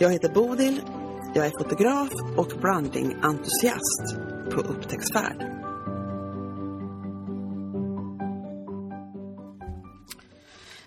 Jag 0.00 0.12
heter 0.12 0.28
Bodil, 0.28 0.82
jag 1.34 1.46
är 1.46 1.50
fotograf 1.50 2.10
och 2.36 2.60
brandingentusiast 2.60 4.16
på 4.50 4.60
upptäcktsfärd. 4.60 5.36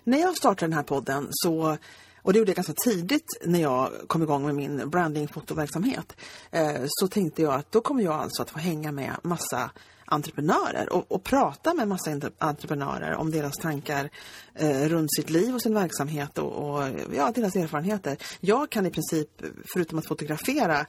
När 0.04 0.18
jag 0.18 0.36
startade 0.36 0.66
den 0.66 0.72
här 0.72 0.82
podden 0.82 1.26
så 1.30 1.76
och 2.22 2.32
det 2.32 2.38
gjorde 2.38 2.50
jag 2.50 2.56
ganska 2.56 2.72
tidigt 2.72 3.26
när 3.44 3.60
jag 3.60 3.90
kom 4.06 4.22
igång 4.22 4.46
med 4.46 4.54
min 4.54 4.90
brandingfotoverksamhet. 4.90 6.16
Eh, 6.50 6.82
så 6.86 7.08
tänkte 7.08 7.42
jag 7.42 7.54
att 7.54 7.72
då 7.72 7.80
kommer 7.80 8.02
jag 8.02 8.14
alltså 8.14 8.42
att 8.42 8.50
få 8.50 8.58
hänga 8.58 8.92
med 8.92 9.16
massa 9.22 9.70
entreprenörer 10.12 10.92
och, 10.92 11.12
och 11.12 11.24
prata 11.24 11.74
med 11.74 11.88
massa 11.88 12.20
entreprenörer 12.38 13.14
om 13.14 13.30
deras 13.30 13.56
tankar 13.56 14.10
eh, 14.54 14.88
runt 14.88 15.14
sitt 15.14 15.30
liv 15.30 15.54
och 15.54 15.62
sin 15.62 15.74
verksamhet 15.74 16.38
och, 16.38 16.52
och 16.52 16.88
ja, 17.14 17.32
deras 17.34 17.56
erfarenheter. 17.56 18.16
Jag 18.40 18.70
kan 18.70 18.86
i 18.86 18.90
princip, 18.90 19.28
förutom 19.72 19.98
att 19.98 20.06
fotografera 20.06 20.86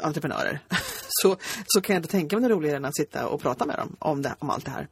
entreprenörer, 0.00 0.60
så, 1.08 1.36
så 1.66 1.80
kan 1.80 1.94
jag 1.94 1.98
inte 2.00 2.10
tänka 2.10 2.36
mig 2.36 2.42
något 2.42 2.56
roligare 2.56 2.76
än 2.76 2.84
att 2.84 2.96
sitta 2.96 3.26
och 3.26 3.40
prata 3.40 3.66
med 3.66 3.78
dem 3.78 3.96
om, 3.98 4.22
det, 4.22 4.34
om 4.38 4.50
allt 4.50 4.64
det 4.64 4.70
här. 4.70 4.88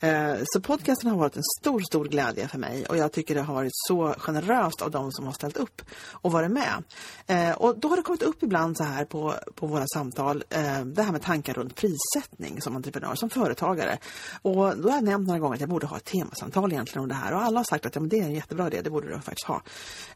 Eh, 0.00 0.34
så 0.44 0.60
podcasten 0.60 1.10
har 1.10 1.18
varit 1.18 1.36
en 1.36 1.42
stor, 1.60 1.80
stor 1.80 2.04
glädje 2.04 2.48
för 2.48 2.58
mig 2.58 2.86
och 2.86 2.96
jag 2.96 3.12
tycker 3.12 3.34
det 3.34 3.40
har 3.40 3.54
varit 3.54 3.72
så 3.74 4.14
generöst 4.18 4.82
av 4.82 4.90
de 4.90 5.12
som 5.12 5.26
har 5.26 5.32
ställt 5.32 5.56
upp 5.56 5.82
och 6.12 6.32
varit 6.32 6.50
med. 6.50 6.84
Eh, 7.26 7.56
och 7.56 7.78
då 7.78 7.88
har 7.88 7.96
det 7.96 8.02
kommit 8.02 8.22
upp 8.22 8.42
ibland 8.42 8.76
så 8.76 8.84
här 8.84 9.04
på, 9.04 9.34
på 9.54 9.66
våra 9.66 9.86
samtal, 9.94 10.44
eh, 10.50 10.80
det 10.84 11.02
här 11.02 11.12
med 11.12 11.22
tankar 11.22 11.54
runt 11.54 11.74
prissättning 11.74 12.60
som 12.60 12.76
entreprenör, 12.76 13.14
som 13.14 13.30
företagare. 13.30 13.98
Och 14.42 14.76
då 14.76 14.88
har 14.88 14.96
jag 14.96 15.04
nämnt 15.04 15.26
några 15.26 15.40
gånger 15.40 15.54
att 15.54 15.60
jag 15.60 15.70
borde 15.70 15.86
ha 15.86 15.96
ett 15.96 16.04
temasamtal 16.04 16.72
egentligen 16.72 17.02
om 17.02 17.08
det 17.08 17.14
här 17.14 17.34
och 17.34 17.42
alla 17.42 17.58
har 17.58 17.64
sagt 17.64 17.86
att 17.86 17.94
ja, 17.94 18.00
men 18.00 18.08
det 18.08 18.20
är 18.20 18.24
en 18.24 18.34
jättebra 18.34 18.66
idé, 18.66 18.80
det 18.82 18.90
borde 18.90 19.08
du 19.08 19.20
faktiskt 19.20 19.46
ha. 19.46 19.62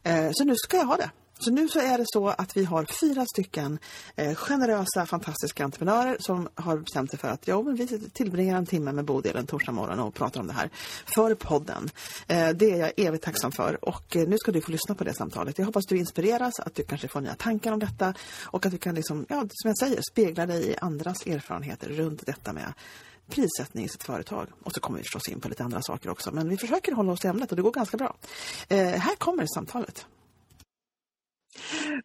Eh, 0.03 0.29
så 0.31 0.43
nu 0.43 0.55
ska 0.55 0.77
jag 0.77 0.85
ha 0.85 0.97
det. 0.97 1.11
Så 1.41 1.51
nu 1.51 1.69
så 1.69 1.79
är 1.79 1.97
det 1.97 2.05
så 2.07 2.27
att 2.27 2.57
vi 2.57 2.63
har 2.63 2.85
fyra 2.85 3.25
stycken 3.25 3.79
eh, 4.15 4.35
generösa, 4.35 5.05
fantastiska 5.05 5.63
entreprenörer 5.63 6.17
som 6.19 6.49
har 6.55 6.77
bestämt 6.77 7.09
sig 7.11 7.19
för 7.19 7.27
att 7.27 7.47
ja, 7.47 7.61
men 7.61 7.75
vi 7.75 7.87
tillbringar 8.09 8.57
en 8.57 8.65
timme 8.65 8.91
med 8.91 9.05
Bodil 9.05 9.35
en 9.35 9.47
torsdag 9.47 9.71
morgon 9.71 9.99
och 9.99 10.13
pratar 10.13 10.41
om 10.41 10.47
det 10.47 10.53
här 10.53 10.69
för 11.15 11.35
podden. 11.35 11.89
Eh, 12.27 12.49
det 12.49 12.71
är 12.71 12.77
jag 12.77 12.91
evigt 12.97 13.23
tacksam 13.23 13.51
för 13.51 13.85
och 13.85 14.15
eh, 14.15 14.27
nu 14.27 14.37
ska 14.37 14.51
du 14.51 14.61
få 14.61 14.71
lyssna 14.71 14.95
på 14.95 15.03
det 15.03 15.13
samtalet. 15.13 15.57
Jag 15.57 15.65
hoppas 15.65 15.85
du 15.85 15.97
inspireras, 15.97 16.59
att 16.59 16.75
du 16.75 16.83
kanske 16.83 17.07
får 17.07 17.21
nya 17.21 17.35
tankar 17.35 17.71
om 17.71 17.79
detta 17.79 18.13
och 18.43 18.65
att 18.65 18.71
du 18.71 18.77
kan, 18.77 18.95
liksom, 18.95 19.25
ja, 19.29 19.39
som 19.49 19.67
jag 19.67 19.77
säger, 19.77 20.01
spegla 20.11 20.45
dig 20.45 20.69
i 20.69 20.75
andras 20.81 21.27
erfarenheter 21.27 21.89
runt 21.89 22.25
detta 22.25 22.53
med 22.53 22.73
prissättning 23.29 23.85
i 23.85 23.89
sitt 23.89 24.03
företag. 24.03 24.47
Och 24.63 24.73
så 24.73 24.79
kommer 24.79 24.97
vi 24.97 25.03
förstås 25.03 25.29
in 25.29 25.39
på 25.39 25.49
lite 25.49 25.63
andra 25.63 25.81
saker 25.81 26.09
också. 26.09 26.31
Men 26.31 26.49
vi 26.49 26.57
försöker 26.57 26.91
hålla 26.91 27.11
oss 27.11 27.19
till 27.19 27.29
ämnet 27.29 27.49
och 27.49 27.55
det 27.55 27.61
går 27.61 27.71
ganska 27.71 27.97
bra. 27.97 28.15
Eh, 28.67 28.77
här 28.77 29.15
kommer 29.15 29.45
samtalet. 29.55 30.05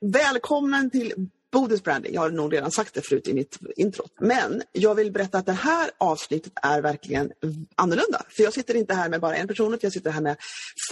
Välkommen 0.01 0.91
till 0.91 1.29
Bodils 1.53 1.83
Branding. 1.83 2.15
Jag 2.15 2.21
har 2.21 2.31
nog 2.31 2.53
redan 2.53 2.71
sagt 2.71 2.95
det 2.95 3.03
förut 3.03 3.29
i 3.29 3.35
mitt 3.35 3.59
intro. 3.77 4.05
Men 4.21 4.63
jag 4.73 4.95
vill 4.95 5.13
berätta 5.13 5.39
att 5.39 5.47
det 5.47 5.53
här 5.53 5.91
avsnittet 5.99 6.53
är 6.63 6.81
verkligen 6.81 7.33
annorlunda. 7.75 8.23
För 8.29 8.43
jag 8.43 8.53
sitter 8.53 8.75
inte 8.75 8.95
här 8.95 9.09
med 9.09 9.21
bara 9.21 9.37
en 9.37 9.49
person, 9.49 9.75
utan 9.75 9.81
jag 9.83 9.93
sitter 9.93 10.11
här 10.11 10.21
med 10.21 10.37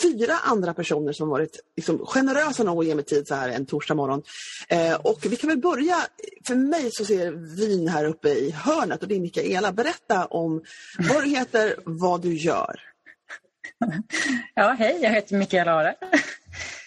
fyra 0.02 0.34
andra 0.44 0.74
personer 0.74 1.12
som 1.12 1.28
varit 1.28 1.60
liksom, 1.76 2.06
generösa 2.06 2.62
nog 2.62 2.78
att 2.78 2.86
ge 2.86 2.94
mig 2.94 3.04
tid 3.04 3.28
så 3.28 3.34
här 3.34 3.48
en 3.48 3.66
torsdag 3.66 3.94
morgon. 3.94 4.22
Eh, 4.68 4.94
och 4.94 5.18
vi 5.22 5.36
kan 5.36 5.48
väl 5.48 5.58
börja, 5.58 5.96
för 6.46 6.54
mig 6.54 6.90
så 6.92 7.04
ser 7.04 7.56
vin 7.56 7.88
här 7.88 8.04
uppe 8.04 8.28
i 8.28 8.50
hörnet 8.50 9.02
och 9.02 9.08
det 9.08 9.14
är 9.14 9.20
Mikaela. 9.20 9.72
Berätta 9.72 10.26
om 10.26 10.62
vad 10.98 11.22
du 11.22 11.28
heter, 11.28 11.74
vad 11.84 12.22
du 12.22 12.34
gör. 12.34 12.80
Ja, 14.54 14.76
hej, 14.78 14.98
jag 15.02 15.10
heter 15.10 15.36
Mikaela 15.36 15.72
Are. 15.72 15.94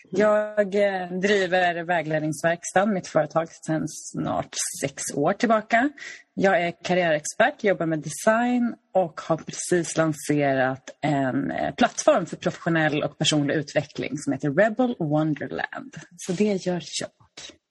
Jag 0.10 0.76
eh, 0.76 1.12
driver 1.22 1.84
vägledningsverkstan, 1.84 2.94
mitt 2.94 3.08
företag, 3.08 3.48
sedan 3.66 3.88
snart 3.88 4.56
sex 4.82 5.04
år 5.14 5.34
tillbaka. 5.34 5.90
Jag 6.34 6.62
är 6.62 6.74
karriärexpert, 6.84 7.64
jobbar 7.64 7.86
med 7.86 8.00
design 8.00 8.76
och 8.94 9.22
har 9.22 9.38
precis 9.38 9.98
lanserat 9.98 10.90
en 11.02 11.52
eh, 11.52 11.76
plattform 11.76 12.26
för 12.26 12.38
professionell 12.38 13.04
och 13.04 13.18
personlig 13.18 13.56
utveckling 13.56 14.18
som 14.18 14.34
heter 14.34 14.50
Rebel 14.50 14.96
Wonderland. 15.00 15.96
Så 16.18 16.32
det 16.32 16.66
gör 16.66 16.82
jag. 17.02 17.10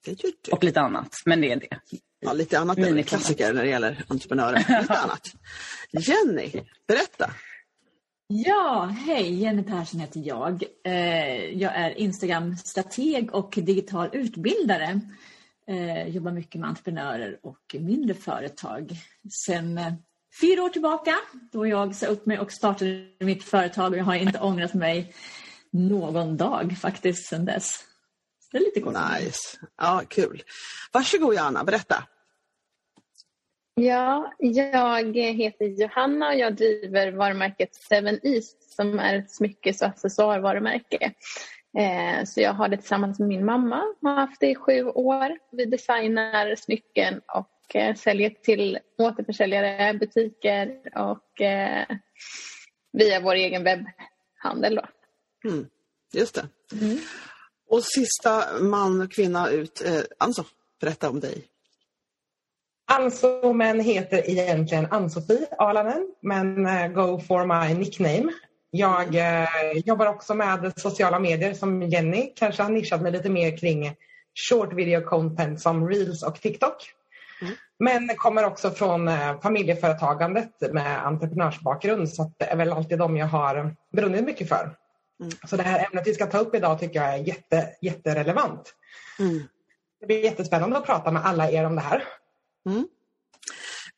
Det 0.05 0.23
gör 0.23 0.31
du. 0.41 0.51
Och 0.51 0.63
lite 0.63 0.81
annat, 0.81 1.15
men 1.25 1.41
det 1.41 1.51
är 1.51 1.55
det. 1.55 1.79
Ja, 2.19 2.33
lite 2.33 2.59
annat 2.59 2.77
är 2.77 3.01
klassiker 3.01 3.53
när 3.53 3.63
det 3.63 3.69
gäller 3.69 4.03
entreprenörer. 4.07 4.57
Lite 4.81 4.93
annat. 4.93 5.31
Jenny, 5.91 6.51
berätta. 6.87 7.31
Ja, 8.27 8.83
hej! 9.05 9.33
Jenny 9.33 9.63
Persson 9.63 9.99
heter 9.99 10.21
jag. 10.25 10.63
Eh, 10.83 11.61
jag 11.61 11.75
är 11.75 11.89
Instagram-strateg 11.99 13.31
och 13.31 13.53
digital 13.57 14.09
utbildare. 14.13 15.01
Jag 15.65 16.09
jobbar 16.09 16.31
mycket 16.31 16.61
med 16.61 16.69
entreprenörer 16.69 17.39
och 17.43 17.75
mindre 17.79 18.13
företag. 18.13 18.91
Sen 19.45 19.77
eh, 19.77 19.93
fyra 20.41 20.63
år 20.63 20.69
tillbaka 20.69 21.15
då 21.51 21.67
jag 21.67 21.95
sa 21.95 22.05
upp 22.05 22.25
mig 22.25 22.39
och 22.39 22.51
startade 22.51 23.07
mitt 23.19 23.43
företag 23.43 23.91
och 23.91 23.97
jag 23.97 24.03
har 24.03 24.15
inte 24.15 24.39
ångrat 24.39 24.73
mig 24.73 25.13
någon 25.71 26.37
dag 26.37 26.77
faktiskt 26.81 27.29
sedan 27.29 27.45
dess. 27.45 27.67
Så 28.39 28.49
det 28.51 28.57
är 28.57 28.61
lite 28.61 28.79
gott. 28.79 28.97
Nice. 29.19 29.57
Ja, 29.77 30.01
kul. 30.07 30.43
Varsågod 30.91 31.33
Johanna, 31.35 31.63
berätta. 31.63 32.03
Ja, 33.79 34.33
jag 34.39 35.13
heter 35.33 35.65
Johanna 35.65 36.27
och 36.27 36.35
jag 36.35 36.55
driver 36.55 37.11
varumärket 37.11 37.75
Seven 37.75 38.19
East 38.23 38.75
som 38.75 38.99
är 38.99 39.17
ett 39.19 39.31
smyckes 39.31 39.81
och 39.81 39.87
accessoarvarumärke. 39.87 41.13
Eh, 41.77 42.25
så 42.25 42.41
jag 42.41 42.53
har 42.53 42.67
det 42.67 42.77
tillsammans 42.77 43.19
med 43.19 43.27
min 43.27 43.45
mamma, 43.45 43.83
har 44.01 44.15
haft 44.15 44.39
det 44.39 44.49
i 44.49 44.55
sju 44.55 44.83
år. 44.83 45.37
Vi 45.51 45.65
designar 45.65 46.55
smycken 46.55 47.21
och 47.27 47.75
eh, 47.75 47.95
säljer 47.95 48.29
till 48.29 48.79
återförsäljare, 48.97 49.93
butiker 49.93 50.81
och 50.95 51.41
eh, 51.41 51.85
via 52.93 53.19
vår 53.19 53.35
egen 53.35 53.63
webbhandel. 53.63 54.75
Då. 54.75 54.87
Mm, 55.49 55.67
just 56.13 56.35
det. 56.35 56.47
Mm. 56.81 56.97
Och 57.69 57.83
sista 57.83 58.59
man 58.61 59.01
och 59.01 59.11
kvinna 59.11 59.49
ut, 59.49 59.81
eh, 59.85 60.01
Anso, 60.17 60.43
berätta 60.81 61.09
om 61.09 61.19
dig. 61.19 61.47
Anso-men 62.91 63.79
heter 63.79 64.29
egentligen 64.29 64.87
Ann-Sofie 64.91 65.47
Alanen, 65.57 66.07
men 66.21 66.65
uh, 66.65 66.87
go 66.87 67.19
for 67.19 67.45
my 67.45 67.73
nickname. 67.73 68.33
Jag 68.71 69.15
uh, 69.15 69.79
jobbar 69.85 70.05
också 70.05 70.33
med 70.33 70.73
sociala 70.75 71.19
medier 71.19 71.53
som 71.53 71.81
Jenny, 71.81 72.33
kanske 72.35 72.63
har 72.63 72.69
nischat 72.69 73.01
mig 73.01 73.11
lite 73.11 73.29
mer 73.29 73.57
kring 73.57 73.95
short 74.49 74.73
video 74.73 75.01
content 75.01 75.61
som 75.61 75.89
Reels 75.89 76.23
och 76.23 76.41
TikTok. 76.41 76.91
Mm. 77.41 77.53
Men 77.79 78.17
kommer 78.17 78.45
också 78.45 78.71
från 78.71 79.07
uh, 79.07 79.41
familjeföretagandet 79.41 80.73
med 80.73 81.05
entreprenörsbakgrund 81.05 82.09
så 82.09 82.31
det 82.37 82.45
är 82.45 82.55
väl 82.55 82.73
alltid 82.73 82.99
de 82.99 83.17
jag 83.17 83.27
har 83.27 83.75
brunnit 83.93 84.25
mycket 84.25 84.49
för. 84.49 84.75
Mm. 85.19 85.31
Så 85.47 85.55
det 85.55 85.63
här 85.63 85.85
ämnet 85.85 86.07
vi 86.07 86.13
ska 86.13 86.25
ta 86.25 86.37
upp 86.37 86.55
idag 86.55 86.79
tycker 86.79 87.01
jag 87.03 87.13
är 87.13 87.17
jätte, 87.17 87.69
jätterelevant. 87.81 88.73
Mm. 89.19 89.43
Det 89.99 90.05
blir 90.05 90.23
jättespännande 90.23 90.77
att 90.77 90.85
prata 90.85 91.11
med 91.11 91.25
alla 91.25 91.51
er 91.51 91.65
om 91.65 91.75
det 91.75 91.81
här. 91.81 92.03
Mm. 92.67 92.87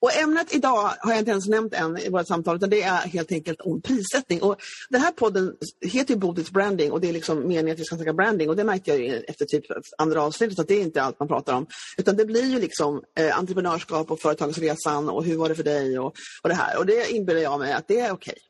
Och 0.02 0.16
ämnet 0.16 0.56
idag 0.56 0.94
har 1.00 1.12
jag 1.12 1.20
inte 1.20 1.32
ens 1.32 1.48
nämnt 1.48 1.74
än 1.74 1.98
i 1.98 2.10
vårt 2.10 2.28
samtal 2.28 2.56
utan 2.56 2.70
det 2.70 2.82
är 2.82 2.98
helt 2.98 3.32
enkelt 3.32 3.62
om 3.62 3.82
prissättning. 3.82 4.42
Och 4.42 4.56
den 4.90 5.02
här 5.02 5.12
podden 5.12 5.54
heter 5.82 6.14
ju 6.14 6.20
Bodils 6.20 6.52
branding 6.52 6.92
och 6.92 7.02
det 7.02 7.10
är 7.10 7.14
liksom 7.14 7.48
meningen 7.48 7.72
att 7.72 7.80
vi 7.80 7.86
ska 7.86 7.96
snacka 7.96 8.14
branding 8.14 8.50
och 8.50 8.56
det 8.56 8.64
märkte 8.64 8.92
jag 8.96 9.24
efter 9.28 9.46
typ 9.46 9.66
andra 9.98 10.24
avsnittet 10.24 10.60
att 10.60 10.68
det 10.68 10.74
är 10.74 10.82
inte 10.82 11.04
allt 11.04 11.20
man 11.20 11.28
pratar 11.28 11.54
om. 11.54 11.68
Utan 11.98 12.16
det 12.16 12.26
blir 12.26 12.46
ju 12.46 12.60
liksom 12.60 13.04
eh, 13.20 13.40
entreprenörskap 13.40 14.12
och 14.12 14.20
företagsresan 14.20 15.10
och 15.10 15.26
hur 15.26 15.38
var 15.38 15.50
det 15.50 15.56
för 15.56 15.64
dig 15.64 16.00
och, 16.00 16.14
och 16.44 16.50
det 16.50 16.56
här. 16.56 16.78
Och 16.78 16.86
det 16.86 17.12
inbillar 17.12 17.42
jag 17.42 17.60
mig 17.60 17.74
att 17.74 17.88
det 17.88 18.00
är 18.00 18.12
okej. 18.12 18.38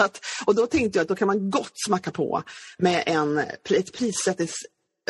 Okay. 0.00 0.10
och 0.46 0.54
då 0.54 0.66
tänkte 0.66 0.98
jag 0.98 1.02
att 1.02 1.08
då 1.08 1.14
kan 1.14 1.26
man 1.26 1.50
gott 1.50 1.72
smacka 1.86 2.10
på 2.10 2.42
med 2.78 3.02
en, 3.06 3.38
ett 3.38 3.92
prissättnings 3.92 4.54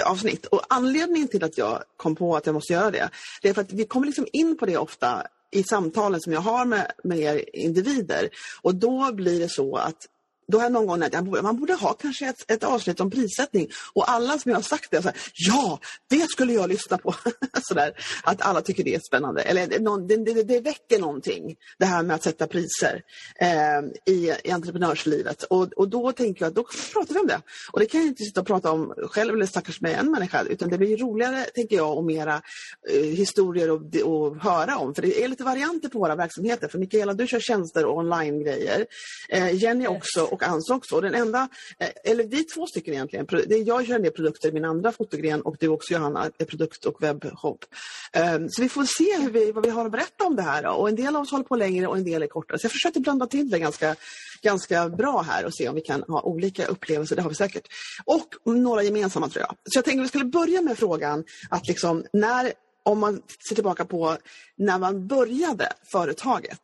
avsnitt. 0.07 0.47
Och 0.47 0.63
anledningen 0.69 1.29
till 1.29 1.45
att 1.45 1.59
jag 1.59 1.83
kom 1.97 2.17
på 2.17 2.37
att 2.37 2.47
jag 2.47 2.53
måste 2.53 2.73
göra 2.73 2.91
det, 2.91 3.11
det 3.43 3.49
är 3.49 3.55
för 3.55 3.63
att 3.63 3.73
vi 3.73 3.85
kommer 3.85 4.07
liksom 4.07 4.27
in 4.33 4.59
på 4.59 4.67
det 4.67 4.77
ofta 4.77 5.23
i 5.51 5.63
samtalen 5.63 6.21
som 6.21 6.33
jag 6.33 6.41
har 6.41 6.65
med, 6.65 6.93
med 7.05 7.19
er 7.19 7.57
individer. 7.57 8.29
Och 8.63 8.75
då 8.75 9.13
blir 9.13 9.41
det 9.41 9.49
så 9.49 9.77
att 9.77 10.07
då 10.53 10.59
har 10.59 10.65
jag 10.65 10.73
någon 10.73 10.87
gång 10.87 11.03
att 11.03 11.25
borde, 11.25 11.43
man 11.43 11.57
borde 11.57 11.75
ha 11.75 11.93
kanske 11.93 12.27
ett, 12.29 12.51
ett 12.51 12.65
avsnitt 12.65 13.01
om 13.01 13.11
prissättning 13.11 13.69
och 13.93 14.11
alla 14.11 14.39
som 14.39 14.51
jag 14.51 14.57
har 14.57 14.63
sagt 14.63 14.91
det, 14.91 15.03
så 15.03 15.09
här, 15.09 15.17
ja, 15.35 15.79
det 16.11 16.31
skulle 16.31 16.53
jag 16.53 16.69
lyssna 16.69 16.99
på. 16.99 17.15
så 17.63 17.75
där, 17.75 17.93
att 18.23 18.43
alla 18.43 18.61
tycker 18.63 18.85
det 18.85 18.95
är 18.95 19.01
spännande. 19.01 19.43
Eller 19.43 19.79
någon, 19.79 20.07
det, 20.07 20.17
det, 20.17 20.43
det 20.43 20.61
väcker 20.61 20.99
någonting, 20.99 21.57
det 21.79 21.87
här 21.87 22.03
med 22.03 22.15
att 22.15 22.23
sätta 22.23 22.47
priser 22.47 23.03
eh, 23.41 24.15
i, 24.15 24.35
i 24.45 24.51
entreprenörslivet. 24.51 25.43
Och, 25.43 25.73
och 25.73 25.89
då 25.89 26.13
tänker 26.13 26.43
jag 26.43 26.49
att 26.49 26.55
då 26.55 26.65
pratar 26.93 27.15
vi 27.15 27.21
om 27.21 27.27
det. 27.27 27.41
Och 27.73 27.81
det 27.81 27.87
kan 27.87 28.01
jag 28.01 28.09
inte 28.09 28.25
sitta 28.25 28.41
och 28.41 28.47
prata 28.47 28.73
om 28.73 28.95
själv 29.11 29.35
eller 29.35 29.47
stackars 29.47 29.81
med 29.81 29.99
en 29.99 30.11
människa, 30.11 30.43
utan 30.43 30.69
det 30.69 30.79
blir 30.79 30.97
roligare, 30.97 31.45
tänker 31.55 31.77
jag, 31.77 31.97
och 31.97 32.05
mera 32.05 32.43
eh, 32.91 33.03
historier 33.03 33.69
att 33.69 34.43
höra 34.43 34.77
om. 34.77 34.95
För 34.95 35.03
det 35.03 35.25
är 35.25 35.29
lite 35.29 35.45
varianter 35.45 35.89
på 35.89 35.99
våra 35.99 36.17
verksamheter. 36.17 36.69
För 36.69 36.79
Mikaela, 36.79 37.15
du 37.15 37.27
kör 37.27 37.41
tjänster 37.41 37.85
och 37.85 37.97
online-grejer. 37.97 38.87
Eh, 39.29 39.55
Jenny 39.55 39.87
också 39.87 40.38
och 40.43 40.49
Ans 40.49 40.71
också. 40.71 41.01
Den 41.01 41.15
enda, 41.15 41.49
eh, 41.79 41.89
eller 42.05 42.25
vi 42.25 42.45
två 42.45 42.67
stycken 42.67 42.95
egentligen. 42.95 43.27
Jag 43.67 43.87
kör 43.87 43.95
en 43.95 44.03
del 44.03 44.13
produkter 44.13 44.49
i 44.49 44.53
min 44.53 44.65
andra 44.65 44.93
fotogren 44.93 45.41
och 45.41 45.57
du 45.61 45.69
också 45.69 45.93
Johanna, 45.93 46.31
är 46.39 46.45
produkt 46.45 46.85
och 46.85 47.03
webbshop. 47.03 47.65
Ehm, 48.13 48.49
så 48.49 48.63
vi 48.63 48.69
får 48.69 48.85
se 48.85 49.23
hur 49.23 49.31
vi, 49.31 49.53
vad 49.53 49.65
vi 49.65 49.71
har 49.71 49.85
att 49.87 49.93
berätta 49.93 50.25
om 50.25 50.37
det 50.37 50.43
här. 50.43 50.67
Och 50.67 50.89
en 50.89 50.97
del 50.97 51.17
av 51.17 51.23
oss 51.23 51.31
håller 51.31 51.45
på 51.45 51.57
längre 51.57 51.87
och 51.87 51.97
en 51.97 52.05
del 52.05 52.23
är 52.23 52.27
kortare. 52.27 52.59
Så 52.59 52.65
jag 52.65 52.73
försöker 52.73 53.01
blanda 53.01 53.27
till 53.27 53.51
det 53.51 53.59
ganska, 53.59 53.97
ganska 54.43 54.89
bra 54.89 55.23
här 55.23 55.47
och 55.47 55.55
se 55.55 55.69
om 55.69 55.75
vi 55.75 55.81
kan 55.81 56.03
ha 56.03 56.23
olika 56.23 56.67
upplevelser. 56.67 57.17
Det 57.17 57.23
har 57.23 57.29
vi 57.29 57.35
säkert. 57.35 57.69
Och 58.05 58.55
några 58.55 58.83
gemensamma 58.83 59.29
tror 59.29 59.45
jag. 59.49 59.57
Så 59.65 59.79
jag 59.79 59.85
tänkte 59.85 60.01
att 60.01 60.05
vi 60.05 60.09
skulle 60.09 60.25
börja 60.25 60.63
med 60.63 60.79
frågan 60.79 61.25
att 61.51 61.67
liksom 61.69 62.05
när 62.13 62.53
om 62.83 62.99
man 62.99 63.23
ser 63.49 63.55
tillbaka 63.55 63.85
på 63.85 64.17
när 64.57 64.79
man 64.79 65.07
började 65.07 65.73
företaget 65.93 66.61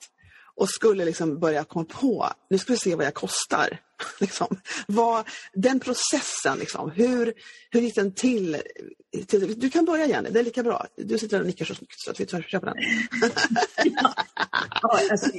och 0.56 0.68
skulle 0.68 1.04
liksom 1.04 1.38
börja 1.38 1.64
komma 1.64 1.84
på, 1.84 2.28
nu 2.50 2.58
ska 2.58 2.72
vi 2.72 2.78
se 2.78 2.94
vad 2.94 3.06
jag 3.06 3.14
kostar. 3.14 3.80
liksom. 4.20 4.60
vad, 4.86 5.28
den 5.52 5.80
processen, 5.80 6.58
liksom, 6.58 6.90
hur, 6.90 7.34
hur 7.70 7.80
gick 7.80 7.94
den 7.94 8.14
till, 8.14 8.62
till? 9.26 9.60
Du 9.60 9.70
kan 9.70 9.84
börja 9.84 10.06
Jenny, 10.06 10.30
det 10.30 10.40
är 10.40 10.44
lika 10.44 10.62
bra. 10.62 10.86
Du 10.96 11.18
sitter 11.18 11.40
och 11.40 11.46
nickar 11.46 11.64
så 11.64 11.74
snyggt 11.74 12.00
så 12.00 12.10
att 12.10 12.20
vi 12.20 12.24
och 12.24 12.44
köper 12.44 12.66
den. 12.66 12.76
ja. 14.02 14.14
alltså, 15.10 15.30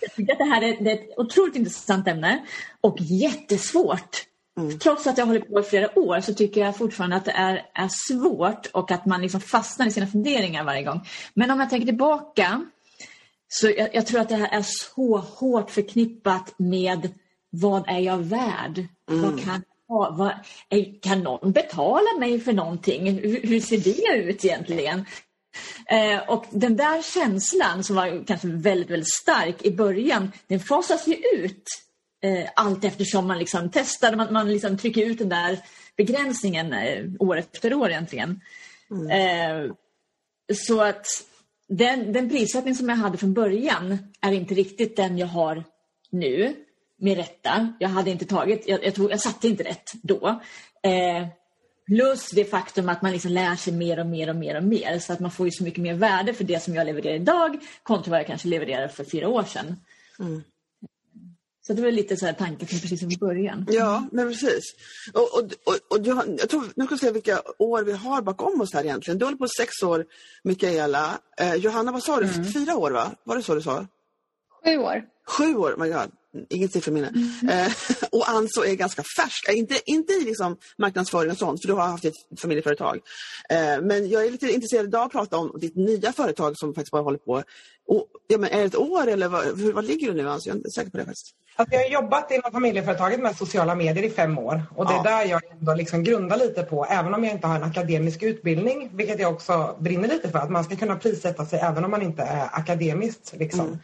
jag 0.00 0.14
tycker 0.14 0.32
att 0.32 0.38
det 0.38 0.44
här 0.44 0.62
är, 0.62 0.84
det 0.84 0.90
är 0.90 0.94
ett 0.94 1.18
otroligt 1.18 1.56
intressant 1.56 2.08
ämne 2.08 2.46
och 2.80 2.96
jättesvårt. 3.00 4.26
Mm. 4.58 4.78
Trots 4.78 5.06
att 5.06 5.18
jag 5.18 5.26
hållit 5.26 5.48
på 5.48 5.60
i 5.60 5.62
flera 5.62 5.98
år 5.98 6.20
så 6.20 6.34
tycker 6.34 6.60
jag 6.60 6.76
fortfarande 6.76 7.16
att 7.16 7.24
det 7.24 7.30
är, 7.30 7.66
är 7.74 7.88
svårt 8.08 8.66
och 8.66 8.90
att 8.90 9.06
man 9.06 9.22
liksom 9.22 9.40
fastnar 9.40 9.86
i 9.86 9.90
sina 9.90 10.06
funderingar 10.06 10.64
varje 10.64 10.82
gång. 10.82 11.00
Men 11.34 11.50
om 11.50 11.60
jag 11.60 11.70
tänker 11.70 11.86
tillbaka 11.86 12.66
så 13.60 13.70
jag, 13.76 13.94
jag, 13.94 14.06
tror 14.06 14.20
att 14.20 14.28
det 14.28 14.36
här 14.36 14.58
är 14.58 14.62
så 14.62 15.18
hårt 15.18 15.70
förknippat 15.70 16.54
med 16.58 17.10
vad 17.50 17.88
är 17.88 17.98
jag 17.98 18.18
värd? 18.18 18.86
Mm. 19.10 19.22
Vad 19.22 19.44
kan, 19.44 19.62
vad, 19.88 20.32
kan 21.02 21.20
någon 21.20 21.52
betala 21.52 22.18
mig 22.18 22.40
för 22.40 22.52
någonting? 22.52 23.18
Hur, 23.18 23.40
hur 23.42 23.60
ser 23.60 23.78
det 23.78 24.16
ut 24.16 24.44
egentligen? 24.44 25.04
Eh, 25.86 26.28
och 26.28 26.44
den 26.50 26.76
där 26.76 27.02
känslan 27.02 27.84
som 27.84 27.96
var 27.96 28.24
kanske 28.26 28.48
väldigt, 28.48 28.90
väldigt 28.90 29.14
stark 29.14 29.64
i 29.66 29.70
början, 29.70 30.32
den 30.46 30.60
fasas 30.60 31.06
ju 31.06 31.14
ut 31.14 31.64
eh, 32.24 32.50
allt 32.56 32.84
eftersom 32.84 33.26
man 33.26 33.38
liksom 33.38 33.70
testar, 33.72 34.16
man, 34.16 34.32
man 34.32 34.52
liksom 34.52 34.78
trycker 34.78 35.06
ut 35.06 35.18
den 35.18 35.28
där 35.28 35.58
begränsningen 35.96 36.72
eh, 36.72 37.04
år 37.18 37.38
efter 37.38 37.74
år 37.74 37.90
egentligen. 37.90 38.40
Mm. 38.90 39.10
Eh, 39.10 39.72
så 40.54 40.80
att 40.80 41.06
den, 41.68 42.12
den 42.12 42.28
prissättning 42.28 42.74
som 42.74 42.88
jag 42.88 42.96
hade 42.96 43.18
från 43.18 43.34
början 43.34 43.98
är 44.20 44.32
inte 44.32 44.54
riktigt 44.54 44.96
den 44.96 45.18
jag 45.18 45.26
har 45.26 45.64
nu. 46.10 46.56
Med 46.98 47.16
rätta. 47.16 47.72
Jag 47.78 47.88
hade 47.88 48.10
inte 48.10 48.24
tagit, 48.24 48.68
jag, 48.68 48.84
jag, 48.84 48.94
tog, 48.94 49.10
jag 49.10 49.20
satte 49.20 49.48
inte 49.48 49.64
rätt 49.64 49.92
då. 50.02 50.40
Eh, 50.82 51.28
plus 51.86 52.30
det 52.30 52.44
faktum 52.44 52.88
att 52.88 53.02
man 53.02 53.12
liksom 53.12 53.32
lär 53.32 53.56
sig 53.56 53.72
mer 53.72 53.98
och 53.98 54.06
mer 54.06 54.28
och 54.28 54.36
mer 54.36 54.56
och 54.56 54.64
mer. 54.64 54.98
Så 54.98 55.12
att 55.12 55.20
man 55.20 55.30
får 55.30 55.46
ju 55.46 55.52
så 55.52 55.64
mycket 55.64 55.82
mer 55.82 55.94
värde 55.94 56.34
för 56.34 56.44
det 56.44 56.62
som 56.62 56.74
jag 56.74 56.86
levererar 56.86 57.14
idag 57.14 57.58
kontra 57.82 58.10
vad 58.10 58.18
jag 58.18 58.26
kanske 58.26 58.48
levererade 58.48 58.88
för 58.88 59.04
fyra 59.04 59.28
år 59.28 59.42
sedan. 59.42 59.76
Mm. 60.18 60.42
Så 61.66 61.72
det 61.72 61.82
var 61.82 61.90
lite 61.90 62.16
så 62.16 62.26
här 62.26 62.32
tanken 62.32 62.68
precis 62.68 63.00
som 63.00 63.10
i 63.10 63.16
början. 63.16 63.66
Ja, 63.68 64.04
men 64.12 64.28
precis. 64.28 64.64
Och, 65.12 65.38
och, 65.38 65.44
och, 65.64 65.78
och 65.90 66.00
du 66.02 66.12
har, 66.12 66.24
jag 66.38 66.48
tror, 66.48 66.64
nu 66.76 66.84
ska 66.84 66.94
vi 66.94 66.98
se 66.98 67.10
vilka 67.10 67.42
år 67.58 67.82
vi 67.82 67.92
har 67.92 68.22
bakom 68.22 68.60
oss 68.60 68.74
här 68.74 68.84
egentligen. 68.84 69.18
Du 69.18 69.24
håller 69.24 69.38
på 69.38 69.48
sex 69.48 69.82
år, 69.82 70.04
Mikaela. 70.44 71.18
Eh, 71.40 71.54
Johanna, 71.54 71.92
vad 71.92 72.02
sa 72.02 72.20
du? 72.20 72.26
Mm. 72.26 72.52
Fyra 72.52 72.76
år, 72.76 72.90
va? 72.90 73.10
Var 73.24 73.36
det 73.36 73.42
så 73.42 73.54
du 73.54 73.62
sa? 73.62 73.86
Sju 74.64 74.76
år. 74.78 75.04
Sju 75.26 75.56
år, 75.56 75.76
my 75.78 75.88
God. 75.88 76.10
Inget 76.50 76.72
sifferminne. 76.72 77.08
Mm. 77.08 77.48
Eh, 77.48 77.72
och 78.12 78.28
Anso 78.28 78.64
är 78.64 78.74
ganska 78.74 79.02
färsk, 79.16 79.48
inte, 79.52 79.74
inte 79.86 80.12
i 80.12 80.24
liksom 80.24 80.56
marknadsföring 80.78 81.30
och 81.30 81.38
sånt, 81.38 81.60
för 81.60 81.68
du 81.68 81.74
har 81.74 81.86
haft 81.86 82.04
ett 82.04 82.40
familjeföretag. 82.40 83.00
Eh, 83.50 83.82
men 83.82 84.08
jag 84.08 84.26
är 84.26 84.30
lite 84.30 84.52
intresserad 84.52 84.86
idag 84.86 85.06
att 85.06 85.12
prata 85.12 85.36
om 85.36 85.52
ditt 85.60 85.76
nya 85.76 86.12
företag 86.12 86.58
som 86.58 86.74
faktiskt 86.74 86.92
bara 86.92 87.02
håller 87.02 87.18
på. 87.18 87.42
Och, 87.88 88.06
ja, 88.26 88.38
men 88.38 88.50
är 88.50 88.58
det 88.58 88.64
ett 88.64 88.76
år 88.76 89.06
eller 89.06 89.28
vad, 89.28 89.60
hur, 89.60 89.72
vad 89.72 89.84
ligger 89.84 90.08
du 90.08 90.14
nu 90.14 90.28
Anso? 90.28 90.48
Jag 90.48 90.54
är 90.54 90.56
inte 90.56 90.70
säker 90.70 90.90
på 90.90 90.96
det 90.96 91.04
faktiskt. 91.04 91.34
Alltså 91.58 91.74
jag 91.74 91.82
har 91.82 91.90
jobbat 91.90 92.30
inom 92.30 92.52
familjeföretaget 92.52 93.20
med 93.20 93.36
sociala 93.36 93.74
medier 93.74 94.04
i 94.04 94.10
fem 94.10 94.38
år 94.38 94.62
och 94.76 94.86
det 94.86 94.92
är 94.92 94.96
ja. 94.96 95.02
där 95.02 95.24
jag 95.24 95.40
ändå 95.50 95.74
liksom 95.74 96.04
grundar 96.04 96.36
lite 96.36 96.62
på, 96.62 96.84
även 96.84 97.14
om 97.14 97.24
jag 97.24 97.32
inte 97.32 97.46
har 97.46 97.56
en 97.56 97.62
akademisk 97.62 98.22
utbildning, 98.22 98.90
vilket 98.92 99.20
jag 99.20 99.32
också 99.32 99.76
brinner 99.80 100.08
lite 100.08 100.28
för, 100.28 100.38
att 100.38 100.50
man 100.50 100.64
ska 100.64 100.76
kunna 100.76 100.96
prissätta 100.96 101.46
sig 101.46 101.58
även 101.58 101.84
om 101.84 101.90
man 101.90 102.02
inte 102.02 102.22
är 102.22 102.48
akademiskt. 102.52 103.34
Liksom. 103.36 103.66
Mm. 103.66 103.78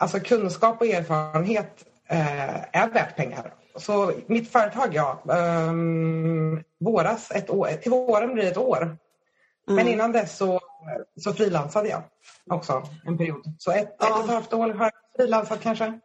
Alltså 0.00 0.20
kunskap 0.20 0.80
och 0.80 0.86
erfarenhet 0.86 1.84
eh, 2.08 2.80
är 2.80 2.90
värt 2.90 3.16
pengar. 3.16 3.54
Så 3.76 4.12
mitt 4.26 4.52
företag, 4.52 4.94
ja, 4.94 5.22
eh, 5.28 5.72
våras, 6.80 7.30
ett 7.30 7.50
år, 7.50 7.68
till 7.82 7.90
våren 7.90 8.34
blir 8.34 8.44
det 8.44 8.50
ett 8.50 8.56
år. 8.56 8.82
Mm. 8.82 8.96
Men 9.66 9.88
innan 9.88 10.12
dess 10.12 10.36
så, 10.36 10.60
så 11.20 11.32
frilansade 11.32 11.88
jag 11.88 12.02
också 12.50 12.82
en 13.06 13.18
period. 13.18 13.42
Så 13.58 13.70
ett, 13.72 13.96
ja. 13.98 14.06
ett 14.06 14.12
och 14.12 14.24
ett 14.24 14.30
halvt 14.30 14.52
år 14.52 14.68
har 14.68 14.84
jag 14.84 14.92
frilansat 15.16 15.60
kanske. 15.62 16.00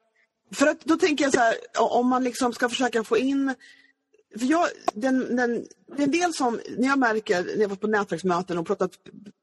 För 0.53 0.67
att 0.67 0.81
då 0.81 0.95
tänker 0.95 1.23
jag 1.23 1.33
så 1.33 1.39
här, 1.39 1.55
om 1.79 2.07
man 2.07 2.23
liksom 2.23 2.53
ska 2.53 2.69
försöka 2.69 3.03
få 3.03 3.17
in 3.17 3.55
för 4.39 4.45
jag, 4.45 4.67
den, 4.93 5.35
den, 5.35 5.65
det 5.95 6.03
är 6.03 6.05
en 6.05 6.11
del 6.11 6.33
som, 6.33 6.59
när 6.77 6.87
jag 6.87 6.99
märker, 6.99 7.43
när 7.43 7.61
jag 7.61 7.69
varit 7.69 7.81
på 7.81 7.87
nätverksmöten 7.87 8.57
och 8.57 8.67
pratat, 8.67 8.91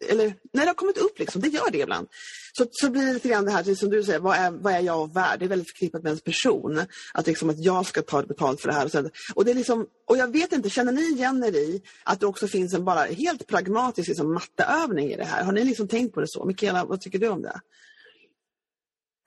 eller 0.09 0.35
när 0.53 0.63
det 0.63 0.67
har 0.67 0.75
kommit 0.75 0.99
upp, 0.99 1.19
liksom, 1.19 1.43
det 1.43 1.49
gör 1.49 1.71
det 1.71 1.79
ibland, 1.79 2.09
så, 2.53 2.67
så 2.71 2.91
blir 2.91 3.07
det 3.07 3.13
lite 3.13 3.29
grann 3.29 3.45
det 3.45 3.51
här, 3.51 3.75
som 3.75 3.91
du 3.91 4.03
säger, 4.03 4.19
vad 4.19 4.37
är, 4.37 4.51
vad 4.51 4.73
är 4.73 4.81
jag 4.81 5.15
värd? 5.15 5.39
Det 5.39 5.45
är 5.45 5.49
väldigt 5.49 5.69
förknippat 5.69 6.03
med 6.03 6.11
ens 6.11 6.23
person. 6.23 6.85
Att, 7.15 7.27
liksom, 7.27 7.51
att 7.51 7.65
jag 7.65 7.87
ska 7.87 8.03
ta 8.03 8.23
betalt 8.23 8.61
för 8.61 8.69
det 8.69 8.75
här. 8.75 8.85
Och, 8.85 8.91
så, 8.91 9.09
och, 9.35 9.45
det 9.45 9.51
är 9.51 9.55
liksom, 9.55 9.87
och 10.07 10.17
jag 10.17 10.33
vet 10.33 10.53
inte, 10.53 10.71
känner 10.71 10.93
ni 10.93 11.03
igen 11.03 11.45
er 11.45 11.57
i 11.57 11.83
att 12.05 12.21
det 12.21 12.27
också 12.27 12.49
finns 12.49 12.75
en 12.75 12.85
bara 12.85 13.01
helt 13.01 13.47
pragmatisk 13.47 14.09
liksom, 14.09 14.35
matteövning 14.35 15.11
i 15.11 15.17
det 15.17 15.25
här? 15.25 15.45
Har 15.45 15.53
ni 15.53 15.65
liksom 15.65 15.89
tänkt 15.89 16.15
på 16.15 16.21
det 16.21 16.29
så? 16.29 16.45
Mikaela, 16.45 16.85
vad 16.85 17.01
tycker 17.01 17.19
du 17.19 17.29
om 17.29 17.43
det? 17.43 17.61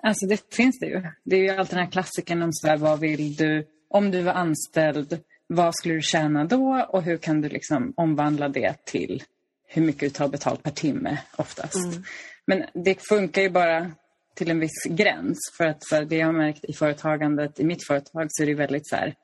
Alltså 0.03 0.25
det 0.25 0.55
finns 0.55 0.79
det 0.79 0.85
ju. 0.85 1.01
Det 1.23 1.35
är 1.35 1.39
ju 1.39 1.49
alltid 1.49 1.77
den 1.77 1.85
här 1.85 1.91
klassikern 1.91 2.41
om 2.41 2.53
så 2.53 2.67
här, 2.67 2.77
vad 2.77 2.99
vill 2.99 3.35
du, 3.35 3.67
om 3.89 4.11
du 4.11 4.21
var 4.21 4.33
anställd, 4.33 5.19
vad 5.47 5.75
skulle 5.75 5.93
du 5.93 6.01
tjäna 6.01 6.45
då 6.45 6.85
och 6.89 7.03
hur 7.03 7.17
kan 7.17 7.41
du 7.41 7.49
liksom 7.49 7.93
omvandla 7.97 8.49
det 8.49 8.85
till 8.85 9.23
hur 9.67 9.81
mycket 9.81 10.01
du 10.01 10.09
tar 10.09 10.27
betalt 10.27 10.63
per 10.63 10.71
timme 10.71 11.17
oftast. 11.35 11.85
Mm. 11.85 12.03
Men 12.47 12.63
det 12.73 13.07
funkar 13.07 13.41
ju 13.41 13.49
bara 13.49 13.91
till 14.35 14.51
en 14.51 14.59
viss 14.59 14.83
gräns. 14.89 15.37
För 15.57 15.65
att 15.65 15.87
för 15.89 16.05
det 16.05 16.15
jag 16.15 16.25
har 16.25 16.33
märkt 16.33 16.65
i 16.65 16.73
företagandet, 16.73 17.59
i 17.59 17.65
mitt 17.65 17.87
företag, 17.87 18.27
så 18.29 18.43
är 18.43 18.47
det 18.47 18.53
väldigt 18.53 18.87
så 18.87 18.95
här, 18.95 19.15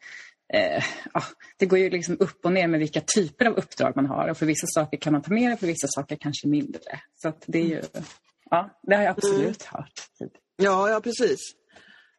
eh, 0.53 0.83
ah, 1.11 1.23
det 1.57 1.65
går 1.65 1.79
ju 1.79 1.89
liksom 1.89 2.17
upp 2.19 2.45
och 2.45 2.51
ner 2.51 2.67
med 2.67 2.79
vilka 2.79 3.01
typer 3.15 3.45
av 3.45 3.53
uppdrag 3.53 3.95
man 3.95 4.05
har. 4.05 4.27
Och 4.27 4.37
för 4.37 4.45
vissa 4.45 4.67
saker 4.67 4.97
kan 4.97 5.13
man 5.13 5.21
ta 5.21 5.33
mer 5.33 5.53
och 5.53 5.59
för 5.59 5.67
vissa 5.67 5.87
saker 5.87 6.15
kanske 6.15 6.47
mindre. 6.47 6.99
Så 7.15 7.33
det 7.45 7.59
är 7.59 7.65
ju, 7.65 7.81
ja, 8.49 8.79
det 8.83 8.95
har 8.95 9.03
jag 9.03 9.11
absolut 9.11 9.41
mm. 9.41 9.55
hört. 9.83 10.01
Ja, 10.55 10.89
ja 10.89 11.01
precis. 11.01 11.39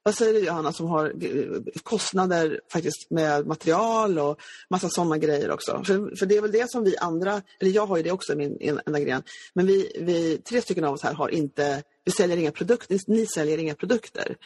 Vad 0.04 0.14
säger 0.14 0.34
du 0.34 0.46
Johanna 0.46 0.72
som 0.72 0.86
har 0.86 1.04
eh, 1.06 1.72
kostnader 1.82 2.60
faktiskt 2.72 3.10
med 3.10 3.46
material 3.46 4.18
och 4.18 4.40
massa 4.70 4.88
sådana 4.88 5.18
grejer 5.18 5.50
också? 5.50 5.82
För, 5.84 6.16
för 6.16 6.26
det 6.26 6.36
är 6.36 6.42
väl 6.42 6.52
det 6.52 6.70
som 6.70 6.84
vi 6.84 6.96
andra, 6.96 7.42
eller 7.60 7.70
jag 7.70 7.86
har 7.86 7.96
ju 7.96 8.02
det 8.02 8.10
också 8.10 8.32
i 8.32 8.36
min 8.36 8.80
enda 8.86 9.00
gren, 9.00 9.22
men 9.54 9.66
vi, 9.66 9.92
vi 10.00 10.38
tre 10.38 10.60
stycken 10.60 10.84
av 10.84 10.94
oss 10.94 11.02
här 11.02 11.14
har 11.14 11.28
inte, 11.28 11.82
vi 12.04 12.12
säljer 12.12 12.36
inga 12.36 12.52
produkter, 12.52 12.98
ni 13.06 13.26
säljer 13.26 13.58
inga 13.58 13.74
produkter. 13.74 14.36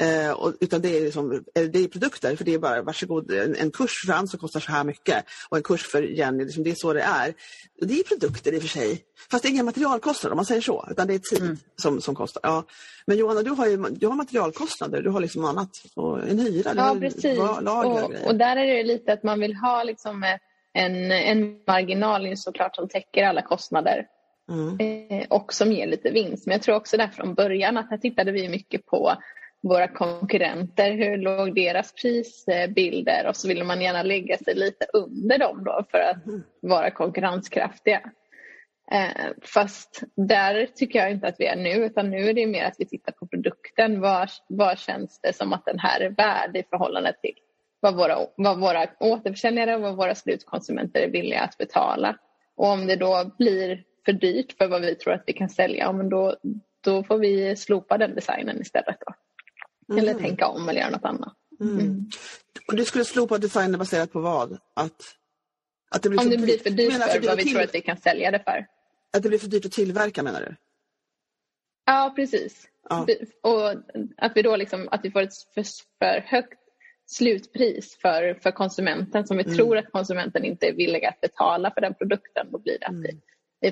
Eh, 0.00 0.30
och, 0.30 0.54
utan 0.60 0.80
det 0.80 0.98
är, 0.98 1.00
liksom, 1.00 1.44
det 1.54 1.78
är 1.78 1.88
produkter, 1.88 2.36
för 2.36 2.44
det 2.44 2.54
är 2.54 2.58
bara 2.58 2.82
varsågod, 2.82 3.30
en, 3.30 3.56
en 3.56 3.70
kurs 3.70 3.90
för 4.06 4.12
Ann 4.12 4.28
som 4.28 4.40
kostar 4.40 4.60
så 4.60 4.72
här 4.72 4.84
mycket 4.84 5.24
och 5.48 5.56
en 5.56 5.62
kurs 5.62 5.86
för 5.86 6.02
Jenny, 6.02 6.44
liksom, 6.44 6.64
det 6.64 6.70
är 6.70 6.74
så 6.74 6.92
det 6.92 7.02
är. 7.02 7.34
Det 7.80 8.00
är 8.00 8.02
produkter 8.02 8.52
i 8.52 8.58
och 8.58 8.62
för 8.62 8.68
sig, 8.68 9.02
fast 9.30 9.42
det 9.42 9.48
är 9.48 9.50
inga 9.50 9.62
materialkostnader 9.62 10.32
om 10.32 10.36
man 10.36 10.46
säger 10.46 10.60
så, 10.60 10.88
utan 10.90 11.06
det 11.06 11.14
är 11.14 11.18
tid 11.18 11.42
mm. 11.42 11.56
som, 11.76 12.00
som 12.00 12.14
kostar. 12.14 12.40
Ja. 12.42 12.64
Men 13.06 13.16
Johanna, 13.16 13.42
du 13.42 13.50
har 13.50 13.66
ju 13.66 13.76
du 13.76 14.06
har 14.06 14.14
materialkostnader, 14.14 15.02
du 15.02 15.10
har 15.10 15.20
liksom 15.20 15.44
annat, 15.44 15.70
och 15.94 16.28
en 16.28 16.38
hyra, 16.38 16.72
ja, 16.76 16.82
har 16.82 16.96
precis. 16.96 17.38
lager 17.62 18.04
och, 18.04 18.26
och, 18.26 18.34
där 18.34 18.56
är 18.56 18.66
det 18.66 18.82
lite 18.82 19.12
att 19.12 19.22
man 19.22 19.40
vill 19.40 19.54
ha 19.54 19.82
liksom 19.82 20.24
en, 20.72 21.12
en 21.12 21.58
marginal 21.66 22.36
såklart 22.36 22.76
som 22.76 22.88
täcker 22.88 23.24
alla 23.24 23.42
kostnader. 23.42 24.06
Mm. 24.48 24.76
Eh, 24.80 25.26
och 25.30 25.52
som 25.52 25.72
ger 25.72 25.86
lite 25.86 26.10
vinst. 26.10 26.46
Men 26.46 26.52
jag 26.52 26.62
tror 26.62 26.76
också 26.76 26.96
där 26.96 27.08
från 27.08 27.34
början 27.34 27.76
att 27.76 27.90
här 27.90 27.98
tittade 27.98 28.32
vi 28.32 28.48
mycket 28.48 28.86
på 28.86 29.14
våra 29.62 29.88
konkurrenter, 29.88 30.92
hur 30.92 31.16
låg 31.16 31.54
deras 31.54 31.92
prisbilder 31.92 33.26
och 33.28 33.36
så 33.36 33.48
vill 33.48 33.64
man 33.64 33.80
gärna 33.80 34.02
lägga 34.02 34.38
sig 34.38 34.54
lite 34.54 34.86
under 34.92 35.38
dem 35.38 35.64
då 35.64 35.84
för 35.90 35.98
att 35.98 36.16
vara 36.62 36.90
konkurrenskraftiga. 36.90 38.00
Eh, 38.92 39.26
fast 39.42 40.02
där 40.16 40.66
tycker 40.74 40.98
jag 40.98 41.10
inte 41.10 41.26
att 41.28 41.36
vi 41.38 41.46
är 41.46 41.56
nu 41.56 41.70
utan 41.70 42.10
nu 42.10 42.28
är 42.28 42.34
det 42.34 42.46
mer 42.46 42.64
att 42.64 42.76
vi 42.78 42.86
tittar 42.86 43.12
på 43.12 43.26
produkten. 43.26 44.00
Vad, 44.00 44.28
vad 44.48 44.78
känns 44.78 45.20
det 45.20 45.32
som 45.36 45.52
att 45.52 45.64
den 45.64 45.78
här 45.78 46.00
är 46.00 46.10
värd 46.10 46.56
i 46.56 46.62
förhållande 46.70 47.12
till 47.22 47.34
vad 47.80 47.96
våra, 47.96 48.18
vad 48.36 48.60
våra 48.60 48.86
återförsäljare 49.00 49.76
och 49.76 49.82
vad 49.82 49.96
våra 49.96 50.14
slutkonsumenter 50.14 51.00
är 51.00 51.10
villiga 51.10 51.40
att 51.40 51.58
betala. 51.58 52.18
Och 52.56 52.66
om 52.66 52.86
det 52.86 52.96
då 52.96 53.30
blir 53.38 53.84
för 54.06 54.12
dyrt 54.12 54.52
för 54.58 54.68
vad 54.68 54.82
vi 54.82 54.94
tror 54.94 55.12
att 55.12 55.22
vi 55.26 55.32
kan 55.32 55.48
sälja, 55.48 55.92
men 55.92 56.08
då, 56.08 56.36
då 56.80 57.02
får 57.02 57.18
vi 57.18 57.56
slopa 57.56 57.98
den 57.98 58.14
designen 58.14 58.60
istället. 58.60 58.96
Då. 59.06 59.14
Mm. 59.94 60.04
Eller 60.04 60.20
tänka 60.20 60.46
om 60.46 60.68
eller 60.68 60.80
göra 60.80 60.90
något 60.90 61.04
annat. 61.04 61.34
Mm. 61.60 61.80
Mm. 61.80 62.10
Och 62.68 62.76
du 62.76 62.84
skulle 62.84 63.04
slopa 63.04 63.38
designen 63.38 63.78
baserat 63.78 64.12
på 64.12 64.20
vad? 64.20 64.52
Att, 64.52 64.92
att 65.90 66.02
det 66.02 66.08
blir 66.08 66.20
om 66.20 66.30
det 66.30 66.36
blir 66.36 66.58
för 66.58 66.70
dyrt 66.70 66.92
för 66.92 67.26
vad 67.26 67.36
vi 67.36 67.44
tror 67.44 67.62
att 67.62 67.74
vi 67.74 67.80
kan 67.80 67.96
sälja 67.96 68.30
det 68.30 68.38
för. 68.38 68.66
Att 69.16 69.22
det 69.22 69.28
blir 69.28 69.38
för 69.38 69.48
dyrt 69.48 69.64
att 69.64 69.72
tillverka 69.72 70.22
menar 70.22 70.40
du? 70.40 70.56
Ja, 71.86 72.12
precis. 72.16 72.68
Ja. 72.88 73.06
Och 73.42 73.70
att 74.16 74.32
vi 74.34 74.42
då 74.42 74.56
liksom, 74.56 74.88
att 74.90 75.04
vi 75.04 75.10
får 75.10 75.22
ett 75.22 75.34
för, 75.54 75.64
för 75.98 76.20
högt 76.20 76.58
slutpris 77.06 77.96
för, 77.96 78.34
för 78.42 78.50
konsumenten 78.50 79.26
som 79.26 79.36
vi 79.36 79.44
mm. 79.44 79.56
tror 79.56 79.76
att 79.76 79.92
konsumenten 79.92 80.44
inte 80.44 80.66
är 80.66 80.72
villig 80.72 81.04
att 81.04 81.20
betala 81.20 81.70
för 81.70 81.80
den 81.80 81.94
produkten. 81.94 82.46
Då 82.50 82.58
blir 82.58 82.78
det 82.78 82.86
att 82.86 82.92
mm. 82.92 83.02
vi 83.02 83.20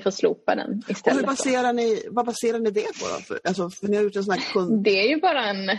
får 0.01 0.11
slopa 0.11 0.55
den 0.55 0.83
istället. 0.87 1.15
Och 1.15 1.21
hur 1.21 1.27
baserar 1.27 1.73
ni, 1.73 2.03
vad 2.11 2.25
baserar 2.25 2.59
ni 2.59 2.71
det 2.71 2.99
på? 2.99 3.07
Då? 3.13 3.21
För, 3.21 3.39
alltså, 3.43 3.69
för 3.69 3.87
ni 3.87 3.95
har 3.97 4.03
gjort 4.03 4.15
en 4.15 4.23
sån 4.23 4.37
kund... 4.37 4.83
Det 4.83 4.99
är 4.99 5.07
ju 5.09 5.19
bara 5.21 5.45
en, 5.45 5.69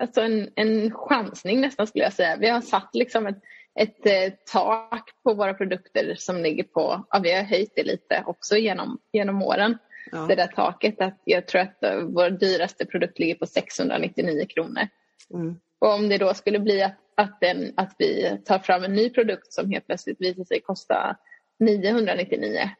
alltså 0.00 0.20
en, 0.20 0.50
en 0.54 0.90
chansning 0.94 1.60
nästan 1.60 1.86
skulle 1.86 2.04
jag 2.04 2.12
säga. 2.12 2.36
Vi 2.36 2.48
har 2.48 2.60
satt 2.60 2.90
liksom 2.92 3.26
ett, 3.26 3.42
ett 3.80 4.06
eh, 4.06 4.32
tak 4.52 5.10
på 5.22 5.34
våra 5.34 5.54
produkter 5.54 6.14
som 6.18 6.36
ligger 6.36 6.64
på, 6.64 7.06
ja, 7.10 7.18
vi 7.22 7.34
har 7.34 7.42
höjt 7.42 7.72
det 7.76 7.82
lite 7.82 8.24
också 8.26 8.56
genom, 8.56 8.98
genom 9.12 9.42
åren. 9.42 9.78
Ja. 10.12 10.18
Det 10.18 10.34
där 10.34 10.46
taket, 10.46 11.00
att 11.00 11.20
jag 11.24 11.46
tror 11.46 11.60
att 11.60 11.84
eh, 11.84 11.96
vår 11.96 12.30
dyraste 12.30 12.86
produkt 12.86 13.18
ligger 13.18 13.34
på 13.34 13.46
699 13.46 14.46
kronor. 14.48 14.88
Mm. 15.34 15.56
Och 15.78 15.94
om 15.94 16.08
det 16.08 16.18
då 16.18 16.34
skulle 16.34 16.58
bli 16.58 16.82
att, 16.82 16.96
att, 17.14 17.40
den, 17.40 17.72
att 17.76 17.94
vi 17.98 18.38
tar 18.44 18.58
fram 18.58 18.84
en 18.84 18.92
ny 18.92 19.10
produkt 19.10 19.52
som 19.52 19.70
helt 19.70 19.86
plötsligt 19.86 20.20
visar 20.20 20.44
sig 20.44 20.60
kosta 20.60 21.16
999 21.58 22.70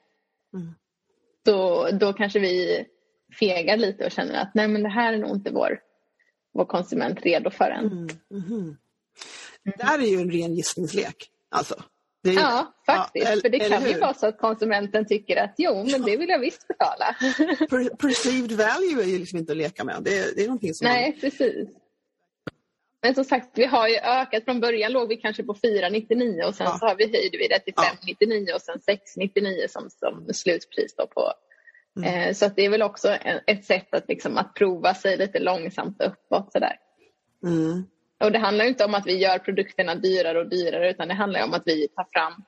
mm. 0.55 0.75
då, 1.45 1.89
då 1.93 2.13
kanske 2.13 2.39
vi 2.39 2.87
fegar 3.39 3.77
lite 3.77 4.05
och 4.05 4.13
känner 4.13 4.43
att 4.43 4.55
nej 4.55 4.69
men 4.69 4.83
det 4.83 4.89
här 4.89 5.13
är 5.13 5.19
nog 5.19 5.37
inte 5.37 5.51
vår, 5.51 5.81
vår 6.55 6.65
konsument 6.65 7.21
redo 7.23 7.51
för 7.51 7.71
än. 7.71 7.87
Mm. 7.87 8.09
Mm. 8.31 8.77
Det 9.65 9.85
här 9.85 9.99
är 9.99 10.07
ju 10.07 10.21
en 10.21 10.31
ren 10.31 10.55
gissningslek. 10.55 11.17
Alltså. 11.51 11.83
Ju, 12.25 12.33
ja, 12.33 12.75
faktiskt. 12.87 13.29
Ja, 13.29 13.41
för 13.43 13.49
det 13.49 13.59
kan 13.59 13.87
ju 13.87 13.99
vara 13.99 14.15
så 14.15 14.27
att 14.27 14.39
konsumenten 14.39 15.07
tycker 15.07 15.37
att 15.37 15.55
jo, 15.59 15.85
men 15.91 16.03
det 16.03 16.17
vill 16.17 16.29
jag 16.29 16.39
visst 16.39 16.69
betala. 16.69 17.17
perceived 17.99 18.53
value 18.53 19.03
är 19.03 19.07
ju 19.07 19.19
liksom 19.19 19.39
inte 19.39 19.53
att 19.53 19.59
leka 19.59 19.85
med. 19.85 20.03
Det, 20.03 20.37
det 20.37 20.43
är 20.43 20.47
någonting 20.47 20.75
som 20.75 20.85
Nej, 20.85 21.11
man... 21.11 21.21
precis. 21.21 21.69
Men 23.03 23.15
som 23.15 23.25
sagt, 23.25 23.49
vi 23.55 23.65
har 23.65 23.89
ju 23.89 23.97
ökat. 23.97 24.45
Från 24.45 24.61
början 24.61 24.93
låg 24.93 25.09
vi 25.09 25.17
kanske 25.17 25.43
på 25.43 25.55
4,99 25.55 26.43
och 26.43 26.55
sen 26.55 26.67
ja. 26.67 26.79
så 26.79 26.87
har 26.87 26.97
vi 26.97 27.05
höjde 27.05 27.39
vi 27.39 27.49
det 27.49 27.59
till 27.59 27.75
5,99 27.75 28.45
ja. 28.49 28.55
och 28.55 28.63
sen 28.63 28.79
6,99 28.79 29.69
som, 29.69 29.91
som 29.91 30.35
slutpris 30.35 30.97
på. 30.97 31.33
Mm. 31.97 32.29
Eh, 32.29 32.35
så 32.35 32.47
att 32.47 32.57
det 32.57 32.65
är 32.65 32.71
väl 32.71 32.83
också 32.83 33.09
ett 33.47 33.65
sätt 33.65 33.95
att, 33.95 34.09
liksom, 34.09 34.39
att 34.39 34.55
prova 34.55 34.95
sig 34.95 35.17
lite 35.17 35.39
långsamt 35.39 36.03
uppåt 36.03 36.53
sådär. 36.53 36.77
Mm. 37.45 37.87
Och 38.25 38.33
det 38.33 38.39
handlar 38.39 38.65
inte 38.65 38.85
om 38.85 38.95
att 38.95 39.07
vi 39.07 39.19
gör 39.19 39.39
produkterna 39.39 39.95
dyrare 39.95 40.39
och 40.39 40.49
dyrare 40.49 40.91
utan 40.91 41.09
det 41.09 41.15
handlar 41.15 41.45
om 41.45 41.55
att 41.55 41.63
vi 41.67 41.89
tar 41.89 42.07
fram 42.13 42.45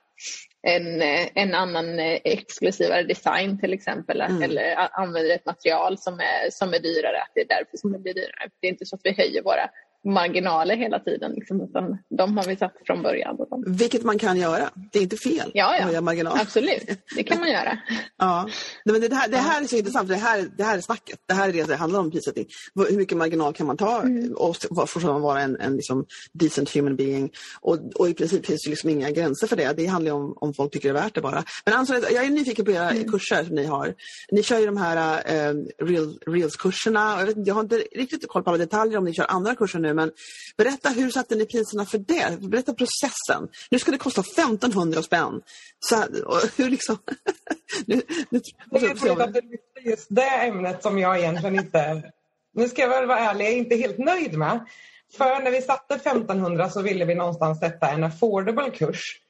en, 0.61 1.01
en 1.33 1.53
annan 1.53 1.99
exklusivare 1.99 3.03
design 3.03 3.59
till 3.59 3.73
exempel 3.73 4.21
mm. 4.21 4.43
eller 4.43 4.75
använder 4.99 5.35
ett 5.35 5.45
material 5.45 5.97
som 5.97 6.19
är, 6.19 6.49
som 6.49 6.73
är 6.73 6.79
dyrare, 6.79 7.21
att 7.21 7.31
det 7.35 7.41
är 7.41 7.47
därför 7.47 7.77
som 7.77 7.91
det 7.91 7.99
blir 7.99 8.13
dyrare. 8.13 8.49
Det 8.59 8.67
är 8.67 8.71
inte 8.71 8.85
så 8.85 8.95
att 8.95 9.01
vi 9.03 9.11
höjer 9.11 9.43
våra 9.43 9.69
marginaler 10.03 10.75
hela 10.75 10.99
tiden. 10.99 11.31
Liksom, 11.31 11.61
utan 11.61 11.97
de 12.17 12.37
har 12.37 12.45
vi 12.45 12.55
satt 12.55 12.73
från 12.85 13.01
början. 13.01 13.37
Vilket 13.67 14.03
man 14.03 14.19
kan 14.19 14.37
göra. 14.37 14.69
Det 14.91 14.99
är 14.99 15.03
inte 15.03 15.17
fel 15.17 15.51
ja, 15.53 15.75
ja. 15.75 15.77
att 15.77 15.83
höja 15.83 16.01
marginal. 16.01 16.37
Absolut, 16.41 16.83
det 17.15 17.23
kan 17.23 17.39
man 17.39 17.51
göra. 17.51 17.77
ja. 18.17 18.49
Men 18.85 19.01
det, 19.01 19.15
här, 19.15 19.29
det 19.29 19.37
här 19.37 19.61
är 19.61 19.65
så 19.65 19.77
intressant. 19.77 20.09
Det 20.09 20.15
här, 20.15 20.47
det 20.57 20.63
här 20.63 20.77
är 20.77 20.81
snacket. 20.81 21.19
Det 21.27 21.33
här 21.33 21.49
är 21.49 21.53
det 21.53 21.63
det 21.63 21.75
handlar 21.75 21.99
om 21.99 22.11
prissättning. 22.11 22.45
Hur 22.75 22.97
mycket 22.97 23.17
marginal 23.17 23.53
kan 23.53 23.67
man 23.67 23.77
ta 23.77 24.01
mm. 24.01 24.33
och 24.33 24.55
fortfarande 24.89 25.21
vara 25.21 25.41
en, 25.41 25.55
en 25.59 25.75
liksom 25.75 26.05
decent 26.33 26.75
human 26.75 26.95
being? 26.95 27.31
Och, 27.61 27.79
och 27.95 28.09
i 28.09 28.13
princip 28.13 28.45
finns 28.45 28.63
det 28.63 28.69
liksom 28.69 28.89
inga 28.89 29.11
gränser 29.11 29.47
för 29.47 29.55
det. 29.55 29.73
Det 29.77 29.85
handlar 29.85 30.11
om 30.11 30.37
om 30.41 30.53
folk 30.53 30.73
tycker 30.73 30.93
det 30.93 30.99
är 30.99 31.03
värt 31.03 31.15
det 31.15 31.21
bara. 31.21 31.43
Men 31.65 31.73
alltså, 31.73 31.93
jag 31.93 32.25
är 32.25 32.29
nyfiken 32.29 32.65
på 32.65 32.71
era 32.71 32.89
mm. 32.89 33.11
kurser 33.11 33.43
som 33.43 33.55
ni 33.55 33.65
har. 33.65 33.93
Ni 34.31 34.43
kör 34.43 34.59
ju 34.59 34.65
de 34.65 34.77
här 34.77 35.53
real, 35.85 36.19
Reels-kurserna. 36.25 37.19
Jag, 37.19 37.47
jag 37.47 37.53
har 37.53 37.61
inte 37.61 37.75
riktigt 37.75 38.27
koll 38.27 38.43
på 38.43 38.49
alla 38.49 38.57
detaljer 38.57 38.97
om 38.97 39.03
ni 39.03 39.13
kör 39.13 39.25
andra 39.29 39.55
kurser 39.55 39.79
nu 39.79 39.90
men 39.93 40.11
berätta 40.57 40.89
hur 40.89 41.09
satte 41.09 41.35
ni 41.35 41.45
priserna 41.45 41.85
för 41.85 41.97
det? 41.97 42.41
Berätta 42.41 42.73
processen. 42.73 43.49
Nu 43.69 43.79
ska 43.79 43.91
det 43.91 43.97
kosta 43.97 44.21
1500 44.21 45.03
spänn. 45.03 45.41
Så, 45.79 45.95
hur 46.55 46.69
liksom... 46.69 46.97
nu, 47.85 48.01
nu, 48.29 48.41
det 48.71 48.77
är 48.77 48.81
roligt 48.81 49.19
att 49.19 49.33
du 49.33 49.41
lyfter 49.41 49.81
just 49.89 50.07
det 50.09 50.29
ämnet 50.29 50.83
som 50.83 50.99
jag 50.99 51.19
egentligen 51.19 51.55
inte... 51.55 52.11
Nu 52.53 52.69
ska 52.69 52.81
jag 52.81 52.89
väl 52.89 53.07
vara 53.07 53.19
ärlig, 53.19 53.45
jag 53.45 53.51
är 53.51 53.57
inte 53.57 53.75
helt 53.75 53.97
nöjd 53.97 54.37
med. 54.37 54.65
För 55.17 55.43
när 55.43 55.51
vi 55.51 55.61
satte 55.61 55.95
1500 55.95 56.69
så 56.69 56.81
ville 56.81 57.05
vi 57.05 57.15
någonstans 57.15 57.59
sätta 57.59 57.89
en 57.89 58.03
affordable 58.03 58.69
kurs. 58.69 59.21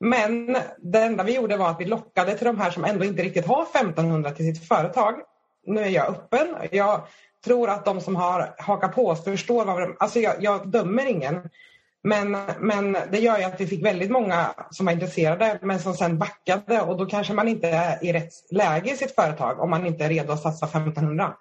Men 0.00 0.56
det 0.78 0.98
enda 0.98 1.24
vi 1.24 1.34
gjorde 1.34 1.56
var 1.56 1.70
att 1.70 1.80
vi 1.80 1.84
lockade 1.84 2.34
till 2.34 2.46
de 2.46 2.58
här 2.58 2.70
som 2.70 2.84
ändå 2.84 3.04
inte 3.04 3.22
riktigt 3.22 3.46
har 3.46 3.62
1500 3.62 4.30
till 4.30 4.54
sitt 4.54 4.68
företag. 4.68 5.14
Nu 5.68 5.80
är 5.80 5.88
jag 5.88 6.08
öppen. 6.08 6.56
Jag 6.70 7.00
tror 7.44 7.70
att 7.70 7.84
de 7.84 8.00
som 8.00 8.16
har 8.16 8.54
hakat 8.58 8.94
på 8.94 9.14
förstår 9.14 9.64
vad 9.64 9.80
de... 9.80 9.96
Alltså 9.98 10.18
jag, 10.18 10.34
jag 10.40 10.68
dömer 10.68 11.06
ingen. 11.06 11.48
Men, 12.02 12.36
men 12.58 12.96
det 13.10 13.18
gör 13.18 13.38
ju 13.38 13.44
att 13.44 13.60
vi 13.60 13.66
fick 13.66 13.84
väldigt 13.84 14.10
många 14.10 14.54
som 14.70 14.86
var 14.86 14.92
intresserade 14.92 15.58
men 15.62 15.80
som 15.80 15.94
sen 15.94 16.18
backade 16.18 16.80
och 16.80 16.96
då 16.96 17.06
kanske 17.06 17.32
man 17.32 17.48
inte 17.48 17.68
är 17.68 18.04
i 18.04 18.12
rätt 18.12 18.32
läge 18.50 18.90
i 18.90 18.96
sitt 18.96 19.14
företag 19.14 19.60
om 19.60 19.70
man 19.70 19.86
inte 19.86 20.04
är 20.04 20.08
redo 20.08 20.32
att 20.32 20.42
satsa 20.42 20.66
1500. 20.66 21.34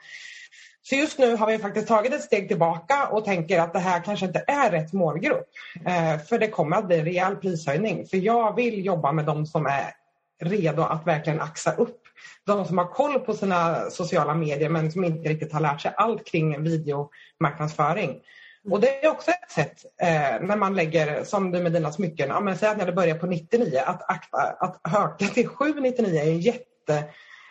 Så 0.90 0.96
just 0.96 1.20
nu 1.20 1.36
har 1.36 1.48
vi 1.48 1.58
faktiskt 1.58 1.88
tagit 1.88 2.14
ett 2.14 2.22
steg 2.22 2.48
tillbaka 2.48 3.08
och 3.08 3.26
tänker 3.26 3.60
att 3.60 3.74
det 3.74 3.80
här 3.80 4.04
kanske 4.04 4.26
inte 4.26 4.44
är 4.48 4.72
rätt 4.72 4.94
målgrupp. 4.94 5.48
Eh, 5.86 6.20
för 6.20 6.40
det 6.40 6.48
kommer 6.48 6.78
att 6.78 6.88
bli 6.88 7.00
en 7.00 7.06
rejäl 7.06 7.36
prishöjning. 7.36 8.08
För 8.08 8.18
jag 8.18 8.56
vill 8.56 8.86
jobba 8.86 9.12
med 9.12 9.26
de 9.26 9.46
som 9.46 9.66
är 9.66 9.94
redo 10.42 10.82
att 10.82 11.08
verkligen 11.08 11.42
axa 11.42 11.72
upp 11.72 12.07
de 12.46 12.66
som 12.66 12.78
har 12.78 12.86
koll 12.86 13.20
på 13.20 13.34
sina 13.34 13.90
sociala 13.90 14.36
medier 14.36 14.70
men 14.70 14.92
som 14.92 15.04
inte 15.04 15.30
riktigt 15.30 15.54
har 15.54 15.60
lärt 15.60 15.82
sig 15.82 15.94
allt 15.98 16.26
kring 16.26 16.64
videomarknadsföring. 16.64 18.10
Mm. 18.10 18.74
Och 18.74 18.82
det 18.82 19.06
är 19.06 19.12
också 19.12 19.32
ett 19.32 19.52
sätt 19.52 19.86
eh, 20.02 20.48
när 20.48 20.58
man 20.58 20.76
lägger, 20.76 21.24
som 21.24 21.52
du 21.52 21.64
med 21.64 21.74
dina 21.74 21.92
smycken, 21.92 22.30
ja, 22.30 22.40
men 22.40 22.58
säg 22.58 22.70
att 22.70 22.78
när 22.78 22.86
det 22.86 22.94
börjar 22.94 23.18
på 23.18 23.26
99, 23.26 23.82
att, 23.86 24.10
akta, 24.12 24.38
att 24.38 24.80
höka 24.84 25.26
till 25.26 25.48
799 25.48 26.20
är 26.20 26.32
jätte... 26.32 27.04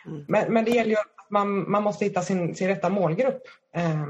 Mm. 0.05 0.25
Men, 0.27 0.53
men 0.53 0.65
det 0.65 0.71
gäller 0.71 0.91
ju 0.91 0.97
att 0.97 1.29
man, 1.29 1.71
man 1.71 1.83
måste 1.83 2.05
hitta 2.05 2.21
sin, 2.21 2.55
sin 2.55 2.67
rätta 2.67 2.89
målgrupp. 2.89 3.41
Eh, 3.75 4.05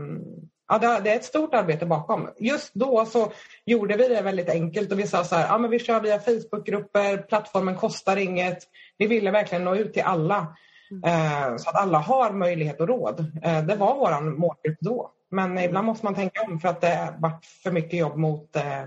ja, 0.68 1.00
det, 1.04 1.12
är 1.12 1.16
ett 1.16 1.26
stort 1.26 1.54
arbete 1.54 1.86
bakom. 1.86 2.30
Just 2.38 2.74
då 2.74 3.06
så 3.06 3.32
gjorde 3.66 3.98
vi 3.98 4.08
det 4.08 4.22
väldigt 4.22 4.50
enkelt 4.50 4.92
och 4.92 5.00
vi 5.00 5.08
sa 5.08 5.24
så 5.24 5.36
här, 5.36 5.48
ja, 5.48 5.58
men 5.58 5.72
vi 5.72 5.80
kör 5.80 6.02
via 6.02 6.20
Facebookgrupper, 6.20 7.18
plattformen 7.18 7.76
kostar 7.76 8.18
inget. 8.18 8.58
Vi 8.98 9.08
ville 9.08 9.32
verkligen 9.32 9.64
nå 9.64 9.76
ut 9.76 9.94
till 9.94 10.04
alla. 10.04 10.58
Mm. 10.92 11.60
Så 11.60 11.70
att 11.70 11.76
alla 11.76 11.98
har 11.98 12.32
möjlighet 12.32 12.82
och 12.82 12.88
råd. 12.88 13.20
Eh, 13.44 13.64
det 13.64 13.76
var 13.76 13.96
vår 13.96 14.22
målgrupp 14.22 14.78
då. 14.80 15.12
Men 15.32 15.58
ibland 15.58 15.86
måste 15.86 16.06
man 16.06 16.16
tänka 16.16 16.42
om 16.42 16.60
för 16.60 16.70
att 16.70 16.82
det 16.82 17.14
varit 17.20 17.46
för 17.46 17.72
mycket 17.72 18.00
jobb 18.00 18.18
mot 18.18 18.56
eh, 18.56 18.84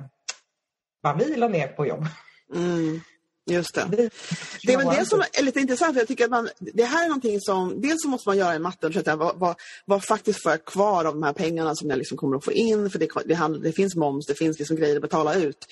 vad 1.00 1.18
vi 1.18 1.37
la 1.37 1.49
ner 1.49 1.68
på 1.68 1.87
jobb. 1.87 2.06
Mm. 2.54 3.00
Just 3.50 3.75
det. 3.75 3.87
Det, 3.90 4.11
det 4.62 4.73
är 4.73 4.99
det 4.99 5.07
som 5.07 5.23
är 5.33 5.42
lite 5.42 5.61
intressant. 5.61 5.95
För 5.95 6.00
jag 6.00 6.09
tycker 6.09 6.25
att 6.25 6.30
man, 6.30 6.49
det 6.59 6.85
här 6.85 7.04
är 7.04 7.09
någonting 7.09 7.40
som, 7.40 7.80
dels 7.80 8.02
så 8.02 8.09
måste 8.09 8.28
man 8.28 8.38
göra 8.38 8.52
en 8.52 8.62
matte 8.62 8.87
och 8.87 8.92
försöka 8.92 9.16
vad, 9.16 9.38
vad, 9.38 9.57
vad 9.85 10.04
faktiskt 10.04 10.42
får 10.42 10.52
jag 10.52 10.64
kvar 10.64 11.04
av 11.04 11.14
de 11.14 11.23
här 11.23 11.33
pengarna 11.33 11.75
som 11.75 11.90
jag 11.90 11.99
liksom 11.99 12.16
kommer 12.16 12.37
att 12.37 12.45
få 12.45 12.52
in. 12.52 12.90
För 12.90 12.99
det, 12.99 13.09
det, 13.25 13.35
handl, 13.35 13.62
det 13.62 13.73
finns 13.73 13.97
moms, 13.97 14.26
det 14.26 14.35
finns 14.35 14.59
liksom 14.59 14.76
grejer 14.76 14.97
att 14.97 15.02
betala 15.02 15.35
ut. 15.35 15.66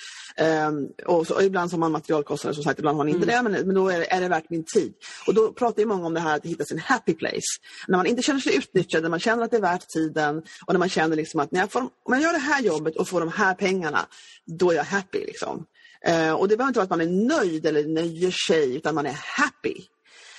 Um, 0.68 0.88
och, 1.06 1.26
så, 1.26 1.34
och, 1.34 1.42
ibland 1.42 1.70
har 1.70 1.78
man 1.78 1.92
materialkostnader 1.92 2.54
som 2.54 2.64
sagt, 2.64 2.78
ibland 2.78 2.96
har 2.96 3.04
man 3.04 3.14
inte 3.14 3.32
mm. 3.32 3.44
det. 3.44 3.50
Men, 3.50 3.66
men 3.66 3.74
då 3.74 3.88
är 3.88 3.98
det, 3.98 4.12
är 4.12 4.20
det 4.20 4.28
värt 4.28 4.50
min 4.50 4.64
tid. 4.64 4.94
Och 5.26 5.34
då 5.34 5.52
pratar 5.52 5.80
ju 5.80 5.86
många 5.86 6.06
om 6.06 6.14
det 6.14 6.20
här 6.20 6.36
att 6.36 6.44
hitta 6.44 6.64
sin 6.64 6.78
happy 6.78 7.14
place. 7.14 7.60
När 7.88 7.96
man 7.96 8.06
inte 8.06 8.22
känner 8.22 8.40
sig 8.40 8.56
utnyttjad, 8.56 9.02
när 9.02 9.10
man 9.10 9.20
känner 9.20 9.44
att 9.44 9.50
det 9.50 9.56
är 9.56 9.60
värt 9.60 9.88
tiden 9.88 10.42
och 10.66 10.72
när 10.74 10.78
man 10.78 10.88
känner 10.88 11.16
liksom 11.16 11.40
att 11.40 11.52
när 11.52 11.60
jag 11.60 11.72
får, 11.72 11.80
om 11.80 11.90
jag 12.12 12.20
gör 12.22 12.32
det 12.32 12.38
här 12.38 12.62
jobbet 12.62 12.96
och 12.96 13.08
får 13.08 13.20
de 13.20 13.28
här 13.28 13.54
pengarna, 13.54 14.06
då 14.46 14.70
är 14.70 14.74
jag 14.74 14.84
happy. 14.84 15.18
Liksom. 15.18 15.66
Eh, 16.06 16.32
och 16.32 16.48
det 16.48 16.56
behöver 16.56 16.68
inte 16.68 16.78
vara 16.78 16.84
att 16.84 16.90
man 16.90 17.00
är 17.00 17.40
nöjd 17.40 17.66
eller 17.66 17.84
nöjer 17.84 18.30
sig 18.30 18.76
utan 18.76 18.94
man 18.94 19.06
är 19.06 19.18
happy. 19.22 19.74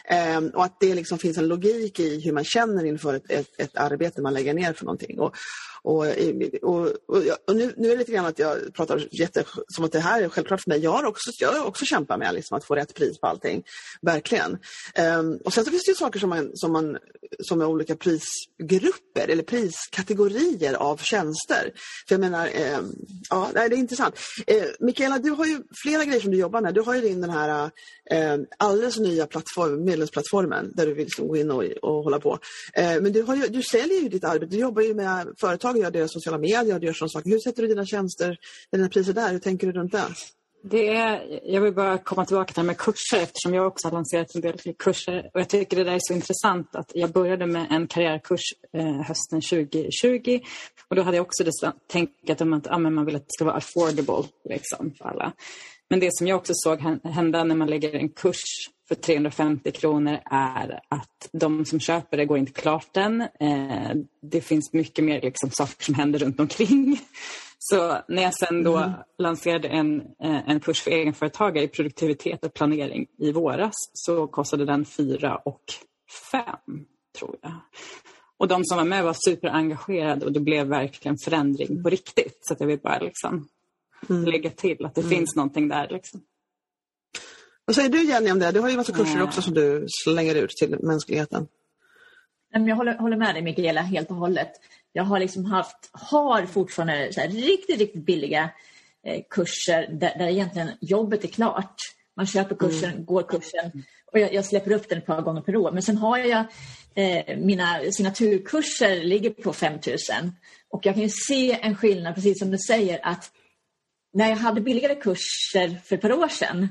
Eh, 0.09 0.37
och 0.53 0.63
att 0.63 0.79
det 0.79 0.95
liksom 0.95 1.17
finns 1.17 1.37
en 1.37 1.47
logik 1.47 1.99
i 1.99 2.19
hur 2.19 2.31
man 2.31 2.43
känner 2.43 2.85
inför 2.85 3.13
ett, 3.13 3.31
ett, 3.31 3.59
ett, 3.59 3.77
arbete 3.77 4.21
man 4.21 4.33
lägger 4.33 4.53
ner 4.53 4.73
för 4.73 4.85
någonting. 4.85 5.19
Och, 5.19 5.35
och, 5.89 6.05
och, 6.61 6.87
och, 7.07 7.23
och 7.47 7.55
nu, 7.55 7.73
nu 7.77 7.87
är 7.87 7.91
det 7.91 7.97
lite 7.97 8.11
grann 8.11 8.25
att 8.25 8.39
jag 8.39 8.73
pratar 8.73 9.07
jätte, 9.11 9.43
som 9.67 9.85
att 9.85 9.91
det 9.91 9.99
här 9.99 10.21
är 10.21 10.29
självklart 10.29 10.61
för 10.61 10.69
mig. 10.69 10.79
Jag 10.79 10.91
har 10.91 11.03
också, 11.03 11.31
jag 11.39 11.51
har 11.51 11.65
också 11.65 11.85
kämpat 11.85 12.19
med 12.19 12.33
liksom, 12.33 12.57
att 12.57 12.65
få 12.65 12.75
rätt 12.75 12.93
pris 12.93 13.19
på 13.19 13.27
allting. 13.27 13.63
Verkligen. 14.01 14.57
Um, 15.19 15.39
och 15.45 15.53
sen 15.53 15.65
så 15.65 15.71
finns 15.71 15.85
det 15.85 15.91
ju 15.91 15.95
saker 15.95 16.19
som, 16.19 16.29
man, 16.29 16.51
som, 16.53 16.71
man, 16.71 16.97
som 17.39 17.61
är 17.61 17.65
olika 17.65 17.95
prisgrupper 17.95 19.27
eller 19.27 19.43
priskategorier 19.43 20.73
av 20.73 20.97
tjänster. 20.97 21.71
För 22.07 22.15
jag 22.15 22.19
menar, 22.19 22.47
um, 22.79 22.95
ja, 23.29 23.49
det 23.53 23.59
är 23.59 23.73
intressant. 23.73 24.15
Uh, 24.51 24.63
Mikaela, 24.79 25.19
du 25.19 25.29
har 25.29 25.45
ju 25.45 25.59
flera 25.83 26.05
grejer 26.05 26.21
som 26.21 26.31
du 26.31 26.37
jobbar 26.37 26.61
med. 26.61 26.73
Du 26.73 26.81
har 26.81 26.95
ju 26.95 27.01
din 27.01 27.21
den 27.21 27.29
här 27.29 27.71
uh, 28.13 28.45
alldeles 28.57 28.99
nya 28.99 29.27
plattform, 29.27 29.85
medlemsplattformen 29.85 30.71
där 30.75 30.85
du 30.85 30.93
vill 30.93 31.05
liksom 31.05 31.27
gå 31.27 31.37
in 31.37 31.51
och, 31.51 31.63
och 31.81 32.03
hålla 32.03 32.19
på. 32.19 32.33
Uh, 32.79 33.01
men 33.01 33.13
du, 33.13 33.21
har 33.21 33.35
ju, 33.35 33.47
du 33.47 33.63
säljer 33.63 34.01
ju 34.01 34.09
ditt 34.09 34.23
arbete. 34.23 34.55
Du 34.55 34.57
jobbar 34.57 34.81
ju 34.81 34.93
med 34.93 35.27
företag, 35.37 35.78
gör 35.79 36.07
sociala 36.07 36.37
medier 36.37 36.75
och 36.75 36.83
gör 36.83 36.93
sådana 36.93 37.09
saker. 37.09 37.29
Hur 37.29 37.39
sätter 37.39 37.61
du 37.61 37.67
dina 37.67 37.85
tjänster, 37.85 38.37
dina 38.71 38.89
priser 38.89 39.13
där? 39.13 39.31
Hur 39.31 39.39
tänker 39.39 39.67
du 39.67 39.73
runt 39.73 39.91
det? 39.91 40.03
Det 40.63 40.87
är, 40.87 41.39
jag 41.43 41.61
vill 41.61 41.73
bara 41.73 41.97
komma 41.97 42.25
tillbaka 42.25 42.47
till 42.47 42.55
det 42.55 42.61
här 42.61 42.65
med 42.65 42.77
kurser 42.77 43.17
eftersom 43.17 43.53
jag 43.53 43.67
också 43.67 43.87
har 43.87 43.93
lanserat 43.93 44.35
en 44.35 44.41
del 44.41 44.57
kurser. 44.79 45.29
Och 45.33 45.39
jag 45.39 45.49
tycker 45.49 45.77
det 45.77 45.83
där 45.83 45.91
är 45.91 45.99
så 46.01 46.13
intressant 46.13 46.75
att 46.75 46.91
jag 46.93 47.11
började 47.11 47.45
med 47.45 47.67
en 47.69 47.87
karriärkurs 47.87 48.41
eh, 48.73 49.01
hösten 49.01 49.41
2020 49.41 50.39
och 50.89 50.95
då 50.95 51.01
hade 51.01 51.17
jag 51.17 51.25
också 51.25 51.43
det 51.43 51.51
tänket 51.87 52.41
om 52.41 52.53
att 52.53 52.67
ah, 52.67 52.77
man 52.77 53.05
vill 53.05 53.15
att 53.15 53.27
det 53.27 53.33
ska 53.33 53.45
vara 53.45 53.55
affordable 53.55 54.23
liksom, 54.49 54.93
för 54.97 55.05
alla. 55.05 55.33
Men 55.89 55.99
det 55.99 56.09
som 56.11 56.27
jag 56.27 56.37
också 56.37 56.53
såg 56.55 56.79
hända 57.03 57.43
när 57.43 57.55
man 57.55 57.69
lägger 57.69 57.95
en 57.95 58.09
kurs 58.09 58.43
för 58.89 58.95
350 58.95 59.71
kronor 59.71 60.19
är 60.25 60.79
att 60.89 61.29
de 61.31 61.65
som 61.65 61.79
köper 61.79 62.17
det 62.17 62.25
går 62.25 62.37
inte 62.37 62.61
klart 62.61 62.87
den. 62.91 63.21
Eh, 63.21 63.91
det 64.21 64.41
finns 64.41 64.73
mycket 64.73 65.05
mer 65.05 65.21
liksom, 65.21 65.49
saker 65.51 65.83
som 65.83 65.93
händer 65.93 66.19
runt 66.19 66.39
omkring. 66.39 66.99
Så 67.59 67.97
när 68.07 68.23
jag 68.23 68.33
sen 68.33 68.63
då 68.63 68.77
mm. 68.77 68.91
lanserade 69.17 69.67
en, 69.67 70.01
eh, 70.01 70.49
en 70.49 70.59
kurs 70.59 70.81
för 70.81 70.91
egenföretagare 70.91 71.63
i 71.63 71.67
produktivitet 71.67 72.45
och 72.45 72.53
planering 72.53 73.07
i 73.17 73.31
våras 73.31 73.73
så 73.93 74.27
kostade 74.27 74.65
den 74.65 74.85
4 74.85 75.35
och 75.35 75.63
5 76.31 76.45
tror 77.19 77.35
jag. 77.41 77.53
Och 78.37 78.47
de 78.47 78.65
som 78.65 78.77
var 78.77 78.85
med 78.85 79.03
var 79.03 79.15
superengagerade 79.25 80.25
och 80.25 80.31
det 80.31 80.39
blev 80.39 80.67
verkligen 80.67 81.17
förändring 81.17 81.83
på 81.83 81.89
riktigt. 81.89 82.37
Så 82.41 82.55
jag 82.59 82.67
vill 82.67 82.79
bara 82.79 82.99
liksom 82.99 83.47
mm. 84.09 84.25
lägga 84.25 84.49
till 84.49 84.85
att 84.85 84.95
det 84.95 85.01
mm. 85.01 85.11
finns 85.11 85.35
någonting 85.35 85.67
där. 85.67 85.87
Liksom. 85.89 86.21
Vad 87.69 87.75
säger 87.75 87.89
du 87.89 88.03
Jenny 88.03 88.31
om 88.31 88.39
det? 88.39 88.51
Du 88.51 88.59
har 88.59 88.69
ju 88.69 88.77
massa 88.77 88.93
kurser 88.93 89.21
också 89.21 89.41
som 89.41 89.53
du 89.53 89.85
slänger 90.03 90.35
ut 90.35 90.49
till 90.49 90.77
mänskligheten. 90.79 91.47
Jag 92.51 92.75
håller, 92.75 92.97
håller 92.97 93.17
med 93.17 93.35
dig 93.35 93.41
Mikaela 93.41 93.81
helt 93.81 94.09
och 94.09 94.15
hållet. 94.15 94.51
Jag 94.93 95.03
har 95.03 95.19
liksom 95.19 95.45
haft, 95.45 95.89
har 95.91 96.45
fortfarande 96.45 97.07
riktigt, 97.27 97.79
riktigt 97.79 98.05
billiga 98.05 98.49
eh, 99.05 99.21
kurser 99.29 99.87
där, 99.91 100.17
där 100.17 100.27
egentligen 100.27 100.69
jobbet 100.81 101.23
är 101.23 101.27
klart. 101.27 101.75
Man 102.15 102.25
köper 102.25 102.55
kursen, 102.55 102.91
mm. 102.91 103.05
går 103.05 103.23
kursen 103.23 103.71
och 104.11 104.19
jag, 104.19 104.33
jag, 104.33 104.45
släpper 104.45 104.71
upp 104.71 104.89
den 104.89 104.97
ett 104.97 105.05
par 105.05 105.21
gånger 105.21 105.41
per 105.41 105.55
år. 105.55 105.71
Men 105.71 105.83
sen 105.83 105.97
har 105.97 106.17
jag 106.17 106.45
eh, 106.95 107.37
mina 107.37 107.79
signaturkurser 107.91 109.03
ligger 109.03 109.29
på 109.29 109.53
5000 109.53 110.31
och 110.69 110.85
jag 110.85 110.95
kan 110.95 111.09
se 111.09 111.59
en 111.61 111.75
skillnad, 111.75 112.15
precis 112.15 112.39
som 112.39 112.51
du 112.51 112.57
säger, 112.57 112.99
att 113.03 113.31
när 114.13 114.29
jag 114.29 114.37
hade 114.37 114.61
billigare 114.61 114.95
kurser 114.95 115.81
för 115.85 115.95
ett 115.95 116.01
par 116.01 116.13
år 116.13 116.27
sedan, 116.27 116.67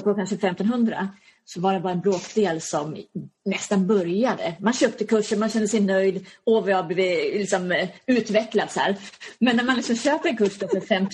på 0.00 0.14
kanske 0.14 0.34
1500, 0.34 1.08
så 1.44 1.60
var 1.60 1.74
det 1.74 1.80
bara 1.80 1.92
en 1.92 2.00
bråkdel 2.00 2.60
som 2.60 2.96
nästan 3.44 3.86
började. 3.86 4.54
Man 4.60 4.72
köpte 4.72 5.04
kurser, 5.04 5.36
man 5.36 5.48
kände 5.48 5.68
sig 5.68 5.80
nöjd 5.80 6.26
och 6.44 6.68
vi 6.68 6.72
har 6.72 6.82
blivit 6.82 7.40
liksom, 7.40 7.72
eh, 7.72 7.88
utvecklats 8.06 8.76
här. 8.76 8.96
Men 9.38 9.56
när 9.56 9.64
man 9.64 9.76
liksom 9.76 9.96
köper 9.96 10.28
en 10.28 10.36
kurs 10.36 10.58
för 10.58 10.80
5 10.80 11.02
000 11.02 11.10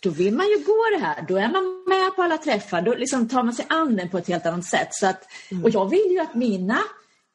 då 0.00 0.10
vill 0.10 0.34
man 0.34 0.46
ju 0.46 0.64
gå 0.64 0.98
det 0.98 1.04
här. 1.04 1.24
Då 1.28 1.36
är 1.36 1.48
man 1.48 1.84
med 1.86 2.16
på 2.16 2.22
alla 2.22 2.38
träffar. 2.38 2.82
Då 2.82 2.94
liksom 2.94 3.28
tar 3.28 3.42
man 3.42 3.54
sig 3.54 3.66
an 3.68 3.96
den 3.96 4.08
på 4.08 4.18
ett 4.18 4.28
helt 4.28 4.46
annat 4.46 4.64
sätt. 4.64 4.88
Så 4.90 5.06
att, 5.06 5.22
mm. 5.50 5.64
Och 5.64 5.70
jag 5.70 5.90
vill 5.90 6.10
ju 6.10 6.18
att 6.18 6.34
mina 6.34 6.78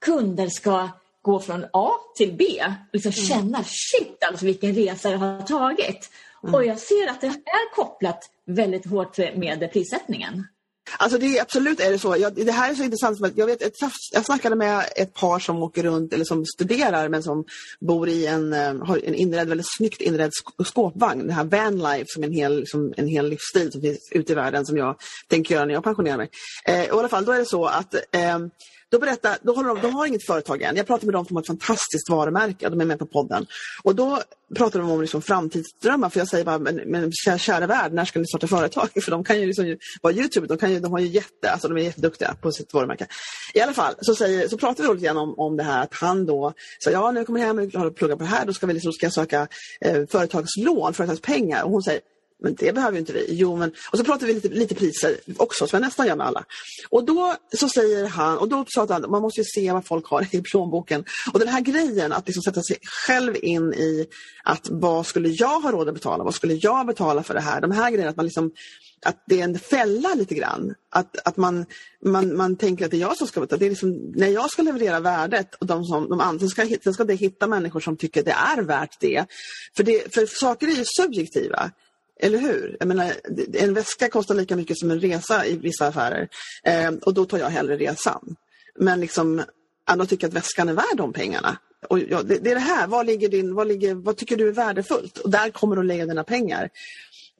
kunder 0.05 0.47
ska 0.47 0.89
gå 1.21 1.39
från 1.39 1.65
A 1.73 1.91
till 2.15 2.33
B. 2.33 2.63
Liksom 2.93 3.11
mm. 3.11 3.25
känna 3.25 3.63
shit 3.63 4.23
alltså 4.29 4.45
vilken 4.45 4.75
resa 4.75 5.11
jag 5.11 5.17
har 5.17 5.41
tagit. 5.41 6.09
Mm. 6.43 6.55
Och 6.55 6.65
jag 6.65 6.79
ser 6.79 7.09
att 7.09 7.21
det 7.21 7.27
är 7.27 7.75
kopplat 7.75 8.29
väldigt 8.55 8.85
hårt 8.85 9.17
med 9.17 9.69
prissättningen. 9.73 10.43
Alltså 10.97 11.17
det 11.17 11.37
är, 11.37 11.41
absolut 11.41 11.79
är 11.79 11.91
det 11.91 11.99
så. 11.99 12.15
Jag, 12.17 12.33
det 12.33 12.51
här 12.51 12.71
är 12.71 12.75
så 12.75 12.83
intressant. 12.83 13.19
Jag, 13.35 13.45
vet, 13.45 13.61
jag 14.13 14.25
snackade 14.25 14.55
med 14.55 14.83
ett 14.95 15.13
par 15.13 15.39
som 15.39 15.63
åker 15.63 15.83
runt 15.83 16.13
eller 16.13 16.25
som 16.25 16.45
studerar 16.45 17.09
men 17.09 17.23
som 17.23 17.45
bor 17.79 18.09
i 18.09 18.25
en, 18.25 18.53
eh, 18.53 18.85
har 18.85 18.97
en 19.05 19.15
inredd, 19.15 19.47
väldigt 19.47 19.75
snyggt 19.77 20.01
inredd 20.01 20.31
skåpvagn. 20.63 21.27
Det 21.27 21.33
här 21.33 21.43
vanlife 21.43 22.05
som 22.07 22.23
en 22.23 22.31
hel, 22.31 22.67
som 22.67 22.93
en 22.97 23.07
hel 23.07 23.29
livsstil 23.29 23.71
som 23.71 23.81
finns 23.81 24.09
ute 24.11 24.31
i 24.31 24.35
världen 24.35 24.65
som 24.65 24.77
jag 24.77 24.95
tänker 25.27 25.55
göra 25.55 25.65
när 25.65 25.73
jag 25.73 25.83
pensionerar 25.83 26.17
mig. 26.17 26.29
Eh, 26.65 26.85
I 26.85 26.89
alla 26.89 27.09
fall, 27.09 27.25
då 27.25 27.31
är 27.31 27.39
det 27.39 27.45
så 27.45 27.65
att 27.65 27.93
eh, 27.93 28.39
då, 28.91 28.99
berättar, 28.99 29.37
då, 29.41 29.53
håller 29.53 29.69
de, 29.69 29.81
de 29.81 29.93
har 29.93 30.05
inget 30.05 30.25
företag 30.25 30.61
än. 30.61 30.75
Jag 30.75 30.87
pratade 30.87 31.05
med 31.05 31.13
dem 31.15 31.25
som 31.25 31.35
har 31.35 31.41
ett 31.41 31.47
fantastiskt 31.47 32.09
varumärke. 32.09 32.69
De 32.69 32.81
är 32.81 32.85
med 32.85 32.99
på 32.99 33.05
podden. 33.05 33.45
Och 33.83 33.95
då 33.95 34.21
pratar 34.55 34.79
de 34.79 34.91
om 34.91 35.01
liksom 35.01 35.21
framtidsdrömmar. 35.21 36.09
För 36.09 36.19
jag 36.19 36.27
säger 36.27 36.45
bara, 36.45 36.59
men, 36.59 36.75
men 36.75 37.11
kära, 37.11 37.37
kära 37.37 37.67
värld, 37.67 37.93
när 37.93 38.05
ska 38.05 38.19
ni 38.19 38.27
starta 38.27 38.47
företag? 38.47 38.89
För 39.03 39.11
de 39.11 39.23
kan 39.23 39.39
ju 39.39 39.45
liksom 39.45 39.77
vara 40.01 40.13
Youtube. 40.13 40.47
De, 40.47 40.57
kan 40.57 40.71
ju, 40.71 40.79
de, 40.79 40.91
har 40.91 40.99
ju 40.99 41.07
jätte, 41.07 41.51
alltså 41.51 41.67
de 41.67 41.77
är 41.77 41.81
jätteduktiga 41.81 42.35
på 42.41 42.51
sitt 42.51 42.73
varumärke. 42.73 43.07
I 43.53 43.61
alla 43.61 43.73
fall 43.73 43.93
så, 44.01 44.15
säger, 44.15 44.47
så 44.47 44.57
pratar 44.57 44.83
vi 44.83 44.93
lite 44.93 45.05
grann 45.05 45.17
om, 45.17 45.39
om 45.39 45.57
det 45.57 45.63
här 45.63 45.83
att 45.83 45.93
han 45.93 46.25
då 46.25 46.53
säger, 46.83 46.97
ja 46.97 47.11
när 47.11 47.19
jag 47.19 47.27
kommer 47.27 47.39
hem 47.39 47.59
och 47.59 47.95
pluggar 47.95 48.15
på 48.15 48.23
det 48.23 48.29
här, 48.29 48.45
då 48.45 48.53
ska, 48.53 48.67
vi 48.67 48.73
liksom, 48.73 48.93
ska 48.93 49.05
jag 49.05 49.13
söka 49.13 49.47
eh, 49.81 50.05
företagslån, 50.09 50.93
företagspengar. 50.93 51.63
Och 51.63 51.71
hon 51.71 51.83
säger, 51.83 52.01
men 52.41 52.55
det 52.55 52.75
behöver 52.75 52.97
inte 52.97 53.13
vi. 53.13 53.25
Jo, 53.29 53.55
men... 53.55 53.71
Och 53.91 53.97
så 53.97 54.03
pratar 54.03 54.27
vi 54.27 54.33
lite, 54.33 54.47
lite 54.47 54.75
priser 54.75 55.17
också, 55.37 55.67
som 55.67 55.77
jag 55.77 55.85
nästan 55.85 56.07
gör 56.07 56.15
med 56.15 56.27
alla. 56.27 56.45
Och 56.89 57.05
då 57.05 57.35
så 57.57 57.69
säger 57.69 58.07
han, 58.07 58.37
och 58.37 58.49
då 58.49 58.65
sa 58.67 58.87
han, 58.89 59.11
man 59.11 59.21
måste 59.21 59.41
ju 59.41 59.45
se 59.45 59.71
vad 59.71 59.85
folk 59.85 60.07
har 60.07 60.35
i 60.35 60.41
plånboken. 60.41 61.05
Och 61.33 61.39
den 61.39 61.47
här 61.47 61.61
grejen 61.61 62.11
att 62.11 62.27
liksom 62.27 62.43
sätta 62.43 62.61
sig 62.63 62.77
själv 62.81 63.35
in 63.41 63.73
i 63.73 64.07
att 64.43 64.67
vad 64.69 65.05
skulle 65.05 65.29
jag 65.29 65.61
ha 65.61 65.71
råd 65.71 65.87
att 65.87 65.93
betala? 65.93 66.23
Vad 66.23 66.35
skulle 66.35 66.53
jag 66.53 66.87
betala 66.87 67.23
för 67.23 67.33
det 67.33 67.41
här? 67.41 67.61
De 67.61 67.71
här 67.71 67.91
grejerna, 67.91 68.09
att 68.09 68.17
man 68.17 68.25
liksom 68.25 68.51
att 69.05 69.23
det 69.27 69.39
är 69.39 69.43
en 69.43 69.59
fälla 69.59 70.13
lite 70.13 70.35
grann. 70.35 70.75
Att, 70.89 71.27
att 71.27 71.37
man, 71.37 71.65
man, 72.05 72.35
man 72.35 72.55
tänker 72.55 72.85
att 72.85 72.91
det 72.91 72.97
är 72.97 73.01
jag 73.01 73.17
som 73.17 73.27
ska 73.27 73.39
betala. 73.39 73.59
Det 73.59 73.65
är 73.65 73.69
liksom, 73.69 74.11
när 74.15 74.27
jag 74.27 74.51
ska 74.51 74.61
leverera 74.61 74.99
värdet 74.99 75.55
och 75.55 75.65
de 75.65 75.85
som 75.85 76.09
de 76.09 76.19
andra 76.19 76.47
ska, 76.47 76.63
hitta, 76.63 76.93
ska 76.93 77.03
det 77.03 77.15
hitta 77.15 77.47
människor 77.47 77.79
som 77.79 77.97
tycker 77.97 78.23
det 78.23 78.31
är 78.31 78.61
värt 78.61 78.99
det. 78.99 79.25
För, 79.75 79.83
det, 79.83 80.13
för 80.13 80.25
saker 80.25 80.67
är 80.67 80.71
ju 80.71 80.83
subjektiva. 80.85 81.71
Eller 82.21 82.37
hur? 82.37 82.77
Jag 82.79 82.87
menar, 82.87 83.13
en 83.53 83.73
väska 83.73 84.09
kostar 84.09 84.35
lika 84.35 84.55
mycket 84.55 84.77
som 84.77 84.91
en 84.91 84.99
resa 84.99 85.45
i 85.45 85.57
vissa 85.57 85.87
affärer. 85.87 86.29
Eh, 86.63 86.91
och 86.91 87.13
då 87.13 87.25
tar 87.25 87.37
jag 87.37 87.49
hellre 87.49 87.77
resan. 87.77 88.35
Men 88.75 88.99
liksom, 88.99 89.43
andra 89.85 90.05
tycker 90.05 90.27
att 90.27 90.33
väskan 90.33 90.69
är 90.69 90.73
värd 90.73 90.97
de 90.97 91.13
pengarna. 91.13 91.57
Och 91.89 91.99
ja, 91.99 92.21
det, 92.21 92.37
det, 92.37 92.51
är 92.51 92.55
det 92.55 92.61
här, 92.61 92.87
vad, 92.87 93.05
ligger 93.05 93.29
din, 93.29 93.55
vad, 93.55 93.67
ligger, 93.67 93.95
vad 93.95 94.17
tycker 94.17 94.37
du 94.37 94.47
är 94.47 94.51
värdefullt? 94.51 95.17
Och 95.17 95.29
där 95.29 95.49
kommer 95.49 95.75
du 95.75 95.81
att 95.81 95.85
lägga 95.85 96.05
dina 96.05 96.23
pengar. 96.23 96.69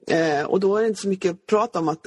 Eh, 0.06 0.42
och 0.42 0.60
då 0.60 0.76
är 0.76 0.82
det 0.82 0.88
inte 0.88 1.00
så 1.00 1.08
mycket 1.08 1.30
att 1.30 1.46
prata 1.46 1.78
om 1.78 1.88
att 1.88 2.06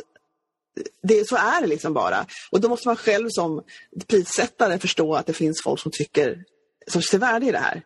det, 1.03 1.27
så 1.27 1.35
är 1.35 1.61
det 1.61 1.67
liksom 1.67 1.93
bara. 1.93 2.25
Och 2.51 2.61
då 2.61 2.69
måste 2.69 2.87
man 2.87 2.95
själv 2.95 3.29
som 3.29 3.63
prissättare 4.07 4.79
förstå 4.79 5.15
att 5.15 5.25
det 5.25 5.33
finns 5.33 5.61
folk 5.63 5.81
som 5.81 5.91
tycker 5.91 6.43
som 6.87 7.01
ser 7.01 7.17
värde 7.17 7.45
i 7.45 7.51
det 7.51 7.57
här. 7.57 7.83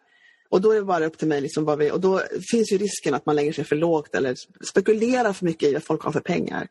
Och 0.51 0.61
då 0.61 0.71
är 0.71 0.75
det 0.75 0.83
bara 0.83 1.05
upp 1.05 1.17
till 1.17 1.27
mig. 1.27 1.41
Liksom 1.41 1.65
vad 1.65 1.77
vi, 1.77 1.91
och 1.91 1.99
då 1.99 2.21
finns 2.51 2.71
ju 2.71 2.77
risken 2.77 3.13
att 3.13 3.25
man 3.25 3.35
lägger 3.35 3.53
sig 3.53 3.63
för 3.63 3.75
lågt 3.75 4.15
eller 4.15 4.35
spekulerar 4.71 5.33
för 5.33 5.45
mycket 5.45 5.69
i 5.69 5.73
vad 5.73 5.83
folk 5.83 6.01
har 6.01 6.11
för 6.11 6.19
pengar. 6.19 6.67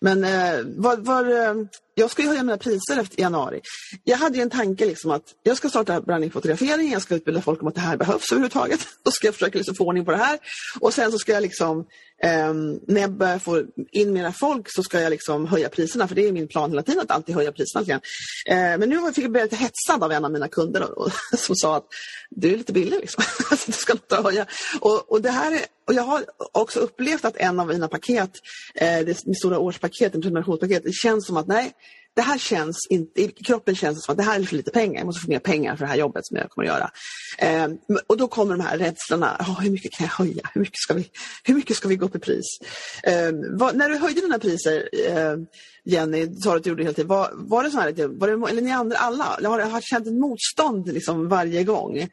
Men 0.00 0.24
eh, 0.24 0.64
var, 0.76 0.96
var, 0.96 1.24
eh, 1.24 1.54
jag 1.94 2.10
ska 2.10 2.22
ju 2.22 2.28
höja 2.28 2.42
mina 2.42 2.58
priser 2.58 3.00
efter 3.00 3.20
januari. 3.20 3.60
Jag 4.04 4.16
hade 4.16 4.38
en 4.38 4.50
tanke 4.50 4.86
liksom 4.86 5.10
att 5.10 5.22
jag 5.42 5.56
ska 5.56 5.68
starta 5.68 6.00
brandingfotografering, 6.00 6.92
jag 6.92 7.02
ska 7.02 7.14
utbilda 7.14 7.42
folk 7.42 7.62
om 7.62 7.68
att 7.68 7.74
det 7.74 7.80
här 7.80 7.96
behövs 7.96 8.32
överhuvudtaget. 8.32 8.80
Då 9.04 9.10
ska 9.10 9.26
jag 9.26 9.34
försöka 9.34 9.58
liksom 9.58 9.74
få 9.74 9.84
ordning 9.84 10.04
på 10.04 10.10
det 10.10 10.16
här. 10.16 10.38
Och 10.80 10.94
sen 10.94 11.12
så 11.12 11.18
ska 11.18 11.32
jag 11.32 11.42
liksom, 11.42 11.78
eh, 12.22 12.52
när 12.86 13.00
jag 13.00 13.12
börjar 13.12 13.38
få 13.38 13.62
in 13.92 14.12
mera 14.12 14.32
folk 14.32 14.66
så 14.70 14.82
ska 14.82 15.00
jag 15.00 15.10
liksom 15.10 15.46
höja 15.46 15.68
priserna. 15.68 16.08
För 16.08 16.14
det 16.14 16.28
är 16.28 16.32
min 16.32 16.48
plan 16.48 16.70
hela 16.70 16.82
tiden 16.82 17.00
att 17.00 17.10
alltid 17.10 17.34
höja 17.34 17.52
priserna. 17.52 18.00
Eh, 18.46 18.78
men 18.78 18.88
nu 18.88 19.12
fick 19.12 19.24
jag 19.24 19.32
bli 19.32 19.42
lite 19.42 19.56
hetsad 19.56 20.04
av 20.04 20.12
en 20.12 20.24
av 20.24 20.32
mina 20.32 20.48
kunder 20.48 20.82
och, 20.82 21.06
och, 21.06 21.12
som 21.38 21.56
sa 21.56 21.76
att 21.76 21.86
du 22.30 22.52
är 22.52 22.56
lite 22.56 22.72
billig. 22.72 23.00
Liksom. 23.00 23.24
du 23.66 23.72
ska 23.72 23.92
inte 23.92 24.16
höja. 24.16 24.46
Och, 24.80 25.12
och, 25.12 25.22
det 25.22 25.30
här 25.30 25.52
är, 25.52 25.60
och 25.86 25.94
jag 25.94 26.02
har 26.02 26.24
också 26.52 26.80
upplevt 26.80 27.24
att 27.24 27.36
en 27.36 27.60
av 27.60 27.66
mina 27.66 27.88
paket, 27.88 28.30
eh, 28.74 28.98
det 28.98 29.36
stora 29.36 29.58
årspaket, 29.66 30.14
en 30.14 30.20
prenumerationspaket, 30.20 30.84
det 30.84 30.92
känns 30.92 31.26
som 31.26 31.36
att 31.36 31.46
nej, 31.46 31.72
det 32.16 32.22
här 32.22 32.38
känns 32.38 32.86
inte, 32.90 33.22
i 33.22 33.28
kroppen 33.28 33.74
känns 33.74 33.98
det 33.98 34.02
som 34.02 34.12
att 34.12 34.18
det 34.18 34.24
här 34.24 34.40
är 34.40 34.44
för 34.44 34.56
lite 34.56 34.70
pengar, 34.70 34.98
jag 35.00 35.06
måste 35.06 35.20
få 35.20 35.30
mer 35.30 35.38
pengar 35.38 35.76
för 35.76 35.84
det 35.84 35.90
här 35.90 35.96
jobbet 35.96 36.26
som 36.26 36.36
jag 36.36 36.50
kommer 36.50 36.68
att 36.68 36.74
göra. 36.74 36.90
Eh, 37.38 37.68
och 38.06 38.16
då 38.16 38.28
kommer 38.28 38.56
de 38.56 38.64
här 38.64 38.78
rädslorna, 38.78 39.36
oh, 39.40 39.60
hur 39.60 39.70
mycket 39.70 39.92
kan 39.92 40.04
jag 40.06 40.24
höja? 40.24 40.50
Hur 40.54 40.60
mycket 40.60 40.78
ska 40.78 40.94
vi, 40.94 41.10
hur 41.44 41.54
mycket 41.54 41.76
ska 41.76 41.88
vi 41.88 41.96
gå 41.96 42.06
upp 42.06 42.16
i 42.16 42.18
pris? 42.18 42.58
Eh, 43.02 43.32
vad, 43.58 43.76
när 43.76 43.88
du 43.88 43.96
höjde 43.96 44.20
dina 44.20 44.38
priser, 44.38 44.88
eh, 45.08 45.36
Jenny, 45.84 46.34
sa 46.34 46.50
du 46.50 46.56
att 46.56 46.64
du 46.64 46.70
gjorde 46.70 46.82
det 46.82 46.84
hela 46.84 46.94
tiden, 46.94 47.08
var, 47.08 47.30
var 47.34 47.64
det 47.64 47.70
så 47.70 47.80
här, 47.80 48.18
var 48.18 48.28
det, 48.28 48.50
eller 48.50 48.62
ni 48.62 48.70
andra 48.70 48.96
alla, 48.96 49.24
har, 49.24 49.60
har 49.60 49.80
känt 49.80 50.06
ett 50.06 50.14
motstånd 50.14 50.92
liksom 50.92 51.28
varje 51.28 51.64
gång? 51.64 52.08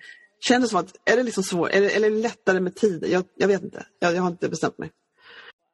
Känns 0.48 0.66
det 0.66 0.70
som 0.70 0.80
att, 0.80 0.96
är 1.06 1.18
det 1.18 1.24
liksom 1.24 1.44
svårt, 1.44 1.70
eller, 1.72 1.90
eller 1.90 2.08
är 2.08 2.12
det 2.12 2.22
lättare 2.22 2.60
med 2.60 2.76
tid? 2.76 3.06
Jag, 3.08 3.24
jag 3.38 3.48
vet 3.48 3.64
inte, 3.64 3.86
jag, 4.00 4.16
jag 4.16 4.22
har 4.22 4.30
inte 4.30 4.50
bestämt 4.50 4.78
mig. 4.78 4.92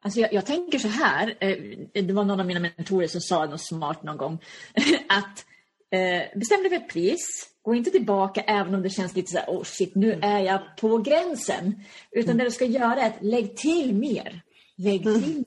Alltså 0.01 0.19
jag, 0.19 0.33
jag, 0.33 0.45
tänker 0.45 0.79
så 0.79 0.87
här, 0.87 1.37
eh, 1.39 1.57
det 2.03 2.13
var 2.13 2.23
någon 2.23 2.39
av 2.39 2.45
mina 2.45 2.59
mentorer 2.59 3.07
som 3.07 3.21
sa 3.21 3.45
något 3.45 3.61
smart 3.61 4.03
någon 4.03 4.17
gång, 4.17 4.39
att 5.07 5.45
eh, 5.91 6.39
bestäm 6.39 6.61
dig 6.61 6.69
för 6.69 6.77
ett 6.77 6.89
pris, 6.89 7.49
gå 7.61 7.75
inte 7.75 7.91
tillbaka 7.91 8.41
även 8.41 8.75
om 8.75 8.81
det 8.81 8.89
känns 8.89 9.15
lite 9.15 9.31
så 9.31 9.37
här, 9.37 9.45
oh 9.47 9.63
shit, 9.63 9.95
nu 9.95 10.19
är 10.21 10.39
jag 10.39 10.61
på 10.77 10.97
gränsen. 10.97 11.83
Utan 12.11 12.29
mm. 12.29 12.37
det 12.37 12.43
du 12.43 12.51
ska 12.51 12.65
göra 12.65 13.01
är 13.01 13.07
att 13.07 13.23
lägg 13.23 13.57
till 13.57 13.95
mer. 13.95 14.41
Lägg 14.77 15.03
till 15.03 15.15
mm. 15.15 15.35
mer 15.35 15.45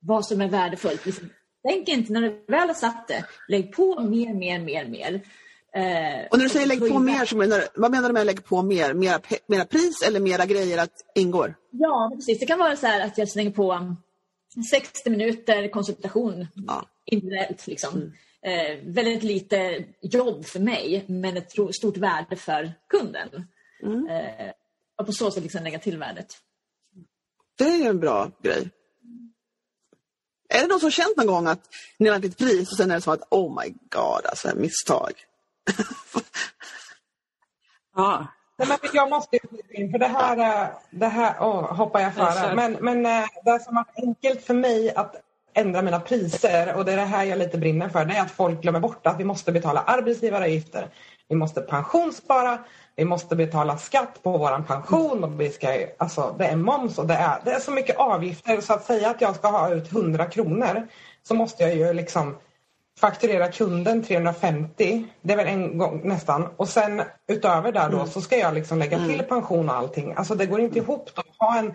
vad 0.00 0.26
som 0.26 0.40
är 0.40 0.48
värdefullt. 0.48 1.06
Liksom, 1.06 1.30
tänk 1.68 1.88
inte 1.88 2.12
när 2.12 2.20
du 2.20 2.44
väl 2.48 2.68
har 2.68 2.74
satt 2.74 3.08
det, 3.08 3.24
lägg 3.48 3.72
på 3.72 4.00
mer, 4.00 4.34
mer, 4.34 4.60
mer, 4.60 4.86
mer. 4.86 5.20
Eh, 5.76 6.26
och 6.30 6.38
när 6.38 6.44
du 6.44 6.48
säger 6.48 6.66
lägg 6.66 6.80
på 6.80 6.98
mer, 6.98 7.24
så 7.24 7.36
menar, 7.36 7.64
vad 7.74 7.90
menar 7.90 8.08
du 8.08 8.12
med 8.12 8.26
lägg 8.26 8.44
på 8.44 8.62
mer? 8.62 8.94
Mera, 8.94 9.20
mera 9.46 9.64
pris 9.64 10.02
eller 10.02 10.20
mera 10.20 10.46
grejer 10.46 10.78
att 10.78 10.92
ingår? 11.14 11.54
Ja, 11.70 12.12
precis. 12.14 12.38
Det 12.38 12.46
kan 12.46 12.58
vara 12.58 12.76
så 12.76 12.86
att 12.86 13.18
jag 13.18 13.28
slänger 13.28 13.50
på 13.50 13.96
60 14.70 15.10
minuter 15.10 15.68
konsultation 15.68 16.46
ja. 16.66 16.84
individuellt. 17.04 17.66
Liksom. 17.66 17.94
Mm. 17.94 18.12
Eh, 18.42 18.92
väldigt 18.94 19.22
lite 19.22 19.84
jobb 20.02 20.46
för 20.46 20.60
mig, 20.60 21.04
men 21.08 21.36
ett 21.36 21.50
stort 21.50 21.96
värde 21.96 22.36
för 22.36 22.72
kunden. 22.88 23.28
Mm. 23.82 24.08
Eh, 24.08 24.52
och 24.98 25.06
på 25.06 25.12
så 25.12 25.30
sätt 25.30 25.42
liksom 25.42 25.64
lägga 25.64 25.78
till 25.78 25.98
värdet. 25.98 26.36
Det 27.58 27.64
är 27.64 27.88
en 27.88 28.00
bra 28.00 28.30
grej. 28.42 28.70
Är 30.48 30.60
det 30.60 30.66
någon 30.66 30.80
som 30.80 30.90
känt 30.90 31.16
någon 31.16 31.26
gång 31.26 31.46
att 31.46 31.68
ni 31.98 32.08
har 32.08 32.16
lagt 32.16 32.24
ett 32.24 32.38
pris 32.38 32.70
och 32.70 32.76
sen 32.76 32.90
är 32.90 32.94
det 32.94 33.00
som 33.00 33.12
att 33.12 33.26
oh 33.30 33.62
my 33.62 33.70
god, 33.70 34.26
alltså 34.26 34.56
misstag? 34.56 35.25
Ja. 37.96 38.26
Nej, 38.58 38.68
men 38.68 38.78
jag 38.92 39.10
måste 39.10 39.38
in 39.70 39.90
för 39.90 39.98
det 39.98 40.06
här, 40.06 40.70
det 40.90 41.06
här 41.06 41.38
oh, 41.40 41.74
hoppar 41.74 42.00
jag 42.00 42.14
före. 42.14 42.54
Men, 42.54 42.72
men 42.72 43.06
eh, 43.06 43.26
det 43.44 43.64
som 43.64 43.74
varit 43.74 43.94
enkelt 43.96 44.42
för 44.42 44.54
mig 44.54 44.94
att 44.94 45.16
ändra 45.54 45.82
mina 45.82 46.00
priser 46.00 46.74
och 46.76 46.84
det 46.84 46.92
är 46.92 46.96
det 46.96 47.02
här 47.02 47.24
jag 47.24 47.38
lite 47.38 47.58
brinner 47.58 47.88
för. 47.88 48.04
Det 48.04 48.16
är 48.16 48.22
att 48.22 48.30
folk 48.30 48.62
glömmer 48.62 48.80
bort 48.80 49.06
att 49.06 49.20
vi 49.20 49.24
måste 49.24 49.52
betala 49.52 49.80
arbetsgivaravgifter. 49.80 50.88
Vi 51.28 51.36
måste 51.36 51.60
pensionsspara. 51.60 52.58
Vi 52.96 53.04
måste 53.04 53.36
betala 53.36 53.78
skatt 53.78 54.22
på 54.22 54.38
vår 54.38 54.62
pension. 54.62 55.24
Och 55.24 55.40
vi 55.40 55.50
ska, 55.50 55.86
alltså, 55.98 56.34
det 56.38 56.46
är 56.46 56.56
moms 56.56 56.98
och 56.98 57.06
det 57.06 57.14
är, 57.14 57.38
det 57.44 57.50
är 57.50 57.60
så 57.60 57.70
mycket 57.70 57.96
avgifter. 57.96 58.60
Så 58.60 58.72
att 58.72 58.84
säga 58.84 59.10
att 59.10 59.20
jag 59.20 59.36
ska 59.36 59.48
ha 59.48 59.70
ut 59.70 59.92
100 59.92 60.24
kronor 60.24 60.88
så 61.22 61.34
måste 61.34 61.62
jag 61.62 61.74
ju 61.74 61.92
liksom 61.92 62.36
fakturera 63.00 63.52
kunden 63.52 64.02
350. 64.02 65.04
Det 65.22 65.32
är 65.32 65.36
väl 65.36 65.46
en 65.46 65.78
gång 65.78 66.00
nästan. 66.04 66.48
Och 66.56 66.68
sen 66.68 67.02
utöver 67.28 67.72
det 67.72 67.88
då 67.90 67.96
mm. 67.96 68.06
så 68.06 68.20
ska 68.20 68.36
jag 68.36 68.54
liksom 68.54 68.78
lägga 68.78 68.98
till 68.98 69.14
mm. 69.14 69.26
pension 69.26 69.68
och 69.68 69.76
allting. 69.76 70.14
Alltså 70.16 70.34
det 70.34 70.46
går 70.46 70.60
inte 70.60 70.78
ihop 70.78 71.10
att 71.14 71.26
ha 71.38 71.58
en 71.58 71.74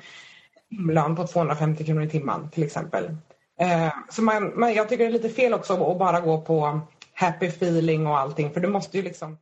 lön 0.94 1.16
på 1.16 1.28
250 1.28 1.86
kronor 1.86 2.04
i 2.04 2.10
timmen 2.10 2.50
till 2.50 2.64
exempel. 2.64 3.06
Eh, 3.60 3.94
så 4.10 4.22
man, 4.22 4.60
man, 4.60 4.74
jag 4.74 4.90
tycker 4.90 5.04
det 5.04 5.10
är 5.10 5.14
lite 5.14 5.30
fel 5.30 5.54
också 5.54 5.74
att 5.74 6.00
bara 6.00 6.20
gå 6.20 6.42
på 6.42 6.82
happy 7.14 7.46
feeling 7.46 8.08
och 8.08 8.20
allting 8.20 8.54
för 8.54 8.60
du 8.60 8.68
måste 8.68 8.98
ju 8.98 9.04
liksom 9.04 9.38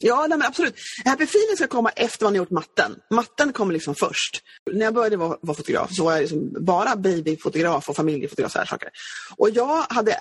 Ja, 0.00 0.26
nej, 0.28 0.38
men 0.38 0.46
absolut. 0.46 0.74
Happy 1.04 1.24
feeling 1.24 1.56
ska 1.56 1.66
komma 1.66 1.90
efter 1.96 2.24
man 2.24 2.32
har 2.32 2.36
gjort 2.36 2.50
matten. 2.50 2.96
Matten 3.10 3.52
kommer 3.52 3.72
liksom 3.72 3.94
först. 3.94 4.42
När 4.72 4.84
jag 4.84 4.94
började 4.94 5.16
vara, 5.16 5.38
vara 5.40 5.56
fotograf 5.56 5.94
så 5.94 6.04
var 6.04 6.12
jag 6.12 6.20
liksom 6.20 6.56
bara 6.60 6.96
babyfotograf 6.96 7.88
och 7.88 7.96
familjefotograf. 7.96 8.56
Och, 8.56 8.68
saker. 8.68 8.88
och 9.36 9.50
jag 9.50 9.86
hade 9.88 10.20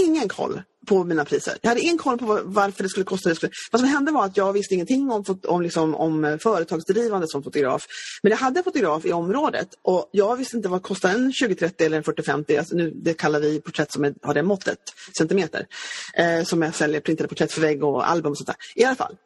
ingen 0.00 0.28
koll 0.28 0.62
på 0.86 1.04
mina 1.04 1.24
priser. 1.24 1.58
Jag 1.62 1.68
hade 1.68 1.80
ingen 1.80 1.98
koll 1.98 2.18
på 2.18 2.40
varför 2.44 2.82
det 2.82 2.88
skulle 2.88 3.04
kosta. 3.04 3.28
Det 3.28 3.50
Vad 3.70 3.80
som 3.80 3.88
hände 3.88 4.12
var 4.12 4.24
att 4.24 4.36
jag 4.36 4.52
visste 4.52 4.74
ingenting 4.74 5.10
om, 5.10 5.24
om, 5.46 5.62
liksom, 5.62 5.94
om 5.94 6.24
eh, 6.24 6.38
företagsdrivande 6.38 7.28
som 7.28 7.42
fotograf. 7.42 7.86
Men 8.22 8.30
jag 8.30 8.38
hade 8.38 8.62
fotograf 8.62 9.04
i 9.04 9.12
området 9.12 9.68
och 9.82 10.08
jag 10.12 10.36
visste 10.36 10.56
inte 10.56 10.68
vad 10.68 10.82
kostar 10.82 11.10
en 11.10 11.32
20, 11.32 11.54
30 11.54 11.84
eller 11.84 11.96
en 11.96 12.04
4050. 12.04 12.56
Alltså 12.56 12.76
det 12.76 13.14
kallar 13.14 13.40
vi 13.40 13.60
porträtt 13.60 13.92
som 13.92 14.04
är, 14.04 14.14
har 14.22 14.34
det 14.34 14.42
måttet, 14.42 14.78
centimeter. 15.18 15.66
Eh, 16.14 16.44
som 16.44 16.62
jag 16.62 16.74
säljer 16.74 17.00
printade 17.00 17.28
porträtt 17.28 17.52
för 17.52 17.60
vägg 17.60 17.84
och 17.84 18.08
album 18.08 18.30
och 18.30 18.38
sånt 18.38 18.46
där. 18.46 18.56
I 18.74 18.84
alla 18.84 18.96
fall. 18.96 19.16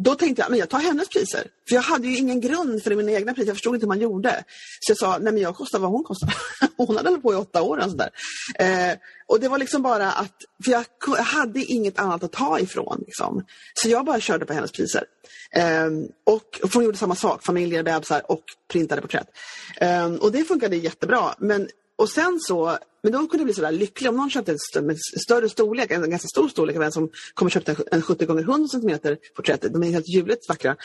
Då 0.00 0.14
tänkte 0.14 0.42
jag, 0.42 0.50
men 0.50 0.58
jag 0.58 0.68
tar 0.68 0.78
hennes 0.78 1.08
priser. 1.08 1.46
För 1.68 1.74
jag 1.74 1.82
hade 1.82 2.08
ju 2.08 2.16
ingen 2.16 2.40
grund 2.40 2.82
för 2.82 2.94
mina 2.94 3.12
egna 3.12 3.34
priser. 3.34 3.46
Jag 3.46 3.56
förstod 3.56 3.74
inte 3.74 3.84
hur 3.84 3.88
man 3.88 4.00
gjorde. 4.00 4.44
Så 4.80 4.90
jag 4.90 4.98
sa, 4.98 5.18
nej 5.18 5.32
men 5.32 5.42
jag 5.42 5.56
kostar 5.56 5.78
vad 5.78 5.90
hon 5.90 6.04
kostar. 6.04 6.34
hon 6.76 6.96
hade 6.96 7.08
hållit 7.08 7.22
på 7.22 7.32
i 7.32 7.36
åtta 7.36 7.62
år. 7.62 7.76
Och, 7.76 7.90
sådär. 7.90 8.10
Eh, 8.58 8.96
och 9.26 9.40
det 9.40 9.48
var 9.48 9.58
liksom 9.58 9.82
bara 9.82 10.12
att, 10.12 10.34
för 10.64 10.70
jag 10.70 10.84
hade 11.22 11.64
inget 11.64 11.98
annat 11.98 12.22
att 12.22 12.32
ta 12.32 12.58
ifrån. 12.58 13.02
Liksom. 13.06 13.44
Så 13.74 13.88
jag 13.88 14.04
bara 14.04 14.20
körde 14.20 14.46
på 14.46 14.52
hennes 14.52 14.72
priser. 14.72 15.04
Eh, 15.50 15.86
och, 16.26 16.60
och 16.62 16.74
hon 16.74 16.84
gjorde 16.84 16.98
samma 16.98 17.14
sak, 17.14 17.44
familjer, 17.44 17.82
bebisar 17.82 18.30
och 18.30 18.44
printade 18.72 19.02
porträtt. 19.02 19.28
Eh, 19.76 20.06
och 20.06 20.32
det 20.32 20.44
funkade 20.44 20.76
jättebra. 20.76 21.34
Men 21.38 21.68
och 21.98 22.08
sen 22.08 22.40
så, 22.40 22.78
men 23.02 23.12
då 23.12 23.18
kunde 23.18 23.36
jag 23.36 23.44
bli 23.44 23.54
sådär 23.54 23.72
lycklig 23.72 24.10
om 24.10 24.16
någon 24.16 24.30
köpte 24.30 24.52
en 24.52 24.96
större 25.20 25.48
storlek, 25.48 25.90
en 25.90 26.10
ganska 26.10 26.28
stor 26.28 26.48
storlek 26.48 26.76
av 26.76 26.82
en 26.82 26.92
som 26.92 27.10
kommer 27.34 27.50
köpte 27.50 27.76
en 27.90 28.02
70 28.02 28.26
gånger 28.26 28.42
100 28.42 28.68
cm 28.68 29.16
porträtt. 29.36 29.72
De 29.72 29.82
är 29.82 29.90
helt 29.90 30.08
ljuvligt 30.08 30.48
vackra. 30.48 30.76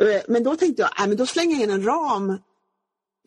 Eh, 0.00 0.22
men 0.28 0.42
då 0.42 0.56
tänkte 0.56 0.82
jag, 0.82 1.00
äh, 1.00 1.08
men 1.08 1.16
då 1.16 1.26
slänger 1.26 1.56
jag 1.56 1.62
in 1.62 1.70
en 1.70 1.84
ram 1.84 2.38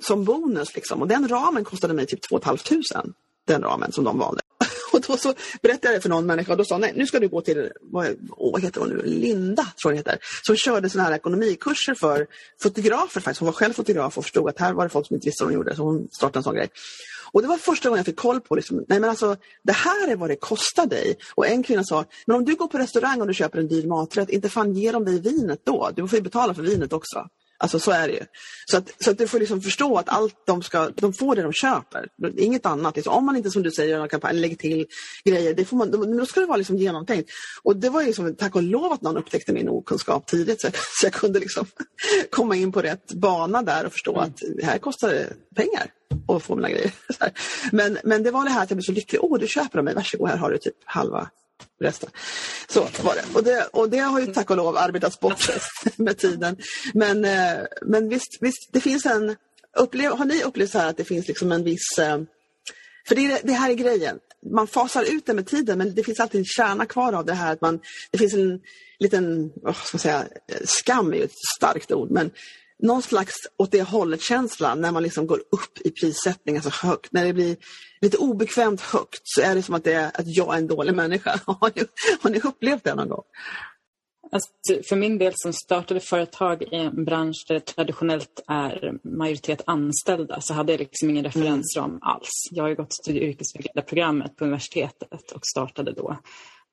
som 0.01 0.23
bonus. 0.23 0.75
Liksom. 0.75 1.01
Och 1.01 1.07
den 1.07 1.27
ramen 1.27 1.63
kostade 1.63 1.93
mig 1.93 2.05
typ 2.05 2.21
2 2.21 2.39
500. 2.39 3.13
Den 3.47 3.61
ramen 3.61 3.91
som 3.91 4.03
de 4.03 4.17
valde. 4.19 4.41
Och 4.93 5.01
då 5.07 5.17
så 5.17 5.33
berättade 5.61 5.93
jag 5.93 5.95
det 5.95 6.01
för 6.01 6.09
någon 6.09 6.25
människa 6.25 6.51
och 6.51 6.57
då 6.57 6.65
sa 6.65 6.77
nej, 6.77 6.93
nu 6.95 7.05
ska 7.05 7.19
du 7.19 7.27
gå 7.27 7.41
till, 7.41 7.69
vad, 7.81 8.07
vad 8.37 8.61
heter 8.61 8.79
hon 8.79 8.89
nu, 8.89 9.01
Linda 9.05 9.67
tror 9.81 9.93
jag 9.93 9.97
heter, 9.97 10.17
som 10.43 10.55
körde 10.55 10.89
såna 10.89 11.03
här 11.03 11.13
ekonomikurser 11.13 11.93
för 11.93 12.27
fotografer 12.61 13.21
faktiskt. 13.21 13.39
Hon 13.39 13.45
var 13.45 13.53
själv 13.53 13.73
fotograf 13.73 14.17
och 14.17 14.23
förstod 14.23 14.49
att 14.49 14.59
här 14.59 14.73
var 14.73 14.83
det 14.83 14.89
folk 14.89 15.07
som 15.07 15.15
inte 15.15 15.25
visste 15.25 15.43
vad 15.43 15.53
de 15.53 15.55
gjorde 15.55 15.75
så 15.75 15.83
hon 15.83 16.07
startade 16.11 16.39
en 16.39 16.43
sån 16.43 16.55
grej. 16.55 16.69
Och 17.31 17.41
det 17.41 17.47
var 17.47 17.57
första 17.57 17.89
gången 17.89 17.99
jag 17.99 18.05
fick 18.05 18.15
koll 18.15 18.41
på, 18.41 18.55
liksom, 18.55 18.85
nej 18.87 18.99
men 18.99 19.09
alltså 19.09 19.35
det 19.63 19.73
här 19.73 20.11
är 20.11 20.15
vad 20.15 20.29
det 20.29 20.35
kostar 20.35 20.85
dig. 20.85 21.17
Och 21.35 21.47
en 21.47 21.63
kvinna 21.63 21.83
sa, 21.83 22.05
men 22.25 22.37
om 22.37 22.45
du 22.45 22.55
går 22.55 22.67
på 22.67 22.77
restaurang 22.77 23.21
och 23.21 23.27
du 23.27 23.33
köper 23.33 23.59
en 23.59 23.67
dyr 23.67 23.87
maträtt, 23.87 24.29
inte 24.29 24.49
fan 24.49 24.73
ger 24.73 24.93
de 24.93 25.05
dig 25.05 25.19
vinet 25.19 25.61
då? 25.63 25.89
Du 25.95 26.07
får 26.07 26.17
ju 26.17 26.23
betala 26.23 26.53
för 26.53 26.61
vinet 26.61 26.93
också. 26.93 27.27
Alltså 27.61 27.79
så 27.79 27.91
är 27.91 28.07
det 28.07 28.13
ju. 28.13 28.23
Så 28.65 28.77
att, 28.77 29.03
så 29.03 29.11
att 29.11 29.17
du 29.17 29.27
får 29.27 29.39
liksom 29.39 29.61
förstå 29.61 29.97
att 29.97 30.09
allt 30.09 30.35
de 30.45 30.63
ska, 30.63 30.89
de 30.89 31.13
får 31.13 31.35
det 31.35 31.41
de 31.41 31.53
köper. 31.53 32.07
Inget 32.37 32.65
annat. 32.65 32.95
Liksom. 32.95 33.13
Om 33.13 33.25
man 33.25 33.35
inte 33.35 33.51
som 33.51 33.63
du 33.63 33.71
säger 33.71 33.99
en 33.99 34.09
kampanj 34.09 34.39
lägger 34.39 34.55
till 34.55 34.85
grejer, 35.25 35.53
det 35.53 35.65
får 35.65 35.77
man, 35.77 36.17
då 36.17 36.25
ska 36.25 36.39
det 36.39 36.45
vara 36.45 36.57
liksom 36.57 36.77
genomtänkt. 36.77 37.29
Och 37.63 37.77
det 37.77 37.89
var 37.89 38.01
ju 38.01 38.07
liksom, 38.07 38.35
tack 38.35 38.55
och 38.55 38.63
lov 38.63 38.91
att 38.91 39.01
någon 39.01 39.17
upptäckte 39.17 39.53
min 39.53 39.69
okunskap 39.69 40.27
tidigt 40.27 40.61
så, 40.61 40.67
så 40.71 41.05
jag 41.05 41.13
kunde 41.13 41.39
liksom 41.39 41.65
komma 42.29 42.55
in 42.55 42.71
på 42.71 42.81
rätt 42.81 43.13
bana 43.13 43.61
där 43.61 43.85
och 43.85 43.91
förstå 43.91 44.11
mm. 44.11 44.23
att 44.23 44.41
det 44.57 44.65
här 44.65 44.77
kostar 44.77 45.09
det 45.09 45.33
pengar 45.55 45.91
att 46.27 46.43
få 46.43 46.55
mina 46.55 46.69
grejer. 46.69 46.91
Men, 47.71 47.97
men 48.03 48.23
det 48.23 48.31
var 48.31 48.43
det 48.43 48.51
här 48.51 48.63
att 48.63 48.69
jag 48.69 48.77
blev 48.77 48.85
så 48.85 48.91
lycklig. 48.91 49.23
Åh, 49.23 49.39
du 49.39 49.47
köper 49.47 49.79
av 49.79 49.85
mig, 49.85 49.95
varsågod, 49.95 50.29
här 50.29 50.37
har 50.37 50.51
du 50.51 50.57
typ 50.57 50.75
halva 50.85 51.29
resten. 51.81 52.09
Så 52.71 52.87
var 53.03 53.15
det. 53.15 53.23
Och, 53.33 53.43
det. 53.43 53.69
och 53.71 53.89
det 53.89 53.97
har 53.97 54.19
ju 54.19 54.25
tack 54.25 54.49
och 54.49 54.57
lov 54.57 54.77
arbetats 54.77 55.19
bort 55.19 55.49
med 55.95 56.17
tiden. 56.17 56.57
Men, 56.93 57.25
eh, 57.25 57.59
men 57.81 58.09
visst, 58.09 58.37
visst, 58.41 58.69
det 58.71 58.81
finns 58.81 59.05
en... 59.05 59.35
Upplev, 59.77 60.11
har 60.11 60.25
ni 60.25 60.43
upplevt 60.43 60.71
så 60.71 60.79
här 60.79 60.89
att 60.89 60.97
det 60.97 61.03
finns 61.03 61.27
liksom 61.27 61.51
en 61.51 61.63
viss... 61.63 61.97
Eh, 61.99 62.21
för 63.07 63.15
det, 63.15 63.41
det 63.43 63.53
här 63.53 63.69
är 63.69 63.73
grejen. 63.73 64.19
Man 64.51 64.67
fasar 64.67 65.03
ut 65.03 65.25
det 65.25 65.33
med 65.33 65.47
tiden 65.47 65.77
men 65.77 65.95
det 65.95 66.03
finns 66.03 66.19
alltid 66.19 66.39
en 66.39 66.45
kärna 66.45 66.85
kvar 66.85 67.13
av 67.13 67.25
det 67.25 67.33
här. 67.33 67.53
att 67.53 67.61
man, 67.61 67.79
Det 68.11 68.17
finns 68.17 68.33
en 68.33 68.61
liten, 68.99 69.51
vad 69.55 69.75
ska 69.75 69.95
man 69.95 69.99
säga, 69.99 70.25
eh, 70.47 70.65
skam 70.65 71.13
är 71.13 71.17
ju 71.17 71.23
ett 71.23 71.37
starkt 71.57 71.91
ord 71.91 72.11
men 72.11 72.31
någon 72.81 73.01
slags 73.01 73.33
åt 73.57 73.71
det 73.71 73.81
hållet 73.81 74.21
känsla 74.21 74.75
när 74.75 74.91
man 74.91 75.03
liksom 75.03 75.27
går 75.27 75.37
upp 75.37 75.77
i 75.85 75.91
prissättning, 75.91 76.55
alltså 76.55 76.87
högt. 76.87 77.11
När 77.11 77.25
det 77.25 77.33
blir 77.33 77.57
lite 78.01 78.17
obekvämt 78.17 78.81
högt 78.81 79.21
så 79.23 79.41
är 79.41 79.55
det 79.55 79.63
som 79.63 79.75
att, 79.75 79.83
det 79.83 79.93
är, 79.93 80.07
att 80.07 80.27
jag 80.27 80.53
är 80.53 80.57
en 80.57 80.67
dålig 80.67 80.95
människa. 80.95 81.39
Har 81.45 81.71
ni, 81.75 81.83
har 82.21 82.29
ni 82.29 82.39
upplevt 82.39 82.83
det 82.83 82.95
någon 82.95 83.09
gång? 83.09 83.23
Alltså, 84.31 84.49
för 84.89 84.95
min 84.95 85.17
del 85.17 85.33
som 85.35 85.53
startade 85.53 85.99
företag 85.99 86.61
i 86.63 86.75
en 86.75 87.05
bransch 87.05 87.45
där 87.47 87.55
det 87.55 87.65
traditionellt 87.65 88.43
är 88.47 88.93
majoritet 89.03 89.61
anställda 89.65 90.41
så 90.41 90.53
hade 90.53 90.73
jag 90.73 90.79
liksom 90.79 91.09
ingen 91.09 91.25
mm. 91.25 91.31
referensram 91.31 91.99
alls. 92.01 92.29
Jag 92.51 92.63
har 92.63 92.69
ju 92.69 92.75
gått 92.75 92.93
studie 92.93 93.19
och 93.19 93.25
yrkesvägledarprogrammet 93.25 94.35
på 94.35 94.43
universitetet 94.43 95.31
och 95.31 95.41
startade 95.43 95.91
då. 95.91 96.17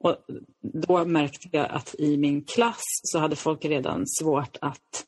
Och 0.01 0.17
då 0.63 1.05
märkte 1.05 1.49
jag 1.53 1.71
att 1.71 1.95
i 1.99 2.17
min 2.17 2.45
klass 2.45 2.83
så 3.03 3.19
hade 3.19 3.37
folk 3.37 3.65
redan 3.65 4.05
svårt 4.07 4.57
att 4.61 5.05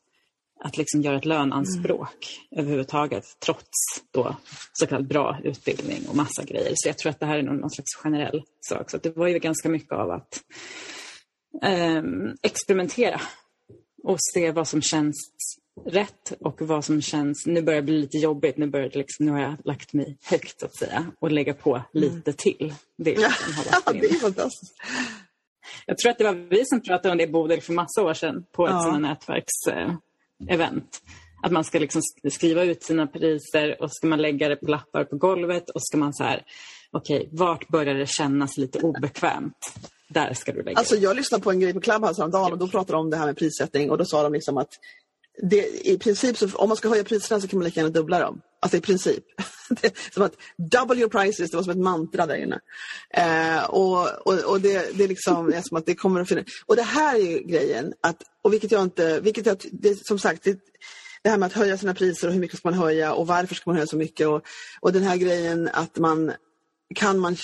att 0.63 0.77
liksom 0.77 1.01
göra 1.01 1.17
ett 1.17 1.25
lönanspråk 1.25 2.41
mm. 2.51 2.63
överhuvudtaget 2.63 3.25
trots 3.39 4.03
då 4.11 4.35
så 4.73 4.87
kallad 4.87 5.07
bra 5.07 5.37
utbildning 5.43 6.07
och 6.09 6.15
massa 6.15 6.43
grejer. 6.43 6.73
Så 6.75 6.89
jag 6.89 6.97
tror 6.97 7.09
att 7.09 7.19
det 7.19 7.25
här 7.25 7.37
är 7.37 7.43
någon 7.43 7.69
slags 7.69 7.95
generell 7.95 8.43
sak. 8.61 8.89
Så 8.89 8.97
det 8.97 9.17
var 9.17 9.27
ju 9.27 9.39
ganska 9.39 9.69
mycket 9.69 9.91
av 9.91 10.11
att 10.11 10.43
eh, 11.63 12.03
experimentera 12.41 13.21
och 14.03 14.17
se 14.33 14.51
vad 14.51 14.67
som 14.67 14.81
känns 14.81 15.17
rätt 15.85 16.33
och 16.39 16.61
vad 16.61 16.85
som 16.85 17.01
känns, 17.01 17.45
nu 17.45 17.61
börjar 17.61 17.81
det 17.81 17.85
bli 17.85 18.01
lite 18.01 18.17
jobbigt, 18.17 18.57
nu, 18.57 18.67
börjar 18.67 18.89
liksom, 18.93 19.25
nu 19.25 19.31
har 19.31 19.39
jag 19.39 19.55
lagt 19.65 19.93
mig 19.93 20.17
högt 20.23 20.59
så 20.59 20.65
att 20.65 20.75
säga 20.75 21.11
och 21.19 21.31
lägga 21.31 21.53
på 21.53 21.81
lite 21.93 22.33
till. 22.33 22.73
Det, 22.97 23.11
ja, 23.19 23.31
det 23.93 23.99
är 23.99 24.19
fantastiskt. 24.19 24.73
Jag 25.85 25.97
tror 25.97 26.11
att 26.11 26.17
det 26.17 26.23
var 26.23 26.33
vi 26.33 26.65
som 26.65 26.81
pratade 26.81 27.11
om 27.11 27.17
det 27.17 27.23
i 27.23 27.27
Bodil 27.27 27.61
för 27.61 27.73
massa 27.73 28.03
år 28.03 28.13
sedan 28.13 28.45
på 28.51 28.65
ett 28.65 28.71
ja. 28.71 28.83
sådant 28.83 29.05
nätverksevent. 30.41 31.01
Att 31.43 31.51
man 31.51 31.63
ska 31.63 31.79
liksom 31.79 32.01
skriva 32.31 32.63
ut 32.63 32.83
sina 32.83 33.07
priser 33.07 33.81
och 33.81 33.91
ska 33.91 34.07
man 34.07 34.21
lägga 34.21 34.49
det 34.49 34.55
på 34.55 34.65
lappar 34.65 35.03
på 35.03 35.17
golvet 35.17 35.69
och 35.69 35.83
ska 35.83 35.97
man 35.97 36.13
så 36.13 36.23
här, 36.23 36.43
okej, 36.91 37.17
okay, 37.17 37.29
vart 37.31 37.67
börjar 37.67 37.95
det 37.95 38.09
kännas 38.09 38.57
lite 38.57 38.79
obekvämt? 38.79 39.73
Där 40.09 40.33
ska 40.33 40.51
du 40.51 40.63
lägga 40.63 40.77
Alltså 40.77 40.95
jag 40.95 41.15
lyssnade 41.15 41.43
på 41.43 41.51
en 41.51 41.59
grej 41.59 41.73
på 41.73 41.81
Clubhouse 41.81 42.21
häromdagen 42.21 42.51
och 42.51 42.57
då 42.57 42.67
pratade 42.67 42.93
de 42.93 42.99
om 42.99 43.09
det 43.09 43.17
här 43.17 43.25
med 43.25 43.37
prissättning 43.37 43.91
och 43.91 43.97
då 43.97 44.05
sa 44.05 44.23
de 44.23 44.33
liksom 44.33 44.57
att 44.57 44.69
det, 45.41 45.87
i 45.87 45.97
princip 45.97 46.37
så, 46.37 46.49
om 46.53 46.69
man 46.69 46.77
ska 46.77 46.89
höja 46.89 47.03
priserna 47.03 47.41
så 47.41 47.47
kan 47.47 47.59
man 47.59 47.65
lika 47.65 47.79
gärna 47.79 47.93
dubbla 47.93 48.19
dem. 48.19 48.41
Alltså 48.59 48.77
i 48.77 48.81
princip. 48.81 49.23
Det 49.81 49.87
är 49.87 50.13
som 50.13 50.23
att 50.23 50.33
double 50.57 50.99
your 50.99 51.09
prices, 51.09 51.51
det 51.51 51.57
var 51.57 51.63
som 51.63 51.71
ett 51.71 51.77
mantra 51.77 52.25
där 52.25 52.35
inne. 52.35 52.59
Eh, 53.13 53.63
och 53.63 54.27
och, 54.27 54.33
och 54.33 54.61
det, 54.61 54.97
det, 54.97 55.03
är 55.03 55.07
liksom, 55.07 55.51
det 55.51 55.57
är 55.57 55.61
som 55.61 55.77
att 55.77 55.85
det 55.85 55.95
kommer 55.95 56.21
att 56.21 56.27
finnas. 56.27 56.45
Och 56.65 56.75
det 56.75 56.81
här 56.81 57.15
är 57.15 57.19
ju 57.19 57.39
grejen, 57.39 57.93
att, 58.01 58.17
och 58.41 58.53
vilket 58.53 58.71
jag 58.71 58.83
inte, 58.83 59.19
vilket 59.19 59.45
jag, 59.45 59.57
det, 59.71 60.07
som 60.07 60.19
sagt, 60.19 60.43
det, 60.43 60.59
det 61.23 61.29
här 61.29 61.37
med 61.37 61.47
att 61.47 61.53
höja 61.53 61.77
sina 61.77 61.93
priser 61.93 62.27
och 62.27 62.33
hur 62.33 62.39
mycket 62.39 62.57
ska 62.57 62.69
man 62.69 62.79
höja 62.79 63.13
och 63.13 63.27
varför 63.27 63.55
ska 63.55 63.69
man 63.69 63.75
höja 63.75 63.87
så 63.87 63.97
mycket 63.97 64.27
och, 64.27 64.41
och 64.79 64.93
den 64.93 65.03
här 65.03 65.17
grejen 65.17 65.69
att 65.73 65.97
man 65.97 66.31
kan 66.95 67.19
man 67.19 67.35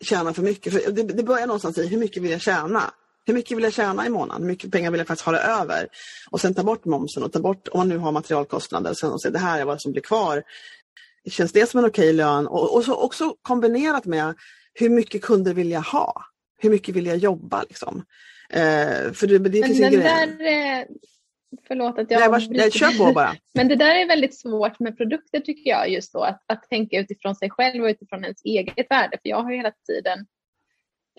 tjäna 0.00 0.34
för 0.34 0.42
mycket. 0.42 0.72
För 0.72 0.92
det, 0.92 1.02
det 1.02 1.22
börjar 1.22 1.46
någonstans 1.46 1.78
i 1.78 1.86
hur 1.86 1.98
mycket 1.98 2.22
vill 2.22 2.30
jag 2.30 2.40
tjäna? 2.40 2.92
Hur 3.26 3.34
mycket 3.34 3.56
vill 3.56 3.64
jag 3.64 3.72
tjäna 3.72 4.06
i 4.06 4.08
månaden? 4.08 4.42
Hur 4.42 4.48
mycket 4.48 4.72
pengar 4.72 4.90
vill 4.90 4.98
jag 4.98 5.06
faktiskt 5.06 5.26
ha 5.26 5.32
det 5.32 5.38
över? 5.38 5.88
Och 6.30 6.40
sen 6.40 6.54
ta 6.54 6.62
bort 6.62 6.84
momsen 6.84 7.22
och 7.22 7.32
ta 7.32 7.40
bort, 7.40 7.68
om 7.68 7.78
man 7.78 7.88
nu 7.88 7.98
har 7.98 8.12
materialkostnader, 8.12 8.90
och 8.90 8.98
sen 8.98 9.12
och 9.12 9.22
se 9.22 9.30
det 9.30 9.38
här 9.38 9.60
är 9.60 9.64
vad 9.64 9.80
som 9.80 9.92
blir 9.92 10.02
kvar. 10.02 10.42
Känns 11.30 11.52
det 11.52 11.70
som 11.70 11.78
en 11.78 11.86
okej 11.86 12.12
lön? 12.12 12.46
Och, 12.46 12.74
och 12.76 12.84
så 12.84 12.94
också 12.94 13.34
kombinerat 13.42 14.04
med 14.04 14.34
hur 14.74 14.88
mycket 14.88 15.22
kunder 15.22 15.54
vill 15.54 15.70
jag 15.70 15.80
ha? 15.80 16.24
Hur 16.58 16.70
mycket 16.70 16.94
vill 16.94 17.06
jag 17.06 17.16
jobba? 17.16 17.62
Liksom? 17.62 18.04
Eh, 18.50 19.12
för 19.12 19.26
det, 19.26 19.38
det 19.38 19.62
finns 19.62 19.80
Men 19.80 19.92
den 19.92 20.00
där, 20.00 20.80
eh, 20.80 20.84
Förlåt 21.68 21.98
att 21.98 22.10
jag 22.10 22.30
Nej, 22.30 22.48
nej, 22.50 22.70
kör 22.70 23.06
på 23.06 23.12
bara. 23.12 23.36
Men 23.54 23.68
det 23.68 23.76
där 23.76 23.94
är 23.94 24.08
väldigt 24.08 24.38
svårt 24.38 24.80
med 24.80 24.96
produkter 24.96 25.40
tycker 25.40 25.70
jag, 25.70 25.90
just 25.90 26.12
då 26.12 26.22
att, 26.22 26.42
att 26.46 26.62
tänka 26.70 27.00
utifrån 27.00 27.34
sig 27.34 27.50
själv 27.50 27.84
och 27.84 27.88
utifrån 27.88 28.24
ens 28.24 28.44
eget 28.44 28.90
värde. 28.90 29.18
För 29.22 29.28
jag 29.28 29.42
har 29.42 29.50
ju 29.50 29.56
hela 29.56 29.72
tiden 29.86 30.26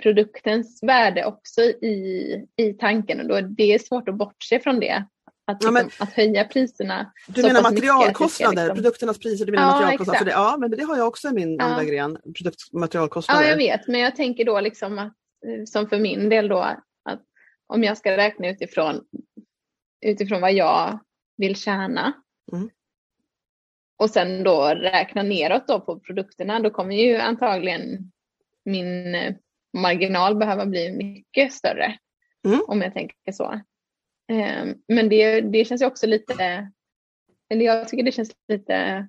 produktens 0.01 0.83
värde 0.83 1.25
också 1.25 1.61
i, 1.61 2.45
i 2.55 2.73
tanken 2.73 3.19
och 3.19 3.27
då 3.27 3.41
det 3.41 3.73
är 3.73 3.79
svårt 3.79 4.09
att 4.09 4.15
bortse 4.15 4.59
från 4.59 4.79
det. 4.79 5.05
Att, 5.51 5.63
ja, 5.63 5.71
men, 5.71 5.85
liksom, 5.85 6.03
att 6.03 6.13
höja 6.13 6.43
priserna. 6.43 7.13
Du 7.27 7.41
menar 7.41 7.61
materialkostnader, 7.61 8.63
liksom... 8.63 8.75
produkternas 8.75 9.19
priser, 9.19 9.45
du 9.45 9.51
menar 9.51 9.65
ja, 9.65 9.71
materialkostnader. 9.71 10.25
Det, 10.25 10.31
ja, 10.31 10.57
men 10.59 10.71
det 10.71 10.83
har 10.83 10.97
jag 10.97 11.07
också 11.07 11.27
i 11.27 11.33
min 11.33 11.55
ja. 11.55 11.63
andra 11.63 11.83
gren, 11.83 12.17
produkt, 12.37 12.73
materialkostnader. 12.73 13.43
Ja, 13.43 13.49
jag 13.49 13.57
vet, 13.57 13.87
men 13.87 13.99
jag 13.99 14.15
tänker 14.15 14.45
då 14.45 14.61
liksom 14.61 14.99
att, 14.99 15.13
som 15.69 15.89
för 15.89 15.99
min 15.99 16.29
del 16.29 16.47
då, 16.47 16.59
att 17.03 17.23
om 17.67 17.83
jag 17.83 17.97
ska 17.97 18.17
räkna 18.17 18.49
utifrån, 18.49 19.03
utifrån 20.05 20.41
vad 20.41 20.53
jag 20.53 20.99
vill 21.37 21.55
tjäna 21.55 22.13
mm. 22.51 22.69
och 23.97 24.09
sen 24.09 24.43
då 24.43 24.67
räkna 24.67 25.23
neråt 25.23 25.67
då 25.67 25.79
på 25.79 25.99
produkterna, 25.99 26.59
då 26.59 26.69
kommer 26.69 26.95
ju 26.95 27.15
antagligen 27.15 28.11
min 28.65 29.15
marginal 29.73 30.35
behöva 30.35 30.65
bli 30.65 30.91
mycket 30.91 31.53
större. 31.53 31.97
Mm. 32.47 32.61
Om 32.67 32.81
jag 32.81 32.93
tänker 32.93 33.31
så. 33.31 33.61
Ehm, 34.31 34.75
men 34.87 35.09
det, 35.09 35.41
det 35.41 35.65
känns 35.65 35.81
ju 35.81 35.85
också 35.85 36.07
lite, 36.07 36.67
eller 37.49 37.65
jag 37.65 37.87
tycker 37.87 38.03
det 38.03 38.11
känns 38.11 38.31
lite 38.47 39.07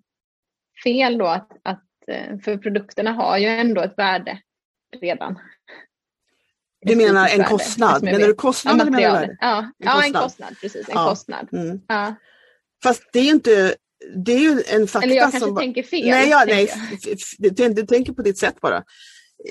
fel 0.84 1.18
då 1.18 1.26
att, 1.26 1.50
att 1.62 1.84
eh, 2.06 2.38
för 2.44 2.56
produkterna 2.58 3.12
har 3.12 3.38
ju 3.38 3.46
ändå 3.46 3.82
ett 3.82 3.98
värde 3.98 4.40
redan. 5.00 5.38
Du 6.80 6.96
menar 6.96 7.28
en 7.28 7.44
kostnad? 7.44 8.02
Menar 8.02 8.26
du 8.26 8.34
kostnad 8.34 8.76
ja, 8.78 8.82
eller 8.82 8.90
menar 8.90 9.26
du 9.26 9.36
Ja, 9.40 9.58
en, 9.58 9.72
ja, 9.78 10.04
en 10.04 10.12
kostnad. 10.12 10.56
Precis, 10.60 10.88
en 10.88 10.94
ja. 10.94 11.08
kostnad. 11.08 11.48
Mm. 11.52 11.80
Ja. 11.88 12.14
Fast 12.82 13.02
det 13.12 13.18
är 13.18 13.24
ju 13.24 13.30
inte 13.30 13.74
det 14.24 14.32
är 14.32 14.38
ju 14.38 14.62
en 14.66 14.88
fakta 14.88 15.06
Eller 15.06 15.16
jag 15.16 15.30
kanske 15.30 15.40
som... 15.40 15.56
tänker 15.56 15.82
fel. 15.82 16.08
Nej, 16.08 16.28
ja, 16.28 16.44
nej 16.46 16.70
du, 17.38 17.68
du, 17.68 17.86
tänker 17.86 18.12
på 18.12 18.22
ditt 18.22 18.38
sätt 18.38 18.60
bara. 18.60 18.84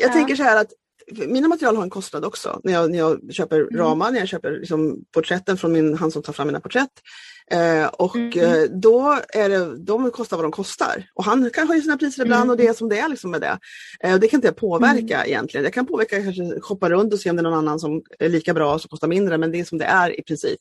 Jag 0.02 0.13
tänker 0.13 0.36
så 0.36 0.43
här 0.43 0.62
att 0.62 0.72
mina 1.12 1.48
material 1.48 1.76
har 1.76 1.84
en 1.84 1.89
kostnad 1.89 2.26
också. 2.26 2.62
När 2.63 2.74
jag, 2.74 2.91
när 2.91 2.98
jag 2.98 3.34
köper 3.34 3.60
mm. 3.60 3.78
ramar, 3.78 4.12
när 4.12 4.20
jag 4.20 4.28
köper 4.28 4.52
liksom 4.52 5.06
porträtten 5.13 5.58
från 5.58 5.72
min, 5.72 5.98
han 5.98 6.12
som 6.12 6.22
tar 6.22 6.34
fram 6.34 6.48
mina 6.48 6.60
porträtt. 6.60 6.91
Eh, 7.52 7.88
och 7.88 8.15
mm. 8.15 8.39
eh, 8.39 8.63
då 8.70 9.20
är 9.30 9.50
det, 9.50 9.78
de 9.78 10.12
kostar 10.12 10.38
vad 10.38 10.43
de 10.43 10.52
kostar. 10.52 11.10
Och 11.13 11.24
han 11.24 11.50
kan 11.50 11.67
höja 11.67 11.82
sina 11.82 11.98
priser 11.98 12.24
ibland 12.24 12.43
mm. 12.43 12.50
och 12.50 12.58
det 12.58 12.67
är 12.67 12.74
som 12.74 12.89
det 12.89 13.00
är 13.00 13.10
liksom 13.10 13.32
med 13.32 13.41
det. 13.41 13.60
Eh, 14.04 14.13
och 14.13 14.20
det 14.20 14.28
kan 14.28 14.38
inte 14.38 14.48
jag 14.48 14.56
påverka 14.56 15.15
mm. 15.15 15.28
egentligen. 15.28 15.63
Jag 15.63 15.74
kan 15.74 15.86
påverka, 15.86 16.24
kanske 16.24 16.60
shoppa 16.62 16.89
runt 16.89 17.13
och 17.13 17.20
se 17.20 17.30
om 17.30 17.36
det 17.36 17.41
är 17.41 17.43
någon 17.43 17.54
annan 17.54 17.80
som 17.80 18.02
är 18.20 18.30
lika 18.30 18.54
bra 18.54 18.74
och 18.74 18.82
som 18.82 18.89
kostar 18.89 19.08
mindre, 19.08 19.38
men 19.38 19.52
det 19.52 19.60
är 19.60 19.63
som 19.63 19.78
det 19.78 19.86
är 19.86 20.20
i 20.20 20.24
princip. 20.24 20.60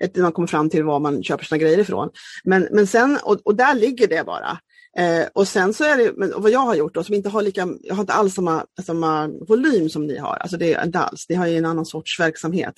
Ett, 0.00 0.16
man 0.16 0.32
kommer 0.32 0.48
fram 0.48 0.70
till 0.70 0.84
var 0.84 1.00
man 1.00 1.22
köper 1.22 1.44
sina 1.44 1.58
grejer 1.58 1.78
ifrån. 1.78 2.10
Men, 2.44 2.68
men 2.70 2.86
sen, 2.86 3.18
och, 3.22 3.40
och 3.44 3.54
där 3.54 3.74
ligger 3.74 4.08
det 4.08 4.26
bara. 4.26 4.58
Eh, 4.98 5.26
och 5.32 5.48
sen 5.48 5.74
så 5.74 5.84
är 5.84 5.96
det, 5.96 6.12
men 6.16 6.32
vad 6.36 6.50
jag 6.50 6.60
har 6.60 6.74
gjort 6.74 6.94
då, 6.94 7.04
som 7.04 7.14
inte 7.14 7.28
har 7.28 7.42
lika, 7.42 7.68
jag 7.82 7.94
har 7.94 8.00
inte 8.00 8.12
alls 8.12 8.34
samma, 8.34 8.64
samma 8.86 9.28
volym 9.48 9.88
som 9.88 10.06
ni 10.06 10.18
har, 10.18 10.36
alltså 10.36 10.56
det 10.56 10.74
är 10.74 10.84
inte 10.84 10.98
alls, 10.98 11.26
ni 11.28 11.34
har 11.34 11.46
ju 11.46 11.56
en 11.56 11.64
annan 11.64 11.86
sorts 11.86 12.20
verksamhet. 12.20 12.74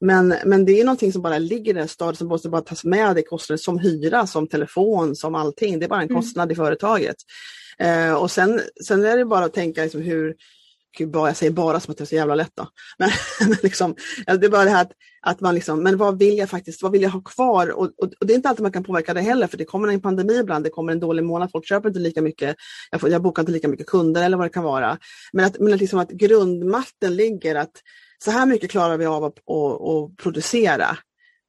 Men, 0.00 0.34
men 0.44 0.64
det 0.64 0.80
är 0.80 0.84
någonting 0.84 1.12
som 1.12 1.22
bara 1.22 1.38
ligger 1.38 1.76
i 1.76 1.80
det 1.80 1.88
stadiet 1.88 2.18
som 2.18 2.28
måste 2.28 2.48
bara 2.48 2.60
tas 2.60 2.84
med 2.84 3.18
i 3.18 3.22
kostnader 3.22 3.58
som 3.58 3.78
hyra, 3.78 4.26
som 4.26 4.46
telefon, 4.46 5.16
som 5.16 5.34
allting, 5.34 5.78
det 5.78 5.86
är 5.86 5.88
bara 5.88 6.02
en 6.02 6.08
mm. 6.08 6.22
kostnad 6.22 6.44
mm. 6.44 6.52
i 6.52 6.56
företaget. 6.56 7.16
Eh, 7.78 8.12
och 8.12 8.30
sen, 8.30 8.60
sen 8.86 9.04
är 9.04 9.16
det 9.16 9.24
bara 9.24 9.44
att 9.44 9.54
tänka 9.54 9.82
liksom 9.82 10.02
hur, 10.02 10.34
Gud, 10.96 11.10
bara, 11.10 11.28
jag 11.28 11.36
säger 11.36 11.52
bara 11.52 11.80
som 11.80 11.92
att 11.92 11.98
det 11.98 12.04
är 12.04 12.06
så 12.06 12.14
jävla 12.14 12.34
lätt 12.34 12.52
då. 12.54 12.68
Men, 12.98 13.10
men 13.48 13.58
liksom, 13.62 13.94
det 14.26 14.46
är 14.46 14.48
bara 14.48 14.64
det 14.64 14.70
här 14.70 14.82
att, 14.82 14.92
att 15.22 15.40
man 15.40 15.54
liksom, 15.54 15.82
men 15.82 15.96
vad 15.96 16.18
vill 16.18 16.38
jag 16.38 16.50
faktiskt, 16.50 16.82
vad 16.82 16.92
vill 16.92 17.02
jag 17.02 17.10
ha 17.10 17.20
kvar? 17.20 17.70
Och, 17.70 17.84
och, 17.84 18.12
och, 18.20 18.26
det 18.26 18.32
är 18.32 18.36
inte 18.36 18.48
alltid 18.48 18.62
man 18.62 18.72
kan 18.72 18.84
påverka 18.84 19.14
det 19.14 19.20
heller, 19.20 19.46
för 19.46 19.56
det 19.56 19.64
kommer 19.64 19.88
en 19.88 20.00
pandemi 20.00 20.38
ibland, 20.38 20.64
det 20.64 20.70
kommer 20.70 20.92
en 20.92 21.00
dålig 21.00 21.24
månad, 21.24 21.50
folk 21.52 21.66
köper 21.66 21.88
inte 21.88 22.00
lika 22.00 22.22
mycket, 22.22 22.56
jag, 22.90 23.00
får, 23.00 23.10
jag 23.10 23.22
bokar 23.22 23.42
inte 23.42 23.52
lika 23.52 23.68
mycket 23.68 23.86
kunder 23.86 24.22
eller 24.22 24.36
vad 24.36 24.46
det 24.46 24.50
kan 24.50 24.64
vara. 24.64 24.98
Men 25.32 25.44
att, 25.44 25.58
men 25.58 25.72
att, 25.72 25.80
liksom 25.80 25.98
att 25.98 26.10
grundmatten 26.10 27.16
ligger 27.16 27.54
att 27.54 27.72
så 28.24 28.30
här 28.30 28.46
mycket 28.46 28.70
klarar 28.70 28.96
vi 28.96 29.06
av 29.06 29.24
att, 29.24 29.38
att, 29.38 29.80
att 29.80 30.16
producera 30.16 30.96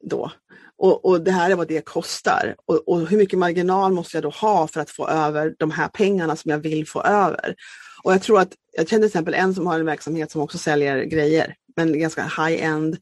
då. 0.10 0.32
Och, 0.78 1.06
och, 1.06 1.21
det 1.21 1.32
här 1.32 1.52
är 1.52 1.56
vad 1.56 1.67
det 1.67 1.86
kostar. 1.86 2.56
Och, 2.65 2.88
och, 2.88 3.08
hur 3.08 3.17
mycket 3.17 3.39
marginal 3.39 3.91
måste 3.91 4.17
jag 4.17 4.23
då 4.23 4.30
ha 4.30 4.67
för 4.67 4.82
att 4.82 4.89
få 4.89 5.08
över 5.08 5.56
de 5.60 5.71
här 5.71 5.88
pengarna 5.88 6.36
som 6.36 6.52
jag 6.52 6.58
vill 6.58 6.88
få 6.88 7.02
över? 7.02 7.56
Och 8.04 8.14
jag 8.14 8.22
tror 8.22 8.40
att, 8.40 8.54
jag 8.72 8.90
känner 8.90 9.02
till 9.02 9.08
exempel 9.08 9.34
en 9.34 9.56
som 9.56 9.68
har 9.68 9.80
en 9.80 9.86
verksamhet 9.86 10.32
som 10.32 10.42
också 10.42 10.58
säljer 10.58 11.04
grejer, 11.04 11.56
men 11.76 12.00
ganska 12.00 12.24
high-end 12.24 12.98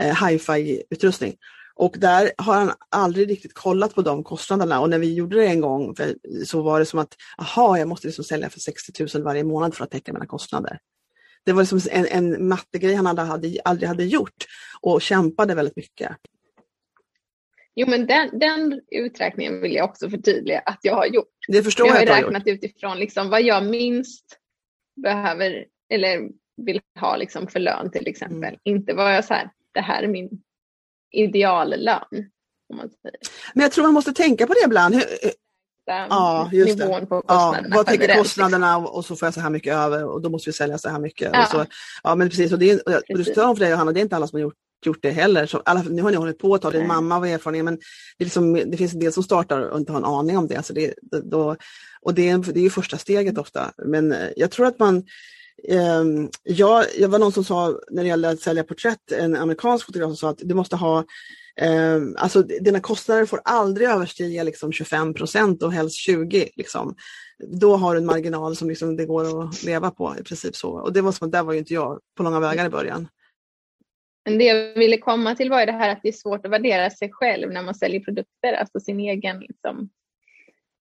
eh, 0.00 0.26
hi-fi 0.26 0.82
utrustning. 0.90 1.36
Och 1.74 1.96
där 1.98 2.32
har 2.38 2.54
han 2.54 2.72
aldrig 2.88 3.30
riktigt 3.30 3.54
kollat 3.54 3.94
på 3.94 4.02
de 4.02 4.24
kostnaderna 4.24 4.80
och 4.80 4.90
när 4.90 4.98
vi 4.98 5.14
gjorde 5.14 5.36
det 5.36 5.46
en 5.46 5.60
gång 5.60 5.96
så 6.46 6.62
var 6.62 6.78
det 6.78 6.86
som 6.86 6.98
att, 6.98 7.16
aha, 7.38 7.78
jag 7.78 7.88
måste 7.88 8.06
liksom 8.06 8.24
sälja 8.24 8.50
för 8.50 8.60
60 8.60 9.06
000 9.14 9.24
varje 9.24 9.44
månad 9.44 9.74
för 9.74 9.84
att 9.84 9.90
täcka 9.90 10.12
mina 10.12 10.26
kostnader. 10.26 10.78
Det 11.44 11.52
var 11.52 11.62
liksom 11.62 11.80
en, 11.90 12.06
en 12.06 12.48
mattegrej 12.48 12.94
han 12.94 13.06
hade, 13.06 13.60
aldrig 13.64 13.88
hade 13.88 14.04
gjort 14.04 14.46
och 14.80 15.02
kämpade 15.02 15.54
väldigt 15.54 15.76
mycket. 15.76 16.16
Jo 17.74 17.86
men 17.88 18.06
den, 18.06 18.38
den 18.38 18.80
uträkningen 18.88 19.60
vill 19.60 19.74
jag 19.74 19.90
också 19.90 20.10
förtydliga 20.10 20.58
att 20.58 20.78
jag 20.82 20.94
har 20.94 21.06
gjort. 21.06 21.28
Det 21.48 21.62
förstår 21.62 21.86
jag, 21.86 22.02
jag 22.06 22.14
har 22.14 22.22
räknat 22.22 22.46
utifrån 22.46 22.98
liksom 22.98 23.30
vad 23.30 23.42
jag 23.42 23.64
minst 23.66 24.39
behöver 25.02 25.64
eller 25.92 26.28
vill 26.56 26.80
ha 27.00 27.16
liksom 27.16 27.46
för 27.46 27.60
lön 27.60 27.90
till 27.90 28.06
exempel. 28.06 28.48
Mm. 28.48 28.60
Inte 28.64 28.94
vad 28.94 29.14
jag 29.14 29.24
så 29.24 29.34
här, 29.34 29.50
det 29.74 29.80
här 29.80 30.02
är 30.02 30.08
min 30.08 30.30
ideallön. 31.10 32.30
Men 33.54 33.62
jag 33.62 33.72
tror 33.72 33.84
man 33.84 33.94
måste 33.94 34.12
tänka 34.12 34.46
på 34.46 34.52
det 34.52 34.64
ibland. 34.64 34.94
Hur, 34.94 35.04
ja, 35.86 36.50
just 36.52 36.78
nivån 36.78 37.00
det. 37.00 37.06
på 37.06 37.22
kostnaderna. 37.22 37.68
Ja, 37.70 37.76
vad 37.76 37.86
tänker 37.86 38.16
kostnaderna 38.16 38.78
och 38.78 39.04
så 39.04 39.16
får 39.16 39.26
jag 39.26 39.34
så 39.34 39.40
här 39.40 39.50
mycket 39.50 39.74
över 39.74 40.04
och 40.04 40.22
då 40.22 40.30
måste 40.30 40.48
vi 40.48 40.52
sälja 40.52 40.78
så 40.78 40.88
här 40.88 41.00
mycket. 41.00 41.30
Ja, 41.32 41.42
och 41.42 41.48
så, 41.48 41.66
ja 42.02 42.14
men 42.14 42.28
precis. 42.28 42.52
Och 42.52 42.58
det 42.58 42.70
är, 42.70 42.96
och 43.12 43.18
du 43.18 43.24
för 43.24 43.54
dig 43.54 43.70
Johanna, 43.70 43.92
det 43.92 44.00
är 44.00 44.02
inte 44.02 44.16
alla 44.16 44.26
som 44.26 44.36
har 44.36 44.42
gjort 44.42 44.56
gjort 44.86 45.02
det 45.02 45.10
heller. 45.10 45.46
Så, 45.46 45.62
alla, 45.64 45.82
nu 45.82 46.02
har 46.02 46.10
ni 46.10 46.16
hållit 46.16 46.38
på 46.38 46.54
ett 46.54 46.62
tag, 46.62 46.72
din 46.72 46.86
mamma 46.86 47.20
var 47.20 47.26
erfaren, 47.26 47.64
men 47.64 47.76
det, 48.18 48.24
liksom, 48.24 48.52
det 48.52 48.76
finns 48.76 48.94
en 48.94 49.00
del 49.00 49.12
som 49.12 49.22
startar 49.22 49.60
och 49.60 49.78
inte 49.78 49.92
har 49.92 49.98
en 49.98 50.04
aning 50.04 50.38
om 50.38 50.46
det. 50.46 50.66
Så 50.66 50.72
det, 50.72 50.94
då, 51.24 51.56
och 52.02 52.14
det 52.14 52.28
är, 52.28 52.52
det 52.52 52.66
är 52.66 52.70
första 52.70 52.98
steget 52.98 53.38
ofta. 53.38 53.72
Men 53.86 54.12
eh, 54.12 54.28
jag 54.36 54.50
tror 54.50 54.66
att 54.66 54.78
man 54.78 55.04
Um, 55.68 56.30
jag, 56.42 56.84
jag 56.98 57.08
var 57.08 57.18
någon 57.18 57.32
som 57.32 57.44
sa 57.44 57.80
när 57.90 58.02
det 58.02 58.08
gällde 58.08 58.28
att 58.28 58.40
sälja 58.40 58.64
porträtt, 58.64 59.12
en 59.12 59.36
amerikansk 59.36 59.86
fotograf 59.86 60.08
som 60.08 60.16
sa 60.16 60.30
att 60.30 60.38
du 60.42 60.54
måste 60.54 60.76
ha 60.76 61.04
um, 61.62 62.16
alltså 62.18 62.42
dina 62.42 62.80
kostnader 62.80 63.26
får 63.26 63.40
aldrig 63.44 63.88
överstiga 63.88 64.42
liksom 64.42 64.72
25 64.72 65.14
procent 65.14 65.62
och 65.62 65.72
helst 65.72 65.96
20. 65.96 66.48
Liksom. 66.56 66.94
Då 67.60 67.76
har 67.76 67.94
du 67.94 68.00
en 68.00 68.06
marginal 68.06 68.56
som 68.56 68.68
liksom 68.68 68.96
det 68.96 69.06
går 69.06 69.44
att 69.44 69.62
leva 69.62 69.90
på 69.90 70.14
i 70.20 70.22
princip 70.22 70.56
så. 70.56 70.70
Och 70.70 70.92
det 70.92 71.00
var 71.00 71.12
som 71.12 71.26
att 71.26 71.32
där 71.32 71.42
var 71.42 71.52
ju 71.52 71.58
inte 71.58 71.74
jag 71.74 71.98
på 72.16 72.22
långa 72.22 72.40
vägar 72.40 72.66
i 72.66 72.70
början. 72.70 73.08
Men 74.24 74.38
det 74.38 74.44
jag 74.44 74.74
ville 74.74 74.96
komma 74.98 75.34
till 75.34 75.50
var 75.50 75.66
det 75.66 75.72
här 75.72 75.88
att 75.92 76.02
det 76.02 76.08
är 76.08 76.12
svårt 76.12 76.46
att 76.46 76.52
värdera 76.52 76.90
sig 76.90 77.10
själv 77.12 77.52
när 77.52 77.62
man 77.62 77.74
säljer 77.74 78.00
produkter, 78.00 78.52
alltså 78.52 78.80
sin 78.80 79.00
egen, 79.00 79.40
liksom, 79.40 79.90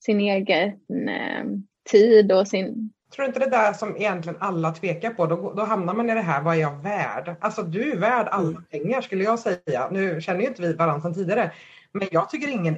sin 0.06 0.20
egen 0.20 0.70
eh, 1.10 1.46
tid 1.92 2.32
och 2.32 2.48
sin, 2.48 2.94
Tror 3.16 3.24
du 3.24 3.28
inte 3.28 3.40
det 3.40 3.50
där 3.50 3.74
som 3.74 3.98
egentligen 3.98 4.38
alla 4.42 4.72
tvekar 4.72 5.10
på, 5.10 5.26
då, 5.26 5.54
då 5.54 5.64
hamnar 5.64 5.94
man 5.94 6.10
i 6.10 6.14
det 6.14 6.22
här, 6.22 6.42
vad 6.42 6.56
är 6.56 6.60
jag 6.60 6.84
värd? 6.84 7.36
Alltså 7.42 7.62
du 7.64 7.92
är 7.92 7.98
värd 7.98 8.28
alla 8.32 8.50
Mm. 8.50 8.64
pengar 8.64 9.02
skulle 9.02 9.24
jag 9.24 9.40
säga. 9.40 9.90
Nu 9.92 10.22
känner 10.22 10.42
ju 10.42 10.48
inte 10.48 10.62
vi 10.62 10.74
varandra 10.74 11.02
sedan 11.02 11.14
tidigare, 11.14 11.52
men 11.92 12.08
jag 12.12 12.30
tycker 12.30 12.48
ingen 12.48 12.78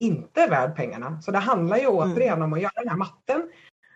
inte 0.00 0.42
är 0.42 0.50
värd 0.50 0.76
pengarna. 0.76 1.20
Så 1.22 1.30
det 1.30 1.38
handlar 1.38 1.76
ju 1.76 1.82
Mm. 1.82 1.96
återigen 1.96 2.42
om 2.42 2.52
att 2.52 2.60
göra 2.60 2.72
den 2.76 2.88
här 2.88 2.96
matten. 2.96 3.50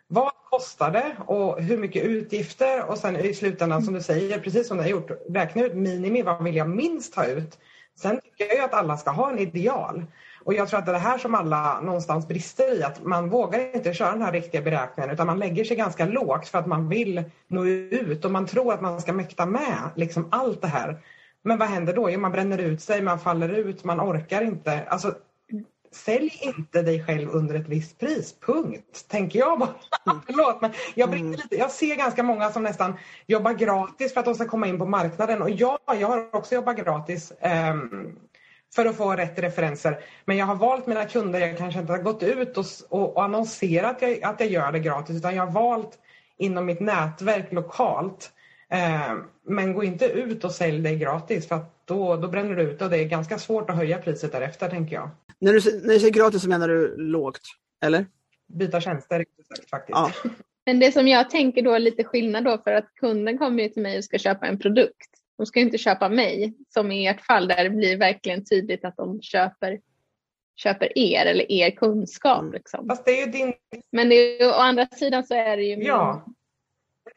Vad 0.09 0.33
kostar 0.51 0.90
det 0.90 1.16
och 1.27 1.62
hur 1.62 1.79
mycket 1.79 2.05
utgifter 2.05 2.90
och 2.90 2.99
sen 2.99 3.16
i 3.16 3.35
slutändan 3.35 3.83
som 3.83 3.95
du 3.95 4.03
säger, 4.03 4.40
precis 4.40 4.69
som 4.69 4.77
du 4.77 4.83
har 4.83 4.90
gjort, 4.90 5.11
räkna 5.29 5.62
ut 5.62 5.75
minimi, 5.75 6.23
vad 6.23 6.45
vill 6.45 6.57
jag 6.57 6.69
minst 6.69 7.14
ta 7.14 7.25
ut? 7.25 7.59
Sen 7.97 8.21
tycker 8.21 8.45
jag 8.47 8.57
ju 8.57 8.62
att 8.62 8.75
alla 8.75 8.97
ska 8.97 9.11
ha 9.11 9.31
en 9.31 9.38
ideal. 9.38 10.05
Och 10.45 10.55
jag 10.55 10.69
tror 10.69 10.79
att 10.79 10.87
det 10.87 10.90
är 10.90 10.95
det 10.95 10.99
här 10.99 11.19
som 11.19 11.35
alla 11.35 11.81
någonstans 11.81 12.29
brister 12.29 12.79
i, 12.79 12.83
att 12.83 13.05
man 13.05 13.29
vågar 13.29 13.77
inte 13.77 13.95
köra 13.95 14.12
den 14.12 14.23
här 14.23 14.33
riktiga 14.33 14.62
beräkningen 14.62 15.11
utan 15.11 15.27
man 15.27 15.38
lägger 15.38 15.64
sig 15.64 15.77
ganska 15.77 16.07
lågt 16.07 16.49
för 16.49 16.59
att 16.59 16.66
man 16.66 16.88
vill 16.88 17.25
nå 17.49 17.66
ut 17.66 18.25
och 18.25 18.31
man 18.31 18.47
tror 18.47 18.73
att 18.73 18.81
man 18.81 19.01
ska 19.01 19.12
mäkta 19.12 19.47
med 19.47 19.90
liksom 19.95 20.29
allt 20.31 20.62
det 20.62 20.69
här. 20.69 20.99
Men 21.42 21.59
vad 21.59 21.69
händer 21.69 21.95
då? 21.95 22.11
Jo, 22.11 22.21
man 22.21 22.33
bränner 22.33 22.59
ut 22.59 22.83
sig, 22.83 23.03
man 23.03 23.19
faller 23.19 23.49
ut, 23.49 23.85
man 23.85 24.01
orkar 24.01 24.42
inte. 24.42 24.85
Alltså, 24.88 25.14
sälj 25.97 26.39
inte 26.43 26.83
dig 26.83 27.05
själv 27.05 27.31
under 27.31 27.55
ett 27.55 27.69
visst 27.69 27.99
pris, 27.99 28.35
punkt. 28.47 29.05
Tänker 29.09 29.39
jag 29.39 29.59
bara. 29.59 29.75
Förlåt, 30.27 30.61
men 30.61 30.73
jag, 30.95 31.11
brinner 31.11 31.37
lite, 31.37 31.57
jag 31.57 31.71
ser 31.71 31.97
ganska 31.97 32.23
många 32.23 32.51
som 32.51 32.63
nästan 32.63 32.95
jobbar 33.27 33.53
gratis 33.53 34.13
för 34.13 34.21
att 34.21 34.27
de 34.27 34.35
ska 34.35 34.49
komma 34.49 34.67
in 34.67 34.79
på 34.79 34.87
marknaden. 34.87 35.43
Och 35.43 35.51
ja, 35.51 35.79
jag 35.87 36.09
har 36.09 36.37
också 36.37 36.55
jobbat 36.55 36.77
gratis. 36.77 37.33
ehm, 37.41 38.17
för 38.75 38.87
att 38.87 38.97
få 38.97 39.13
rätt 39.13 39.39
referenser. 39.39 39.99
Men 40.25 40.37
jag 40.37 40.47
har 40.47 40.55
valt 40.55 40.87
mina 40.87 41.05
kunder, 41.05 41.41
jag 41.41 41.59
kanske 41.59 41.81
inte 41.81 41.93
har 41.93 42.03
gått 42.03 42.23
ut 42.23 42.59
och, 42.59 42.65
och, 42.89 43.17
och 43.17 43.25
annonserat 43.25 43.97
att 43.97 44.03
jag, 44.03 44.23
att 44.23 44.41
jag 44.41 44.49
gör 44.49 44.73
det 44.73 44.79
gratis 44.79 45.17
utan 45.17 45.37
jag 45.37 45.47
har 45.47 45.53
valt 45.53 45.99
inom 46.39 46.67
mitt 46.67 46.81
nätverk 46.81 47.53
lokalt. 47.53 48.31
Eh, 48.71 49.15
men 49.47 49.75
gå 49.75 49.85
inte 49.85 50.07
ut 50.07 50.45
och 50.45 50.53
sälj 50.53 50.83
dig 50.83 50.97
gratis 50.97 51.49
för 51.49 51.65
då, 51.85 52.17
då 52.17 52.29
bränner 52.29 52.55
du 52.55 52.63
ut 52.63 52.83
och 52.83 52.91
det 52.91 52.99
är 52.99 53.05
ganska 53.05 53.39
svårt 53.39 53.71
att 53.71 53.77
höja 53.77 53.99
priset 53.99 54.33
därefter 54.33 54.69
tänker 54.69 54.97
jag. 54.97 55.11
När 55.40 55.53
du, 55.53 55.81
när 55.87 55.94
du 55.94 56.01
säger 56.01 56.12
gratis 56.12 56.42
så 56.42 56.49
menar 56.49 56.68
du 56.68 56.96
lågt, 56.96 57.40
eller? 57.85 58.07
Byta 58.46 58.81
tjänster 58.81 59.25
faktiskt. 59.70 59.99
Ja. 59.99 60.12
Men 60.66 60.79
det 60.81 60.92
som 60.92 61.09
jag 61.09 61.31
tänker 61.31 61.62
då 61.62 61.72
är 61.72 61.79
lite 61.79 62.05
skillnad 62.05 62.44
då 62.44 62.59
för 62.59 62.72
att 62.72 62.94
kunden 62.94 63.38
kommer 63.38 63.62
ju 63.62 63.68
till 63.68 63.83
mig 63.83 63.99
och 63.99 64.05
ska 64.05 64.18
köpa 64.18 64.46
en 64.46 64.59
produkt. 64.59 65.11
De 65.37 65.46
ska 65.46 65.59
ju 65.59 65.64
inte 65.66 65.79
köpa 65.79 66.09
mig 66.09 66.55
som 66.75 66.92
i 66.92 67.07
ert 67.07 67.20
fall 67.20 67.49
där 67.49 67.64
det 67.64 67.70
blir 67.70 67.96
verkligen 67.96 68.44
tydligt 68.44 68.85
att 68.85 68.96
de 68.96 69.22
köper, 69.22 69.81
köper 70.57 70.99
er 70.99 71.27
eller 71.27 71.53
er 71.53 71.70
kunskap. 71.70 72.40
Mm. 72.40 72.53
Liksom. 72.53 72.88
Fast 72.88 73.05
det 73.05 73.11
är 73.20 73.27
ju 73.27 73.33
din... 73.33 73.55
Men 73.92 74.09
det 74.09 74.14
är, 74.14 74.40
ju- 74.42 74.51
å 74.51 74.53
andra 74.55 74.87
sidan 74.87 75.25
så 75.27 75.35
är 75.35 75.57
det 75.57 75.62
ju 75.62 75.77
min, 75.77 75.87
Ja, 75.87 76.27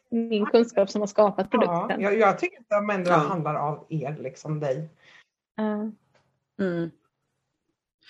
min 0.10 0.46
kunskap 0.46 0.90
som 0.90 1.02
har 1.02 1.08
skapat 1.08 1.48
ja 1.52 1.60
produkten. 1.60 2.02
jag, 2.02 2.20
jag 2.20 2.40
tycker 2.40 2.58
inte 2.58 2.76
att 2.76 2.92
ändå 2.94 3.10
Ja. 3.12 3.16
handlar 3.18 3.56
av 3.56 3.86
er, 3.90 4.18
liksom 4.20 4.60
dig. 4.60 4.90
Ja. 5.56 5.92
Mm. 6.66 6.92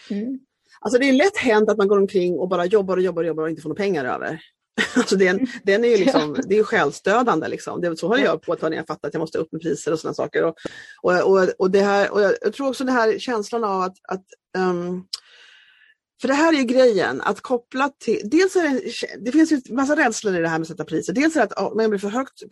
Mm. 0.10 0.40
Alltså 0.82 1.00
det 1.00 1.10
är 1.10 1.14
lätt 1.14 1.38
hänt 1.38 1.70
att 1.70 1.78
man 1.78 1.88
går 1.88 1.98
omkring 1.98 2.40
och 2.40 2.50
bara 2.50 2.66
jobbar 2.66 2.98
och 2.98 3.04
jobbar 3.04 3.24
och 3.24 3.28
jobbar 3.28 3.44
och 3.44 3.50
inte 3.50 3.62
får 3.62 3.70
några 3.70 3.84
pengar 3.84 4.06
över. 4.06 4.42
Alltså 4.96 5.16
den, 5.16 5.48
den 5.64 5.86
är 5.86 5.90
ju 5.90 5.98
liksom, 5.98 6.38
det 6.48 6.54
är 6.54 6.58
ju 6.58 6.64
självstödande. 6.64 7.48
Liksom. 7.48 7.82
Det, 7.82 7.98
så 7.98 8.08
håller 8.08 8.24
jag 8.24 8.42
på 8.42 8.54
att 8.54 8.60
ta 8.60 8.70
när 8.70 8.78
jag 8.78 8.88
fattar 8.88 9.08
att 9.08 9.14
jag 9.14 9.22
måste 9.22 9.38
upp 9.38 9.52
med 9.52 9.62
priser 9.62 9.92
och 9.92 10.00
sådana 10.00 10.14
saker. 10.14 10.44
Och, 10.44 10.56
och, 11.02 11.32
och, 11.32 11.50
och, 11.58 11.72
det 11.72 11.82
här, 11.82 12.12
och 12.12 12.22
jag, 12.22 12.34
jag 12.42 12.54
tror 12.54 12.68
också 12.68 12.84
det 12.84 12.92
här 12.92 13.20
känslan 13.20 13.64
av 13.64 13.82
att, 13.82 13.96
att 14.04 14.26
ehm, 14.58 15.04
för 16.22 16.28
det 16.28 16.34
här 16.34 16.54
är 16.54 16.58
ju 16.58 16.64
grejen, 16.64 17.22
att 17.22 17.42
koppla 17.42 17.90
till, 18.00 18.22
dels 18.24 18.56
är 18.56 18.62
det, 18.62 19.26
det 19.26 19.32
finns 19.32 19.52
ju 19.52 19.62
en 19.70 19.76
massa 19.76 19.96
rädslor 19.96 20.36
i 20.36 20.40
det 20.40 20.48
här 20.48 20.58
med 20.58 20.62
att 20.62 20.68
sätta 20.68 20.86
priser. 20.86 21.14
Dels 21.14 21.36
är 21.36 21.40
det 21.40 21.44
att 21.44 21.72
om 21.72 21.80
jag 21.80 21.90
blir 21.90 22.00
för 22.00 22.10
högt 22.10 22.44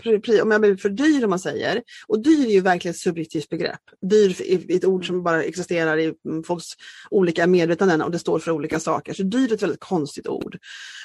om 0.43 0.51
jag 0.51 0.61
blir 0.61 0.77
för 0.77 0.89
dyr 0.89 1.23
om 1.23 1.29
man 1.29 1.39
säger, 1.39 1.81
och 2.07 2.19
dyr 2.19 2.45
är 2.45 2.51
ju 2.51 2.61
verkligen 2.61 2.93
ett 2.93 2.99
subjektivt 2.99 3.49
begrepp. 3.49 3.81
Dyr 4.09 4.41
är 4.41 4.75
ett 4.75 4.85
ord 4.85 5.07
som 5.07 5.23
bara 5.23 5.43
existerar 5.43 5.97
i 5.97 6.13
mm, 6.25 6.43
folks 6.43 6.65
olika 7.09 7.47
medvetanden 7.47 8.01
och 8.01 8.11
det 8.11 8.19
står 8.19 8.39
för 8.39 8.51
olika 8.51 8.79
saker. 8.79 9.13
Så 9.13 9.23
dyr 9.23 9.51
är 9.51 9.53
ett 9.53 9.63
väldigt 9.63 9.79
konstigt 9.79 10.27
ord. 10.27 10.57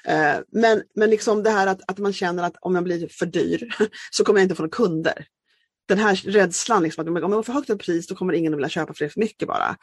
Eh, 0.04 0.34
men, 0.52 0.82
men 0.94 1.10
liksom 1.10 1.42
det 1.42 1.50
här 1.50 1.66
att, 1.66 1.80
att 1.86 1.98
man 1.98 2.12
känner 2.12 2.42
att 2.42 2.56
om 2.60 2.74
jag 2.74 2.84
blir 2.84 3.08
för 3.08 3.26
dyr 3.26 3.68
så 4.10 4.24
kommer 4.24 4.40
jag 4.40 4.44
inte 4.44 4.54
få 4.54 4.62
några 4.62 4.76
kunder. 4.76 5.26
Den 5.92 5.98
här 5.98 6.14
rädslan, 6.14 6.82
liksom, 6.82 7.02
att 7.02 7.08
om 7.24 7.32
jag 7.32 7.38
har 7.38 7.42
för 7.42 7.52
högt 7.52 7.70
ett 7.70 7.78
pris 7.80 8.06
då 8.06 8.14
kommer 8.14 8.32
ingen 8.32 8.52
att 8.52 8.56
vilja 8.58 8.68
köpa 8.68 8.94
för 8.94 9.04
det 9.04 9.10
för 9.10 9.20
mycket 9.20 9.48
bara. 9.48 9.76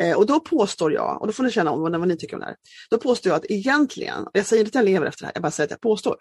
Eh, 0.00 0.16
och 0.16 0.26
då 0.26 0.40
påstår 0.40 0.92
jag, 0.92 1.20
och 1.20 1.26
då 1.26 1.32
får 1.32 1.44
ni 1.44 1.50
känna 1.50 1.70
om 1.70 1.80
vad, 1.80 1.98
vad 1.98 2.08
ni 2.08 2.16
tycker 2.16 2.36
om 2.36 2.40
det 2.40 2.46
här. 2.46 2.56
Då 2.90 2.98
påstår 2.98 3.30
jag 3.30 3.36
att 3.36 3.50
egentligen, 3.50 4.22
och 4.24 4.30
jag 4.32 4.46
säger 4.46 4.64
inte 4.64 4.78
att 4.78 4.84
jag 4.84 4.92
lever 4.92 5.06
efter 5.06 5.22
det 5.22 5.26
här, 5.26 5.32
jag 5.34 5.42
bara 5.42 5.50
säger 5.50 5.66
att 5.66 5.70
jag 5.70 5.80
påstår. 5.80 6.16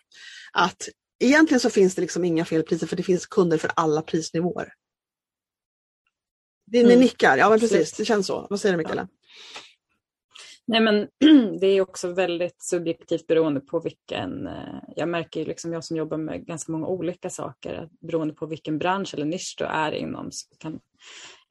Att 0.53 0.89
egentligen 1.19 1.59
så 1.59 1.69
finns 1.69 1.95
det 1.95 2.01
liksom 2.01 2.25
inga 2.25 2.45
fel 2.45 2.63
priser 2.63 2.87
för 2.87 2.95
det 2.95 3.03
finns 3.03 3.25
kunder 3.25 3.57
för 3.57 3.71
alla 3.75 4.01
prisnivåer. 4.01 4.73
Ni 6.71 6.79
Mm. 6.83 6.99
nickar, 6.99 7.37
ja 7.37 7.49
men 7.49 7.59
precis, 7.59 7.91
det 7.93 8.05
känns 8.05 8.27
så. 8.27 8.47
Vad 8.49 8.59
säger 8.59 8.73
du 8.73 8.77
Mikaela? 8.77 9.07
Nej, 10.65 10.81
men 10.81 11.07
det 11.59 11.67
är 11.67 11.81
också 11.81 12.13
väldigt 12.13 12.63
subjektivt 12.63 13.27
beroende 13.27 13.59
på 13.59 13.79
vilken... 13.79 14.47
eh, 14.47 14.79
Jag 14.95 15.09
märker 15.09 15.39
ju, 15.39 15.45
liksom 15.45 15.73
jag 15.73 15.83
som 15.83 15.97
jobbar 15.97 16.17
med 16.17 16.45
ganska 16.45 16.71
många 16.71 16.87
olika 16.87 17.29
saker, 17.29 17.89
beroende 18.01 18.33
på 18.33 18.45
vilken 18.45 18.77
bransch 18.77 19.13
eller 19.13 19.25
nisch 19.25 19.55
du 19.57 19.65
är 19.65 19.91
inom 19.91 20.31
så 20.31 20.55
kan 20.57 20.79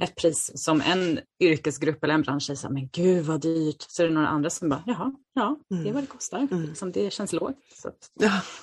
ett 0.02 0.16
pris 0.16 0.50
som 0.54 0.80
en 0.80 1.20
yrkesgrupp 1.40 2.04
eller 2.04 2.14
en 2.14 2.22
bransch 2.22 2.42
säga 2.42 2.56
så 2.56 2.66
här, 2.66 2.74
men 2.74 2.88
gud 2.92 3.24
vad 3.24 3.40
dyrt. 3.40 3.76
Så 3.88 4.02
är 4.02 4.06
det 4.08 4.14
några 4.14 4.28
andra 4.28 4.50
som 4.50 4.68
bara, 4.68 4.82
jaha, 4.86 5.12
ja, 5.34 5.56
det 5.68 5.74
är 5.74 5.80
Mm. 5.80 5.94
vad 5.94 6.02
det 6.02 6.06
kostar. 6.06 6.38
Mm. 6.50 6.62
Liksom, 6.62 6.92
det 6.92 7.12
känns 7.12 7.32
lågt. 7.32 7.56
Så 7.82 7.88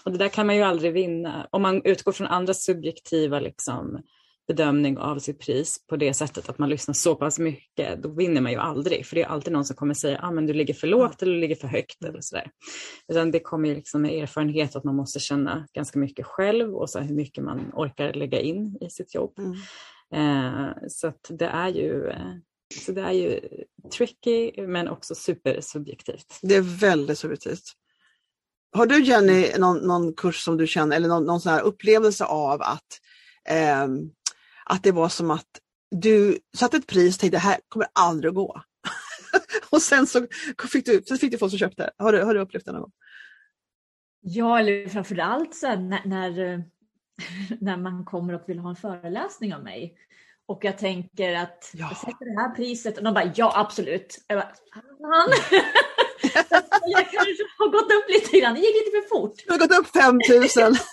och 0.05 0.11
det 0.11 0.17
där 0.17 0.27
kan 0.29 0.47
man 0.47 0.55
ju 0.55 0.61
aldrig 0.61 0.93
vinna. 0.93 1.47
Om 1.51 1.61
man 1.61 1.81
utgår 1.85 2.11
från 2.11 2.27
andra 2.27 2.53
subjektiva 2.53 3.39
liksom, 3.39 4.01
bedömning 4.49 4.97
av 4.97 5.19
sitt 5.19 5.39
pris 5.39 5.87
på 5.87 5.95
det 5.95 6.13
sättet 6.13 6.49
att 6.49 6.59
man 6.59 6.69
lyssnar 6.69 6.93
så 6.93 7.15
pass 7.15 7.39
mycket, 7.39 8.03
då 8.03 8.09
vinner 8.09 8.41
man 8.41 8.51
ju 8.51 8.57
aldrig. 8.57 9.05
För 9.05 9.15
det 9.15 9.21
är 9.21 9.27
alltid 9.27 9.53
någon 9.53 9.65
som 9.65 9.75
kommer 9.75 9.93
säga, 9.93 10.19
ah, 10.23 10.31
men 10.31 10.45
du 10.45 10.53
ligger 10.53 10.73
för 10.73 10.87
lågt 10.87 11.21
eller 11.21 11.33
du 11.33 11.39
ligger 11.39 11.55
för 11.55 11.67
högt 11.67 12.03
eller 12.03 12.21
sådär. 12.21 12.51
Utan 13.07 13.31
det 13.31 13.39
kommer 13.39 13.69
ju 13.69 13.75
liksom 13.75 14.01
med 14.01 14.23
erfarenhet 14.23 14.75
att 14.75 14.83
man 14.83 14.95
måste 14.95 15.19
känna 15.19 15.67
ganska 15.73 15.99
mycket 15.99 16.25
själv 16.25 16.75
och 16.75 16.89
så 16.89 16.99
hur 16.99 17.15
mycket 17.15 17.43
man 17.43 17.71
orkar 17.73 18.13
lägga 18.13 18.39
in 18.39 18.77
i 18.81 18.89
sitt 18.89 19.15
jobb. 19.15 19.39
Mm. 19.39 19.55
Eh, 20.13 20.73
så 20.87 21.13
det 21.29 21.45
är 21.45 21.69
ju 21.69 22.07
eh, 22.07 22.33
så 22.85 22.91
det 22.91 23.01
är 23.01 23.11
ju 23.11 23.39
tricky 23.97 24.67
men 24.67 24.87
också 24.87 25.15
supersubjektivt. 25.15 26.39
Det 26.41 26.55
är 26.55 26.79
väldigt 26.79 27.17
subjektivt. 27.17 27.63
Har 28.75 28.85
du 28.85 29.03
Jenny 29.03 29.57
någon, 29.57 29.77
någon 29.77 30.13
kurs 30.13 30.43
som 30.43 30.57
du 30.57 30.67
känner 30.67 30.95
eller 30.95 31.07
någon, 31.07 31.25
någon 31.25 31.41
sån 31.41 31.51
här 31.51 31.61
upplevelse 31.61 32.25
av 32.25 32.61
att, 32.61 32.87
ehm, 33.49 34.11
att 34.69 34.83
det 34.83 34.91
var 34.91 35.09
som 35.09 35.31
att 35.31 35.47
du 35.91 36.39
satte 36.57 36.77
ett 36.77 36.87
pris 36.87 37.15
och 37.15 37.19
tänkte 37.19 37.37
det 37.37 37.41
här 37.41 37.57
kommer 37.69 37.87
aldrig 37.93 38.29
att 38.29 38.35
gå. 38.35 38.61
och 39.69 39.81
sen 39.81 40.07
så 40.07 40.27
fick 40.71 40.85
du, 40.85 41.01
så 41.05 41.17
fick 41.17 41.31
du 41.31 41.37
folk 41.37 41.51
som 41.51 41.59
köpte. 41.59 41.91
Har 41.97 42.11
du, 42.11 42.23
har 42.23 42.33
du 42.33 42.39
upplevt 42.39 42.65
det 42.65 42.71
någon 42.71 42.81
gång? 42.81 42.91
Ja, 44.21 44.59
eller 44.59 44.87
framförallt 44.89 45.55
så 45.55 45.67
här, 45.67 45.77
när, 45.77 46.01
när, 46.05 46.53
eh, 46.53 46.59
när 47.59 47.77
man 47.77 48.05
kommer 48.05 48.33
och 48.33 48.43
vill 48.49 48.59
ha 48.59 48.69
en 48.69 48.75
föreläsning 48.75 49.55
av 49.55 49.63
mig. 49.63 49.95
Och 50.45 50.63
jag 50.63 50.77
tänker 50.77 51.33
att 51.35 51.71
Ja. 51.73 51.87
jag 51.89 51.97
sätter 51.97 52.25
det 52.35 52.41
här 52.41 52.55
priset 52.55 52.97
och 52.97 53.03
de 53.03 53.13
bara 53.13 53.31
ja 53.35 53.53
absolut. 53.55 54.25
Jag 54.27 54.37
bara, 54.37 54.51
fan. 55.01 55.61
jag 56.85 57.11
kanske 57.11 57.43
har 57.57 57.67
gått 57.67 57.91
upp 57.91 58.09
lite 58.09 58.39
grann, 58.39 58.53
det 58.53 58.59
gick 58.59 58.75
lite 58.75 58.91
för 58.91 59.09
fort. 59.09 59.33
Du 59.45 59.51
har 59.51 59.59
gått 59.59 59.79
upp 59.79 59.87
5000. 59.87 60.75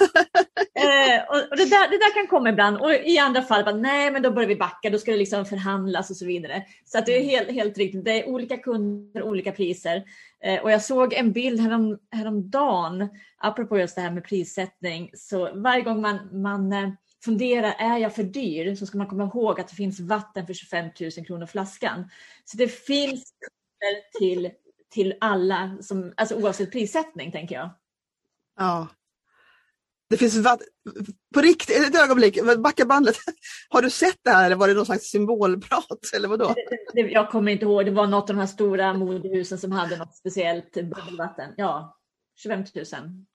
Eh, 0.78 1.22
och 1.28 1.46
och 1.50 1.56
det, 1.56 1.64
där, 1.64 1.90
det 1.90 1.98
där 1.98 2.14
kan 2.14 2.26
komma 2.26 2.48
ibland 2.48 2.76
och 2.76 2.92
i 2.92 3.18
andra 3.18 3.42
fall, 3.42 3.64
bara, 3.64 3.74
nej 3.74 4.10
men 4.10 4.22
då 4.22 4.30
börjar 4.30 4.48
vi 4.48 4.56
backa, 4.56 4.90
då 4.90 4.98
ska 4.98 5.10
det 5.10 5.16
liksom 5.16 5.44
förhandlas 5.44 6.10
och 6.10 6.16
så 6.16 6.26
vidare. 6.26 6.62
Så 6.84 6.98
att 6.98 7.06
det 7.06 7.16
är 7.16 7.22
helt, 7.22 7.50
helt 7.50 7.78
riktigt, 7.78 8.04
det 8.04 8.22
är 8.22 8.28
olika 8.28 8.56
kunder, 8.56 9.22
olika 9.22 9.52
priser. 9.52 10.04
Eh, 10.44 10.62
och 10.62 10.70
jag 10.70 10.82
såg 10.82 11.12
en 11.12 11.32
bild 11.32 11.60
härom, 11.60 11.98
häromdagen, 12.10 13.08
apropå 13.38 13.78
just 13.78 13.94
det 13.94 14.00
här 14.00 14.10
med 14.10 14.24
prissättning, 14.24 15.10
så 15.14 15.50
varje 15.54 15.82
gång 15.82 16.00
man, 16.00 16.42
man 16.42 16.72
eh, 16.72 16.88
funderar, 17.24 17.74
är 17.78 17.98
jag 17.98 18.14
för 18.14 18.22
dyr? 18.22 18.74
Så 18.74 18.86
ska 18.86 18.98
man 18.98 19.06
komma 19.06 19.24
ihåg 19.24 19.60
att 19.60 19.68
det 19.68 19.74
finns 19.74 20.00
vatten 20.00 20.46
för 20.46 20.54
25 20.54 20.90
000 21.00 21.26
kronor 21.26 21.46
flaskan. 21.46 22.10
Så 22.44 22.56
det 22.56 22.68
finns 22.68 23.32
kunder 23.40 24.18
till, 24.18 24.50
till 24.90 25.14
alla, 25.20 25.76
som, 25.80 26.12
alltså 26.16 26.34
oavsett 26.34 26.72
prissättning 26.72 27.32
tänker 27.32 27.54
jag. 27.54 27.70
ja. 28.58 28.88
Det 30.10 30.16
finns 30.16 30.46
på 31.34 31.40
riktigt, 31.40 31.76
ett 31.76 32.02
ögonblick, 32.02 32.58
backa 32.58 32.84
bandet. 32.84 33.16
Har 33.68 33.82
du 33.82 33.90
sett 33.90 34.18
det 34.24 34.30
här 34.30 34.46
eller 34.46 34.56
var 34.56 34.68
det 34.68 34.74
någon 34.74 34.86
slags 34.86 35.04
symbolprat 35.04 36.00
eller 36.16 36.28
vadå? 36.28 36.54
Det, 36.92 37.00
jag 37.00 37.30
kommer 37.30 37.52
inte 37.52 37.64
ihåg, 37.64 37.84
det 37.84 37.90
var 37.90 38.06
något 38.06 38.30
av 38.30 38.36
de 38.36 38.40
här 38.40 38.46
stora 38.46 38.94
modehusen 38.94 39.58
som 39.58 39.72
hade 39.72 39.96
något 39.96 40.16
speciellt 40.16 40.72
bubbelvatten. 40.72 41.50
Ja, 41.56 41.96
25 42.36 42.64
000. 42.74 42.84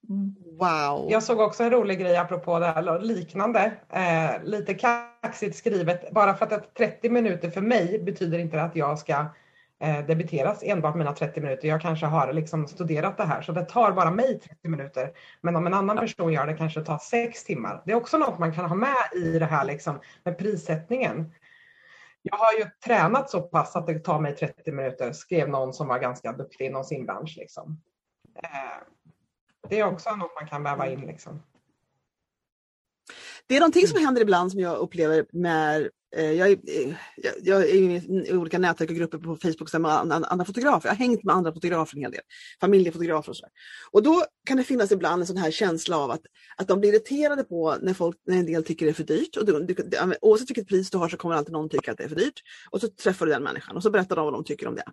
Mm. 0.09 0.35
Wow. 0.59 1.11
Jag 1.11 1.23
såg 1.23 1.39
också 1.39 1.63
en 1.63 1.71
rolig 1.71 1.99
grej 1.99 2.17
apropå 2.17 2.59
det 2.59 2.65
här, 2.65 2.75
eller 2.75 2.99
liknande. 2.99 3.73
Eh, 3.89 4.43
lite 4.43 4.73
kaxigt 4.73 5.57
skrivet. 5.57 6.11
Bara 6.11 6.33
för 6.33 6.45
att 6.45 6.49
det 6.49 6.83
är 6.83 6.87
30 6.87 7.09
minuter 7.09 7.49
för 7.49 7.61
mig 7.61 8.03
betyder 8.03 8.37
inte 8.37 8.61
att 8.61 8.75
jag 8.75 8.99
ska 8.99 9.13
eh, 9.13 9.25
debiteras 9.81 10.63
enbart 10.63 10.95
mina 10.95 11.13
30 11.13 11.41
minuter. 11.41 11.67
Jag 11.67 11.81
kanske 11.81 12.05
har 12.05 12.33
liksom 12.33 12.67
studerat 12.67 13.17
det 13.17 13.23
här 13.23 13.41
så 13.41 13.51
det 13.51 13.65
tar 13.65 13.91
bara 13.91 14.11
mig 14.11 14.39
30 14.39 14.67
minuter. 14.67 15.11
Men 15.41 15.55
om 15.55 15.67
en 15.67 15.73
annan 15.73 15.97
person 15.97 16.33
gör 16.33 16.47
det 16.47 16.53
kanske 16.53 16.79
det 16.79 16.85
tar 16.85 16.97
6 16.97 17.43
timmar. 17.43 17.81
Det 17.85 17.91
är 17.91 17.95
också 17.95 18.17
något 18.17 18.39
man 18.39 18.53
kan 18.53 18.65
ha 18.65 18.75
med 18.75 18.95
i 19.15 19.39
det 19.39 19.45
här 19.45 19.65
liksom, 19.65 19.99
med 20.23 20.37
prissättningen. 20.37 21.31
Jag 22.21 22.37
har 22.37 22.53
ju 22.53 22.65
tränat 22.85 23.29
så 23.29 23.41
pass 23.41 23.75
att 23.75 23.87
det 23.87 23.99
tar 23.99 24.19
mig 24.19 24.35
30 24.35 24.71
minuter, 24.71 25.11
skrev 25.11 25.49
någon 25.49 25.73
som 25.73 25.87
var 25.87 25.99
ganska 25.99 26.31
duktig 26.31 26.65
inom 26.65 26.83
sin 26.83 27.05
bransch. 27.05 27.35
Liksom. 27.37 27.81
Eh, 28.43 28.87
det 29.69 29.79
är 29.79 29.83
också 29.83 30.15
något 30.15 30.35
man 30.39 30.47
kan 30.47 30.63
väva 30.63 30.87
in. 30.87 30.99
Liksom. 30.99 31.43
Det 33.47 33.55
är 33.55 33.59
någonting 33.59 33.87
som 33.87 34.05
händer 34.05 34.21
ibland 34.21 34.51
som 34.51 34.59
jag 34.59 34.77
upplever 34.77 35.25
med 35.31 35.89
Eh, 36.15 36.31
jag 36.31 36.51
är, 36.51 36.57
eh, 36.67 36.95
jag 37.43 37.61
är 37.61 37.75
i 37.75 38.33
olika 38.33 38.59
nätverk 38.59 38.89
och 38.89 38.95
grupper 38.95 39.17
på 39.17 39.35
Facebook 39.35 39.73
med 39.73 39.91
andra 39.91 40.45
fotografer. 40.45 40.89
Jag 40.89 40.93
har 40.93 40.99
hängt 40.99 41.23
med 41.23 41.35
andra 41.35 41.53
fotografer 41.53 41.97
en 41.97 42.01
hel 42.01 42.11
del. 42.11 42.21
Familjefotografer 42.61 43.29
och 43.29 43.37
så. 43.37 43.47
Och 43.91 44.03
då 44.03 44.25
kan 44.45 44.57
det 44.57 44.63
finnas 44.63 44.91
ibland 44.91 45.21
en 45.21 45.27
sån 45.27 45.37
här 45.37 45.51
känsla 45.51 45.97
av 45.97 46.11
att, 46.11 46.21
att 46.57 46.67
de 46.67 46.79
blir 46.79 46.93
irriterade 46.93 47.43
på 47.43 47.77
när, 47.81 47.93
folk, 47.93 48.17
när 48.27 48.37
en 48.37 48.45
del 48.45 48.63
tycker 48.63 48.85
det 48.85 48.91
är 48.91 48.93
för 48.93 49.03
dyrt. 49.03 49.37
Och 49.37 49.45
du, 49.45 49.65
du, 49.65 49.97
oavsett 50.21 50.49
vilket 50.49 50.67
pris 50.67 50.89
du 50.89 50.97
har 50.97 51.09
så 51.09 51.17
kommer 51.17 51.35
alltid 51.35 51.53
någon 51.53 51.69
tycka 51.69 51.91
att 51.91 51.97
det 51.97 52.03
är 52.03 52.09
för 52.09 52.15
dyrt. 52.15 52.41
Och 52.69 52.81
så 52.81 52.87
träffar 52.87 53.25
du 53.25 53.31
den 53.31 53.43
människan 53.43 53.75
och 53.75 53.83
så 53.83 53.89
berättar 53.89 54.15
de 54.15 54.25
vad 54.25 54.33
de 54.33 54.43
tycker 54.43 54.67
om 54.67 54.75
det. 54.75 54.85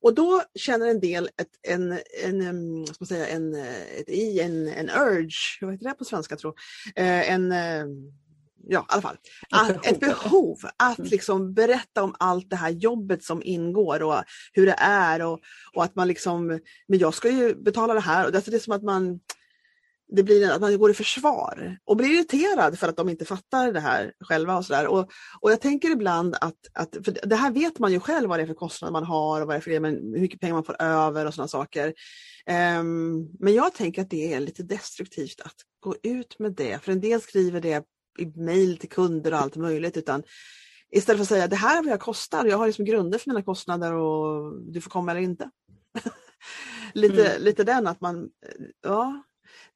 Och 0.00 0.14
då 0.14 0.42
känner 0.54 0.86
en 0.86 1.00
del 1.00 1.24
ett, 1.24 1.74
en, 1.74 1.98
en, 2.24 2.86
ska 2.86 2.96
man 2.98 3.06
säga, 3.06 3.26
en, 3.26 3.54
ett, 3.54 4.08
en, 4.08 4.68
en 4.68 4.90
urge, 4.90 5.58
vad 5.60 5.72
heter 5.72 5.88
det 5.88 5.94
på 5.94 6.04
svenska 6.04 6.36
tror 6.36 6.54
eh, 6.96 7.32
En 7.32 7.52
ja, 8.68 8.80
i 8.80 8.84
alla 8.88 9.02
fall, 9.02 9.16
ett 9.16 9.50
behov, 9.50 9.80
ett 9.84 10.00
behov 10.00 10.58
att 10.76 10.98
mm. 10.98 11.10
liksom 11.10 11.54
berätta 11.54 12.02
om 12.02 12.14
allt 12.18 12.50
det 12.50 12.56
här 12.56 12.70
jobbet 12.70 13.24
som 13.24 13.42
ingår 13.42 14.02
och 14.02 14.22
hur 14.52 14.66
det 14.66 14.76
är 14.78 15.22
och, 15.22 15.40
och 15.74 15.84
att 15.84 15.94
man 15.94 16.08
liksom, 16.08 16.46
men 16.88 16.98
jag 16.98 17.14
ska 17.14 17.30
ju 17.30 17.54
betala 17.54 17.94
det 17.94 18.00
här. 18.00 18.26
Och 18.26 18.32
det 18.32 18.48
är 18.48 18.58
som 18.58 18.72
att 18.72 18.82
man 18.82 19.20
det 20.08 20.22
blir 20.22 20.50
att 20.50 20.60
man 20.60 20.78
går 20.78 20.90
i 20.90 20.94
försvar 20.94 21.78
och 21.84 21.96
blir 21.96 22.08
irriterad 22.08 22.78
för 22.78 22.88
att 22.88 22.96
de 22.96 23.08
inte 23.08 23.24
fattar 23.24 23.72
det 23.72 23.80
här 23.80 24.12
själva. 24.20 24.56
Och, 24.56 24.64
så 24.64 24.72
där. 24.72 24.86
Och, 24.86 25.10
och 25.40 25.50
jag 25.52 25.60
tänker 25.60 25.90
ibland 25.90 26.34
att, 26.40 26.54
att 26.72 26.96
för 27.04 27.28
det 27.28 27.36
här 27.36 27.50
vet 27.50 27.78
man 27.78 27.92
ju 27.92 28.00
själv 28.00 28.28
vad 28.28 28.38
det 28.38 28.42
är 28.42 28.46
för 28.46 28.54
kostnader 28.54 28.92
man 28.92 29.04
har 29.04 29.40
och 29.40 29.46
vad 29.46 29.56
det 29.56 29.58
är 29.58 29.60
för 29.60 29.70
det, 29.70 29.88
hur 29.88 30.20
mycket 30.20 30.40
pengar 30.40 30.54
man 30.54 30.64
får 30.64 30.82
över 30.82 31.26
och 31.26 31.34
sådana 31.34 31.48
saker. 31.48 31.94
Um, 32.78 33.28
men 33.40 33.54
jag 33.54 33.74
tänker 33.74 34.02
att 34.02 34.10
det 34.10 34.34
är 34.34 34.40
lite 34.40 34.62
destruktivt 34.62 35.40
att 35.40 35.54
gå 35.80 35.96
ut 36.02 36.38
med 36.38 36.52
det. 36.52 36.82
För 36.82 36.92
en 36.92 37.00
del 37.00 37.20
skriver 37.20 37.60
det 37.60 37.84
i 38.18 38.26
mejl 38.26 38.78
till 38.78 38.88
kunder 38.88 39.32
och 39.32 39.38
allt 39.38 39.56
möjligt 39.56 39.96
utan 39.96 40.22
istället 40.90 41.18
för 41.18 41.22
att 41.22 41.28
säga 41.28 41.48
det 41.48 41.56
här 41.56 41.78
är 41.78 41.82
vad 41.82 41.92
jag 41.92 42.00
kostar, 42.00 42.44
jag 42.44 42.58
har 42.58 42.66
liksom 42.66 42.84
grunder 42.84 43.18
för 43.18 43.30
mina 43.30 43.42
kostnader 43.42 43.92
och 43.92 44.62
du 44.72 44.80
får 44.80 44.90
komma 44.90 45.10
eller 45.10 45.20
inte. 45.20 45.50
lite, 46.94 47.26
mm. 47.30 47.42
lite 47.42 47.64
den 47.64 47.86
att 47.86 48.00
man, 48.00 48.28
ja, 48.82 49.22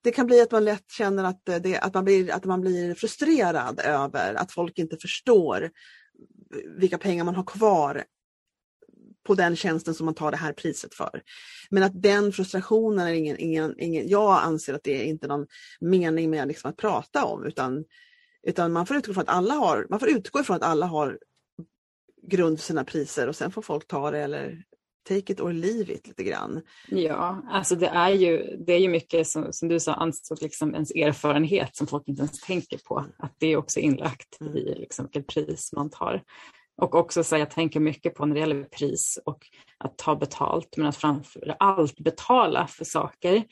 det 0.03 0.11
kan 0.11 0.27
bli 0.27 0.41
att 0.41 0.51
man 0.51 0.65
lätt 0.65 0.91
känner 0.91 1.25
att, 1.25 1.45
det, 1.45 1.79
att, 1.79 1.95
man 1.95 2.05
blir, 2.05 2.33
att 2.33 2.45
man 2.45 2.61
blir 2.61 2.95
frustrerad 2.95 3.81
över 3.81 4.35
att 4.35 4.53
folk 4.53 4.79
inte 4.79 4.97
förstår 4.97 5.71
vilka 6.79 6.99
pengar 6.99 7.25
man 7.25 7.35
har 7.35 7.45
kvar 7.45 8.05
på 9.27 9.35
den 9.35 9.57
tjänsten 9.57 9.95
som 9.95 10.05
man 10.05 10.15
tar 10.15 10.31
det 10.31 10.37
här 10.37 10.53
priset 10.53 10.95
för. 10.95 11.23
Men 11.71 11.83
att 11.83 12.03
den 12.03 12.33
frustrationen 12.33 13.07
är 13.07 13.13
ingen, 13.13 13.39
ingen, 13.39 13.75
ingen 13.81 14.09
jag 14.09 14.43
anser 14.43 14.75
att 14.75 14.85
det 14.85 15.03
är 15.03 15.05
inte 15.05 15.27
någon 15.27 15.47
mening 15.81 16.31
med 16.31 16.49
liksom 16.49 16.71
att 16.71 16.77
prata 16.77 17.25
om 17.25 17.45
utan 17.45 17.85
utan 18.47 18.73
man 18.73 18.87
får 18.87 18.97
utgå 18.97 19.15
från 19.15 19.23
att 19.23 19.29
alla 19.29 19.55
har, 19.55 19.87
man 19.91 20.01
får 20.01 20.09
utgå 20.09 20.41
ifrån 20.41 20.57
att 20.57 20.63
alla 20.63 20.87
har 20.87 21.19
grund 22.23 22.59
för 22.59 22.67
sina 22.67 22.85
priser 22.85 23.29
och 23.29 23.37
sen 23.37 23.51
får 23.51 23.63
folk 23.63 23.87
ta 23.87 24.11
det 24.11 24.19
eller 24.19 24.63
take 25.09 25.33
it 25.33 25.41
or 25.41 25.53
leave 25.53 25.93
it 25.93 26.07
lite 26.07 26.25
grann. 26.25 26.63
Ja, 26.89 27.43
alltså 27.51 27.77
det 27.77 27.87
är 27.87 28.11
ju, 28.11 28.57
det 28.67 28.73
är 28.73 28.79
ju 28.79 28.89
mycket 28.89 29.27
som, 29.27 29.53
som 29.53 29.69
du 29.69 29.81
sa, 29.81 29.93
alltså 29.93 30.37
liksom 30.41 30.75
ens 30.75 30.91
erfarenhet 30.91 31.77
som 31.77 31.87
folk 31.87 32.09
inte 32.09 32.21
ens 32.21 32.41
tänker 32.41 32.79
på. 32.79 33.07
Att 33.19 33.35
det 33.39 33.47
är 33.47 33.57
också 33.57 33.81
inlagt 33.81 34.41
mm. 34.41 34.57
i 34.57 34.75
liksom 34.75 35.05
vilket 35.05 35.27
pris 35.35 35.73
man 35.73 35.91
tar. 35.91 36.23
Och 36.83 36.95
också 36.95 37.25
så 37.25 37.37
jag 37.37 37.51
tänker 37.51 37.81
mycket 37.81 38.15
på 38.15 38.27
när 38.27 38.35
det 38.35 38.41
gäller 38.41 38.65
pris 38.65 39.19
och 39.25 39.47
att 39.79 39.99
ta 39.99 40.17
betalt, 40.17 40.77
men 40.77 40.87
att 40.87 40.97
framför 40.97 41.57
allt 41.59 41.99
betala 41.99 42.67
för 42.67 42.85
saker. 42.85 43.45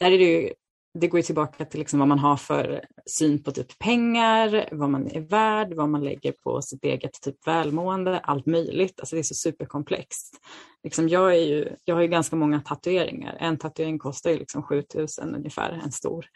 Där 0.00 0.12
är 0.12 0.18
det 0.18 0.24
ju 0.24 0.52
det 0.94 1.08
går 1.08 1.18
ju 1.18 1.22
tillbaka 1.22 1.64
till 1.64 1.78
liksom 1.78 1.98
vad 1.98 2.08
man 2.08 2.18
har 2.18 2.36
för 2.36 2.84
syn 3.06 3.42
på 3.42 3.52
typ 3.52 3.78
pengar, 3.78 4.68
vad 4.72 4.90
man 4.90 5.06
är 5.10 5.20
värd, 5.20 5.74
vad 5.74 5.88
man 5.88 6.04
lägger 6.04 6.32
på 6.32 6.62
sitt 6.62 6.84
eget 6.84 7.20
typ 7.22 7.46
välmående, 7.46 8.18
allt 8.18 8.46
möjligt. 8.46 9.00
Alltså 9.00 9.16
det 9.16 9.20
är 9.20 9.22
så 9.22 9.34
superkomplext. 9.34 10.40
Liksom 10.84 11.08
jag, 11.08 11.32
är 11.32 11.46
ju, 11.46 11.76
jag 11.84 11.94
har 11.94 12.02
ju 12.02 12.08
ganska 12.08 12.36
många 12.36 12.60
tatueringar. 12.60 13.36
En 13.40 13.58
tatuering 13.58 13.98
kostar 13.98 14.30
ju 14.30 14.38
liksom 14.38 14.62
7000 14.62 15.34
ungefär, 15.34 15.80
en 15.84 15.92
stor. 15.92 16.26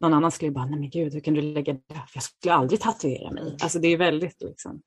Någon 0.00 0.14
annan 0.14 0.30
skulle 0.30 0.50
bara, 0.50 0.66
nej 0.66 0.80
men 0.80 0.90
gud, 0.90 1.14
hur 1.14 1.20
kan 1.20 1.34
du 1.34 1.42
lägga 1.42 1.72
det? 1.72 1.80
För 1.88 2.10
jag 2.14 2.22
skulle 2.22 2.54
aldrig 2.54 2.80
tatuera 2.80 3.30
mig. 3.30 3.56
Alltså 3.62 3.78
det 3.78 3.88
är 3.88 3.96
väldigt 3.96 4.42
liksom. 4.42 4.80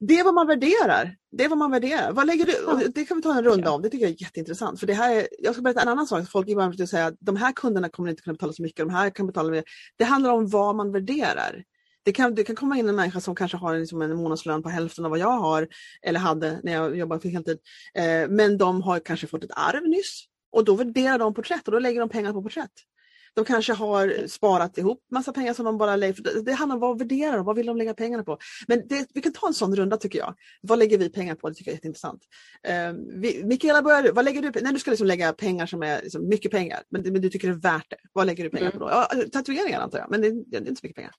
Det 0.00 0.18
är 0.18 0.24
vad 0.24 0.34
man 0.34 0.46
värderar. 0.46 1.16
Det 1.32 1.44
är 1.44 1.48
vad 1.48 1.58
man 1.58 1.70
värderar. 1.70 2.12
Vad 2.12 2.26
lägger 2.26 2.46
du? 2.46 2.88
Det 2.88 3.04
kan 3.04 3.16
vi 3.16 3.22
ta 3.22 3.38
en 3.38 3.44
runda 3.44 3.70
om. 3.70 3.82
Det 3.82 3.90
tycker 3.90 4.06
jag 4.06 4.14
är 4.14 4.22
jätteintressant. 4.22 4.80
För 4.80 4.86
det 4.86 4.94
här 4.94 5.16
är, 5.16 5.28
jag 5.38 5.54
ska 5.54 5.62
berätta 5.62 5.82
en 5.82 5.88
annan 5.88 6.06
sak. 6.06 6.28
Folk 6.28 6.48
ibland 6.48 6.70
brukar 6.70 6.86
säga 6.86 7.06
att 7.06 7.14
de 7.20 7.36
här 7.36 7.52
kunderna 7.52 7.88
kommer 7.88 8.10
inte 8.10 8.22
kunna 8.22 8.34
betala 8.34 8.52
så 8.52 8.62
mycket. 8.62 8.78
De 8.78 8.90
här 8.90 9.10
kan 9.10 9.26
betala 9.26 9.50
mer. 9.50 9.64
Det 9.96 10.04
handlar 10.04 10.30
om 10.30 10.48
vad 10.48 10.76
man 10.76 10.92
värderar. 10.92 11.64
Det 12.02 12.12
kan, 12.12 12.34
det 12.34 12.44
kan 12.44 12.56
komma 12.56 12.78
in 12.78 12.88
en 12.88 12.96
människa 12.96 13.20
som 13.20 13.34
kanske 13.34 13.56
har 13.56 13.78
liksom 13.78 14.02
en 14.02 14.16
månadslön 14.16 14.62
på 14.62 14.68
hälften 14.68 15.04
av 15.04 15.10
vad 15.10 15.20
jag 15.20 15.38
har 15.38 15.68
eller 16.02 16.20
hade 16.20 16.60
när 16.62 16.72
jag 16.72 16.96
jobbade 16.96 17.20
för 17.20 17.28
heltid. 17.28 17.58
Eh, 17.94 18.28
men 18.28 18.58
de 18.58 18.82
har 18.82 18.98
kanske 18.98 19.26
fått 19.26 19.44
ett 19.44 19.50
arv 19.56 19.88
nyss 19.88 20.24
och 20.52 20.64
då 20.64 20.74
värderar 20.74 21.18
de 21.18 21.34
porträtt 21.34 21.68
och 21.68 21.72
då 21.72 21.78
lägger 21.78 22.00
de 22.00 22.08
pengar 22.08 22.32
på 22.32 22.42
porträtt. 22.42 22.72
De 23.34 23.44
kanske 23.44 23.72
har 23.72 24.26
sparat 24.26 24.78
ihop 24.78 25.06
massa 25.10 25.32
pengar 25.32 25.54
som 25.54 25.64
de 25.64 25.78
bara 25.78 25.96
lägger. 25.96 26.42
Det 26.42 26.52
handlar 26.52 26.74
om 26.74 26.80
vad 26.80 26.98
värderar 26.98 27.36
de, 27.36 27.46
vad 27.46 27.56
vill 27.56 27.66
de 27.66 27.76
lägga 27.76 27.94
pengarna 27.94 28.24
på? 28.24 28.38
Men 28.66 28.88
det, 28.88 29.06
vi 29.14 29.22
kan 29.22 29.32
ta 29.32 29.46
en 29.46 29.54
sån 29.54 29.76
runda 29.76 29.96
tycker 29.96 30.18
jag. 30.18 30.34
Vad 30.60 30.78
lägger 30.78 30.98
vi 30.98 31.08
pengar 31.08 31.34
på? 31.34 31.48
Det 31.48 31.54
tycker 31.54 31.70
jag 31.70 31.72
är 31.72 31.76
jätteintressant. 31.76 32.22
Uh, 32.68 33.20
vi, 33.20 33.44
Mikaela, 33.44 33.82
börjar 33.82 34.02
du. 34.02 34.12
Vad 34.12 34.24
lägger 34.24 34.42
du 34.42 34.60
när 34.60 34.72
du 34.72 34.78
ska 34.78 34.90
liksom 34.90 35.06
lägga 35.06 35.32
pengar 35.32 35.66
som 35.66 35.82
är 35.82 36.02
liksom 36.02 36.28
mycket 36.28 36.50
pengar, 36.50 36.82
men, 36.88 37.02
men, 37.02 37.22
du 37.22 37.30
tycker 37.30 37.48
det 37.48 37.54
är 37.54 37.72
värt 37.72 37.90
det. 37.90 37.96
Vad 38.12 38.26
lägger 38.26 38.44
du 38.44 38.50
pengar 38.50 38.70
på 38.70 38.78
då? 38.78 38.88
Ja, 38.90 39.08
tatueringar 39.32 39.80
antar 39.80 39.98
jag, 39.98 40.10
men 40.10 40.20
det, 40.20 40.30
det 40.30 40.56
är 40.56 40.60
inte 40.60 40.80
så 40.80 40.86
mycket 40.86 40.96
pengar. 40.96 41.12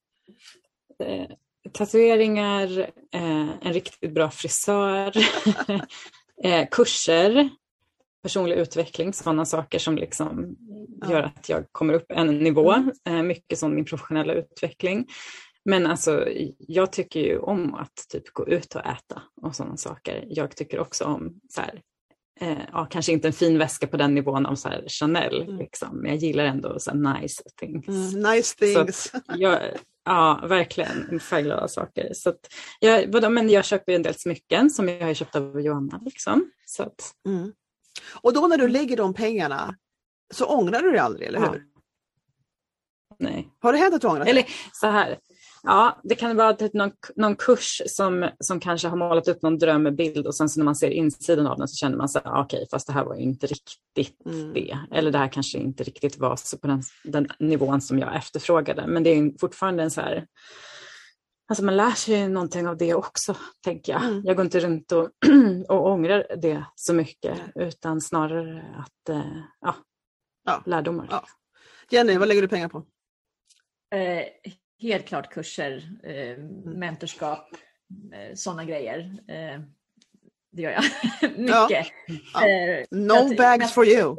Eh, 1.03 1.27
tatueringar, 1.73 2.79
eh, 3.13 3.49
en 3.61 3.73
riktigt 3.73 4.13
bra 4.13 4.31
frisör, 4.31 5.13
eh, 6.43 6.67
kurser, 6.71 7.49
personlig 8.23 8.55
utveckling, 8.55 9.13
sådana 9.13 9.45
saker 9.45 9.79
som 9.79 9.95
liksom 9.95 10.55
ja. 11.01 11.11
gör 11.11 11.23
att 11.23 11.49
jag 11.49 11.65
kommer 11.71 11.93
upp 11.93 12.05
en 12.09 12.37
nivå. 12.37 12.71
Mm. 12.71 12.91
Eh, 13.07 13.23
mycket 13.23 13.59
som 13.59 13.75
min 13.75 13.85
professionella 13.85 14.33
utveckling. 14.33 15.07
Men 15.65 15.87
alltså, 15.87 16.27
jag 16.57 16.91
tycker 16.91 17.19
ju 17.19 17.39
om 17.39 17.73
att 17.73 17.95
typ 18.09 18.33
gå 18.33 18.47
ut 18.47 18.75
och 18.75 18.85
äta 18.85 19.21
och 19.41 19.55
sådana 19.55 19.77
saker. 19.77 20.25
Jag 20.27 20.55
tycker 20.55 20.79
också 20.79 21.05
om 21.05 21.39
så 21.49 21.61
här, 21.61 21.81
eh, 22.41 22.63
ja, 22.71 22.87
kanske 22.91 23.11
inte 23.11 23.27
en 23.27 23.33
fin 23.33 23.57
väska 23.57 23.87
på 23.87 23.97
den 23.97 24.15
nivån 24.15 24.45
av 24.45 24.55
så 24.55 24.69
här 24.69 24.85
Chanel, 24.87 25.41
mm. 25.41 25.57
liksom, 25.57 25.97
men 25.97 26.11
jag 26.11 26.17
gillar 26.19 26.45
ändå 26.45 26.79
så 26.79 26.93
nice 26.93 27.43
things. 27.59 27.87
Mm, 27.87 28.31
nice 28.33 28.57
things. 28.57 29.11
Jag, 29.37 29.59
ja, 30.05 30.45
verkligen 30.49 31.19
färgglada 31.19 31.67
saker. 31.67 32.09
Så 32.13 32.29
att 32.29 32.39
jag, 32.79 33.31
men 33.31 33.49
jag 33.49 33.65
köper 33.65 33.93
en 33.93 34.03
del 34.03 34.15
smycken 34.15 34.69
som 34.69 34.89
jag 34.89 35.05
har 35.05 35.13
köpt 35.13 35.35
av 35.35 35.61
Johanna. 35.61 36.01
Liksom, 36.05 36.51
så 36.65 36.83
att, 36.83 37.13
mm. 37.27 37.51
Och 38.21 38.33
då 38.33 38.47
när 38.47 38.57
du 38.57 38.67
lägger 38.67 38.97
de 38.97 39.13
pengarna 39.13 39.75
så 40.33 40.45
ångrar 40.45 40.81
du 40.81 40.91
dig 40.91 40.99
aldrig, 40.99 41.27
eller 41.27 41.39
hur? 41.39 41.45
Ja. 41.45 41.61
Nej. 43.19 43.49
Har 43.59 43.73
det 43.73 43.79
hänt 43.79 43.93
att 43.95 44.01
du 44.01 44.07
ångrar 44.07 44.23
dig? 44.23 44.31
Eller 44.31 44.45
så 44.73 44.87
här, 44.87 45.17
ja 45.63 46.01
det 46.03 46.15
kan 46.15 46.37
vara 46.37 46.53
typ 46.53 46.73
någon, 46.73 46.91
någon 47.15 47.35
kurs 47.35 47.81
som, 47.85 48.29
som 48.39 48.59
kanske 48.59 48.87
har 48.87 48.97
målat 48.97 49.27
upp 49.27 49.41
någon 49.41 49.57
drömbild 49.57 50.27
och 50.27 50.35
sen 50.35 50.49
så 50.49 50.59
när 50.59 50.65
man 50.65 50.75
ser 50.75 50.89
insidan 50.89 51.47
av 51.47 51.57
den 51.57 51.67
så 51.67 51.75
känner 51.75 51.97
man 51.97 52.09
så 52.09 52.19
okej 52.19 52.41
okay, 52.41 52.65
fast 52.71 52.87
det 52.87 52.93
här 52.93 53.03
var 53.03 53.15
ju 53.15 53.21
inte 53.21 53.47
riktigt 53.47 54.25
mm. 54.25 54.53
det. 54.53 54.77
Eller 54.91 55.11
det 55.11 55.17
här 55.17 55.27
kanske 55.27 55.57
inte 55.57 55.83
riktigt 55.83 56.17
var 56.17 56.35
så 56.35 56.57
på 56.57 56.67
den, 56.67 56.83
den 57.03 57.27
nivån 57.39 57.81
som 57.81 57.99
jag 57.99 58.15
efterfrågade. 58.15 58.87
Men 58.87 59.03
det 59.03 59.09
är 59.09 59.39
fortfarande 59.39 59.83
en 59.83 59.91
så 59.91 60.01
här 60.01 60.25
Alltså 61.51 61.63
man 61.63 61.77
lär 61.77 61.91
sig 61.91 62.29
någonting 62.29 62.67
av 62.67 62.77
det 62.77 62.93
också, 62.93 63.35
tänker 63.63 63.93
jag. 63.93 64.03
Mm. 64.03 64.21
Jag 64.25 64.35
går 64.35 64.45
inte 64.45 64.59
runt 64.59 64.91
och, 64.91 65.09
och 65.67 65.87
ångrar 65.87 66.27
det 66.37 66.65
så 66.75 66.93
mycket, 66.93 67.39
utan 67.55 68.01
snarare 68.01 68.65
att, 68.77 69.09
äh, 69.09 69.37
ja, 69.61 69.75
ja. 70.45 70.63
lärdomar. 70.65 71.07
Ja. 71.11 71.23
Jenny, 71.89 72.17
vad 72.17 72.27
lägger 72.27 72.41
du 72.41 72.47
pengar 72.47 72.69
på? 72.69 72.85
Eh, 73.95 74.23
helt 74.79 75.05
klart 75.05 75.33
kurser, 75.33 75.89
eh, 76.03 76.37
mentorskap, 76.65 77.49
eh, 78.13 78.35
sådana 78.35 78.65
grejer. 78.65 78.99
Eh, 79.27 79.61
det 80.51 80.61
gör 80.61 80.71
jag. 80.71 80.83
Mycket. 81.37 81.87
Ja. 82.33 82.47
Ja. 82.47 82.85
No 82.91 83.35
bags 83.35 83.73
for 83.73 83.87
you. 83.87 84.17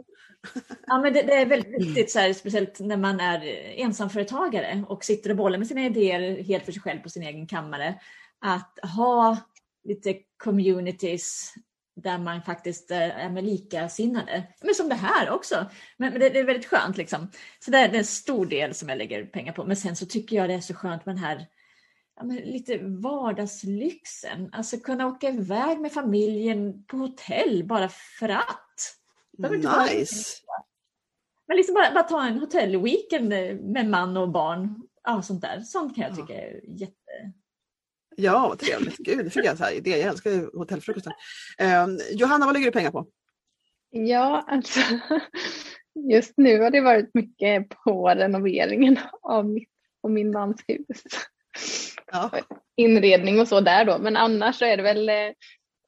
Ja, 0.87 0.99
men 0.99 1.13
det, 1.13 1.23
det, 1.23 1.35
är 1.35 1.47
väldigt 1.47 1.81
viktigt, 1.81 2.11
så 2.11 2.19
här, 2.19 2.33
speciellt 2.33 2.81
när 2.81 2.97
man 2.97 3.21
är 3.21 3.45
ensamföretagare 3.77 4.85
och 4.89 5.05
sitter 5.05 5.31
och 5.31 5.37
bollar 5.37 5.59
med 5.59 5.67
sina 5.67 5.87
idéer 5.87 6.43
helt 6.43 6.65
för 6.65 6.73
sig 6.73 6.83
själv 6.83 7.01
på 7.01 7.09
sin 7.09 7.23
egen 7.23 7.47
kammare. 7.47 8.01
Att 8.41 8.79
ha 8.97 9.37
lite 9.85 10.15
communities 10.37 11.55
där 11.97 12.19
man 12.19 12.43
faktiskt 12.43 12.91
eh, 12.91 13.25
är 13.25 13.31
med 13.31 13.45
likasinnade. 13.45 14.43
Men 14.63 14.75
som 14.75 14.89
det 14.89 14.95
här 14.95 15.31
också. 15.31 15.67
Men, 15.97 16.13
det, 16.13 16.29
det, 16.29 16.39
är 16.39 16.45
väldigt 16.45 16.67
skönt 16.67 16.97
liksom. 16.97 17.31
Så 17.61 17.71
det 17.71 17.79
är, 17.79 17.89
det 17.89 17.97
är 17.97 17.99
en 17.99 18.05
stor 18.05 18.47
del 18.47 18.75
som 18.75 18.89
jag 18.89 18.99
lägger 18.99 19.25
pengar 19.25 19.53
på. 19.53 19.65
Men 19.65 19.77
sen 19.77 19.97
så 19.97 20.07
tycker 20.07 20.37
jag 20.37 20.49
det 20.49 20.55
är 20.55 20.61
så 20.61 20.75
skönt 20.75 21.07
med 21.07 21.15
den 21.15 21.25
här 21.25 21.47
ja, 22.17 22.23
lite 22.45 22.79
vardagslyxen. 22.79 24.51
Alltså 24.53 24.77
kunna 24.77 25.07
åka 25.07 25.29
iväg 25.29 25.81
med 25.81 25.93
familjen 25.93 26.85
på 26.85 26.97
hotell 26.97 27.65
bara 27.65 27.89
för 27.89 28.29
att. 28.29 28.72
Nice! 29.51 30.43
Men 31.49 31.57
liksom 31.57 31.75
bara, 31.75 31.95
bara 31.95 32.05
ta 32.05 32.27
en 32.27 32.39
hotellweekend 32.39 33.29
med 33.63 33.89
man 33.89 34.17
och 34.17 34.29
barn. 34.29 34.83
Ja, 35.05 35.23
sånt 35.23 35.43
där. 35.43 35.61
Sånt 35.61 35.97
kan 35.97 36.05
jag 36.05 36.17
tycka 36.17 36.35
är 36.35 36.61
jätte... 36.81 37.33
Ja, 38.17 38.49
vad 38.49 38.59
trevligt. 38.59 38.97
Gud, 38.97 39.25
det 39.25 39.31
fick 39.31 39.45
jag 39.45 39.57
här 39.57 39.73
idé. 39.73 39.91
Jag 39.91 40.01
älskar 40.01 40.31
ju 40.31 40.51
hotellfrukosten. 40.55 41.13
Eh, 41.59 41.87
Johanna, 42.11 42.47
vad 42.47 42.55
lägger 42.55 42.67
du 42.67 42.73
pengar 42.73 42.91
på? 42.91 43.07
Ja, 43.91 44.45
alltså 44.49 44.81
just 46.11 46.33
nu 46.37 46.61
har 46.61 46.71
det 46.71 46.81
varit 46.81 47.11
mycket 47.15 47.69
på 47.69 48.09
renoveringen 48.09 48.99
av 49.23 49.49
mitt 49.49 49.69
och 50.01 50.11
min 50.11 50.31
mans 50.31 50.65
hus. 50.69 51.03
Ja. 52.13 52.31
Inredning 52.77 53.41
och 53.41 53.49
så 53.49 53.61
där 53.61 53.85
då, 53.85 53.99
men 53.99 54.17
annars 54.17 54.59
så 54.59 54.65
är 54.65 54.77
det 54.77 54.83
väl 54.83 55.09
eh, 55.09 55.33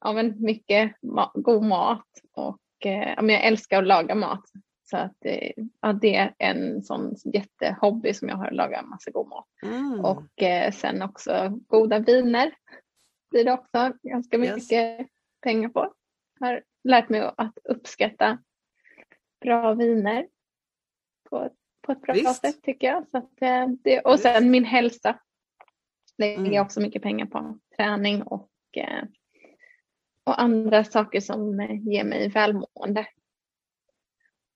ja, 0.01 0.13
men 0.13 0.43
mycket 0.43 0.93
ma 1.03 1.33
god 1.35 1.63
mat 1.63 2.07
och 2.33 2.59
ja, 2.91 3.23
men 3.23 3.35
jag 3.35 3.45
älskar 3.45 3.79
att 3.79 3.89
laga 3.89 4.15
mat. 4.15 4.45
Så 4.91 4.97
att 4.97 5.17
ja, 5.81 5.93
det 5.93 6.17
är 6.17 6.35
en 6.39 6.83
sån 6.83 7.15
jättehobby 7.25 8.15
som 8.15 8.29
jag 8.29 8.37
har, 8.37 8.47
att 8.47 8.55
laga 8.55 8.83
massa 8.83 9.11
god 9.11 9.29
mat. 9.29 9.47
Mm. 9.63 10.05
Och 10.05 10.43
eh, 10.43 10.73
sen 10.73 11.03
också 11.03 11.61
goda 11.67 11.99
viner 11.99 12.55
blir 13.31 13.45
det 13.45 13.53
också 13.53 13.93
ganska 14.03 14.39
mycket 14.39 14.73
yes. 14.73 15.09
pengar 15.43 15.69
på. 15.69 15.93
Jag 16.41 16.47
har 16.47 16.63
lärt 16.85 17.09
mig 17.09 17.31
att 17.37 17.59
uppskatta 17.65 18.39
bra 19.41 19.75
viner 19.75 20.27
på, 21.31 21.51
på 21.83 21.93
ett 21.93 22.03
bra 22.03 22.15
Visst. 22.15 22.41
sätt 22.41 22.63
tycker 22.63 22.87
jag. 22.87 23.09
Så 23.11 23.19
att, 23.19 23.43
eh, 23.43 23.67
det, 23.69 24.01
och 24.01 24.21
sen 24.21 24.51
min 24.51 24.65
hälsa 24.65 25.19
lägger 26.19 26.39
mm. 26.39 26.53
jag 26.53 26.65
också 26.65 26.81
mycket 26.81 27.03
pengar 27.03 27.27
på. 27.27 27.59
Träning 27.77 28.23
och, 28.23 28.51
eh, 28.77 29.05
och 30.25 30.43
andra 30.43 30.85
saker 30.85 31.21
som 31.21 31.61
ger 31.83 32.05
mig 32.05 32.29
välmående. 32.29 33.07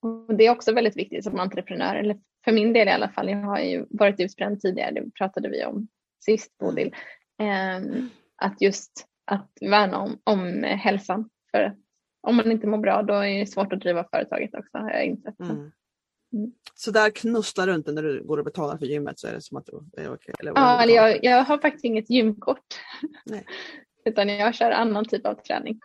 Och 0.02 0.34
det 0.34 0.46
är 0.46 0.50
också 0.50 0.72
väldigt 0.72 0.96
viktigt 0.96 1.24
som 1.24 1.40
entreprenör, 1.40 1.96
eller 1.96 2.18
för 2.44 2.52
min 2.52 2.72
del 2.72 2.88
i 2.88 2.90
alla 2.90 3.08
fall. 3.08 3.30
Jag 3.30 3.38
har 3.38 3.58
ju 3.58 3.86
varit 3.90 4.20
utbränd 4.20 4.60
tidigare, 4.60 4.90
det 4.90 5.10
pratade 5.10 5.48
vi 5.48 5.64
om 5.64 5.88
sist 6.24 6.58
Bodil. 6.58 6.94
Eh, 7.40 8.04
att 8.36 8.60
just 8.60 9.06
att 9.24 9.50
värna 9.60 9.98
om, 9.98 10.20
om 10.24 10.62
hälsan. 10.62 11.30
För 11.50 11.76
om 12.20 12.36
man 12.36 12.52
inte 12.52 12.66
mår 12.66 12.78
bra 12.78 13.02
då 13.02 13.14
är 13.14 13.38
det 13.38 13.46
svårt 13.46 13.72
att 13.72 13.80
driva 13.80 14.04
företaget 14.04 14.54
också 14.54 14.78
har 14.78 14.90
jag 14.90 15.04
insett. 15.04 15.40
Mm. 15.40 15.70
Mm. 16.32 16.52
Så 16.74 16.90
där 16.90 17.10
knusslar 17.10 17.66
du 17.66 17.74
inte 17.74 17.92
när 17.92 18.02
du 18.02 18.24
går 18.24 18.38
och 18.38 18.44
betalar 18.44 18.78
för 18.78 18.86
gymmet? 18.86 19.18
Så 19.18 19.28
är 19.28 19.32
det 19.32 19.40
som 19.40 19.56
att 19.56 19.66
det 19.66 20.02
är 20.02 20.14
okej, 20.14 20.34
eller 20.40 20.52
ja, 20.54 20.82
eller 20.82 20.94
jag, 20.94 21.24
jag 21.24 21.44
har 21.44 21.58
faktiskt 21.58 21.84
inget 21.84 22.10
gymkort. 22.10 22.74
Nej. 23.24 23.44
Utan 24.08 24.28
jag 24.28 24.54
kör 24.54 24.70
annan 24.70 25.04
typ 25.04 25.26
av 25.26 25.34
träning. 25.34 25.80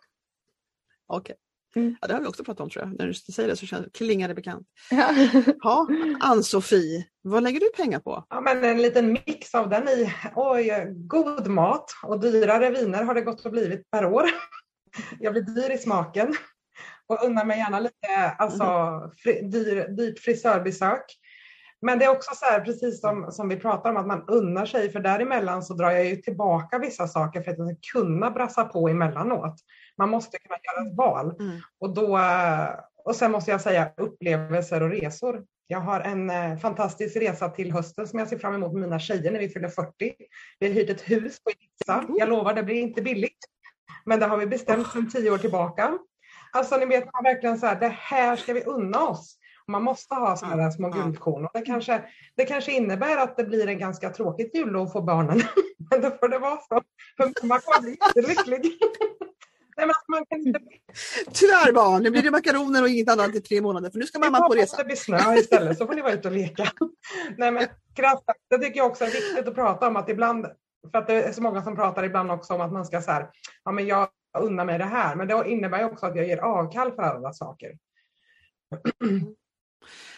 Okej. 1.08 1.36
Mm. 1.76 1.96
Ja, 2.02 2.08
det 2.08 2.14
har 2.14 2.22
vi 2.22 2.28
också 2.28 2.44
pratat 2.44 2.62
om 2.62 2.70
tror 2.70 2.86
jag. 2.86 3.00
När 3.00 3.08
du 3.08 3.14
säger 3.14 3.50
det 3.50 3.56
så 3.56 3.66
känns, 3.66 3.88
klingar 3.94 4.28
det 4.28 4.34
bekant. 4.34 4.68
Ja. 4.92 5.14
ja, 5.62 5.88
Ann-Sofie, 6.22 7.06
vad 7.22 7.44
lägger 7.44 7.60
du 7.60 7.70
pengar 7.70 8.00
på? 8.00 8.26
Ja, 8.30 8.42
men 8.42 8.64
en 8.64 8.82
liten 8.82 9.14
mix 9.14 9.56
av 9.56 9.70
den 9.70 9.88
i. 9.88 10.14
Oj, 10.36 10.88
god 10.90 11.48
mat 11.48 11.92
och 12.04 12.20
dyrare 12.20 12.70
viner 12.70 13.04
har 13.04 13.16
det 13.16 13.22
gått 13.22 13.46
och 13.46 13.52
blivit 13.52 13.92
per 13.92 14.06
år. 14.06 14.24
Jag 15.20 15.34
blir 15.34 15.42
dyr 15.42 15.76
i 15.76 15.78
smaken 15.78 16.36
och 17.08 17.24
unnar 17.24 17.46
mig 17.46 17.58
gärna 17.58 17.80
lite 17.80 18.32
alltså, 18.38 18.64
mm. 18.64 19.12
fri, 19.18 19.42
dyr, 19.42 19.88
dyrt 19.88 20.20
frisörbesök. 20.20 21.06
Men 21.84 22.00
det 22.00 22.06
är 22.06 22.10
också 22.10 22.36
så 22.36 22.46
här, 22.46 22.60
precis 22.60 23.02
som, 23.02 23.32
som 23.32 23.50
vi 23.50 23.56
pratar 23.56 23.90
om, 23.90 23.98
att 23.98 24.08
man 24.08 24.24
unnar 24.28 24.66
sig, 24.66 24.92
för 24.92 25.00
däremellan 25.00 25.64
så 25.64 25.74
drar 25.74 25.92
jag 25.92 26.06
ju 26.06 26.16
tillbaka 26.16 26.78
vissa 26.78 27.08
saker 27.08 27.42
för 27.42 27.52
att 27.52 27.58
jag 27.58 27.68
ska 27.68 28.00
kunna 28.00 28.32
brassa 28.32 28.66
på 28.66 28.88
emellanåt. 28.90 29.56
Man 29.98 30.10
måste 30.10 30.38
kunna 30.38 30.58
göra 30.64 30.88
ett 30.88 30.98
val. 30.98 31.36
Mm. 31.40 31.60
Och, 31.80 31.94
då, 31.94 32.20
och 33.04 33.16
sen 33.16 33.32
måste 33.32 33.52
jag 33.52 33.62
säga 33.62 33.92
upplevelser 33.98 34.84
och 34.84 34.90
resor. 34.90 35.44
Jag 35.68 35.80
har 35.80 36.00
en 36.00 36.30
eh, 36.30 36.58
fantastisk 36.58 37.16
resa 37.16 37.50
till 37.50 37.72
hösten 37.72 38.08
som 38.08 38.20
jag 38.20 38.28
ser 38.28 38.38
fram 38.38 38.54
emot 38.54 38.74
med 38.74 38.82
mina 38.82 39.00
tjejer 39.00 39.32
när 39.32 39.40
vi 39.40 39.50
fyller 39.50 39.70
40. 39.70 40.14
Vi 40.60 40.68
har 40.68 40.74
hyrt 40.74 40.90
ett 40.90 41.10
hus 41.10 41.44
på 41.44 41.52
Ibiza. 41.52 42.02
Mm. 42.02 42.16
Jag 42.20 42.30
lovar, 42.30 42.54
det 42.54 42.64
blir 42.64 42.82
inte 42.82 43.02
billigt. 43.02 43.38
Men 44.06 44.20
det 44.20 44.26
har 44.26 44.38
vi 44.38 44.46
bestämt 44.46 44.92
sedan 44.92 45.10
tio 45.10 45.32
år 45.32 45.38
tillbaka. 45.38 45.98
Alltså 46.52 46.78
ni 46.78 46.86
vet, 46.86 47.14
man 47.14 47.24
verkligen 47.24 47.58
så 47.58 47.66
här, 47.66 47.80
det 47.80 47.96
här 48.00 48.36
ska 48.36 48.54
vi 48.54 48.64
unna 48.64 49.08
oss. 49.08 49.38
Man 49.68 49.84
måste 49.84 50.16
ha 50.16 50.38
sådana 50.38 50.56
där 50.64 50.72
små 50.72 50.90
guldkorn. 50.90 51.48
Det 51.54 51.62
kanske, 51.62 52.04
det 52.36 52.46
kanske 52.46 52.72
innebär 52.72 53.18
att 53.18 53.38
det 53.38 53.44
blir 53.44 53.68
en 53.68 53.80
ganska 53.80 54.10
tråkigt 54.10 54.56
jullov 54.56 54.88
för 54.88 55.02
barnen. 55.02 55.42
Men 55.90 56.02
då 56.02 56.12
får 56.12 56.30
det 56.30 56.40
vara 56.40 56.58
så. 56.58 56.82
För 57.18 57.48
man 57.48 57.60
kommer 57.60 57.82
bli 57.82 57.98
jättelycklig. 58.02 58.80
Nej, 59.78 59.88
men 59.88 59.96
man 60.08 60.26
kan 60.26 60.48
inte... 60.48 60.60
Tyvärr 61.32 61.72
barn, 61.74 62.04
nu 62.04 62.12
blir 62.12 62.22
det 62.22 62.32
makaroner 62.32 62.82
och 62.82 62.90
inget 62.90 63.10
annat 63.10 63.36
i 63.36 63.42
tre 63.42 63.62
månader 63.62 63.90
för 63.90 64.00
nu 64.00 64.06
ska 64.06 64.20
mamma 64.20 64.48
på 64.48 64.54
resa. 64.54 64.78
Det 64.78 64.84
blir 64.84 64.96
snö 64.96 65.36
istället 65.36 65.78
så 65.78 65.88
får 65.88 65.94
ni 65.94 66.02
vara 66.02 66.14
ute 66.14 66.28
och 66.28 66.34
leka. 66.34 66.72
Nej, 67.38 67.52
men, 67.52 67.68
det 68.50 68.58
tycker 68.58 68.78
jag 68.78 68.88
också 68.88 69.04
är 69.04 69.12
viktigt 69.12 69.48
att 69.48 69.56
prata 69.56 69.88
om 69.88 69.96
att 69.96 70.10
ibland, 70.10 70.48
för 70.92 70.98
att 70.98 71.08
det 71.08 71.24
är 71.24 71.32
så 71.32 71.42
många 71.42 71.64
som 71.64 71.76
pratar 71.76 72.04
ibland 72.04 72.32
också 72.32 72.54
om 72.54 72.62
att 72.62 72.72
man 72.72 72.86
ska 72.86 73.02
så 73.02 73.12
här, 73.12 73.30
ja 73.64 73.72
men 73.72 73.88
jag 73.88 74.08
unnar 74.38 74.66
mig 74.66 74.78
det 74.78 74.86
här, 74.86 75.16
men 75.16 75.28
det 75.28 75.44
innebär 75.48 75.86
också 75.86 76.06
att 76.06 76.16
jag 76.16 76.28
ger 76.28 76.38
avkall 76.38 76.92
för 76.92 77.02
alla 77.02 77.34
saker. 77.34 77.78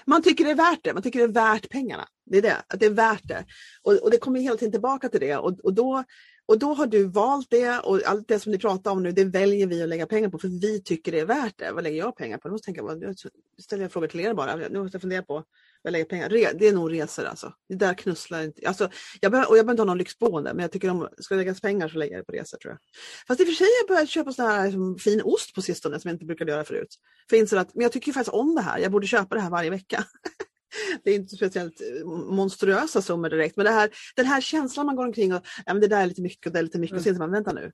Man 0.05 0.21
tycker 0.21 0.45
det 0.45 0.51
är 0.51 0.55
värt 0.55 0.79
det, 0.83 0.93
man 0.93 1.03
tycker 1.03 1.19
det 1.19 1.25
är 1.25 1.53
värt 1.53 1.69
pengarna. 1.69 2.07
Det 2.25 2.37
är 2.37 2.41
det, 2.41 2.55
att 2.67 2.79
det 2.79 2.85
är 2.85 2.89
värt 2.89 3.27
det. 3.27 3.45
Och, 3.83 3.93
och 3.93 4.11
det 4.11 4.17
kommer 4.17 4.39
hela 4.39 4.57
tiden 4.57 4.71
tillbaka 4.71 5.09
till 5.09 5.19
det 5.19 5.37
och, 5.37 5.59
och 5.59 5.73
då 5.73 6.03
och 6.47 6.59
då 6.59 6.73
har 6.73 6.87
du 6.87 7.03
valt 7.03 7.49
det 7.49 7.79
och 7.79 8.01
allt 8.05 8.27
det 8.27 8.39
som 8.39 8.51
ni 8.51 8.57
pratar 8.57 8.91
om 8.91 9.03
nu, 9.03 9.11
det 9.11 9.25
väljer 9.25 9.67
vi 9.67 9.83
att 9.83 9.89
lägga 9.89 10.07
pengar 10.07 10.29
på 10.29 10.39
för 10.39 10.47
vi 10.47 10.81
tycker 10.81 11.11
det 11.11 11.19
är 11.19 11.25
värt 11.25 11.57
det. 11.57 11.71
Vad 11.71 11.83
lägger 11.83 11.97
jag 11.97 12.15
pengar 12.15 12.37
på? 12.37 12.47
Nu 12.47 12.51
måste 12.51 12.65
tänka, 12.65 12.81
nu 12.81 13.13
ställer 13.61 13.83
jag 13.83 13.91
frågor 13.91 14.07
till 14.07 14.19
er 14.19 14.33
bara. 14.33 14.55
Nu 14.55 14.79
måste 14.79 14.95
jag 14.95 15.01
fundera 15.01 15.23
på 15.23 15.43
jag 15.85 15.91
lägger 15.91 16.05
pengar 16.05 16.29
Det 16.29 16.67
är 16.67 16.73
nog 16.73 16.93
resor 16.93 17.25
alltså. 17.25 17.53
Det 17.69 17.75
där 17.75 17.93
knusslar 17.93 18.43
inte. 18.43 18.67
Alltså, 18.67 18.89
jag 19.21 19.31
behöver, 19.31 19.49
och 19.49 19.57
jag 19.57 19.65
behöver 19.65 19.73
inte 19.73 19.81
ha 19.81 19.85
någon 19.85 19.97
lyxboende 19.97 20.53
men 20.53 20.61
jag 20.61 20.71
tycker 20.71 20.89
om 20.89 21.09
ska 21.17 21.35
läggas 21.35 21.61
pengar 21.61 21.87
så 21.87 21.97
lägger 21.97 22.15
jag 22.15 22.21
det 22.21 22.25
på 22.25 22.31
resor 22.31 22.57
tror 22.57 22.71
jag. 22.71 22.79
Fast 23.27 23.41
i 23.41 23.43
och 23.43 23.47
för 23.47 23.53
sig 23.53 23.65
har 23.65 23.87
jag 23.87 23.95
börjat 23.95 24.09
köpa 24.09 24.33
sån 24.33 24.45
här 24.45 24.65
liksom, 24.65 24.97
fin 24.97 25.21
ost 25.21 25.55
på 25.55 25.61
sistone 25.61 25.99
som 25.99 26.09
jag 26.09 26.15
inte 26.15 26.25
brukade 26.25 26.51
göra 26.51 26.63
förut. 26.63 26.95
För 27.29 27.37
jag 27.37 27.55
att, 27.55 27.75
men 27.75 27.83
jag 27.83 27.91
tycker 27.91 28.11
faktiskt 28.11 28.33
om 28.33 28.55
det 28.55 28.61
här. 28.61 28.79
Jag 28.79 28.91
borde 28.91 29.07
köpa 29.07 29.35
det 29.35 29.41
här 29.41 29.49
varje 29.49 29.69
vecka. 29.69 30.05
det 31.03 31.11
är 31.11 31.15
inte 31.15 31.35
speciellt 31.35 31.81
eh, 31.81 32.07
monstruösa 32.07 33.01
summor 33.01 33.29
direkt, 33.29 33.57
men 33.57 33.65
det 33.65 33.71
här, 33.71 33.89
den 34.15 34.25
här 34.25 34.41
känslan 34.41 34.85
man 34.85 34.95
går 34.95 35.05
omkring 35.05 35.33
och 35.33 35.45
ja, 35.65 35.73
men 35.73 35.81
det 35.81 35.87
där 35.87 36.01
är 36.01 36.07
lite 36.07 36.21
mycket 36.21 36.45
och 36.45 36.53
det 36.53 36.59
är 36.59 36.63
lite 36.63 36.79
mycket 36.79 36.97
mm. 36.97 37.09
och 37.11 37.15
så 37.15 37.19
man, 37.19 37.31
vänta 37.31 37.53
nu. 37.53 37.71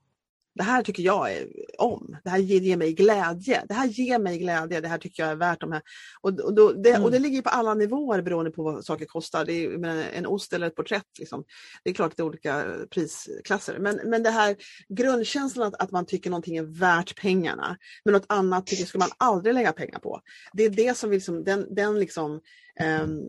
Det 0.56 0.64
här 0.64 0.84
tycker 0.84 1.04
jag 1.04 1.34
är 1.34 1.48
om. 1.78 2.18
Det 2.24 2.30
här 2.30 2.38
ger, 2.38 2.78
mig 2.78 2.94
glädje. 2.94 3.66
Det 3.68 3.74
här 3.74 3.88
ger 3.88 4.20
mig 4.20 4.38
glädje. 4.38 4.82
Det 4.82 4.88
här 4.88 4.98
tycker 4.98 5.24
jag 5.24 5.32
är 5.32 5.36
värt 5.36 5.62
de 5.62 5.72
här. 5.72 5.82
Och, 6.22 6.40
och, 6.40 6.56
då, 6.56 6.72
det, 6.72 6.90
mm. 6.90 7.04
och 7.04 7.12
det 7.12 7.20
ligger 7.20 7.42
på 7.42 7.50
alla 7.50 7.74
nivåer 7.74 8.22
beroende 8.22 8.52
på 8.52 8.64
vad 8.64 8.86
saker 8.86 9.06
kostar. 9.06 9.46
Det 9.46 9.54
är, 9.54 9.86
en 10.14 10.26
ost 10.26 10.54
eller 10.54 10.68
ett 10.68 10.76
porträtt. 10.76 11.20
Liksom. 11.20 11.44
Det 11.84 11.90
är 11.90 11.94
klart 11.94 12.12
att 12.12 12.18
det 12.18 12.24
är 12.24 12.28
olika 12.28 12.66
prisklasser. 12.90 13.80
Men, 13.80 14.00
men 14.06 14.24
det 14.24 14.30
här 14.30 14.56
grundkänslan 14.90 15.68
att, 15.68 15.82
att 15.82 15.92
man 15.92 16.06
tycker 16.06 16.30
någonting 16.30 16.58
är 16.58 16.80
värt 16.80 17.22
pengarna. 17.22 17.78
Men 18.06 18.14
något 18.14 18.26
annat 18.30 18.68
tycker 18.68 18.86
ska 18.86 18.98
man 18.98 19.12
aldrig 19.18 19.54
lägga 19.54 19.72
pengar 19.72 20.00
på. 20.00 20.22
Det 20.54 20.64
är 20.64 20.70
det 20.70 20.98
som 20.98 21.10
vi 21.10 21.16
liksom, 21.16 21.44
den, 21.44 21.76
den 21.76 22.00
liksom 22.00 22.42
Um, 22.80 23.22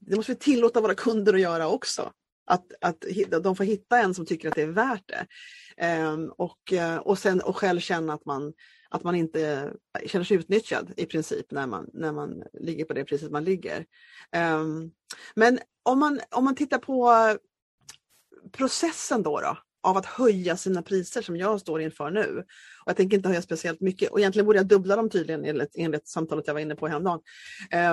det 0.00 0.16
måste 0.16 0.32
vi 0.32 0.38
tillåta 0.38 0.80
våra 0.80 0.94
kunder 0.94 1.34
att 1.34 1.40
göra 1.40 1.68
också. 1.68 2.12
Att, 2.50 2.72
att 2.80 3.04
de 3.42 3.56
får 3.56 3.64
hitta 3.64 3.98
en 3.98 4.14
som 4.14 4.26
tycker 4.26 4.48
att 4.48 4.54
det 4.54 4.62
är 4.62 4.66
värt 4.66 5.08
det. 5.08 5.26
Ehm, 5.76 6.30
och, 6.38 6.72
eh, 6.72 6.96
och 6.96 7.18
sen 7.18 7.40
och 7.40 7.56
själv 7.56 7.80
känna 7.80 8.12
att 8.12 8.24
man, 8.24 8.52
att 8.90 9.02
man 9.02 9.14
inte 9.14 9.72
känner 10.06 10.24
sig 10.24 10.36
utnyttjad 10.36 10.92
i 10.96 11.06
princip 11.06 11.50
när 11.50 11.66
man, 11.66 11.90
när 11.92 12.12
man 12.12 12.42
ligger 12.52 12.84
på 12.84 12.92
det 12.92 13.04
priset 13.04 13.30
man 13.30 13.44
ligger. 13.44 13.86
Ehm, 14.32 14.90
men 15.34 15.58
om 15.82 15.98
man, 15.98 16.20
om 16.30 16.44
man 16.44 16.54
tittar 16.54 16.78
på 16.78 17.12
processen 18.52 19.22
då, 19.22 19.40
då 19.40 19.58
av 19.82 19.96
att 19.96 20.06
höja 20.06 20.56
sina 20.56 20.82
priser 20.82 21.22
som 21.22 21.36
jag 21.36 21.60
står 21.60 21.80
inför 21.80 22.10
nu. 22.10 22.38
Och 22.84 22.88
jag 22.88 22.96
tänker 22.96 23.16
inte 23.16 23.28
höja 23.28 23.42
speciellt 23.42 23.80
mycket 23.80 24.10
och 24.10 24.18
egentligen 24.18 24.46
borde 24.46 24.58
jag 24.58 24.66
dubbla 24.66 24.96
dem 24.96 25.10
tydligen 25.10 25.44
enligt, 25.44 25.70
enligt 25.74 26.08
samtalet 26.08 26.46
jag 26.46 26.54
var 26.54 26.60
inne 26.60 26.76
på 26.76 26.88
häromdagen. 26.88 27.20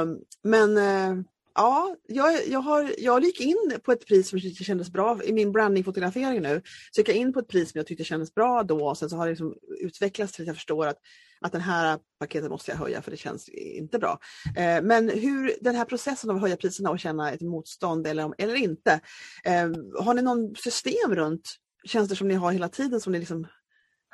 Um, 0.02 0.20
men 0.44 0.78
uh, 0.78 1.24
ja, 1.58 1.96
jag, 2.08 2.48
jag, 2.48 2.60
har, 2.60 2.94
jag 2.98 3.24
gick 3.24 3.42
in 3.42 3.80
på 3.84 3.92
ett 3.92 4.08
pris 4.08 4.30
som 4.30 4.40
kändes 4.40 4.90
bra 4.90 5.24
i 5.24 5.34
min 5.34 5.52
brandingfotografering 5.52 6.42
nu. 6.42 6.62
Så 6.92 7.02
gick 7.02 7.10
jag 7.10 7.16
in 7.16 7.34
på 7.34 7.40
ett 7.40 7.48
pris 7.48 7.72
som 7.72 7.80
jag 7.80 7.88
tyckte 7.88 8.04
kändes 8.04 8.34
bra 8.34 8.64
då 8.64 8.88
och 8.88 8.98
sen 8.98 9.10
så 9.10 9.16
har 9.16 9.26
det 9.26 9.32
liksom 9.32 9.56
utvecklats 9.80 10.34
till 10.34 10.44
att 10.44 10.48
jag 10.48 10.56
förstår 10.56 10.88
att 10.88 10.98
att 11.42 11.52
den 11.52 11.62
här 11.62 12.00
paketet 12.20 12.50
måste 12.50 12.72
jag 12.72 12.78
höja 12.78 13.02
för 13.02 13.12
det 13.12 13.18
känns 13.18 13.50
inte 13.50 14.00
bra. 14.00 14.20
Eh, 14.58 14.82
men 14.82 15.10
hur 15.10 15.54
den 15.62 15.76
här 15.76 15.86
processen 15.86 16.30
av 16.30 16.36
att 16.36 16.42
höja 16.42 16.58
priserna 16.58 16.90
och 16.90 17.00
känna 17.00 17.32
ett 17.32 17.42
motstånd 17.42 18.08
eller, 18.08 18.34
eller 18.38 18.56
inte. 18.56 19.00
Eh, 19.44 19.70
har 20.04 20.14
ni 20.14 20.22
någon 20.22 20.56
system 20.56 21.16
runt 21.16 21.56
tjänster 21.88 22.16
som 22.16 22.28
ni 22.28 22.36
har 22.36 22.52
hela 22.52 22.70
tiden 22.70 23.02
som 23.02 23.14
ni 23.14 23.20
liksom 23.20 23.48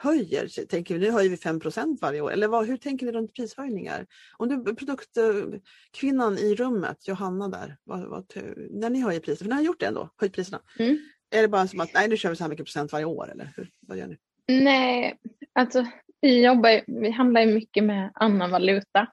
höjer? 0.04 0.66
Tänker 0.66 0.94
vi, 0.94 1.00
nu 1.06 1.12
höjer 1.12 1.30
vi 1.30 1.36
5% 1.36 1.98
varje 2.02 2.22
år. 2.22 2.32
Eller 2.32 2.48
vad, 2.48 2.68
hur 2.68 2.78
tänker 2.78 3.06
ni 3.06 3.12
runt 3.12 3.34
prishöjningar? 3.34 4.06
Om 4.38 4.50
du 4.50 4.76
produktkvinnan 4.76 6.38
i 6.38 6.56
rummet, 6.56 7.08
Johanna 7.08 7.48
där, 7.48 7.78
vad, 7.84 8.10
vad, 8.10 8.26
när 8.70 8.90
ni 8.90 9.02
höjer 9.02 9.20
priser, 9.20 9.46
för 9.46 9.50
ni 9.50 9.56
har 9.56 9.64
gjort 9.64 9.80
det 9.80 9.86
ändå, 9.86 10.10
höjt 10.18 10.34
priserna. 10.34 10.62
Mm. 10.80 10.98
Är 11.36 11.42
det 11.42 11.48
bara 11.48 11.68
som 11.68 11.80
att 11.80 11.94
nej, 11.94 12.08
nu 12.08 12.18
kör 12.18 12.30
vi 12.30 12.36
så 12.36 12.44
här 12.44 12.50
mycket 12.50 12.66
procent 12.66 12.92
varje 12.92 13.06
år 13.06 13.32
eller 13.32 13.54
hur, 13.56 13.70
vad 13.80 13.98
gör 13.98 14.08
ni? 14.08 14.18
Nej, 14.48 15.20
alltså 15.54 15.86
vi, 16.22 16.46
jobbar, 16.46 17.02
vi 17.02 17.10
handlar 17.10 17.42
ju 17.42 17.54
mycket 17.54 17.84
med 17.84 18.12
annan 18.14 18.52
valuta. 18.52 19.08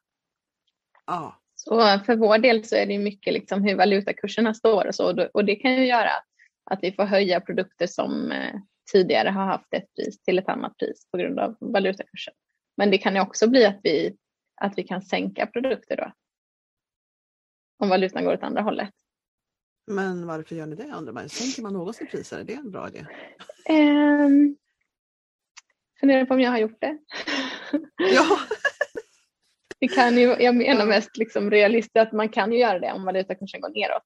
Ah. 1.04 1.32
Så 1.54 2.00
för 2.06 2.16
vår 2.16 2.38
del 2.38 2.64
så 2.64 2.76
är 2.76 2.86
det 2.86 2.98
mycket 2.98 3.32
liksom 3.32 3.62
hur 3.62 3.76
valutakurserna 3.76 4.54
står 4.54 4.86
och 4.86 4.94
så 4.94 5.28
och 5.34 5.44
det 5.44 5.56
kan 5.56 5.74
ju 5.74 5.86
göra 5.86 6.10
att 6.70 6.78
vi 6.82 6.92
får 6.92 7.04
höja 7.04 7.40
produkter 7.40 7.86
som 7.86 8.32
eh, 8.32 8.54
tidigare 8.92 9.28
har 9.28 9.44
haft 9.44 9.74
ett 9.74 9.94
pris 9.94 10.22
till 10.22 10.38
ett 10.38 10.48
annat 10.48 10.76
pris 10.76 11.06
på 11.10 11.18
grund 11.18 11.38
av 11.38 11.56
valutakursen. 11.60 12.34
Men 12.76 12.90
det 12.90 12.98
kan 12.98 13.14
ju 13.14 13.20
också 13.20 13.48
bli 13.48 13.66
att 13.66 13.80
vi, 13.82 14.16
att 14.60 14.78
vi 14.78 14.82
kan 14.82 15.02
sänka 15.02 15.46
produkter 15.46 15.96
då. 15.96 16.12
Om 17.78 17.88
valutan 17.88 18.24
går 18.24 18.34
åt 18.34 18.42
andra 18.42 18.62
hållet. 18.62 18.94
Men 19.86 20.26
varför 20.26 20.56
gör 20.56 20.66
ni 20.66 20.76
det 20.76 20.92
undrar 20.96 21.12
man? 21.12 21.28
Sänker 21.28 21.62
man 21.62 21.72
någonsin 21.72 22.06
priser? 22.06 22.38
Är 22.38 22.44
det 22.44 22.54
en 22.54 22.70
bra 22.70 22.88
idé? 22.88 23.06
Um, 23.68 24.56
funderar 26.00 26.24
på 26.24 26.34
om 26.34 26.40
jag 26.40 26.50
har 26.50 26.58
gjort 26.58 26.80
det. 26.80 26.98
Ja. 28.14 28.38
det 29.78 29.88
kan 29.88 30.18
ju, 30.18 30.36
jag 30.40 30.56
menar 30.56 30.86
mest 30.86 31.16
liksom 31.16 31.50
realistiskt 31.50 31.96
att 31.96 32.12
man 32.12 32.28
kan 32.28 32.52
ju 32.52 32.58
göra 32.58 32.78
det 32.78 32.92
om 32.92 33.04
valutakursen 33.04 33.60
går 33.60 33.68
neråt. 33.68 34.02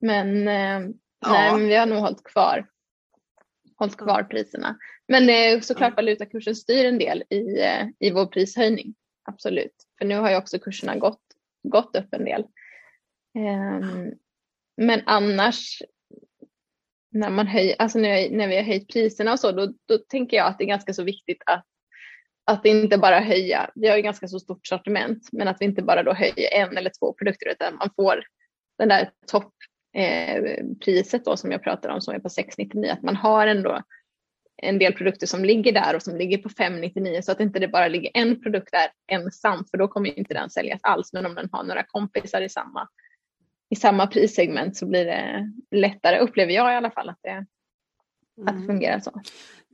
Men, 0.00 0.48
eh, 0.48 0.90
ja. 1.20 1.32
nej, 1.32 1.52
men 1.52 1.68
vi 1.68 1.76
har 1.76 1.86
nog 1.86 1.98
hållit 1.98 2.24
kvar, 2.24 2.66
hållit 3.80 3.96
kvar 3.96 4.22
priserna. 4.22 4.78
Men 5.08 5.30
eh, 5.30 5.60
såklart 5.60 5.96
valutakursen 5.96 6.56
styr 6.56 6.84
en 6.84 6.98
del 6.98 7.24
i, 7.30 7.60
eh, 7.60 7.86
i 7.98 8.10
vår 8.10 8.26
prishöjning. 8.26 8.94
Absolut. 9.24 9.74
För 9.98 10.04
nu 10.04 10.14
har 10.14 10.30
ju 10.30 10.36
också 10.36 10.58
kurserna 10.58 10.96
gått, 10.96 11.22
gått 11.62 11.96
upp 11.96 12.14
en 12.14 12.24
del. 12.24 12.44
Um, 13.38 14.14
men 14.76 15.02
annars 15.06 15.82
när, 17.10 17.30
man 17.30 17.46
höj, 17.46 17.76
alltså 17.78 17.98
när, 17.98 18.30
när 18.30 18.48
vi 18.48 18.56
har 18.56 18.62
höjt 18.62 18.92
priserna 18.92 19.32
och 19.32 19.40
så, 19.40 19.52
då, 19.52 19.74
då 19.86 19.98
tänker 19.98 20.36
jag 20.36 20.46
att 20.46 20.58
det 20.58 20.64
är 20.64 20.68
ganska 20.68 20.94
så 20.94 21.02
viktigt 21.02 21.42
att, 21.46 21.66
att 22.44 22.66
inte 22.66 22.98
bara 22.98 23.20
höja, 23.20 23.70
vi 23.74 23.88
har 23.88 23.96
ju 23.96 24.02
ganska 24.02 24.28
så 24.28 24.40
stort 24.40 24.66
sortiment, 24.66 25.28
men 25.32 25.48
att 25.48 25.56
vi 25.60 25.64
inte 25.64 25.82
bara 25.82 26.02
då 26.02 26.12
höjer 26.12 26.54
en 26.54 26.76
eller 26.76 26.90
två 27.00 27.12
produkter 27.12 27.52
utan 27.52 27.76
man 27.76 27.90
får 27.96 28.22
den 28.78 28.88
där 28.88 29.10
toppriset 29.26 29.69
eh, 29.94 31.20
då 31.24 31.36
som 31.36 31.52
jag 31.52 31.62
pratar 31.62 31.88
om 31.88 32.00
som 32.00 32.14
är 32.14 32.18
på 32.18 32.28
699, 32.28 32.90
att 32.92 33.02
man 33.02 33.16
har 33.16 33.46
ändå 33.46 33.82
en 34.62 34.78
del 34.78 34.92
produkter 34.92 35.26
som 35.26 35.44
ligger 35.44 35.72
där 35.72 35.96
och 35.96 36.02
som 36.02 36.16
ligger 36.16 36.38
på 36.38 36.48
599 36.48 37.20
så 37.22 37.32
att 37.32 37.40
inte 37.40 37.58
det 37.58 37.68
bara 37.68 37.88
ligger 37.88 38.10
en 38.14 38.42
produkt 38.42 38.72
där 38.72 39.16
ensam 39.16 39.64
för 39.70 39.78
då 39.78 39.88
kommer 39.88 40.18
inte 40.18 40.34
den 40.34 40.50
säljas 40.50 40.80
alls 40.82 41.12
men 41.12 41.26
om 41.26 41.34
den 41.34 41.48
har 41.52 41.64
några 41.64 41.82
kompisar 41.82 42.40
i 42.40 42.48
samma 42.48 42.88
i 43.70 43.76
samma 43.76 44.06
prissegment 44.06 44.76
så 44.76 44.86
blir 44.86 45.04
det 45.04 45.52
lättare, 45.70 46.18
upplever 46.18 46.52
jag 46.52 46.72
i 46.72 46.76
alla 46.76 46.90
fall, 46.90 47.08
att 47.08 47.18
det, 47.22 47.30
mm. 47.30 47.46
att 48.46 48.60
det 48.60 48.66
fungerar 48.66 49.00
så. 49.00 49.20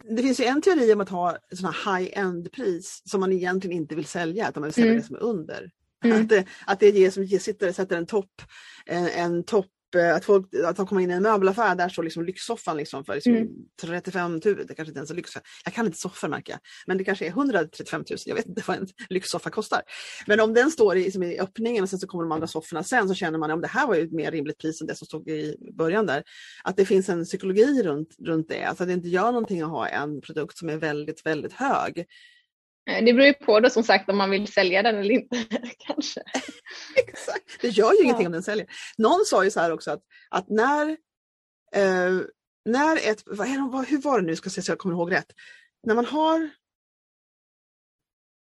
Det 0.05 0.23
finns 0.23 0.41
ju 0.41 0.45
en 0.45 0.63
teori 0.63 0.93
om 0.93 1.01
att 1.01 1.09
ha 1.09 1.37
sådana 1.53 1.75
high-end-pris 1.87 3.03
som 3.05 3.21
man 3.21 3.33
egentligen 3.33 3.77
inte 3.77 3.95
vill 3.95 4.05
sälja, 4.05 4.49
utan 4.49 4.61
man 4.61 4.67
vill 4.67 4.75
sälja 4.75 4.91
mm. 4.91 5.01
det 5.01 5.07
som 5.07 5.17
är 5.17 5.23
under. 5.23 5.71
Mm. 6.05 6.21
Att, 6.21 6.29
det, 6.29 6.47
att 6.67 6.81
det 6.81 6.91
ger 6.91 7.11
som 7.11 7.73
sätter 7.73 7.97
en 7.97 8.07
topp, 8.07 8.43
en, 8.87 9.09
en 9.09 9.45
topp 9.45 9.71
att, 9.99 10.25
folk, 10.25 10.47
att 10.65 10.77
de 10.77 10.87
kommer 10.87 11.03
in 11.03 11.11
i 11.11 11.15
en 11.15 11.23
möbelaffär, 11.23 11.75
där 11.75 11.89
står 11.89 12.03
liksom 12.03 12.25
lyxsoffan 12.25 12.77
liksom 12.77 13.05
för 13.05 13.15
liksom 13.15 13.35
mm. 13.35 13.49
35 13.81 14.33
000, 14.33 14.41
det 14.41 14.51
kanske 14.51 14.83
inte 14.83 14.99
ens 14.99 15.11
är 15.11 15.15
lyx. 15.15 15.31
Jag 15.65 15.75
kan 15.75 15.87
inte 15.87 15.99
soffor 15.99 16.29
märker 16.29 16.53
jag, 16.53 16.61
men 16.87 16.99
det 16.99 17.05
kanske 17.05 17.27
är 17.27 17.31
135 17.31 18.05
000, 18.11 18.19
jag 18.27 18.35
vet 18.35 18.47
inte 18.47 18.63
vad 18.67 18.77
en 18.77 18.87
lyxsoffa 19.09 19.51
kostar. 19.51 19.83
Men 20.27 20.41
om 20.41 20.55
den 20.55 20.71
står 20.71 20.97
i, 20.97 21.05
liksom 21.05 21.23
i 21.23 21.39
öppningen 21.39 21.83
och 21.83 21.89
sen 21.89 21.99
så 21.99 22.07
kommer 22.07 22.25
de 22.25 22.33
andra 22.33 22.47
sofforna 22.47 22.83
sen 22.83 23.09
så 23.09 23.15
känner 23.15 23.39
man 23.39 23.51
att 23.51 23.63
det 23.63 23.69
här 23.69 23.87
var 23.87 23.95
ju 23.95 24.03
ett 24.03 24.13
mer 24.13 24.31
rimligt 24.31 24.59
pris 24.59 24.81
än 24.81 24.87
det 24.87 24.95
som 24.95 25.07
stod 25.07 25.29
i 25.29 25.57
början 25.79 26.07
där. 26.07 26.23
Att 26.65 26.77
det 26.77 26.85
finns 26.85 27.09
en 27.09 27.25
psykologi 27.25 27.83
runt, 27.83 28.17
runt 28.27 28.49
det, 28.49 28.65
alltså 28.65 28.83
att 28.83 28.89
det 28.89 28.93
inte 28.93 29.09
gör 29.09 29.33
någonting 29.33 29.63
att 29.63 29.71
ha 29.71 29.89
en 29.89 30.21
produkt 30.21 30.59
som 30.59 30.69
är 30.69 30.77
väldigt, 30.77 31.27
väldigt 31.27 31.53
hög. 31.53 32.07
Eh, 32.87 33.05
det 33.05 33.13
beror 33.13 33.27
ju 33.27 33.35
på 33.35 33.61
då 33.61 33.71
som 33.71 33.83
sagt 33.83 34.11
om 34.11 34.17
man 34.17 34.31
vill 34.31 34.53
sälja 34.53 34.83
den 34.83 34.99
eller 34.99 35.15
inte 35.15 35.45
kanske. 35.79 36.23
Exakt, 36.97 37.61
det 37.61 37.69
gör 37.69 37.93
ju 37.93 37.99
ja. 37.99 38.05
ingenting 38.05 38.27
om 38.27 38.33
den 38.33 38.43
säljer. 38.43 38.67
Någon 38.99 39.25
sa 39.27 39.45
ju 39.45 39.51
så 39.51 39.61
här 39.61 39.73
också 39.73 39.91
att, 39.91 40.03
att 40.31 40.49
när, 40.49 40.89
eh, 41.75 42.21
när 42.65 42.97
ett, 43.11 43.23
vad, 43.27 43.49
hur 43.87 43.99
var 43.99 44.21
det 44.21 44.27
nu, 44.27 44.37
ska 44.37 44.51
se 44.51 44.63
så 44.63 44.71
jag 44.71 44.79
kommer 44.79 44.95
ihåg 44.95 45.13
rätt. 45.13 45.33
När 45.87 45.95
man 45.95 46.07
har 46.07 46.51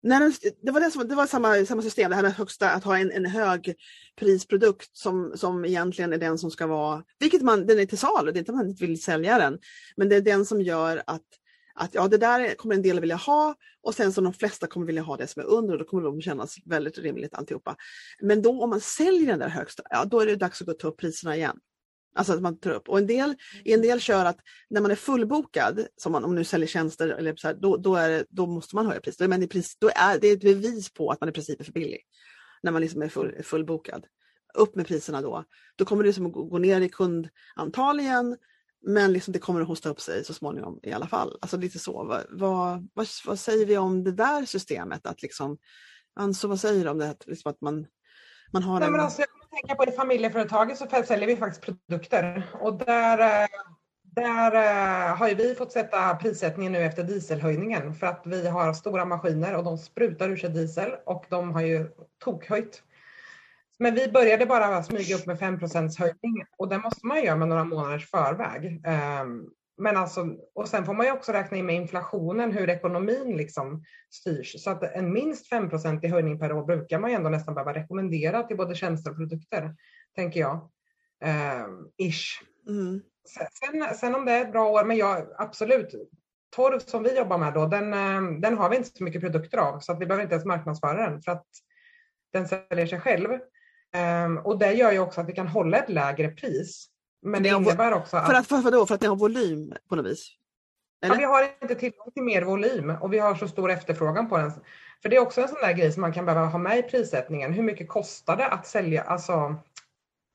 när 0.02 0.20
den, 0.20 0.32
det 0.62 0.72
var, 0.72 0.80
det, 0.80 0.90
som, 0.90 1.08
det 1.08 1.14
var 1.14 1.26
samma, 1.26 1.66
samma 1.66 1.82
system, 1.82 2.10
det 2.10 2.16
här 2.16 2.22
med 2.22 2.34
högsta, 2.34 2.70
att 2.70 2.84
ha 2.84 2.98
en, 2.98 3.12
en 3.12 3.26
högprisprodukt 3.26 4.96
som, 4.96 5.32
som 5.36 5.64
egentligen 5.64 6.12
är 6.12 6.18
den 6.18 6.38
som 6.38 6.50
ska 6.50 6.66
vara, 6.66 7.04
vilket 7.18 7.42
man, 7.42 7.66
den 7.66 7.78
är 7.78 7.86
till 7.86 7.98
salu, 7.98 8.32
det 8.32 8.38
är 8.38 8.40
inte 8.40 8.52
att 8.52 8.56
man 8.56 8.74
vill 8.74 9.02
sälja 9.02 9.38
den, 9.38 9.58
men 9.96 10.08
det 10.08 10.16
är 10.16 10.20
den 10.20 10.46
som 10.46 10.60
gör 10.60 11.02
att 11.06 11.26
att 11.74 11.94
ja, 11.94 12.08
det 12.08 12.18
där 12.18 12.54
kommer 12.54 12.74
en 12.74 12.82
del 12.82 13.00
vilja 13.00 13.16
ha 13.16 13.54
och 13.82 13.94
sen 13.94 14.12
så 14.12 14.20
de 14.20 14.32
flesta 14.32 14.66
kommer 14.66 14.86
vilja 14.86 15.02
ha 15.02 15.16
det 15.16 15.26
som 15.26 15.42
är 15.42 15.46
under 15.46 15.72
och 15.72 15.78
då 15.78 15.84
kommer 15.84 16.02
de 16.02 16.20
kännas 16.20 16.56
väldigt 16.64 16.98
rimligt 16.98 17.34
alltihopa. 17.34 17.76
Men 18.20 18.42
då 18.42 18.62
om 18.62 18.70
man 18.70 18.80
säljer 18.80 19.26
den 19.26 19.38
där 19.38 19.48
högsta, 19.48 19.82
ja 19.90 20.04
då 20.04 20.20
är 20.20 20.26
det 20.26 20.36
dags 20.36 20.60
att 20.60 20.66
gå 20.66 20.72
och 20.72 20.78
ta 20.78 20.88
upp 20.88 20.98
priserna 20.98 21.36
igen. 21.36 21.58
Alltså 22.14 22.32
att 22.32 22.42
man 22.42 22.58
tar 22.58 22.70
upp. 22.70 22.88
Och 22.88 22.98
en 22.98 23.06
del, 23.06 23.34
en 23.64 23.82
del 23.82 24.00
kör 24.00 24.24
att 24.24 24.38
när 24.70 24.80
man 24.80 24.90
är 24.90 24.94
fullbokad, 24.94 25.86
som 25.96 26.12
man, 26.12 26.24
om 26.24 26.30
man 26.30 26.34
nu 26.34 26.44
säljer 26.44 26.68
tjänster, 26.68 27.08
eller 27.08 27.36
så 27.36 27.46
här, 27.46 27.54
då, 27.54 27.76
då, 27.76 27.96
är 27.96 28.26
då 28.28 28.46
måste 28.46 28.76
man 28.76 28.86
höja 28.86 29.00
priset. 29.00 29.28
Men 29.28 29.42
i 29.42 29.48
pris, 29.48 29.76
då 29.78 29.90
är 29.94 30.18
det 30.18 30.30
ett 30.30 30.40
bevis 30.40 30.92
på 30.92 31.10
att 31.10 31.20
man 31.20 31.28
i 31.28 31.32
princip 31.32 31.60
är 31.60 31.64
för 31.64 31.72
billig. 31.72 32.00
När 32.62 32.72
man 32.72 32.80
liksom 32.80 33.02
är 33.02 33.08
full, 33.08 33.42
fullbokad. 33.42 34.06
Upp 34.54 34.76
med 34.76 34.86
priserna 34.86 35.20
då. 35.20 35.44
Då 35.76 35.84
kommer 35.84 36.02
det 36.02 36.08
liksom 36.08 36.32
gå 36.32 36.58
ner 36.58 36.80
i 36.80 36.88
kundantal 36.88 38.00
igen 38.00 38.36
men 38.82 39.12
liksom 39.12 39.32
det 39.32 39.38
kommer 39.38 39.60
att 39.60 39.68
hosta 39.68 39.88
upp 39.88 40.00
sig 40.00 40.24
så 40.24 40.34
småningom 40.34 40.80
i 40.82 40.92
alla 40.92 41.06
fall. 41.06 41.38
Alltså 41.40 41.56
lite 41.56 41.78
så. 41.78 42.04
Vad, 42.04 42.24
vad, 42.30 42.88
vad, 42.94 43.06
vad 43.26 43.38
säger 43.38 43.66
vi 43.66 43.78
om 43.78 44.04
det 44.04 44.12
där 44.12 44.44
systemet? 44.44 45.06
Att 45.06 45.22
liksom, 45.22 45.58
alltså, 46.20 46.48
vad 46.48 46.60
säger 46.60 46.84
du 46.84 46.90
om 46.90 46.98
det? 46.98 47.06
Här, 47.06 47.16
liksom 47.26 47.50
att 47.50 47.60
man, 47.60 47.86
man 48.52 48.62
har 48.62 48.78
Nej, 48.78 48.86
en... 48.86 48.92
men 48.92 49.00
alltså, 49.00 49.20
jag 49.20 49.50
tänker 49.50 49.74
på 49.74 49.84
i 49.84 49.96
familjeföretaget 49.96 50.78
så 50.78 50.86
säljer 51.06 51.26
vi 51.26 51.36
faktiskt 51.36 51.62
produkter 51.62 52.50
och 52.60 52.78
där, 52.78 53.18
eh, 53.18 53.48
där 54.02 54.52
eh, 54.52 55.16
har 55.16 55.34
vi 55.34 55.54
fått 55.54 55.72
sätta 55.72 56.14
prissättningen 56.14 56.72
nu 56.72 56.78
efter 56.78 57.02
dieselhöjningen 57.02 57.94
för 57.94 58.06
att 58.06 58.22
vi 58.24 58.48
har 58.48 58.74
stora 58.74 59.04
maskiner 59.04 59.56
och 59.56 59.64
de 59.64 59.78
sprutar 59.78 60.28
ur 60.28 60.36
sig 60.36 60.50
diesel 60.50 60.90
och 61.06 61.26
de 61.28 61.52
har 61.52 61.62
ju 61.62 61.90
tokhöjt 62.24 62.82
men 63.82 63.94
vi 63.94 64.08
började 64.08 64.46
bara 64.46 64.82
smyga 64.82 65.16
upp 65.16 65.26
med 65.26 65.38
5% 65.38 65.98
höjning 65.98 66.44
och 66.56 66.68
det 66.68 66.78
måste 66.78 67.06
man 67.06 67.24
göra 67.24 67.36
med 67.36 67.48
några 67.48 67.64
månaders 67.64 68.10
förväg. 68.10 68.82
Ehm, 68.86 69.46
men 69.76 69.96
alltså, 69.96 70.36
och 70.54 70.68
sen 70.68 70.84
får 70.84 70.94
man 70.94 71.06
ju 71.06 71.12
också 71.12 71.32
räkna 71.32 71.56
in 71.56 71.66
med 71.66 71.76
inflationen, 71.76 72.52
hur 72.52 72.70
ekonomin 72.70 73.36
liksom 73.36 73.84
styrs. 74.10 74.62
Så 74.62 74.70
att 74.70 74.82
en 74.82 75.12
minst 75.12 75.48
5 75.48 75.70
i 76.02 76.08
höjning 76.08 76.38
per 76.38 76.52
år 76.52 76.64
brukar 76.64 76.98
man 76.98 77.10
ju 77.10 77.16
ändå 77.16 77.30
nästan 77.30 77.54
behöva 77.54 77.74
rekommendera 77.74 78.42
till 78.42 78.56
både 78.56 78.74
tjänster 78.74 79.10
och 79.10 79.16
produkter, 79.16 79.74
tänker 80.14 80.40
jag. 80.40 80.70
Um, 81.66 81.90
ish. 81.96 82.42
Mm. 82.68 83.02
Sen, 83.24 83.94
sen, 83.94 84.14
om 84.14 84.24
det 84.24 84.32
är 84.32 84.44
ett 84.44 84.52
bra 84.52 84.68
år, 84.68 84.84
men 84.84 84.96
jag 84.96 85.26
absolut. 85.38 85.94
Torv 86.50 86.78
som 86.78 87.02
vi 87.02 87.16
jobbar 87.16 87.38
med 87.38 87.54
då, 87.54 87.66
den, 87.66 87.94
ehm, 87.94 88.40
den 88.40 88.58
har 88.58 88.70
vi 88.70 88.76
inte 88.76 88.90
så 88.94 89.04
mycket 89.04 89.20
produkter 89.20 89.58
av 89.58 89.80
så 89.80 89.92
att 89.92 90.00
vi 90.00 90.06
behöver 90.06 90.22
inte 90.22 90.34
ens 90.34 90.46
marknadsföra 90.46 91.10
den 91.10 91.22
för 91.22 91.32
att 91.32 91.46
den 92.32 92.48
säljer 92.48 92.86
sig 92.86 93.00
själv. 93.00 93.28
Um, 93.96 94.38
och 94.38 94.58
det 94.58 94.72
gör 94.72 94.92
ju 94.92 94.98
också 94.98 95.20
att 95.20 95.28
vi 95.28 95.32
kan 95.32 95.48
hålla 95.48 95.78
ett 95.78 95.88
lägre 95.88 96.28
pris. 96.28 96.88
Men 97.22 97.42
det 97.42 97.48
innebär 97.48 97.92
också 97.92 98.16
att... 98.16 98.26
För 98.26 98.34
att, 98.34 98.46
för, 98.46 98.70
då, 98.70 98.86
för 98.86 98.94
att 98.94 99.00
ni 99.00 99.06
har 99.06 99.16
volym 99.16 99.74
på 99.88 99.96
något 99.96 100.06
vis? 100.06 100.28
Eller? 101.04 101.14
Ja, 101.14 101.18
vi 101.18 101.24
har 101.24 101.48
inte 101.62 101.74
tillgång 101.74 102.10
till 102.12 102.22
mer 102.22 102.42
volym 102.42 102.90
och 102.90 103.12
vi 103.12 103.18
har 103.18 103.34
så 103.34 103.48
stor 103.48 103.70
efterfrågan 103.70 104.28
på 104.28 104.38
den. 104.38 104.52
För 105.02 105.08
det 105.08 105.16
är 105.16 105.20
också 105.20 105.40
en 105.40 105.48
sån 105.48 105.60
där 105.62 105.72
grej 105.72 105.92
som 105.92 106.00
man 106.00 106.12
kan 106.12 106.24
behöva 106.24 106.46
ha 106.46 106.58
med 106.58 106.78
i 106.78 106.82
prissättningen. 106.82 107.52
Hur 107.52 107.62
mycket 107.62 107.88
kostar 107.88 108.36
det 108.36 108.46
att 108.46 108.66
sälja, 108.66 109.02
alltså 109.02 109.54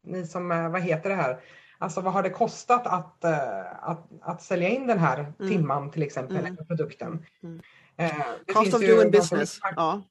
ni 0.03 0.27
som, 0.27 0.51
eh, 0.51 0.69
vad 0.69 0.81
heter 0.81 1.09
det 1.09 1.15
här? 1.15 1.39
Alltså 1.77 2.01
vad 2.01 2.13
har 2.13 2.23
det 2.23 2.29
kostat 2.29 2.87
att, 2.87 3.17
uh, 3.25 3.89
att, 3.89 4.07
att 4.21 4.41
sälja 4.41 4.69
in 4.69 4.87
den 4.87 4.99
här 4.99 5.33
mm. 5.39 5.51
timman 5.51 5.91
till 5.91 6.03
exempel, 6.03 6.37
mm. 6.37 6.67
produkten? 6.67 7.25
Mm. 7.43 7.61
Uh, 8.01 8.53
Cost 8.53 8.73
of 8.73 8.81
doing 8.81 9.11
business. 9.11 9.59
Ja. 9.75 10.01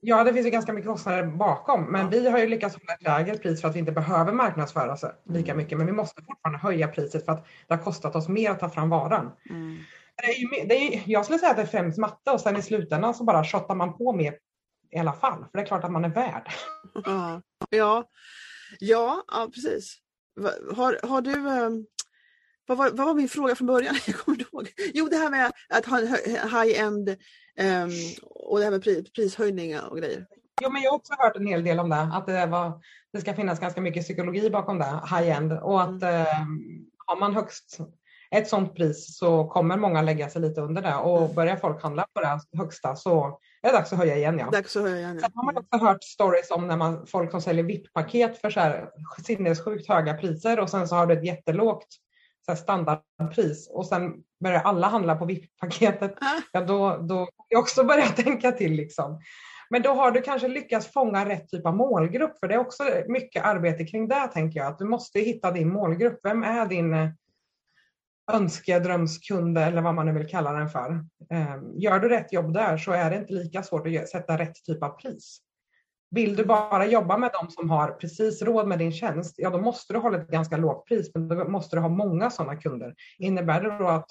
Ja, 0.00 0.24
det 0.24 0.32
finns 0.32 0.46
ju 0.46 0.50
ganska 0.50 0.72
mycket 0.72 0.90
kostnader 0.90 1.24
bakom, 1.24 1.84
men 1.84 2.00
ja. 2.00 2.08
vi 2.08 2.28
har 2.28 2.38
ju 2.38 2.46
lyckats 2.46 2.76
hålla 2.76 2.94
ett 2.94 3.02
lägre 3.02 3.38
pris 3.38 3.60
för 3.60 3.68
att 3.68 3.74
vi 3.74 3.78
inte 3.78 3.92
behöver 3.92 4.32
marknadsföra 4.32 4.92
oss 4.92 5.04
lika 5.24 5.52
mm. 5.52 5.56
mycket. 5.56 5.78
Men 5.78 5.86
vi 5.86 5.92
måste 5.92 6.22
fortfarande 6.22 6.58
höja 6.58 6.88
priset 6.88 7.24
för 7.24 7.32
att 7.32 7.46
det 7.66 7.74
har 7.74 7.82
kostat 7.82 8.16
oss 8.16 8.28
mer 8.28 8.50
att 8.50 8.60
ta 8.60 8.68
fram 8.68 8.88
varan. 8.88 9.30
Mm. 9.50 9.78
Det 10.16 10.24
är 10.24 10.38
ju, 10.38 10.66
det 10.68 10.74
är, 10.74 11.02
jag 11.06 11.24
skulle 11.24 11.38
säga 11.38 11.50
att 11.50 11.56
det 11.56 11.62
är 11.62 11.66
främst 11.66 11.98
matte 11.98 12.30
och 12.30 12.40
sen 12.40 12.56
i 12.56 12.62
slutändan 12.62 13.14
så 13.14 13.24
bara 13.24 13.44
shottar 13.44 13.74
man 13.74 13.98
på 13.98 14.12
mer 14.12 14.34
i 14.90 14.98
alla 14.98 15.12
fall. 15.12 15.38
För 15.38 15.58
det 15.58 15.60
är 15.60 15.66
klart 15.66 15.84
att 15.84 15.92
man 15.92 16.04
är 16.04 16.08
värd. 16.08 16.52
Ja, 17.04 17.42
ja, 17.70 18.04
ja, 18.78 19.24
ja 19.28 19.50
precis. 19.54 19.96
Har, 20.76 21.06
har 21.08 21.20
du, 21.20 21.48
ehm, 21.48 21.86
vad, 22.66 22.78
var, 22.78 22.90
vad 22.90 23.06
var 23.06 23.14
min 23.14 23.28
fråga 23.28 23.54
från 23.54 23.66
början? 23.66 23.96
Jag 24.06 24.16
kommer 24.16 24.38
inte 24.38 24.50
ihåg. 24.52 24.72
Jo, 24.94 25.08
det 25.08 25.16
här 25.16 25.30
med 25.30 25.52
att 25.68 25.86
ha 25.86 25.98
en 25.98 26.06
high-end 26.50 27.08
um, 27.60 27.90
och 28.50 28.58
det 28.58 28.64
här 28.64 28.70
med 28.70 28.82
pris, 28.82 29.12
prishöjningar 29.12 29.88
och 29.90 29.98
grejer. 29.98 30.26
Jo, 30.62 30.70
men 30.70 30.82
jag 30.82 30.90
har 30.90 30.96
också 30.96 31.12
hört 31.18 31.36
en 31.36 31.46
hel 31.46 31.64
del 31.64 31.80
om 31.80 31.88
det, 31.90 31.96
att 31.96 32.26
det, 32.26 32.46
var, 32.46 32.80
det 33.12 33.20
ska 33.20 33.34
finnas 33.34 33.60
ganska 33.60 33.80
mycket 33.80 34.04
psykologi 34.04 34.50
bakom 34.50 34.78
det, 34.78 35.00
high-end. 35.10 35.52
Och 35.52 35.82
att 35.82 36.02
mm. 36.02 36.14
eh, 36.14 36.26
har 37.06 37.20
man 37.20 37.34
högst 37.34 37.78
ett 38.30 38.48
sånt 38.48 38.74
pris 38.74 39.18
så 39.18 39.44
kommer 39.44 39.76
många 39.76 40.02
lägga 40.02 40.30
sig 40.30 40.42
lite 40.42 40.60
under 40.60 40.82
det 40.82 40.94
och 40.94 41.22
mm. 41.22 41.34
börjar 41.34 41.56
folk 41.56 41.82
handla 41.82 42.06
på 42.14 42.20
det 42.20 42.58
högsta 42.58 42.96
så 42.96 43.38
är 43.62 43.68
det 43.68 43.76
dags 43.76 43.92
att 43.92 43.98
höja 43.98 44.16
igen. 44.16 44.38
Ja. 44.38 44.50
Dags 44.50 44.76
att 44.76 44.82
höja 44.82 44.96
igen, 44.96 45.14
ja. 45.14 45.20
Sen 45.20 45.30
har 45.34 45.44
man 45.44 45.56
också 45.56 45.76
hört 45.78 46.04
stories 46.04 46.50
om 46.50 46.66
när 46.66 46.76
man, 46.76 47.06
folk 47.06 47.30
som 47.30 47.40
säljer 47.40 47.64
VIP-paket 47.64 48.40
för 48.40 48.50
så 48.50 48.60
här 48.60 48.90
sinnessjukt 49.24 49.88
höga 49.88 50.14
priser 50.14 50.60
och 50.60 50.70
sen 50.70 50.88
så 50.88 50.94
har 50.94 51.06
du 51.06 51.14
ett 51.14 51.24
jättelågt 51.24 51.86
så 52.48 52.56
standardpris 52.56 53.70
och 53.70 53.86
sen 53.86 54.14
börjar 54.40 54.60
alla 54.60 54.86
handla 54.86 55.16
på 55.16 55.24
VIP-paketet. 55.24 56.14
Ja, 56.52 56.60
då, 56.60 56.96
då 56.96 57.28
jag 57.48 57.60
också 57.60 57.84
börjat 57.84 58.16
tänka 58.24 58.52
till. 58.52 58.72
Liksom. 58.72 59.20
Men 59.70 59.82
då 59.82 59.90
har 59.90 60.10
du 60.10 60.22
kanske 60.22 60.48
lyckats 60.48 60.92
fånga 60.92 61.28
rätt 61.28 61.48
typ 61.48 61.66
av 61.66 61.76
målgrupp 61.76 62.38
för 62.38 62.48
det 62.48 62.54
är 62.54 62.58
också 62.58 62.82
mycket 63.08 63.44
arbete 63.44 63.84
kring 63.84 64.08
det 64.08 64.28
tänker 64.32 64.60
jag. 64.60 64.66
Att 64.66 64.78
du 64.78 64.84
måste 64.84 65.20
hitta 65.20 65.50
din 65.50 65.72
målgrupp. 65.72 66.20
Vem 66.22 66.42
är 66.42 66.66
din 66.66 66.94
eh, 66.94 67.10
önskedrömskunde 68.32 69.64
eller 69.64 69.82
vad 69.82 69.94
man 69.94 70.06
nu 70.06 70.12
vill 70.12 70.28
kalla 70.28 70.52
den 70.52 70.68
för. 70.68 71.04
Ehm, 71.30 71.78
gör 71.78 71.98
du 71.98 72.08
rätt 72.08 72.32
jobb 72.32 72.52
där 72.52 72.76
så 72.76 72.92
är 72.92 73.10
det 73.10 73.16
inte 73.16 73.32
lika 73.32 73.62
svårt 73.62 73.86
att 73.86 74.08
sätta 74.08 74.38
rätt 74.38 74.64
typ 74.64 74.82
av 74.82 74.88
pris. 74.88 75.40
Vill 76.10 76.36
du 76.36 76.44
bara 76.44 76.86
jobba 76.86 77.18
med 77.18 77.30
de 77.40 77.50
som 77.50 77.70
har 77.70 77.88
precis 77.90 78.42
råd 78.42 78.68
med 78.68 78.78
din 78.78 78.92
tjänst, 78.92 79.34
ja 79.38 79.50
då 79.50 79.60
måste 79.60 79.92
du 79.92 79.98
hålla 79.98 80.18
ett 80.18 80.28
ganska 80.28 80.56
lågt 80.56 80.88
pris, 80.88 81.10
men 81.14 81.28
då 81.28 81.48
måste 81.48 81.76
du 81.76 81.80
ha 81.80 81.88
många 81.88 82.30
sådana 82.30 82.56
kunder. 82.56 82.94
Innebär 83.18 83.62
det 83.62 83.78
då 83.78 83.88
att 83.88 84.10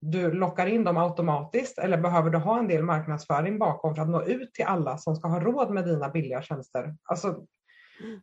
du 0.00 0.32
lockar 0.32 0.66
in 0.66 0.84
dem 0.84 0.96
automatiskt 0.96 1.78
eller 1.78 1.98
behöver 1.98 2.30
du 2.30 2.38
ha 2.38 2.58
en 2.58 2.68
del 2.68 2.82
marknadsföring 2.82 3.58
bakom 3.58 3.94
för 3.94 4.02
att 4.02 4.08
nå 4.08 4.22
ut 4.22 4.54
till 4.54 4.64
alla 4.64 4.98
som 4.98 5.16
ska 5.16 5.28
ha 5.28 5.40
råd 5.40 5.70
med 5.70 5.84
dina 5.84 6.08
billiga 6.08 6.42
tjänster? 6.42 6.96
Alltså, 7.04 7.46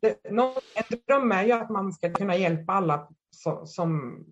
det, 0.01 0.15
en 0.23 0.99
dröm 1.07 1.31
är 1.31 1.43
ju 1.43 1.51
att 1.51 1.69
man 1.69 1.93
ska 1.93 2.13
kunna 2.13 2.35
hjälpa 2.35 2.73
alla 2.73 3.07
som, 3.31 3.67
som 3.67 4.23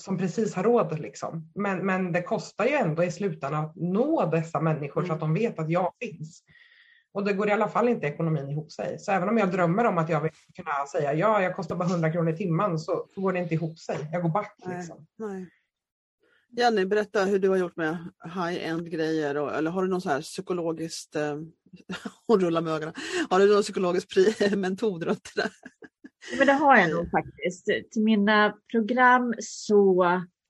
som 0.00 0.18
precis 0.18 0.54
har 0.54 0.62
råd. 0.62 1.00
Liksom. 1.00 1.50
Men, 1.54 1.86
men 1.86 2.12
det 2.12 2.22
kostar 2.22 2.64
ju 2.64 2.72
ändå 2.72 3.04
i 3.04 3.10
slutändan 3.10 3.64
att 3.64 3.76
nå 3.76 4.30
dessa 4.30 4.60
människor 4.60 5.00
mm. 5.00 5.08
så 5.08 5.14
att 5.14 5.20
de 5.20 5.34
vet 5.34 5.58
att 5.58 5.70
jag 5.70 5.92
finns. 6.00 6.42
Och 7.12 7.24
det 7.24 7.32
går 7.32 7.48
i 7.48 7.52
alla 7.52 7.68
fall 7.68 7.88
inte 7.88 8.06
ekonomin 8.06 8.50
ihop 8.50 8.72
sig. 8.72 8.98
Så 8.98 9.12
även 9.12 9.28
om 9.28 9.38
jag 9.38 9.50
drömmer 9.50 9.84
om 9.84 9.98
att 9.98 10.08
jag 10.08 10.20
vill 10.20 10.30
kunna 10.56 10.86
säga 10.92 11.14
ja, 11.14 11.42
jag 11.42 11.56
kostar 11.56 11.76
bara 11.76 11.88
100 11.88 12.12
kronor 12.12 12.32
i 12.32 12.36
timmen 12.36 12.78
så 12.78 13.06
går 13.14 13.32
det 13.32 13.38
inte 13.38 13.54
ihop 13.54 13.78
sig. 13.78 14.08
Jag 14.12 14.22
går 14.22 14.28
back. 14.28 14.56
Liksom. 14.66 15.06
Nej, 15.16 15.28
nej. 15.28 15.50
Jenny, 16.56 16.84
berätta 16.84 17.24
hur 17.24 17.38
du 17.38 17.48
har 17.48 17.56
gjort 17.56 17.76
med 17.76 17.98
high-end 18.24 18.90
grejer. 18.90 19.36
Och, 19.36 19.54
eller 19.54 19.70
har 19.70 19.82
du 19.82 19.88
någon 19.88 20.00
så 20.00 20.08
här 20.08 20.20
psykologiskt, 20.20 21.16
eh, 21.16 21.36
hon 22.26 22.40
rullar 22.40 22.60
med 22.60 22.72
ögonen, 22.72 22.94
har 23.30 23.40
du 23.40 23.52
någon 23.52 23.62
psykologisk 23.62 24.08
metod 24.56 25.02
runt 25.04 25.30
det? 25.36 25.50
Men 26.38 26.46
det 26.46 26.52
har 26.52 26.76
jag 26.76 26.90
nog 26.90 27.10
faktiskt. 27.10 27.66
Till 27.92 28.02
mina 28.02 28.56
program 28.70 29.34
så 29.40 30.04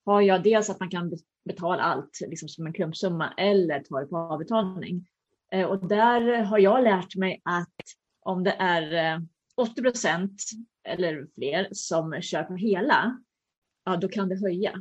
har 0.04 0.20
jag 0.20 0.42
dels 0.42 0.70
att 0.70 0.80
man 0.80 0.90
kan 0.90 1.12
betala 1.44 1.82
allt 1.82 2.18
liksom 2.20 2.48
som 2.48 2.66
en 2.66 2.72
klumpsumma 2.72 3.34
eller 3.36 3.80
ta 3.80 4.00
det 4.00 4.06
på 4.06 4.16
avbetalning. 4.16 5.06
Eh, 5.50 5.66
och 5.66 5.88
där 5.88 6.42
har 6.42 6.58
jag 6.58 6.84
lärt 6.84 7.16
mig 7.16 7.40
att 7.44 7.74
om 8.20 8.44
det 8.44 8.56
är 8.58 9.16
80 9.56 9.80
eh, 9.80 9.82
procent 9.82 10.42
eller 10.84 11.26
fler 11.34 11.68
som 11.72 12.22
köper 12.22 12.56
hela, 12.56 13.18
ja 13.84 13.96
då 13.96 14.08
kan 14.08 14.28
det 14.28 14.40
höja. 14.40 14.72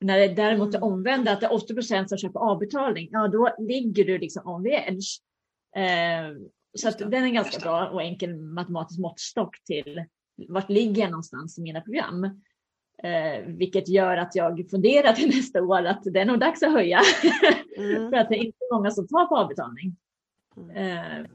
När 0.00 0.18
det 0.18 0.28
däremot 0.28 0.74
är 0.74 0.78
mm. 0.78 0.92
omvända, 0.92 1.32
att 1.32 1.40
det 1.40 1.46
är 1.46 1.52
80 1.52 1.74
procent 1.74 2.08
som 2.08 2.18
köper 2.18 2.40
avbetalning, 2.40 3.08
ja 3.12 3.28
då 3.28 3.54
ligger 3.58 4.04
du 4.04 4.18
liksom 4.18 4.48
on 4.48 4.64
the 4.64 4.70
edge. 4.70 5.20
Eh, 5.76 6.36
så 6.76 6.88
att 6.88 6.98
den 6.98 7.24
är 7.24 7.30
ganska 7.30 7.60
bra 7.60 7.88
och 7.88 8.02
enkel 8.02 8.36
matematisk 8.36 9.00
måttstock 9.00 9.64
till 9.64 10.04
vart 10.48 10.70
ligger 10.70 11.02
jag 11.02 11.10
någonstans 11.10 11.58
i 11.58 11.62
mina 11.62 11.80
program? 11.80 12.24
Eh, 13.02 13.46
vilket 13.46 13.88
gör 13.88 14.16
att 14.16 14.34
jag 14.34 14.70
funderar 14.70 15.12
till 15.12 15.28
nästa 15.36 15.62
år 15.62 15.84
att 15.84 16.02
det 16.04 16.20
är 16.20 16.24
nog 16.24 16.40
dags 16.40 16.62
att 16.62 16.72
höja. 16.72 17.00
Mm. 17.76 18.10
för 18.10 18.16
att 18.16 18.28
det 18.28 18.34
är 18.34 18.44
inte 18.44 18.58
många 18.72 18.90
som 18.90 19.08
tar 19.08 19.26
på 19.26 19.36
avbetalning. 19.36 19.96
Mm. 20.56 20.76
Eh, 20.76 21.26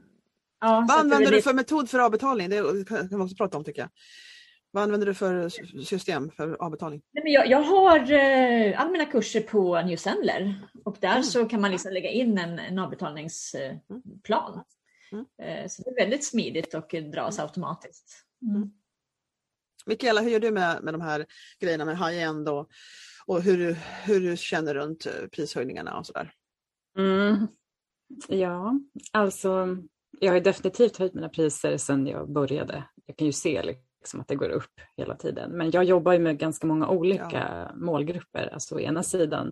ja, 0.59 0.85
Vad 0.87 0.99
använder 0.99 1.31
du 1.31 1.41
för 1.41 1.53
metod 1.53 1.89
för 1.89 1.99
avbetalning? 1.99 2.49
Det 2.49 2.87
kan 2.87 3.07
vi 3.07 3.15
också 3.15 3.35
prata 3.35 3.57
om 3.57 3.63
tycker 3.63 3.81
jag. 3.81 3.89
Vad 4.71 4.83
använder 4.83 5.07
du 5.07 5.13
för 5.13 5.49
system 5.83 6.31
för 6.31 6.61
avbetalning? 6.61 7.01
Nej, 7.11 7.23
men 7.23 7.33
jag, 7.33 7.47
jag 7.47 7.61
har 7.61 8.11
eh, 8.11 8.81
alla 8.81 8.91
mina 8.91 9.05
kurser 9.05 9.41
på 9.41 9.81
New 9.81 9.97
Sendler 9.97 10.67
och 10.85 10.97
där 11.01 11.11
mm. 11.11 11.23
så 11.23 11.45
kan 11.45 11.61
man 11.61 11.71
liksom 11.71 11.93
lägga 11.93 12.09
in 12.09 12.37
en, 12.37 12.59
en 12.59 12.79
avbetalningsplan. 12.79 14.63
Mm. 15.11 15.25
Eh, 15.41 15.67
så 15.67 15.83
det 15.83 15.89
är 15.89 15.95
väldigt 15.95 16.25
smidigt 16.25 16.73
och 16.73 16.95
dras 17.13 17.37
mm. 17.37 17.47
automatiskt. 17.47 18.25
Mm. 18.41 18.71
Mikaela, 19.85 20.21
hur 20.21 20.29
gör 20.29 20.39
du 20.39 20.51
med, 20.51 20.83
med 20.83 20.93
de 20.93 21.01
här 21.01 21.25
grejerna 21.59 21.85
med 21.85 21.97
high-end 21.97 22.49
och, 22.49 22.69
och 23.25 23.41
hur, 23.41 23.77
hur 24.05 24.19
du 24.19 24.37
känner 24.37 24.73
runt 24.73 25.05
eh, 25.05 25.27
prishöjningarna 25.31 25.97
och 25.97 26.05
sådär? 26.05 26.33
Mm. 26.97 27.47
Ja, 28.27 28.79
alltså 29.11 29.77
jag 30.19 30.33
har 30.33 30.39
definitivt 30.39 30.97
höjt 30.97 31.13
mina 31.13 31.29
priser 31.29 31.77
sedan 31.77 32.07
jag 32.07 32.31
började. 32.31 32.83
Jag 33.05 33.17
kan 33.17 33.27
ju 33.27 33.33
se 33.33 33.63
liksom 33.63 34.19
att 34.19 34.27
det 34.27 34.35
går 34.35 34.49
upp 34.49 34.81
hela 34.97 35.15
tiden. 35.15 35.51
Men 35.51 35.71
jag 35.71 35.83
jobbar 35.83 36.13
ju 36.13 36.19
med 36.19 36.37
ganska 36.37 36.67
många 36.67 36.87
olika 36.87 37.67
ja. 37.69 37.75
målgrupper. 37.75 38.49
Alltså 38.53 38.75
å 38.75 38.79
ena 38.79 39.03
sidan 39.03 39.51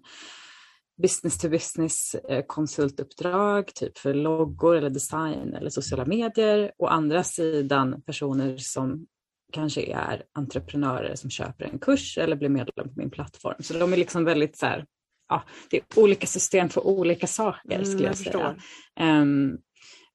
business 1.01 1.37
to 1.37 1.49
business 1.49 2.15
eh, 2.15 2.45
konsultuppdrag, 2.47 3.73
typ 3.73 3.97
för 3.97 4.13
loggor 4.13 4.75
eller 4.75 4.89
design 4.89 5.53
eller 5.53 5.69
sociala 5.69 6.05
medier. 6.05 6.71
Å 6.77 6.87
andra 6.87 7.23
sidan 7.23 8.01
personer 8.01 8.57
som 8.57 9.07
kanske 9.53 9.81
är 9.81 10.23
entreprenörer 10.33 11.15
som 11.15 11.29
köper 11.29 11.65
en 11.65 11.79
kurs 11.79 12.17
eller 12.17 12.35
blir 12.35 12.49
medlem 12.49 12.89
på 12.89 12.93
min 12.95 13.09
plattform. 13.09 13.55
Så 13.59 13.73
de 13.73 13.93
är 13.93 13.97
liksom 13.97 14.25
väldigt 14.25 14.57
så 14.57 14.65
här, 14.65 14.85
ja, 15.30 15.43
det 15.69 15.78
är 15.78 15.84
olika 15.95 16.28
system 16.28 16.69
för 16.69 16.88
olika 16.88 17.28
saker 17.28 17.75
mm, 17.75 17.86
skulle 17.86 18.03
jag, 18.03 18.11
jag 18.11 18.17
säga. 18.17 18.55
Um, 18.99 19.57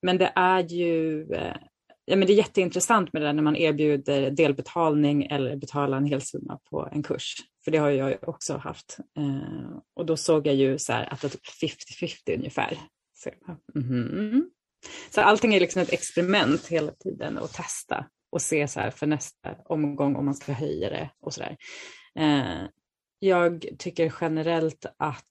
men 0.03 0.19
det 0.19 0.33
är 0.35 0.63
ju 0.63 1.23
uh, 1.23 1.55
ja, 2.05 2.17
men 2.17 2.27
det 2.27 2.33
är 2.33 2.37
jätteintressant 2.37 3.13
med 3.13 3.23
det 3.23 3.29
där 3.29 3.33
när 3.33 3.43
man 3.43 3.57
erbjuder 3.57 4.31
delbetalning 4.31 5.27
eller 5.27 5.57
betala 5.57 5.97
en 5.97 6.05
hel 6.05 6.23
summa 6.23 6.59
på 6.71 6.89
en 6.93 7.03
kurs. 7.03 7.35
För 7.65 7.71
det 7.71 7.79
har 7.79 7.91
jag 7.91 8.29
också 8.29 8.57
haft. 8.57 8.99
Uh, 9.19 9.79
och 9.97 10.07
då 10.07 10.17
såg 10.17 10.47
jag 10.47 10.55
ju 10.55 10.79
så 10.79 10.93
här 10.93 11.13
att 11.13 11.21
det 11.21 11.29
var 11.29 11.69
50-50 11.69 12.35
ungefär. 12.35 12.79
Så, 13.15 13.31
mm 13.75 13.89
-hmm. 13.89 14.43
så 15.11 15.21
allting 15.21 15.55
är 15.55 15.61
liksom 15.61 15.83
ett 15.83 15.93
experiment 15.93 16.67
hela 16.67 16.93
tiden 16.93 17.39
att 17.39 17.53
testa 17.53 18.07
och 18.33 18.43
se 18.43 18.69
så 18.69 18.81
här 18.81 18.91
för 18.91 19.07
nästa 19.07 19.57
omgång 19.65 20.17
om 20.17 20.25
man 20.25 20.35
ska 20.35 20.53
höja 20.53 20.91
det 20.91 21.11
och 21.21 21.35
sådär. 21.35 21.57
Eh, 22.19 22.63
jag 23.23 23.67
tycker 23.79 24.15
generellt 24.21 24.87
att 24.97 25.25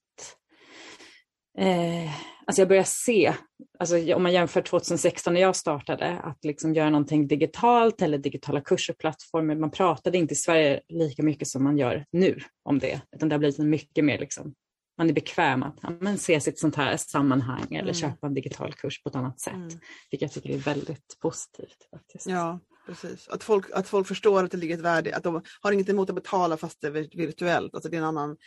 eh, 1.58 2.12
alltså 2.46 2.62
jag 2.62 2.68
börjar 2.68 2.84
se, 2.84 3.34
alltså 3.80 4.16
om 4.16 4.24
man 4.24 4.34
jämför 4.34 4.62
2016 4.62 5.34
när 5.34 5.42
jag 5.42 5.56
startade, 5.56 6.20
att 6.20 6.46
liksom 6.46 6.74
göra 6.74 6.90
någonting 6.90 7.28
digitalt 7.28 8.02
eller 8.02 8.18
digitala 8.18 8.62
kurser, 8.62 8.94
plattformar. 8.94 9.56
Man 9.56 9.72
pratade 9.72 10.18
inte 10.18 10.34
i 10.34 10.38
Sverige 10.38 10.82
lika 10.88 11.24
mycket 11.24 11.48
som 11.48 11.64
man 11.64 11.78
gör 11.78 12.06
nu 12.12 12.40
om 12.64 12.80
det, 12.80 13.02
utan 13.16 13.30
det 13.30 13.36
har 13.36 13.40
blivit 13.40 13.58
mycket 13.58 14.06
mer 14.06 14.20
liksom, 14.20 14.54
man 14.98 15.10
är 15.10 15.14
bekväm 15.14 15.64
att 15.64 15.80
ja, 15.82 15.90
men 16.00 16.18
se 16.18 16.42
sitt 16.42 16.60
sånt 16.60 16.76
här 16.76 16.98
sammanhang 16.98 17.68
eller 17.70 17.82
mm. 17.82 17.94
köpa 17.94 18.28
en 18.28 18.34
digital 18.34 18.74
kurs 18.74 19.04
på 19.04 19.10
ett 19.10 19.16
annat 19.16 19.40
sätt. 19.40 19.54
Mm. 19.54 19.80
Vilket 20.12 20.22
jag 20.22 20.32
tycker 20.32 20.50
är 20.50 20.58
väldigt 20.58 21.18
positivt. 21.22 21.88
faktiskt. 21.92 22.28
Ja, 22.28 22.60
Precis. 22.86 23.28
Att 23.28 23.44
folk, 23.44 23.72
att 23.74 23.88
folk 23.88 24.08
förstår 24.08 24.44
att 24.44 24.52
det 24.52 24.58
ligger 24.58 24.76
ett 24.76 24.82
värde, 24.82 25.16
att 25.16 25.24
de 25.24 25.42
har 25.62 25.72
inget 25.72 25.90
emot 25.90 26.10
att 26.10 26.16
betala 26.16 26.58
fast 26.58 26.82
det 26.82 26.88
är 26.88 27.18
virtuellt. 27.18 27.74
Alltså 27.74 27.90
det 27.90 27.98
är 27.98 28.02
en 28.02 28.08
annan 28.08 28.38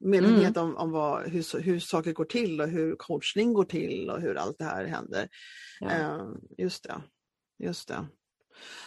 medvetenhet 0.00 0.56
mm. 0.56 0.68
om, 0.68 0.76
om 0.76 0.90
vad, 0.90 1.22
hur, 1.22 1.60
hur 1.60 1.80
saker 1.80 2.12
går 2.12 2.24
till 2.24 2.60
och 2.60 2.68
hur 2.68 2.96
coachning 2.96 3.52
går 3.52 3.64
till 3.64 4.10
och 4.10 4.20
hur 4.20 4.34
allt 4.34 4.58
det 4.58 4.64
här 4.64 4.84
händer. 4.84 5.28
Ja. 5.80 5.88
Uh, 5.88 6.36
just 6.58 6.84
det. 6.84 7.02
Just 7.58 7.88
det. 7.88 8.06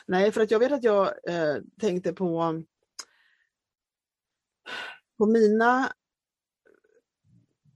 Nej, 0.06 0.32
för 0.32 0.42
att 0.42 0.52
jag 0.52 0.60
vet 0.60 0.72
att 0.72 0.84
jag 0.84 1.08
uh, 1.08 1.58
tänkte 1.82 2.14
på 2.14 2.64
på 5.18 5.26
mina 5.26 5.94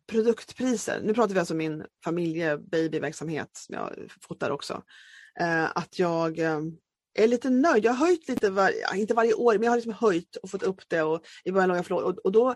produktpriser, 0.07 1.01
nu 1.03 1.13
pratar 1.13 1.33
vi 1.33 1.39
alltså 1.39 1.53
min 1.53 1.85
familjebabyverksamhet 2.03 3.49
som 3.53 3.75
jag 3.75 4.11
fotar 4.21 4.49
också, 4.49 4.73
uh, 5.41 5.77
att 5.77 5.99
jag 5.99 6.39
är 7.13 7.27
lite 7.27 7.49
nöjd. 7.49 7.85
Jag 7.85 7.93
har 7.93 8.05
höjt 8.05 8.29
lite, 8.29 8.49
var, 8.49 8.95
inte 8.95 9.13
varje 9.13 9.33
år, 9.33 9.53
men 9.53 9.63
jag 9.63 9.71
har 9.71 9.77
liksom 9.77 9.93
höjt 9.93 10.35
och 10.35 10.49
fått 10.49 10.63
upp 10.63 10.89
det 10.89 11.01
och 11.01 11.21
i 11.43 11.51
början 11.51 11.69
låg 11.69 11.77
jag 11.77 11.85
för 11.85 11.95
och, 11.95 12.17
och 12.17 12.31
då... 12.31 12.55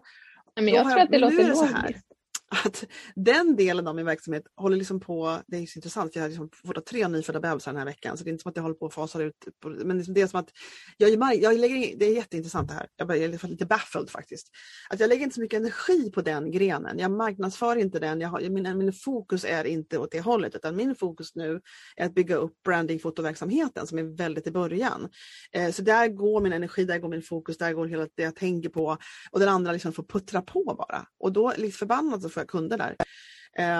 Men 0.55 0.67
jag 0.67 0.85
då 0.85 0.89
tror 0.89 0.99
jag, 0.99 1.05
att 1.05 1.11
det 1.11 1.17
låter 1.17 1.47
logiskt 1.47 2.05
att 2.47 2.83
den 3.15 3.55
delen 3.55 3.87
av 3.87 3.95
min 3.95 4.05
verksamhet 4.05 4.43
håller 4.55 4.77
liksom 4.77 4.99
på, 4.99 5.39
det 5.47 5.57
är 5.57 5.65
så 5.65 5.79
intressant 5.79 6.13
för 6.13 6.19
jag 6.19 6.23
har 6.23 6.29
liksom 6.29 6.49
fått 6.65 6.85
tre 6.85 7.07
nyfödda 7.07 7.39
bebisar 7.39 7.71
den 7.71 7.79
här 7.79 7.85
veckan 7.85 8.17
så 8.17 8.23
det 8.23 8.29
är 8.29 8.31
inte 8.31 8.41
som 8.41 8.49
att 8.49 8.55
jag 8.55 8.63
håller 8.63 8.75
på 8.75 8.85
att 8.85 8.93
fasar 8.93 9.19
ut. 9.19 9.47
Men 9.65 9.97
liksom 9.97 10.13
det 10.13 10.21
är 10.21 10.27
som 10.27 10.39
att 10.39 10.49
jag, 10.97 11.09
jag 11.35 11.59
lägger 11.59 11.75
in, 11.75 11.99
det 11.99 12.05
är 12.05 12.15
jätteintressant 12.15 12.69
det 12.69 12.73
här, 12.73 12.87
jag 12.97 13.17
är 13.17 13.47
lite 13.47 13.65
baffled 13.65 14.09
faktiskt. 14.09 14.47
Att 14.89 14.99
jag 14.99 15.07
lägger 15.07 15.23
inte 15.23 15.35
så 15.35 15.41
mycket 15.41 15.59
energi 15.59 16.11
på 16.11 16.21
den 16.21 16.51
grenen, 16.51 16.99
jag 16.99 17.11
marknadsför 17.11 17.75
inte 17.75 17.99
den, 17.99 18.21
jag 18.21 18.29
har, 18.29 18.41
min, 18.41 18.77
min 18.77 18.93
fokus 18.93 19.45
är 19.45 19.63
inte 19.63 19.97
åt 19.97 20.11
det 20.11 20.21
hållet 20.21 20.55
utan 20.55 20.75
min 20.75 20.95
fokus 20.95 21.35
nu 21.35 21.61
är 21.95 22.05
att 22.05 22.13
bygga 22.13 22.35
upp 22.35 22.63
brandingfotoverksamheten, 22.63 23.87
som 23.87 23.97
är 23.97 24.17
väldigt 24.17 24.47
i 24.47 24.51
början. 24.51 25.09
Eh, 25.51 25.71
så 25.71 25.81
där 25.81 26.07
går 26.07 26.41
min 26.41 26.53
energi, 26.53 26.85
där 26.85 26.99
går 26.99 27.09
min 27.09 27.21
fokus, 27.21 27.57
där 27.57 27.73
går 27.73 27.85
hela 27.85 28.07
det 28.15 28.23
jag 28.23 28.35
tänker 28.35 28.69
på 28.69 28.97
och 29.31 29.39
den 29.39 29.49
andra 29.49 29.71
liksom 29.71 29.93
får 29.93 30.03
puttra 30.03 30.41
på 30.41 30.75
bara. 30.77 31.07
Och 31.19 31.33
då, 31.33 31.53
lite 31.57 31.77
förbannat, 31.77 32.21
så 32.21 32.29
får 32.35 32.41
jag 32.41 32.49
kunder 32.49 32.77
där. 32.77 32.95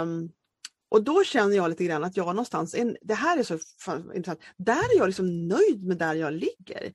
Um, 0.02 0.30
och 0.90 1.04
då 1.04 1.24
känner 1.24 1.56
jag 1.56 1.70
lite 1.70 1.84
grann 1.84 2.04
att 2.04 2.18
jag 2.18 2.28
någonstans, 2.28 2.76
en, 2.76 2.98
det 3.02 3.14
här 3.14 3.38
är 3.38 3.44
så 3.44 3.60
intressant, 4.16 4.42
där 4.58 4.96
är 4.96 4.98
jag 4.98 5.08
liksom 5.08 5.48
nöjd 5.48 5.84
med 5.84 5.98
där 5.98 6.16
jag 6.16 6.34
ligger. 6.34 6.94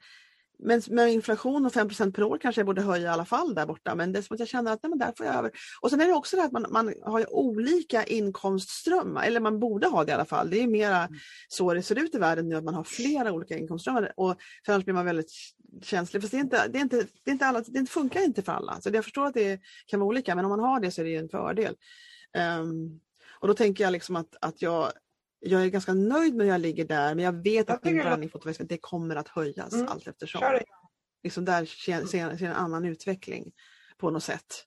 Men 0.63 0.83
med 0.91 1.13
inflation 1.13 1.67
och 1.67 1.73
5% 1.73 2.13
per 2.13 2.23
år 2.23 2.39
kanske 2.39 2.61
jag 2.61 2.67
borde 2.67 2.83
höja 2.83 3.05
i 3.05 3.09
alla 3.09 3.25
fall 3.25 3.55
där 3.55 3.67
borta. 3.67 3.95
Men 3.95 4.13
det 4.13 4.19
är 4.19 4.23
som 4.23 4.35
att 4.35 4.41
jag 4.41 4.49
känner 4.49 4.73
att 4.73 4.83
nej, 4.83 4.91
men 4.91 4.99
där 4.99 5.13
får 5.17 5.27
jag 5.27 5.35
över. 5.35 5.51
Och 5.81 5.91
sen 5.91 6.01
är 6.01 6.07
det 6.07 6.13
också 6.13 6.37
det 6.37 6.45
att 6.45 6.53
man, 6.53 6.67
man 6.71 6.95
har 7.05 7.35
olika 7.35 8.05
inkomstströmmar, 8.05 9.25
eller 9.25 9.41
man 9.41 9.61
borde 9.61 9.87
ha 9.87 10.05
det 10.05 10.11
i 10.11 10.15
alla 10.15 10.25
fall. 10.25 10.51
Det 10.51 10.63
är 10.63 10.67
mera 10.67 11.09
så 11.49 11.75
det 11.75 11.83
ser 11.83 11.99
ut 11.99 12.15
i 12.15 12.19
världen 12.19 12.49
nu 12.49 12.57
att 12.57 12.65
man 12.65 12.75
har 12.75 12.85
flera 12.85 13.33
olika 13.33 13.59
inkomstströmmar. 13.59 14.13
Och 14.17 14.37
för 14.67 14.73
annars 14.73 14.85
blir 14.85 14.95
man 14.95 15.05
väldigt 15.05 15.33
känslig. 15.83 16.23
Fast 16.23 16.33
det, 16.33 16.39
är 16.39 16.41
inte, 16.41 16.69
det, 16.69 16.79
är 16.79 16.83
inte, 16.83 17.07
det, 17.25 17.31
är 17.31 17.33
inte 17.33 17.47
alla, 17.47 17.63
det 17.67 17.87
funkar 17.87 18.21
inte 18.21 18.43
för 18.43 18.53
alla. 18.53 18.81
Så 18.81 18.91
jag 18.93 19.05
förstår 19.05 19.27
att 19.27 19.35
det 19.35 19.61
kan 19.87 20.01
vara 20.01 20.09
olika 20.09 20.35
men 20.35 20.45
om 20.45 20.51
man 20.51 20.61
har 20.61 20.81
det 20.81 20.91
så 20.91 21.01
är 21.01 21.05
det 21.05 21.17
en 21.17 21.29
fördel. 21.29 21.75
Um, 22.61 23.01
och 23.41 23.49
då 23.49 23.55
tänker 23.55 23.85
jag 23.85 23.93
liksom 23.93 24.17
att, 24.17 24.37
att 24.41 24.63
jag 24.63 24.93
jag 25.41 25.65
är 25.65 25.69
ganska 25.69 25.95
nöjd 25.95 26.35
med 26.35 26.47
hur 26.47 26.53
jag 26.53 26.61
ligger 26.61 26.85
där 26.85 27.15
men 27.15 27.25
jag 27.25 27.33
vet 27.33 27.69
jag 27.69 27.77
att 27.77 27.85
min 27.85 27.97
brandingfotoverksamhet 27.97 28.69
det 28.69 28.79
kommer 28.79 29.17
att 29.17 29.29
höjas 29.29 29.73
mm. 29.73 29.89
allt 29.89 30.07
eftersom. 30.07 30.41
Liksom 31.23 31.45
där 31.45 31.65
ser, 31.65 32.05
ser, 32.05 32.37
ser 32.37 32.47
en 32.47 32.53
annan 32.53 32.85
utveckling 32.85 33.53
på 33.99 34.11
något 34.11 34.25
sätt. 34.25 34.65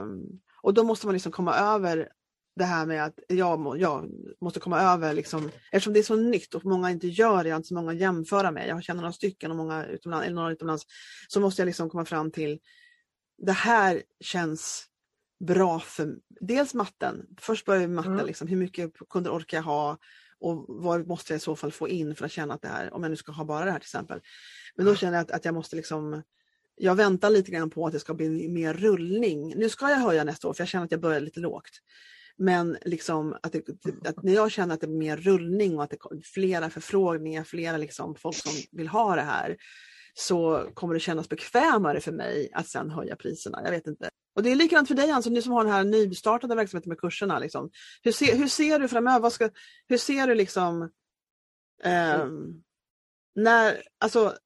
Um, 0.00 0.40
och 0.62 0.74
då 0.74 0.84
måste 0.84 1.06
man 1.06 1.12
liksom 1.12 1.32
komma 1.32 1.54
över 1.54 2.08
det 2.56 2.64
här 2.64 2.86
med 2.86 3.04
att 3.04 3.18
jag, 3.28 3.60
må, 3.60 3.76
jag 3.76 4.10
måste 4.40 4.60
komma 4.60 4.80
över, 4.80 5.14
liksom, 5.14 5.50
eftersom 5.72 5.92
det 5.92 5.98
är 5.98 6.02
så 6.02 6.16
nytt 6.16 6.54
och 6.54 6.64
många 6.64 6.90
inte 6.90 7.08
gör 7.08 7.42
det, 7.42 7.48
jag 7.48 7.54
har 7.54 7.58
inte 7.58 7.68
så 7.68 7.74
många 7.74 7.92
att 7.92 7.98
jämföra 7.98 8.50
med, 8.50 8.68
jag 8.68 8.84
känner 8.84 9.00
några 9.00 9.12
stycken 9.12 9.50
och 9.50 9.56
många 9.56 9.86
utomlands, 9.86 10.26
eller 10.26 10.36
några 10.36 10.52
utomlands, 10.52 10.86
så 11.28 11.40
måste 11.40 11.62
jag 11.62 11.66
liksom 11.66 11.90
komma 11.90 12.04
fram 12.04 12.30
till 12.30 12.58
det 13.38 13.52
här 13.52 14.02
känns 14.20 14.87
bra 15.40 15.80
för 15.80 16.16
dels 16.40 16.74
matten. 16.74 17.26
Först 17.40 17.66
börjar 17.66 17.80
vi 17.80 17.86
med 17.86 17.96
matten, 17.96 18.12
mm. 18.12 18.26
liksom, 18.26 18.48
hur 18.48 18.56
mycket 18.56 18.92
kunder 19.10 19.30
orkar 19.30 19.58
jag 19.58 19.64
ha 19.64 19.98
och 20.40 20.64
vad 20.68 21.06
måste 21.06 21.32
jag 21.32 21.36
i 21.36 21.40
så 21.40 21.56
fall 21.56 21.72
få 21.72 21.88
in 21.88 22.14
för 22.14 22.24
att 22.24 22.32
känna 22.32 22.54
att 22.54 22.62
det 22.62 22.68
här, 22.68 22.94
om 22.94 23.02
jag 23.02 23.10
nu 23.10 23.16
ska 23.16 23.32
ha 23.32 23.44
bara 23.44 23.64
det 23.64 23.70
här 23.70 23.78
till 23.78 23.86
exempel. 23.86 24.20
Men 24.76 24.86
då 24.86 24.94
känner 24.94 25.14
jag 25.14 25.22
att, 25.22 25.30
att 25.30 25.44
jag 25.44 25.54
måste 25.54 25.76
liksom 25.76 26.22
jag 26.78 26.94
väntar 26.94 27.30
lite 27.30 27.50
grann 27.50 27.70
på 27.70 27.86
att 27.86 27.92
det 27.92 28.00
ska 28.00 28.14
bli 28.14 28.48
mer 28.48 28.74
rullning. 28.74 29.54
Nu 29.56 29.68
ska 29.68 29.90
jag 29.90 29.96
höja 29.96 30.24
nästa 30.24 30.48
år 30.48 30.52
för 30.52 30.60
jag 30.60 30.68
känner 30.68 30.84
att 30.84 30.90
jag 30.90 31.00
börjar 31.00 31.20
lite 31.20 31.40
lågt. 31.40 31.80
Men 32.36 32.76
liksom 32.84 33.36
att, 33.42 33.52
det, 33.52 33.68
att, 34.08 34.22
när 34.22 34.34
jag 34.34 34.50
känner 34.50 34.74
att 34.74 34.80
det 34.80 34.86
är 34.86 34.98
mer 34.98 35.16
rullning 35.16 35.76
och 35.76 35.84
att 35.84 35.90
det 35.90 35.96
är 35.96 36.22
flera 36.24 36.70
förfrågningar, 36.70 37.44
flera 37.44 37.76
liksom 37.76 38.14
folk 38.14 38.36
som 38.36 38.52
vill 38.72 38.88
ha 38.88 39.16
det 39.16 39.22
här 39.22 39.56
så 40.18 40.70
kommer 40.74 40.94
det 40.94 41.00
kännas 41.00 41.28
bekvämare 41.28 42.00
för 42.00 42.12
mig 42.12 42.50
att 42.52 42.68
sen 42.68 42.90
höja 42.90 43.16
priserna. 43.16 43.60
Jag 43.64 43.70
vet 43.70 43.86
inte. 43.86 44.10
Och 44.34 44.42
det 44.42 44.50
är 44.50 44.56
likadant 44.56 44.88
för 44.88 44.94
dig 44.94 45.10
Anson, 45.10 45.34
du 45.34 45.42
som 45.42 45.52
har 45.52 45.64
den 45.64 45.72
här 45.72 45.84
nystartade 45.84 46.54
verksamheten 46.54 46.88
med 46.88 47.00
kurserna. 47.00 47.38
Liksom. 47.38 47.70
Hur, 48.02 48.12
ser, 48.12 48.36
hur 48.36 48.48
ser 48.48 48.78
du 48.78 48.88
framöver? 48.88 49.30
Ska, 49.30 49.50
hur 49.88 49.98
ser 49.98 50.26
du 50.26 50.34
liksom 50.34 50.82
eh, 51.82 52.26
när, 53.34 53.82
alltså, 53.98 54.36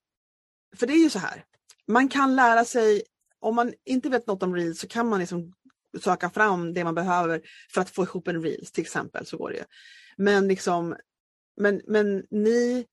för 0.77 0.87
det 0.87 0.93
är 0.93 1.03
ju 1.03 1.11
så 1.11 1.19
här, 1.19 1.45
man 1.87 2.09
kan 2.09 2.37
lära 2.37 2.65
sig, 2.65 3.03
om 3.41 3.55
man 3.55 3.73
inte 3.85 4.09
vet 4.09 4.27
något 4.27 4.43
om 4.43 4.55
reels 4.55 4.81
så 4.81 4.89
kan 4.89 5.09
man 5.09 5.21
liksom 5.21 5.53
söka 6.01 6.31
fram 6.31 6.75
det 6.75 6.85
man 6.85 6.95
behöver 6.95 7.43
för 7.75 7.81
att 7.81 7.91
få 7.91 8.03
ihop 8.03 8.29
en 8.29 8.43
reels 8.43 8.73
till 8.73 8.83
exempel. 8.83 9.27
så 9.27 9.37
går 9.37 9.51
det 9.51 9.65
Men, 10.17 10.49
liksom, 10.49 10.97
men, 11.57 11.81
men 11.87 12.27
ni 12.31 12.87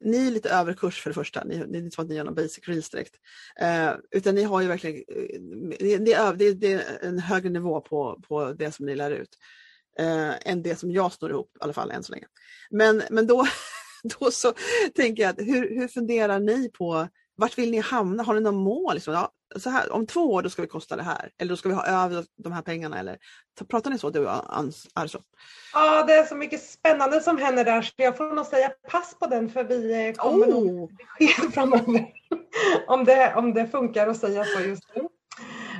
ni 0.00 0.26
är 0.26 0.30
lite 0.30 0.50
överkurs 0.50 1.02
för 1.02 1.10
det 1.10 1.14
första, 1.14 1.44
ni, 1.44 1.66
ni, 1.66 1.80
ni 1.82 1.90
tror 1.90 2.04
att 2.04 2.08
ni 2.08 2.16
gör 2.16 2.24
någon 2.24 2.34
basic 2.34 2.68
reels 2.68 2.90
direkt. 2.90 3.14
Eh, 3.60 3.92
utan 4.10 4.34
ni 4.34 4.42
har 4.42 4.60
ju 4.60 4.68
verkligen, 4.68 4.96
eh, 4.96 5.40
det, 5.78 5.96
det, 5.98 6.34
det, 6.36 6.52
det, 6.52 6.72
är 6.72 7.04
en 7.04 7.18
högre 7.18 7.50
nivå 7.50 7.80
på, 7.80 8.20
på 8.28 8.52
det 8.52 8.72
som 8.72 8.86
ni 8.86 8.94
lär 8.94 9.10
ut. 9.10 9.38
Eh, 9.98 10.48
än 10.48 10.62
det 10.62 10.76
som 10.76 10.92
jag 10.92 11.12
snor 11.12 11.30
ihop, 11.30 11.50
i 11.56 11.58
alla 11.60 11.72
fall 11.72 11.90
än 11.90 12.02
så 12.02 12.12
länge. 12.12 12.26
Men, 12.70 13.02
men 13.10 13.26
då, 13.26 13.46
då 14.20 14.30
så 14.30 14.52
tänker 14.94 15.22
jag, 15.22 15.30
att, 15.30 15.46
hur, 15.46 15.80
hur 15.80 15.88
funderar 15.88 16.40
ni 16.40 16.70
på 16.70 17.08
vart 17.38 17.58
vill 17.58 17.70
ni 17.70 17.78
hamna? 17.78 18.22
Har 18.22 18.34
ni 18.34 18.40
något 18.40 18.54
mål? 18.54 18.94
Liksom? 18.94 19.14
Ja, 19.14 19.32
så 19.56 19.70
här, 19.70 19.92
om 19.92 20.06
två 20.06 20.32
år 20.32 20.42
då 20.42 20.50
ska 20.50 20.62
vi 20.62 20.68
kosta 20.68 20.96
det 20.96 21.02
här 21.02 21.30
eller 21.38 21.48
då 21.48 21.56
ska 21.56 21.68
vi 21.68 21.74
ha 21.74 21.86
över 21.86 22.24
de 22.36 22.52
här 22.52 22.62
pengarna. 22.62 22.98
Eller, 22.98 23.18
pratar 23.68 23.90
ni 23.90 23.98
så 23.98 24.10
du 24.10 24.26
och 24.26 24.32
Arso? 24.94 25.18
Ja, 25.74 26.04
det 26.04 26.12
är 26.12 26.24
så 26.24 26.34
mycket 26.34 26.62
spännande 26.62 27.20
som 27.20 27.38
händer 27.38 27.64
där 27.64 27.82
så 27.82 27.92
jag 27.96 28.16
får 28.16 28.34
nog 28.34 28.46
säga 28.46 28.70
pass 28.90 29.16
på 29.18 29.26
den 29.26 29.50
för 29.50 29.64
vi 29.64 30.14
kommer 30.16 30.46
oh. 30.46 30.50
nog 30.50 30.96
besked 30.96 31.52
framöver. 31.54 32.06
om, 32.86 33.04
det, 33.04 33.34
om 33.34 33.54
det 33.54 33.66
funkar 33.66 34.08
att 34.08 34.16
säga 34.16 34.44
så 34.44 34.60
just 34.60 34.84
nu. 34.96 35.08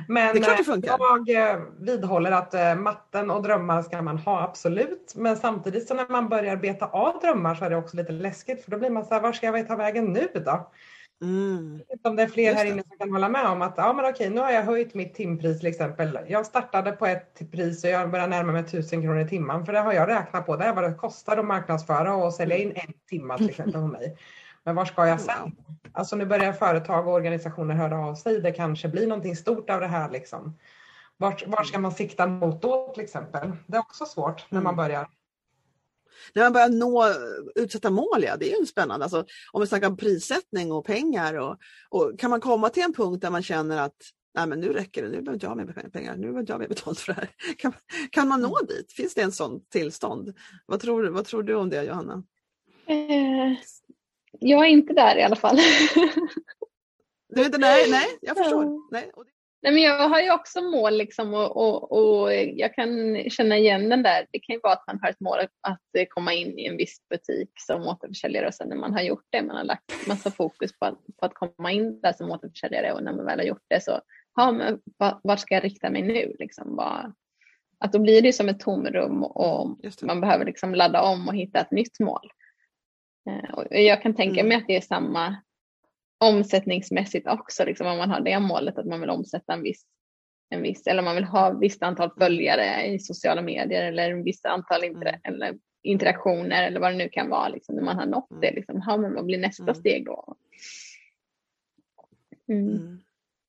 Men 0.07 0.35
det 0.35 0.63
det 0.77 0.87
jag 0.87 1.29
eh, 1.29 1.59
vidhåller 1.79 2.31
att 2.31 2.53
eh, 2.53 2.75
matten 2.75 3.31
och 3.31 3.43
drömmar 3.43 3.81
ska 3.81 4.01
man 4.01 4.17
ha 4.17 4.41
absolut. 4.41 5.13
Men 5.15 5.37
samtidigt 5.37 5.87
så 5.87 5.93
när 5.93 6.07
man 6.09 6.29
börjar 6.29 6.55
beta 6.55 6.85
av 6.85 7.19
drömmar 7.19 7.55
så 7.55 7.65
är 7.65 7.69
det 7.69 7.75
också 7.75 7.97
lite 7.97 8.11
läskigt 8.11 8.63
för 8.63 8.71
då 8.71 8.77
blir 8.77 8.89
man 8.89 9.05
så 9.05 9.13
här, 9.13 9.21
var 9.21 9.33
ska 9.33 9.45
jag 9.45 9.67
ta 9.67 9.75
vägen 9.75 10.05
nu 10.05 10.27
då? 10.33 10.71
Mm. 11.21 11.81
Om 12.03 12.15
det 12.15 12.23
är 12.23 12.27
fler 12.27 12.53
här 12.53 12.65
inne 12.65 12.83
som 12.87 12.97
kan 12.97 13.11
hålla 13.11 13.29
med 13.29 13.45
om 13.45 13.61
att 13.61 13.73
ja, 13.77 13.93
men 13.93 14.05
okej, 14.05 14.29
nu 14.29 14.41
har 14.41 14.51
jag 14.51 14.63
höjt 14.63 14.93
mitt 14.93 15.13
timpris 15.13 15.59
till 15.59 15.67
exempel. 15.67 16.19
Jag 16.27 16.45
startade 16.45 16.91
på 16.91 17.05
ett 17.05 17.51
pris 17.51 17.83
och 17.83 17.89
jag 17.89 18.11
börjar 18.11 18.27
närma 18.27 18.51
mig 18.51 18.61
1000 18.61 19.01
kronor 19.01 19.19
i 19.19 19.29
timmen. 19.29 19.65
För 19.65 19.73
det 19.73 19.79
har 19.79 19.93
jag 19.93 20.09
räknat 20.09 20.45
på. 20.45 20.55
Det 20.55 20.65
är 20.65 20.73
vad 20.73 20.83
det 20.83 20.93
kostar 20.93 21.37
att 21.37 21.45
marknadsföra 21.45 22.15
och 22.15 22.33
sälja 22.33 22.57
in 22.57 22.71
en 22.75 22.93
timme 23.09 23.37
till 23.37 23.49
exempel 23.49 23.81
hos 23.81 23.91
mig. 23.91 24.17
Men 24.63 24.75
var 24.75 24.85
ska 24.85 25.07
jag 25.07 25.21
sen? 25.21 25.55
Alltså 25.91 26.15
nu 26.15 26.25
börjar 26.25 26.53
företag 26.53 27.07
och 27.07 27.13
organisationer 27.13 27.75
höra 27.75 28.05
av 28.05 28.15
sig. 28.15 28.41
Det 28.41 28.51
kanske 28.51 28.87
blir 28.87 29.07
någonting 29.07 29.35
stort 29.35 29.69
av 29.69 29.79
det 29.79 29.87
här. 29.87 30.09
Liksom. 30.09 30.57
Var, 31.17 31.43
var 31.47 31.63
ska 31.63 31.79
man 31.79 31.91
sikta 31.91 32.27
mot 32.27 32.61
då 32.61 32.91
till 32.93 33.03
exempel? 33.03 33.51
Det 33.67 33.77
är 33.77 33.81
också 33.81 34.05
svårt 34.05 34.45
när 34.49 34.61
man 34.61 34.73
mm. 34.73 34.85
börjar 34.85 35.07
när 36.33 36.43
man 36.43 36.53
börjar 36.53 36.69
nå 36.69 37.05
utsatta 37.55 37.89
mål, 37.89 38.23
ja, 38.23 38.37
det 38.37 38.53
är 38.53 38.59
ju 38.59 38.65
spännande. 38.65 39.05
Alltså, 39.05 39.25
om 39.51 39.61
vi 39.61 39.67
snackar 39.67 39.95
prissättning 39.95 40.71
och 40.71 40.85
pengar 40.85 41.33
och, 41.33 41.57
och, 41.89 42.19
kan 42.19 42.29
man 42.29 42.41
komma 42.41 42.69
till 42.69 42.83
en 42.83 42.93
punkt 42.93 43.21
där 43.21 43.29
man 43.29 43.43
känner 43.43 43.81
att 43.81 43.95
nej 44.35 44.47
men 44.47 44.59
nu 44.59 44.73
räcker 44.73 45.01
det, 45.03 45.07
nu 45.09 45.21
behöver 45.21 45.33
inte 45.33 45.45
jag 45.45 45.49
ha 45.49 45.55
mer 45.55 45.89
pengar, 45.89 46.15
nu 46.15 46.21
behöver 46.21 46.39
inte 46.39 46.51
jag 46.51 46.55
ha 46.55 46.59
mer 46.59 46.67
betalt 46.67 46.99
för 46.99 47.13
det 47.13 47.19
här. 47.19 47.29
Kan, 47.57 47.73
kan 48.11 48.27
man 48.27 48.41
nå 48.41 48.57
dit? 48.67 48.91
Finns 48.91 49.13
det 49.13 49.21
en 49.21 49.31
sån 49.31 49.65
tillstånd? 49.69 50.33
Vad 50.65 50.79
tror, 50.79 51.07
vad 51.07 51.25
tror 51.25 51.43
du 51.43 51.55
om 51.55 51.69
det 51.69 51.83
Johanna? 51.83 52.23
Eh, 52.85 53.57
jag 54.39 54.65
är 54.65 54.69
inte 54.69 54.93
där 54.93 55.17
i 55.17 55.23
alla 55.23 55.35
fall. 55.35 55.57
du 57.29 57.41
är 57.41 57.45
inte, 57.45 57.57
nej, 57.57 57.91
nej, 57.91 58.07
jag 58.21 58.37
förstår. 58.37 58.91
Nej, 58.91 59.11
Nej, 59.61 59.73
men 59.73 59.81
jag 59.81 60.09
har 60.09 60.21
ju 60.21 60.31
också 60.31 60.61
mål 60.61 60.97
liksom 60.97 61.33
och, 61.33 61.57
och, 61.57 61.91
och, 61.91 62.33
jag 62.33 62.73
kan 62.73 62.89
känna 63.29 63.57
igen 63.57 63.89
den 63.89 64.03
där. 64.03 64.25
Det 64.31 64.39
kan 64.39 64.53
ju 64.53 64.59
vara 64.63 64.73
att 64.73 64.87
man 64.87 64.99
har 65.01 65.09
ett 65.09 65.19
mål 65.19 65.39
att 65.61 66.09
komma 66.09 66.33
in 66.33 66.59
i 66.59 66.65
en 66.65 66.77
viss 66.77 66.97
butik 67.09 67.49
som 67.55 67.87
återförsäljare 67.87 68.47
och 68.47 68.53
sen 68.53 68.69
när 68.69 68.75
man 68.75 68.93
har 68.93 69.01
gjort 69.01 69.25
det, 69.29 69.41
man 69.41 69.55
har 69.55 69.63
lagt 69.63 70.07
massa 70.07 70.31
fokus 70.31 70.79
på 70.79 70.85
att, 70.85 70.99
på 71.19 71.25
att 71.25 71.33
komma 71.33 71.71
in 71.71 72.01
där 72.01 72.13
som 72.13 72.31
återförsäljare 72.31 72.91
och 72.93 73.03
när 73.03 73.13
man 73.13 73.25
väl 73.25 73.39
har 73.39 73.45
gjort 73.45 73.65
det 73.67 73.83
så, 73.83 74.01
ja, 74.35 74.51
men 74.51 74.79
vart 75.23 75.39
ska 75.39 75.53
jag 75.53 75.63
rikta 75.63 75.89
mig 75.89 76.01
nu? 76.01 76.35
Liksom, 76.39 76.75
vad, 76.75 77.13
att 77.79 77.93
då 77.93 77.99
blir 77.99 78.21
det 78.21 78.33
som 78.33 78.49
ett 78.49 78.59
tomrum 78.59 79.23
och 79.23 79.77
man 80.01 80.21
behöver 80.21 80.45
liksom 80.45 80.75
ladda 80.75 81.01
om 81.01 81.27
och 81.27 81.35
hitta 81.35 81.59
ett 81.59 81.71
nytt 81.71 81.99
mål. 81.99 82.31
Eh, 83.29 83.53
och 83.53 83.65
jag 83.71 84.01
kan 84.01 84.15
tänka 84.15 84.43
mig 84.43 84.53
mm. 84.53 84.57
att 84.57 84.67
det 84.67 84.75
är 84.75 84.81
samma 84.81 85.35
omsättningsmässigt 86.19 87.27
också, 87.27 87.65
liksom, 87.65 87.87
om 87.87 87.97
man 87.97 88.09
har 88.09 88.21
det 88.21 88.39
målet 88.39 88.77
att 88.77 88.85
man 88.85 89.01
vill 89.01 89.09
omsätta 89.09 89.53
en 89.53 89.63
viss, 89.63 89.85
en 90.49 90.61
viss 90.61 90.87
eller 90.87 91.01
man 91.01 91.15
vill 91.15 91.23
ha 91.23 91.51
ett 91.51 91.57
visst 91.59 91.83
antal 91.83 92.11
följare 92.19 92.85
i 92.85 92.99
sociala 92.99 93.41
medier 93.41 93.85
eller 93.85 94.11
en 94.11 94.23
viss 94.23 94.45
antal 94.45 94.83
inter 94.83 95.07
mm. 95.07 95.21
eller 95.23 95.57
interaktioner 95.83 96.67
eller 96.67 96.79
vad 96.79 96.91
det 96.91 96.97
nu 96.97 97.09
kan 97.09 97.29
vara, 97.29 97.49
liksom, 97.49 97.75
när 97.75 97.83
man 97.83 97.95
har 97.95 98.05
nått 98.05 98.31
mm. 98.31 98.41
det. 98.41 98.51
Liksom, 98.51 98.81
ha, 98.81 98.97
men 98.97 99.13
vad 99.13 99.25
blir 99.25 99.37
nästa 99.37 99.63
mm. 99.63 99.75
steg 99.75 100.05
då? 100.05 100.35
Mm. 102.49 102.99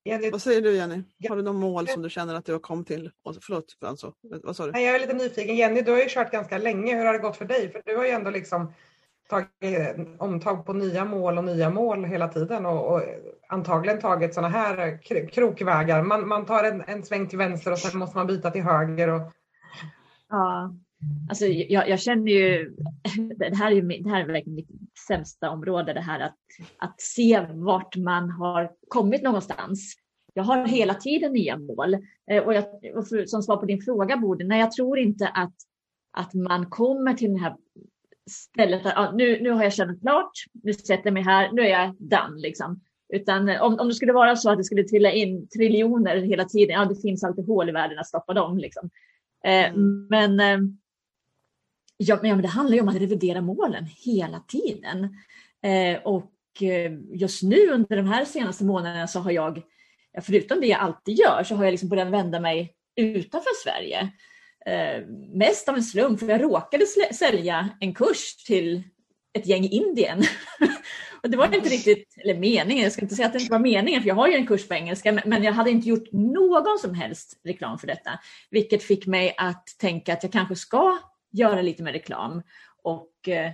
Mm. 0.05 0.31
Vad 0.31 0.41
säger 0.41 0.61
du 0.61 0.75
Jenny? 0.75 1.03
Har 1.29 1.35
du 1.35 1.41
något 1.41 1.55
mål 1.55 1.87
som 1.87 2.01
du 2.01 2.09
känner 2.09 2.35
att 2.35 2.45
du 2.45 2.51
har 2.51 2.59
kommit 2.59 2.87
till? 2.87 3.11
Förlåt, 3.41 3.77
alltså, 3.81 4.13
vad 4.21 4.55
sa 4.55 4.67
du? 4.67 4.81
Jag 4.81 4.95
är 4.95 4.99
lite 4.99 5.13
nyfiken. 5.13 5.55
Jenny, 5.55 5.81
du 5.81 5.91
har 5.91 5.99
ju 5.99 6.09
kört 6.09 6.31
ganska 6.31 6.57
länge. 6.57 6.95
Hur 6.95 7.05
har 7.05 7.13
det 7.13 7.19
gått 7.19 7.37
för 7.37 7.45
dig? 7.45 7.71
För 7.71 7.81
du 7.85 7.95
har 7.97 8.05
ju 8.05 8.11
ändå 8.11 8.29
liksom 8.29 8.73
tagit 9.31 9.49
eh, 9.59 10.05
omtag 10.17 10.65
på 10.65 10.73
nya 10.73 11.05
mål 11.05 11.37
och 11.37 11.43
nya 11.43 11.69
mål 11.69 12.05
hela 12.05 12.27
tiden 12.27 12.65
och, 12.65 12.93
och 12.93 13.01
antagligen 13.49 13.99
tagit 13.99 14.33
sådana 14.33 14.49
här 14.49 15.01
krokvägar. 15.31 16.03
Man, 16.03 16.27
man 16.27 16.45
tar 16.45 16.63
en, 16.63 16.83
en 16.87 17.03
sväng 17.03 17.27
till 17.27 17.37
vänster 17.37 17.71
och 17.71 17.79
sen 17.79 17.99
måste 17.99 18.17
man 18.17 18.27
byta 18.27 18.51
till 18.51 18.63
höger. 18.63 19.07
Och... 19.07 19.21
Ja, 20.29 20.75
alltså 21.29 21.45
jag, 21.45 21.89
jag 21.89 21.99
känner 21.99 22.31
ju, 22.31 22.75
det 23.37 23.55
här, 23.55 23.71
är, 23.71 24.03
det 24.03 24.09
här 24.09 24.21
är 24.21 24.27
verkligen 24.27 24.55
mitt 24.55 24.69
sämsta 25.07 25.49
område, 25.49 25.93
det 25.93 26.01
här 26.01 26.19
att, 26.19 26.37
att 26.77 27.01
se 27.01 27.45
vart 27.49 27.95
man 27.95 28.29
har 28.29 28.71
kommit 28.87 29.21
någonstans. 29.21 29.95
Jag 30.33 30.43
har 30.43 30.67
hela 30.67 30.93
tiden 30.93 31.33
nya 31.33 31.57
mål. 31.57 31.93
Eh, 32.31 32.43
och, 32.43 32.53
jag, 32.53 32.63
och 32.95 33.07
för, 33.07 33.25
som 33.25 33.43
svar 33.43 33.57
på 33.57 33.65
din 33.65 33.81
fråga 33.81 34.17
Bodil, 34.17 34.47
nej 34.47 34.59
jag 34.59 34.71
tror 34.71 34.99
inte 34.99 35.27
att, 35.27 35.55
att 36.17 36.33
man 36.33 36.69
kommer 36.69 37.13
till 37.13 37.29
den 37.29 37.39
här 37.39 37.55
stället 38.29 38.83
där 38.83 38.93
ah, 38.95 39.11
nu, 39.11 39.41
nu 39.41 39.49
har 39.49 39.63
jag 39.63 39.73
känt 39.73 40.01
klart, 40.01 40.31
nu 40.63 40.73
sätter 40.73 41.01
jag 41.03 41.13
mig 41.13 41.23
här, 41.23 41.51
nu 41.51 41.61
är 41.61 41.69
jag 41.69 41.95
done. 41.99 42.41
Liksom. 42.41 42.81
Utan 43.13 43.49
eh, 43.49 43.61
om, 43.61 43.79
om 43.79 43.87
det 43.87 43.93
skulle 43.93 44.13
vara 44.13 44.35
så 44.35 44.49
att 44.49 44.57
det 44.57 44.63
skulle 44.63 44.83
trilla 44.83 45.11
in 45.11 45.47
triljoner 45.47 46.17
hela 46.17 46.45
tiden, 46.45 46.73
ja 46.79 46.85
det 46.85 47.01
finns 47.01 47.23
alltid 47.23 47.47
hål 47.47 47.69
i 47.69 47.71
världen 47.71 47.99
att 47.99 48.07
stoppa 48.07 48.33
dem. 48.33 48.57
Liksom. 48.57 48.89
Eh, 49.45 49.69
mm. 49.69 50.07
Men, 50.09 50.39
eh, 50.39 50.59
ja, 51.97 52.19
men 52.21 52.41
det 52.41 52.47
handlar 52.47 52.75
ju 52.75 52.81
om 52.81 52.87
att 52.87 53.01
revidera 53.01 53.41
målen 53.41 53.85
hela 54.05 54.39
tiden. 54.39 55.03
Eh, 55.63 56.01
och 56.03 56.31
eh, 56.61 56.91
just 57.13 57.43
nu 57.43 57.69
under 57.69 57.95
de 57.95 58.07
här 58.07 58.25
senaste 58.25 58.63
månaderna 58.63 59.07
så 59.07 59.19
har 59.19 59.31
jag, 59.31 59.61
förutom 60.21 60.59
det 60.61 60.67
jag 60.67 60.79
alltid 60.79 61.19
gör, 61.19 61.43
så 61.43 61.55
har 61.55 61.63
jag 61.63 61.71
liksom 61.71 61.89
börjat 61.89 62.11
vända 62.11 62.39
mig 62.39 62.75
utanför 62.95 63.63
Sverige. 63.63 64.11
Eh, 64.65 65.05
mest 65.33 65.69
av 65.69 65.75
en 65.75 65.83
slump, 65.83 66.19
för 66.19 66.27
jag 66.27 66.43
råkade 66.43 66.85
sälja 67.13 67.69
en 67.79 67.93
kurs 67.93 68.35
till 68.35 68.83
ett 69.33 69.47
gäng 69.47 69.63
i 69.63 69.67
Indien. 69.67 70.23
och 71.23 71.29
det 71.29 71.37
var 71.37 71.55
inte 71.55 71.69
riktigt, 71.69 72.15
eller 72.17 72.35
meningen, 72.35 72.83
jag 72.83 72.91
ska 72.91 73.01
inte 73.01 73.15
säga 73.15 73.25
att 73.27 73.33
det 73.33 73.39
inte 73.39 73.51
var 73.51 73.59
meningen, 73.59 74.01
för 74.01 74.07
jag 74.07 74.15
har 74.15 74.27
ju 74.27 74.35
en 74.35 74.47
kurs 74.47 74.67
på 74.67 74.73
engelska, 74.73 75.21
men 75.25 75.43
jag 75.43 75.53
hade 75.53 75.69
inte 75.69 75.89
gjort 75.89 76.11
någon 76.11 76.79
som 76.79 76.93
helst 76.93 77.39
reklam 77.43 77.79
för 77.79 77.87
detta. 77.87 78.19
Vilket 78.49 78.83
fick 78.83 79.07
mig 79.07 79.35
att 79.37 79.67
tänka 79.77 80.13
att 80.13 80.23
jag 80.23 80.31
kanske 80.31 80.55
ska 80.55 80.97
göra 81.31 81.61
lite 81.61 81.83
mer 81.83 81.93
reklam 81.93 82.41
och 82.83 83.27
eh, 83.27 83.51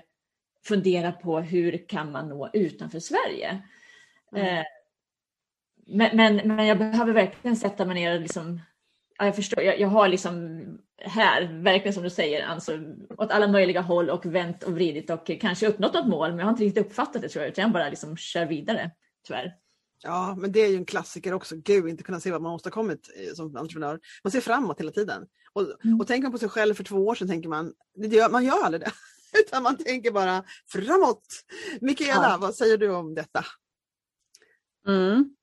fundera 0.66 1.12
på 1.12 1.40
hur 1.40 1.88
kan 1.88 2.12
man 2.12 2.30
nå 2.30 2.50
utanför 2.54 3.00
Sverige. 3.00 3.62
Mm. 4.36 4.58
Eh, 4.58 4.64
men, 5.88 6.18
men, 6.18 6.56
men 6.56 6.66
jag 6.66 6.78
behöver 6.78 7.14
verkligen 7.14 7.56
sätta 7.56 7.86
mig 7.86 7.96
ner 7.96 8.16
och 8.16 8.22
liksom 8.22 8.62
ja, 9.18 9.26
jag 9.26 9.36
förstår, 9.36 9.64
jag, 9.64 9.80
jag, 9.80 9.88
har 9.88 10.08
liksom 10.08 10.62
här, 11.02 11.62
verkligen 11.64 11.94
som 11.94 12.04
du 12.04 12.10
säger, 12.10 12.46
alltså, 12.46 12.80
åt 13.18 13.32
alla 13.32 13.48
möjliga 13.48 13.82
håll 13.82 14.10
och 14.10 14.26
vänt 14.26 14.64
och 14.64 14.76
vridit 14.76 15.10
och 15.10 15.32
kanske 15.42 15.68
uppnått 15.68 15.94
något 15.94 16.08
mål, 16.08 16.30
men 16.30 16.40
jag 16.40 16.46
har 16.46 16.52
inte 16.52 16.64
riktigt 16.64 16.86
uppfattat 16.86 17.22
det 17.22 17.30
tror 17.30 17.44
jag, 17.44 17.52
utan 17.52 17.62
jag 17.62 17.72
bara 17.72 17.90
liksom 17.90 18.18
kör 18.18 18.46
vidare, 18.46 18.92
tyvärr. 19.28 19.56
Ja, 20.04 20.36
men 20.38 20.52
det 20.52 20.60
är 20.60 20.70
ju 20.70 20.76
en 20.76 20.86
klassiker 20.86 21.34
också. 21.34 21.56
Gud, 21.56 21.88
inte 21.88 22.04
kunna 22.04 22.20
se 22.20 22.32
vad 22.32 22.42
man 22.42 22.54
åstadkommit 22.54 23.10
eh, 23.16 23.34
som 23.34 23.56
entreprenör. 23.56 24.00
Man 24.24 24.32
ser 24.32 24.42
framåt 24.42 24.80
hela 24.80 24.92
tiden. 24.92 25.28
Och, 25.54 25.86
mm. 25.86 26.00
och 26.00 26.08
tänker 26.08 26.24
man 26.24 26.32
på 26.32 26.38
sig 26.38 26.50
själv 26.50 26.74
för 26.74 26.84
två 26.84 27.08
år 27.08 27.16
sedan 27.16 27.28
tänker 27.28 27.50
man, 27.50 27.74
det 27.96 28.32
man 28.32 28.46
gör 28.46 28.64
aldrig 28.64 28.82
det. 28.82 28.92
Utan 29.40 29.64
man 29.64 29.78
tänker 29.78 30.12
bara 30.12 30.44
framåt. 30.68 31.26
Mikaela, 31.82 32.30
ja. 32.30 32.38
vad 32.42 32.56
säger 32.56 32.78
du 32.78 32.90
om 32.90 33.16
detta? 33.16 33.46
Mm. 34.88 35.37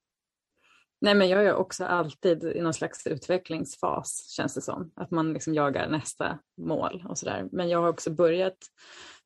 Nej 1.04 1.14
men 1.14 1.28
jag 1.28 1.44
är 1.44 1.54
också 1.54 1.84
alltid 1.84 2.44
i 2.44 2.60
någon 2.60 2.74
slags 2.74 3.06
utvecklingsfas 3.06 4.28
känns 4.30 4.54
det 4.54 4.60
som. 4.60 4.90
Att 4.96 5.10
man 5.10 5.32
liksom 5.32 5.54
jagar 5.54 5.88
nästa 5.88 6.38
mål 6.56 7.04
och 7.08 7.18
sådär. 7.18 7.48
Men 7.52 7.68
jag 7.68 7.80
har 7.80 7.88
också 7.88 8.10
börjat 8.10 8.58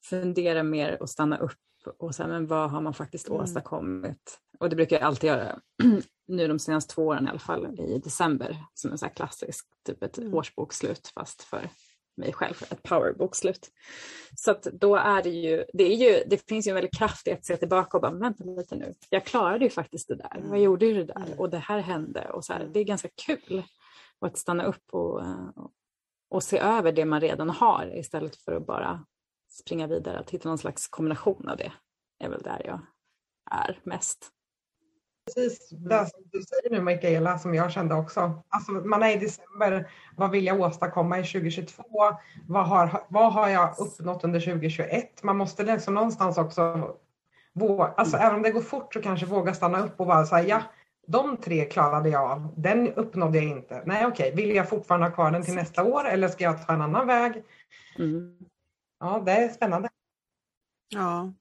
fundera 0.04 0.62
mer 0.62 1.02
och 1.02 1.10
stanna 1.10 1.38
upp 1.38 1.58
och 1.98 2.14
säga 2.14 2.28
men 2.28 2.46
vad 2.46 2.70
har 2.70 2.80
man 2.80 2.94
faktiskt 2.94 3.28
mm. 3.28 3.40
åstadkommit? 3.40 4.38
Och 4.58 4.70
det 4.70 4.76
brukar 4.76 4.96
jag 4.96 5.06
alltid 5.06 5.28
göra 5.28 5.58
nu 6.28 6.48
de 6.48 6.58
senaste 6.58 6.94
två 6.94 7.06
åren 7.06 7.26
i 7.26 7.30
alla 7.30 7.38
fall 7.38 7.80
i 7.80 7.98
december 7.98 8.56
som 8.74 8.92
en 8.92 8.98
så 8.98 9.08
klassisk, 9.08 9.66
typ 9.86 10.02
ett 10.02 10.18
mm. 10.18 10.34
årsbokslut 10.34 11.12
fast 11.14 11.42
för 11.42 11.70
mig 12.18 12.32
själv, 12.32 12.54
ett 12.70 12.82
powerbokslut. 12.82 13.70
Så 14.36 14.50
att 14.50 14.62
då 14.62 14.96
är 14.96 15.22
det 15.22 15.30
ju, 15.30 15.64
det 15.72 15.84
är 15.84 15.96
ju, 15.96 16.24
det 16.26 16.48
finns 16.48 16.66
ju 16.66 16.70
en 16.70 16.74
väldigt 16.74 16.98
kraft 16.98 17.26
i 17.28 17.32
att 17.32 17.44
se 17.44 17.56
tillbaka 17.56 17.96
och 17.96 18.00
bara, 18.00 18.12
vänta 18.12 18.44
lite 18.44 18.76
nu, 18.76 18.94
jag 19.10 19.26
klarade 19.26 19.64
ju 19.64 19.70
faktiskt 19.70 20.08
det 20.08 20.16
där, 20.16 20.36
mm. 20.36 20.48
jag 20.48 20.60
gjorde 20.60 20.86
ju 20.86 20.94
det 20.94 21.04
där 21.04 21.26
mm. 21.26 21.38
och 21.38 21.50
det 21.50 21.58
här 21.58 21.78
hände 21.78 22.30
och 22.30 22.44
så 22.44 22.52
här, 22.52 22.70
det 22.72 22.80
är 22.80 22.84
ganska 22.84 23.08
kul. 23.26 23.62
Och 24.20 24.26
att 24.26 24.38
stanna 24.38 24.64
upp 24.64 24.94
och, 24.94 25.22
och 26.30 26.42
se 26.42 26.58
över 26.58 26.92
det 26.92 27.04
man 27.04 27.20
redan 27.20 27.50
har 27.50 27.98
istället 27.98 28.36
för 28.36 28.52
att 28.52 28.66
bara 28.66 29.04
springa 29.48 29.86
vidare, 29.86 30.18
att 30.18 30.30
hitta 30.30 30.48
någon 30.48 30.58
slags 30.58 30.88
kombination 30.88 31.48
av 31.48 31.56
det 31.56 31.72
är 32.18 32.28
väl 32.28 32.42
där 32.42 32.62
jag 32.64 32.80
är 33.50 33.80
mest 33.82 34.32
precis 35.34 35.68
det 35.70 36.06
som 36.10 36.20
du 36.32 36.42
säger 36.42 36.70
nu 36.70 36.80
Mikaela, 36.80 37.38
som 37.38 37.54
jag 37.54 37.72
kände 37.72 37.94
också. 37.94 38.42
Alltså, 38.48 38.72
man 38.72 39.02
är 39.02 39.16
i 39.16 39.18
december, 39.18 39.90
vad 40.16 40.30
vill 40.30 40.46
jag 40.46 40.60
åstadkomma 40.60 41.18
i 41.18 41.24
2022? 41.24 41.84
Vad 42.46 42.66
har, 42.66 43.04
vad 43.08 43.32
har 43.32 43.48
jag 43.48 43.78
uppnått 43.78 44.24
under 44.24 44.40
2021? 44.40 45.22
Man 45.22 45.36
måste 45.36 45.62
liksom 45.62 45.94
någonstans 45.94 46.38
också 46.38 46.94
våga, 47.52 47.84
alltså 47.84 48.16
även 48.16 48.34
om 48.34 48.42
det 48.42 48.50
går 48.50 48.60
fort 48.60 48.94
så 48.94 49.02
kanske 49.02 49.26
våga 49.26 49.54
stanna 49.54 49.84
upp 49.84 50.00
och 50.00 50.06
bara 50.06 50.26
säga 50.26 50.48
ja, 50.48 50.62
de 51.06 51.36
tre 51.36 51.64
klarade 51.64 52.08
jag 52.08 52.30
av, 52.30 52.54
den 52.56 52.92
uppnådde 52.92 53.38
jag 53.38 53.46
inte. 53.46 53.82
Nej 53.86 54.06
okej, 54.06 54.34
vill 54.34 54.54
jag 54.54 54.68
fortfarande 54.68 55.06
ha 55.06 55.14
kvar 55.14 55.30
den 55.30 55.42
till 55.42 55.54
nästa 55.54 55.84
år 55.84 56.08
eller 56.08 56.28
ska 56.28 56.44
jag 56.44 56.66
ta 56.66 56.72
en 56.72 56.82
annan 56.82 57.06
väg? 57.06 57.42
Mm. 57.98 58.38
Ja, 59.00 59.22
det 59.26 59.32
är 59.32 59.48
spännande. 59.48 59.88
Ja, 60.88 61.32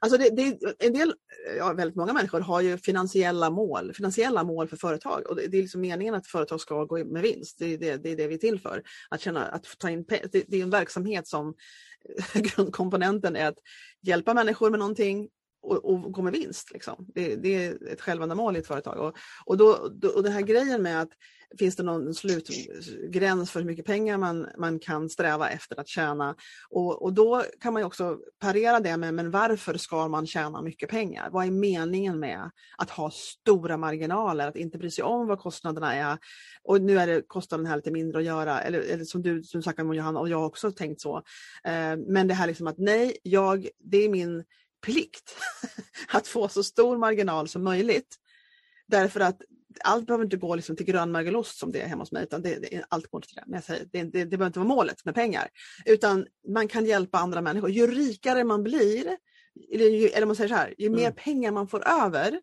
Alltså 0.00 0.18
det, 0.18 0.30
det, 0.30 0.58
en 0.78 0.92
del, 0.92 1.14
ja, 1.58 1.72
väldigt 1.72 1.96
många 1.96 2.12
människor 2.12 2.40
har 2.40 2.60
ju 2.60 2.78
finansiella 2.78 3.50
mål, 3.50 3.94
finansiella 3.94 4.44
mål 4.44 4.68
för 4.68 4.76
företag 4.76 5.26
och 5.26 5.36
det, 5.36 5.46
det 5.46 5.58
är 5.58 5.62
liksom 5.62 5.80
meningen 5.80 6.14
att 6.14 6.26
företag 6.26 6.60
ska 6.60 6.84
gå 6.84 7.04
med 7.04 7.22
vinst. 7.22 7.58
Det 7.58 7.66
är 7.66 7.78
det, 7.78 7.96
det 7.96 8.10
är 8.10 8.16
det 8.16 8.26
vi 8.26 8.34
är 8.34 8.38
till 8.38 8.60
för. 8.60 8.82
Att, 9.10 9.20
känna, 9.20 9.46
att 9.46 9.78
ta 9.78 9.90
in, 9.90 10.04
det, 10.08 10.44
det 10.48 10.56
är 10.56 10.62
en 10.62 10.70
verksamhet 10.70 11.28
som 11.28 11.54
grundkomponenten 12.34 13.36
är 13.36 13.48
att 13.48 13.58
hjälpa 14.02 14.34
människor 14.34 14.70
med 14.70 14.78
någonting 14.78 15.28
och, 15.64 15.84
och 15.84 16.12
gå 16.12 16.22
med 16.22 16.32
vinst. 16.32 16.70
Liksom. 16.72 17.06
Det, 17.14 17.36
det, 17.36 17.64
är 17.64 17.92
ett 17.92 18.00
självändamål 18.00 18.56
i 18.56 18.58
ett 18.58 18.66
företag. 18.66 18.98
Och, 18.98 19.16
och, 19.46 19.56
då, 19.56 19.88
då, 19.92 20.08
och 20.08 20.22
den 20.22 20.32
här 20.32 20.42
grejen 20.42 20.82
med 20.82 21.00
att 21.00 21.10
finns 21.58 21.76
det 21.76 21.82
någon 21.82 22.14
slutgräns 22.14 23.50
för 23.50 23.60
hur 23.60 23.66
mycket 23.66 23.86
pengar 23.86 24.18
man, 24.18 24.48
man 24.58 24.78
kan 24.78 25.08
sträva 25.08 25.48
efter 25.48 25.80
att 25.80 25.88
tjäna. 25.88 26.36
Och, 26.70 27.02
och 27.02 27.12
då 27.12 27.42
kan 27.60 27.72
man 27.72 27.84
också 27.84 28.18
parera 28.38 28.80
det 28.80 28.96
med, 28.96 29.14
men 29.14 29.30
varför 29.30 29.76
ska 29.76 30.08
man 30.08 30.26
tjäna 30.26 30.62
mycket 30.62 30.90
pengar? 30.90 31.30
Vad 31.30 31.46
är 31.46 31.50
meningen 31.50 32.20
med 32.20 32.50
att 32.78 32.90
ha 32.90 33.10
stora 33.10 33.76
marginaler, 33.76 34.48
att 34.48 34.56
inte 34.56 34.78
bry 34.78 34.90
sig 34.90 35.04
om 35.04 35.26
vad 35.26 35.38
kostnaderna 35.38 35.94
är? 35.94 36.18
Och 36.62 36.80
nu 36.80 36.98
är 36.98 37.06
det 37.06 37.22
kostnaden 37.26 37.66
här 37.66 37.76
lite 37.76 37.90
mindre 37.90 38.18
att 38.18 38.24
göra, 38.24 38.60
eller, 38.60 38.80
eller 38.80 39.04
som 39.04 39.22
du 39.22 39.42
som 39.42 39.62
sagt 39.62 39.80
om 39.80 39.94
Johanna 39.94 40.20
och 40.20 40.28
jag 40.28 40.38
har 40.38 40.46
också 40.46 40.70
tänkt 40.70 41.00
så. 41.00 41.16
Eh, 41.64 41.96
men 42.06 42.28
det 42.28 42.34
här 42.34 42.46
liksom 42.46 42.66
att 42.66 42.78
nej, 42.78 43.16
jag, 43.22 43.68
det 43.78 44.04
är 44.04 44.08
min 44.08 44.44
plikt 44.84 45.36
att 46.08 46.26
få 46.26 46.48
så 46.48 46.64
stor 46.64 46.98
marginal 46.98 47.48
som 47.48 47.64
möjligt. 47.64 48.16
Därför 48.86 49.20
att 49.20 49.42
allt 49.84 50.06
behöver 50.06 50.24
inte 50.24 50.36
gå 50.36 50.54
liksom 50.54 50.76
till 50.76 50.86
grönmögelost 50.86 51.58
som 51.58 51.72
det 51.72 51.80
är 51.80 51.86
hemma 51.86 52.02
hos 52.02 52.12
mig, 52.12 52.22
utan 52.22 52.42
det, 52.42 52.54
det, 52.54 52.84
allt 52.88 53.10
går 53.10 53.20
till 53.20 53.34
det. 53.34 53.44
Men 53.46 53.54
jag 53.54 53.64
säger, 53.64 53.86
det, 53.92 54.02
det, 54.02 54.24
det 54.24 54.26
behöver 54.26 54.46
inte 54.46 54.58
vara 54.58 54.68
målet 54.68 55.04
med 55.04 55.14
pengar. 55.14 55.48
Utan 55.84 56.26
man 56.48 56.68
kan 56.68 56.86
hjälpa 56.86 57.18
andra 57.18 57.40
människor. 57.40 57.70
Ju 57.70 57.86
rikare 57.86 58.44
man 58.44 58.62
blir, 58.62 59.16
eller, 59.72 59.84
ju, 59.84 60.08
eller 60.08 60.26
man 60.26 60.36
säger 60.36 60.48
så 60.48 60.54
här, 60.54 60.74
ju 60.78 60.90
mer 60.90 61.06
mm. 61.06 61.14
pengar 61.14 61.52
man 61.52 61.68
får 61.68 61.88
över, 61.88 62.40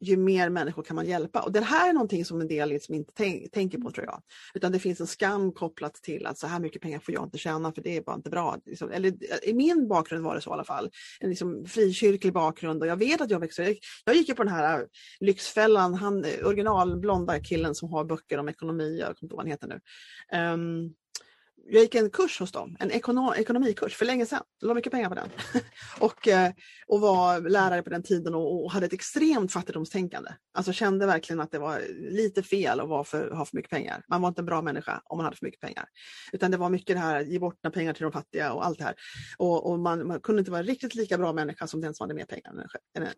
ju 0.00 0.16
mer 0.16 0.48
människor 0.48 0.82
kan 0.82 0.96
man 0.96 1.06
hjälpa. 1.06 1.40
Och 1.40 1.52
det 1.52 1.60
här 1.60 1.88
är 1.88 1.92
någonting 1.92 2.24
som 2.24 2.40
en 2.40 2.48
del 2.48 2.68
liksom 2.68 2.94
inte 2.94 3.12
tänk, 3.16 3.52
tänker 3.52 3.78
på 3.78 3.90
tror 3.90 4.06
jag. 4.06 4.22
Utan 4.54 4.72
det 4.72 4.78
finns 4.78 5.00
en 5.00 5.06
skam 5.06 5.52
kopplat 5.52 5.94
till 5.94 6.26
att 6.26 6.38
så 6.38 6.46
här 6.46 6.60
mycket 6.60 6.82
pengar 6.82 6.98
får 6.98 7.14
jag 7.14 7.24
inte 7.24 7.38
tjäna 7.38 7.72
för 7.72 7.82
det 7.82 7.96
är 7.96 8.02
bara 8.02 8.16
inte 8.16 8.30
bra. 8.30 8.56
Liksom, 8.66 8.90
eller 8.90 9.14
i 9.48 9.54
min 9.54 9.88
bakgrund 9.88 10.24
var 10.24 10.34
det 10.34 10.40
så 10.40 10.50
i 10.50 10.52
alla 10.52 10.64
fall. 10.64 10.90
En 11.20 11.28
liksom 11.28 11.66
frikyrklig 11.66 12.32
bakgrund 12.32 12.82
och 12.82 12.88
jag 12.88 12.96
vet 12.96 13.20
att 13.20 13.30
jag 13.30 13.40
växte 13.40 13.76
Jag 14.04 14.16
gick 14.16 14.28
ju 14.28 14.34
på 14.34 14.44
den 14.44 14.52
här 14.52 14.86
Lyxfällan, 15.20 15.94
han 15.94 16.24
originalblonda 16.44 17.40
killen 17.40 17.74
som 17.74 17.92
har 17.92 18.04
böcker 18.04 18.38
om 18.38 18.48
ekonomi, 18.48 18.98
jag 18.98 19.06
kommer 19.06 19.22
inte 19.22 19.34
ihåg 19.34 19.36
vad 19.36 19.44
han 19.44 19.50
heter 19.50 19.68
nu. 19.68 19.80
Um, 20.38 20.94
jag 21.68 21.82
gick 21.82 21.94
en 21.94 22.10
kurs 22.10 22.40
hos 22.40 22.52
dem, 22.52 22.76
en 22.80 22.90
ekonom, 22.90 23.34
ekonomikurs 23.36 23.96
för 23.96 24.04
länge 24.04 24.26
sedan. 24.26 24.42
Jag 24.60 24.68
la 24.68 24.74
mycket 24.74 24.92
pengar 24.92 25.08
på 25.08 25.14
den. 25.14 25.28
och, 26.00 26.28
eh, 26.28 26.52
och 26.86 27.00
var 27.00 27.40
lärare 27.40 27.82
på 27.82 27.90
den 27.90 28.02
tiden 28.02 28.34
och, 28.34 28.64
och, 28.64 28.72
hade 28.72 28.86
ett 28.86 28.92
extremt 28.92 29.52
fattigdomstänkande. 29.52 30.30
Alltså 30.54 30.72
kände 30.72 31.06
verkligen 31.06 31.40
att 31.40 31.50
det 31.50 31.58
var 31.58 31.80
lite 32.10 32.42
fel 32.42 32.80
att 32.80 32.88
vara 32.88 33.04
för, 33.04 33.30
ha 33.30 33.44
för 33.44 33.56
mycket 33.56 33.70
pengar. 33.70 34.02
Man 34.08 34.22
var 34.22 34.28
inte 34.28 34.40
en 34.40 34.46
bra 34.46 34.62
människa 34.62 35.02
om 35.04 35.18
man 35.18 35.24
hade 35.24 35.36
för 35.36 35.46
mycket 35.46 35.60
pengar. 35.60 35.84
Utan 36.32 36.50
det 36.50 36.56
var 36.56 36.70
mycket 36.70 36.96
det 36.96 37.00
här, 37.00 37.20
ge 37.20 37.38
bort 37.38 37.54
pengar 37.72 37.92
till 37.92 38.02
de 38.02 38.12
fattiga 38.12 38.52
och 38.52 38.66
allt 38.66 38.78
det 38.78 38.84
här. 38.84 38.94
Och, 39.38 39.70
och 39.70 39.78
man, 39.78 40.06
man, 40.06 40.20
kunde 40.20 40.40
inte 40.40 40.50
vara 40.50 40.62
riktigt 40.62 40.94
lika 40.94 41.18
bra 41.18 41.32
människa 41.32 41.66
som 41.66 41.80
den 41.80 41.94
som 41.94 42.04
hade 42.04 42.14
mer 42.14 42.24
pengar. 42.24 42.66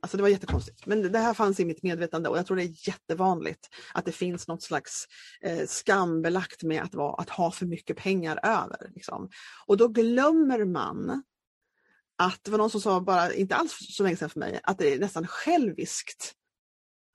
Alltså 0.01 0.17
det 0.17 0.23
var 0.23 0.31
jättekonstigt. 0.31 0.87
Men 0.87 1.13
det 1.13 1.19
här 1.19 1.35
fanns 1.35 1.61
i 1.61 1.65
mitt 1.65 1.83
medvetande 1.83 2.29
och 2.29 2.39
jag 2.39 2.47
tror 2.47 2.57
det 2.57 2.63
är 2.63 2.89
jättevanligt 2.89 3.69
att 3.95 4.05
det 4.05 4.13
finns 4.13 4.49
något 4.49 4.63
slags 4.63 5.07
eh, 5.43 5.67
skambelagt 5.67 6.63
med 6.63 6.83
att, 6.83 6.95
vara, 6.95 7.15
att 7.15 7.31
ha 7.31 7.51
för 7.51 7.67
mycket 7.67 7.97
pengar 7.97 8.39
över. 8.43 8.91
Liksom. 8.95 9.31
Och 9.67 9.77
då 9.77 9.89
glömmer 9.89 10.65
man 10.65 11.23
att 12.19 12.45
det 12.45 12.51
var 12.51 12.59
någon 12.59 12.71
som 12.71 12.81
sa, 12.81 13.01
bara 13.01 13.35
inte 13.35 13.55
alls 13.55 13.77
så 13.79 14.03
länge 14.03 14.17
sedan 14.17 14.31
för 14.31 14.41
mig, 14.41 14.61
att 14.63 14.79
det 14.79 14.95
är 14.95 14.99
nästan 14.99 15.27
själviskt 15.27 16.35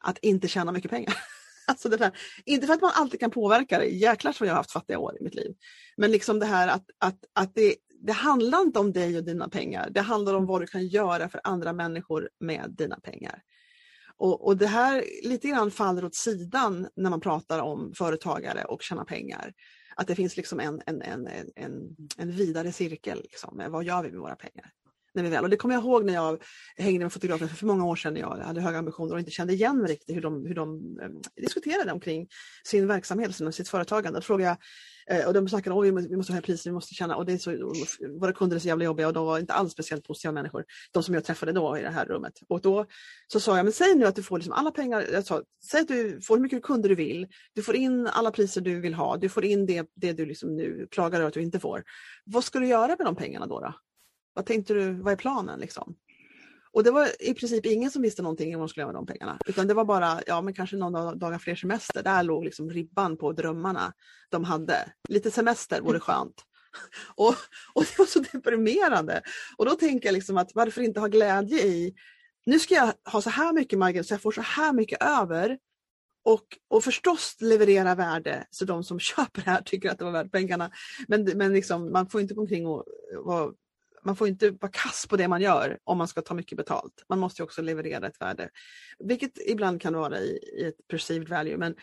att 0.04 0.18
inte 0.18 0.48
tjäna 0.48 0.72
mycket 0.72 0.92
pengar. 0.92 1.14
Alltså 1.70 1.90
det 1.90 1.98
där, 1.98 2.12
inte 2.46 2.68
för 2.68 2.74
att 2.74 2.82
man 2.82 2.92
alltid 2.94 3.20
kan 3.20 3.32
påverka 3.32 3.80
det, 3.80 3.86
jäklar 3.86 4.32
som 4.32 4.48
jag 4.48 4.54
har 4.54 4.58
haft 4.58 4.72
fattiga 4.72 5.00
år 5.00 5.18
i 5.20 5.24
mitt 5.24 5.36
liv. 5.36 5.56
Men 5.98 6.12
liksom 6.12 6.40
det 6.40 6.46
här 6.46 6.68
att, 6.68 6.86
att, 7.00 7.18
att 7.34 7.56
det, 7.56 7.76
det 8.02 8.14
handlar 8.14 8.62
inte 8.62 8.80
om 8.80 8.94
dig 8.94 9.18
och 9.18 9.24
dina 9.24 9.50
pengar, 9.50 9.90
det 9.90 10.02
handlar 10.02 10.34
om 10.34 10.46
vad 10.46 10.62
du 10.62 10.68
kan 10.68 10.88
göra 10.88 11.30
för 11.30 11.42
andra 11.44 11.74
människor 11.74 12.30
med 12.40 12.76
dina 12.78 13.00
pengar. 13.00 13.42
Och, 14.18 14.48
och 14.48 14.58
det 14.58 14.68
här 14.68 15.04
lite 15.24 15.48
grann 15.48 15.72
faller 15.72 16.06
åt 16.06 16.16
sidan 16.16 16.88
när 16.96 17.10
man 17.10 17.22
pratar 17.22 17.60
om 17.60 17.94
företagare 17.98 18.64
och 18.64 18.82
tjäna 18.82 19.06
pengar. 19.06 19.54
Att 20.00 20.08
det 20.08 20.16
finns 20.16 20.38
liksom 20.38 20.60
en, 20.60 20.82
en, 20.86 21.02
en, 21.02 21.28
en, 21.56 21.96
en 22.18 22.32
vidare 22.32 22.72
cirkel. 22.72 23.22
Liksom, 23.22 23.64
vad 23.70 23.84
gör 23.84 24.04
vi 24.04 24.12
med 24.12 24.20
våra 24.20 24.36
pengar? 24.36 24.72
När 25.18 25.24
vi 25.24 25.30
väl, 25.30 25.44
och 25.44 25.50
det 25.50 25.58
kommer 25.58 25.76
jag 25.76 25.84
ihåg 25.84 26.06
när 26.06 26.14
jag 26.14 26.44
hängde 26.78 27.06
med 27.06 27.14
fotografer 27.14 27.48
för, 27.48 27.66
många 27.66 27.86
år 27.86 27.96
sedan 27.96 28.14
när 28.14 28.22
jag 28.22 28.38
hade 28.38 28.62
höga 28.62 28.78
ambitioner 28.78 29.14
och 29.14 29.20
inte 29.20 29.32
kände 29.32 29.54
igen 29.54 29.78
mig 29.78 29.92
riktigt 29.92 30.16
hur 30.16 30.22
de, 30.22 30.46
hur 30.46 30.56
de 30.56 31.00
eh, 31.02 31.10
diskuterade 31.42 31.92
omkring 31.92 32.28
sin 32.64 32.88
verksamhet, 32.88 33.42
och 33.42 33.56
sitt 33.56 33.70
företagande. 33.70 34.20
Då 34.20 34.24
frågade 34.24 34.50
jag 34.50 34.58
Eh, 35.10 35.28
och 35.28 35.34
de 35.34 35.50
snackade 35.50 35.74
om 35.76 35.98
att 35.98 36.06
vi 36.06 36.16
måste 36.16 36.34
höja 36.34 36.42
priser, 36.42 36.70
vi 36.70 36.74
måste 36.74 36.94
känna, 36.94 37.16
och 37.16 37.26
det 37.26 37.34
är 37.34 37.38
så, 37.38 37.74
våra 38.20 38.34
kunder 38.34 38.56
är 38.56 38.60
så 38.60 38.68
jävla 38.68 38.86
jobbiga 38.86 39.08
och 39.08 39.14
de 39.14 39.26
var 39.26 39.40
inte 39.40 39.54
alls 39.54 39.72
speciellt 39.72 40.08
positiva 40.08 40.32
människor, 40.32 40.66
de 40.92 41.04
som 41.04 41.14
jag 41.14 41.24
träffade 41.24 41.52
då 41.52 41.78
i 41.78 41.82
det 41.82 41.90
här 41.90 42.06
rummet. 42.06 42.34
Och 42.50 42.62
då 42.62 42.86
så 43.28 43.40
sa 43.40 43.58
jag, 43.58 43.64
men 43.64 43.74
säg 43.74 43.96
nu 43.96 44.06
att 44.06 44.16
du 44.16 44.24
får 44.24 44.38
liksom 44.38 44.54
alla 44.54 44.72
pengar, 44.72 45.06
jag 45.14 45.26
sa, 45.26 45.44
säg 45.72 45.82
att 45.82 45.88
du 45.88 46.22
får 46.22 46.36
hur 46.36 46.44
mycket 46.44 46.64
kunder 46.64 46.90
du 46.90 46.96
vill, 46.96 47.28
du 47.54 47.64
får 47.64 47.76
in 47.76 48.08
alla 48.08 48.32
priser 48.32 48.62
du 48.62 48.80
vill 48.82 48.94
ha, 48.94 49.18
du 49.18 49.30
får 49.30 49.46
in 49.46 49.66
det, 49.66 49.90
det 49.96 50.14
du 50.14 50.26
liksom 50.26 50.56
nu 50.56 50.88
klagar 50.92 51.20
över 51.20 51.28
att 51.28 51.34
du 51.34 51.42
inte 51.42 51.60
får. 51.60 51.84
Vad 52.26 52.44
ska 52.44 52.60
du 52.60 52.68
göra 52.68 52.88
med 52.88 53.08
de 53.08 53.16
pengarna 53.16 53.46
då? 53.46 53.60
då? 53.60 53.74
Vad 54.38 54.46
tänkte 54.46 54.74
du, 54.74 54.94
vad 54.94 55.14
är 55.14 55.18
planen 55.18 55.60
liksom? 55.60 55.96
Och 56.72 56.84
det 56.84 56.92
var 56.92 57.22
i 57.22 57.34
princip 57.34 57.66
ingen 57.66 57.92
som 57.92 58.02
visste 58.02 58.22
någonting 58.22 58.56
om 58.56 58.60
vad 58.60 58.68
de 58.68 58.70
skulle 58.70 58.82
göra 58.82 58.94
med 58.94 59.02
de 59.02 59.06
pengarna. 59.06 59.40
Utan 59.46 59.68
det 59.68 59.74
var 59.74 59.86
bara, 59.86 60.22
ja 60.28 60.42
men 60.42 60.54
kanske 60.54 60.76
några 60.76 61.16
dagar 61.16 61.40
fler 61.40 61.56
semester. 61.56 62.04
Där 62.04 62.24
låg 62.24 62.46
liksom 62.46 62.70
ribban 62.70 63.18
på 63.18 63.32
drömmarna 63.32 63.94
de 64.30 64.44
hade. 64.44 64.92
Lite 65.10 65.32
semester 65.32 65.82
vore 65.82 66.00
skönt. 66.00 66.44
Och, 67.16 67.36
och 67.74 67.84
det 67.84 67.98
var 67.98 68.06
så 68.06 68.20
deprimerande. 68.20 69.22
Och 69.58 69.66
då 69.66 69.72
tänker 69.72 70.08
jag 70.08 70.14
liksom 70.14 70.38
att 70.38 70.52
varför 70.54 70.82
inte 70.82 71.00
ha 71.00 71.08
glädje 71.08 71.64
i, 71.64 71.94
nu 72.46 72.60
ska 72.60 72.74
jag 72.74 72.94
ha 73.12 73.22
så 73.22 73.30
här 73.30 73.54
mycket 73.54 73.80
marginal 73.80 74.06
så 74.06 74.14
jag 74.14 74.22
får 74.22 74.32
så 74.32 74.42
här 74.42 74.74
mycket 74.74 75.02
över. 75.02 75.58
Och, 76.26 76.58
och 76.68 76.84
förstås 76.84 77.36
leverera 77.40 77.96
värde 77.96 78.48
så 78.50 78.66
de 78.66 78.84
som 78.84 79.00
köper 79.10 79.42
det 79.42 79.52
här 79.52 79.62
tycker 79.62 79.90
att 79.90 79.98
det 79.98 80.06
var 80.06 80.12
värt 80.12 80.32
pengarna. 80.32 80.72
Men, 81.08 81.24
men 81.24 81.54
liksom, 81.54 81.92
man 81.92 82.10
får 82.10 82.22
inte 82.22 82.34
gå 82.34 82.42
omkring 82.42 82.68
och 82.68 82.86
vara 83.26 83.52
man 84.08 84.16
får 84.16 84.28
inte 84.28 84.50
vara 84.50 84.72
kass 84.72 85.06
på 85.10 85.18
det 85.18 85.28
man 85.28 85.42
gör 85.42 85.78
om 85.84 85.98
man 85.98 86.08
ska 86.08 86.22
ta 86.22 86.34
mycket 86.34 86.58
betalt. 86.58 87.04
Man 87.10 87.20
måste 87.20 87.44
också 87.44 87.62
leverera 87.62 88.08
ett 88.08 88.22
värde. 88.22 88.50
Vilket 89.00 89.32
ibland 89.48 89.82
kan 89.82 89.94
vara 89.94 90.20
i, 90.20 90.40
i 90.58 90.66
ett 90.66 90.88
perceived 90.88 91.30
value. 91.30 91.58
Men, 91.58 91.76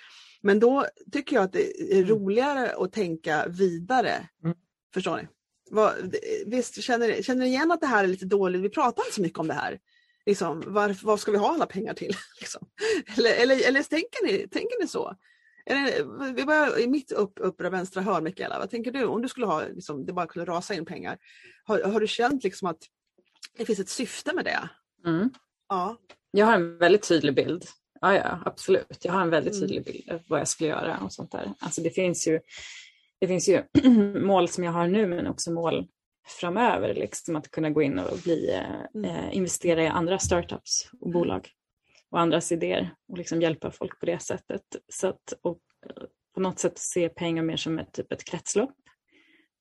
men 0.42 0.60
då 0.60 0.86
tycker 1.12 1.36
jag 1.36 1.44
att 1.44 1.52
det 1.52 1.92
är 1.92 1.96
mm. 1.96 2.08
roligare 2.08 2.74
att 2.76 2.92
tänka 2.92 3.46
vidare. 3.48 4.28
Mm. 4.44 4.56
Förstår 4.94 5.16
ni? 5.16 5.28
Vad, 5.70 6.16
visst, 6.46 6.82
känner, 6.82 7.22
känner 7.22 7.44
ni 7.44 7.50
igen 7.50 7.72
att 7.72 7.80
det 7.80 7.86
här 7.86 8.04
är 8.04 8.08
lite 8.08 8.26
dåligt? 8.26 8.62
Vi 8.62 8.68
pratar 8.68 9.02
inte 9.02 9.14
så 9.14 9.22
mycket 9.22 9.38
om 9.38 9.48
det 9.48 9.54
här. 9.54 9.78
Liksom, 10.26 10.62
var, 10.66 10.96
vad 11.02 11.20
ska 11.20 11.32
vi 11.32 11.38
ha 11.38 11.54
alla 11.54 11.66
pengar 11.66 11.94
till? 11.94 12.16
Liksom. 12.40 12.66
Eller, 13.16 13.34
eller, 13.34 13.68
eller 13.68 13.82
tänker, 13.82 14.26
ni, 14.26 14.48
tänker 14.48 14.82
ni 14.82 14.88
så? 14.88 15.16
Vi 16.34 16.44
börjar 16.44 16.80
i 16.80 16.88
mitt 16.88 17.12
upp, 17.12 17.32
uppre 17.36 17.70
vänstra 17.70 18.02
hörn, 18.02 18.24
Mikaela. 18.24 18.58
Vad 18.58 18.70
tänker 18.70 18.92
du? 18.92 19.04
Om 19.04 19.22
du 19.22 19.28
skulle 19.28 19.46
ha, 19.46 19.62
liksom, 19.68 20.06
det 20.06 20.12
bara 20.12 20.26
kunde 20.26 20.52
rasa 20.52 20.74
in 20.74 20.84
pengar. 20.84 21.18
Har, 21.64 21.82
har 21.82 22.00
du 22.00 22.06
känt 22.06 22.44
liksom 22.44 22.68
att 22.68 22.78
det 23.58 23.64
finns 23.64 23.78
ett 23.78 23.88
syfte 23.88 24.32
med 24.34 24.44
det? 24.44 24.68
Mm. 25.06 25.30
Ja. 25.68 25.98
Jag 26.30 26.46
har 26.46 26.54
en 26.54 26.78
väldigt 26.78 27.08
tydlig 27.08 27.34
bild. 27.34 27.64
Ja, 28.00 28.14
ja, 28.14 28.40
absolut. 28.44 28.98
Jag 29.04 29.12
har 29.12 29.22
en 29.22 29.30
väldigt 29.30 29.54
mm. 29.54 29.60
tydlig 29.68 29.84
bild 29.84 30.10
av 30.10 30.20
vad 30.28 30.40
jag 30.40 30.48
skulle 30.48 30.70
göra 30.70 30.98
och 30.98 31.12
sånt 31.12 31.32
där. 31.32 31.52
Alltså 31.58 31.80
det 31.80 31.90
finns 31.90 32.28
ju, 32.28 32.40
det 33.20 33.26
finns 33.26 33.48
ju 33.48 33.62
mål 34.20 34.48
som 34.48 34.64
jag 34.64 34.72
har 34.72 34.88
nu 34.88 35.06
men 35.06 35.26
också 35.26 35.52
mål 35.52 35.86
framöver. 36.40 36.94
Liksom 36.94 37.36
att 37.36 37.50
kunna 37.50 37.70
gå 37.70 37.82
in 37.82 37.98
och 37.98 38.18
bli, 38.18 38.60
mm. 38.94 39.10
eh, 39.10 39.36
investera 39.36 39.82
i 39.82 39.86
andra 39.86 40.18
startups 40.18 40.88
och 41.00 41.10
bolag 41.10 41.50
och 42.14 42.20
andras 42.20 42.52
idéer 42.52 42.94
och 43.08 43.18
liksom 43.18 43.42
hjälpa 43.42 43.70
folk 43.70 44.00
på 44.00 44.06
det 44.06 44.22
sättet. 44.22 44.62
Så 44.88 45.06
att, 45.06 45.34
och 45.42 45.58
på 46.34 46.40
något 46.40 46.58
sätt 46.58 46.78
se 46.78 47.08
pengar 47.08 47.42
mer 47.42 47.56
som 47.56 47.78
ett, 47.78 47.92
typ 47.92 48.12
ett 48.12 48.24
kretslopp 48.24 48.74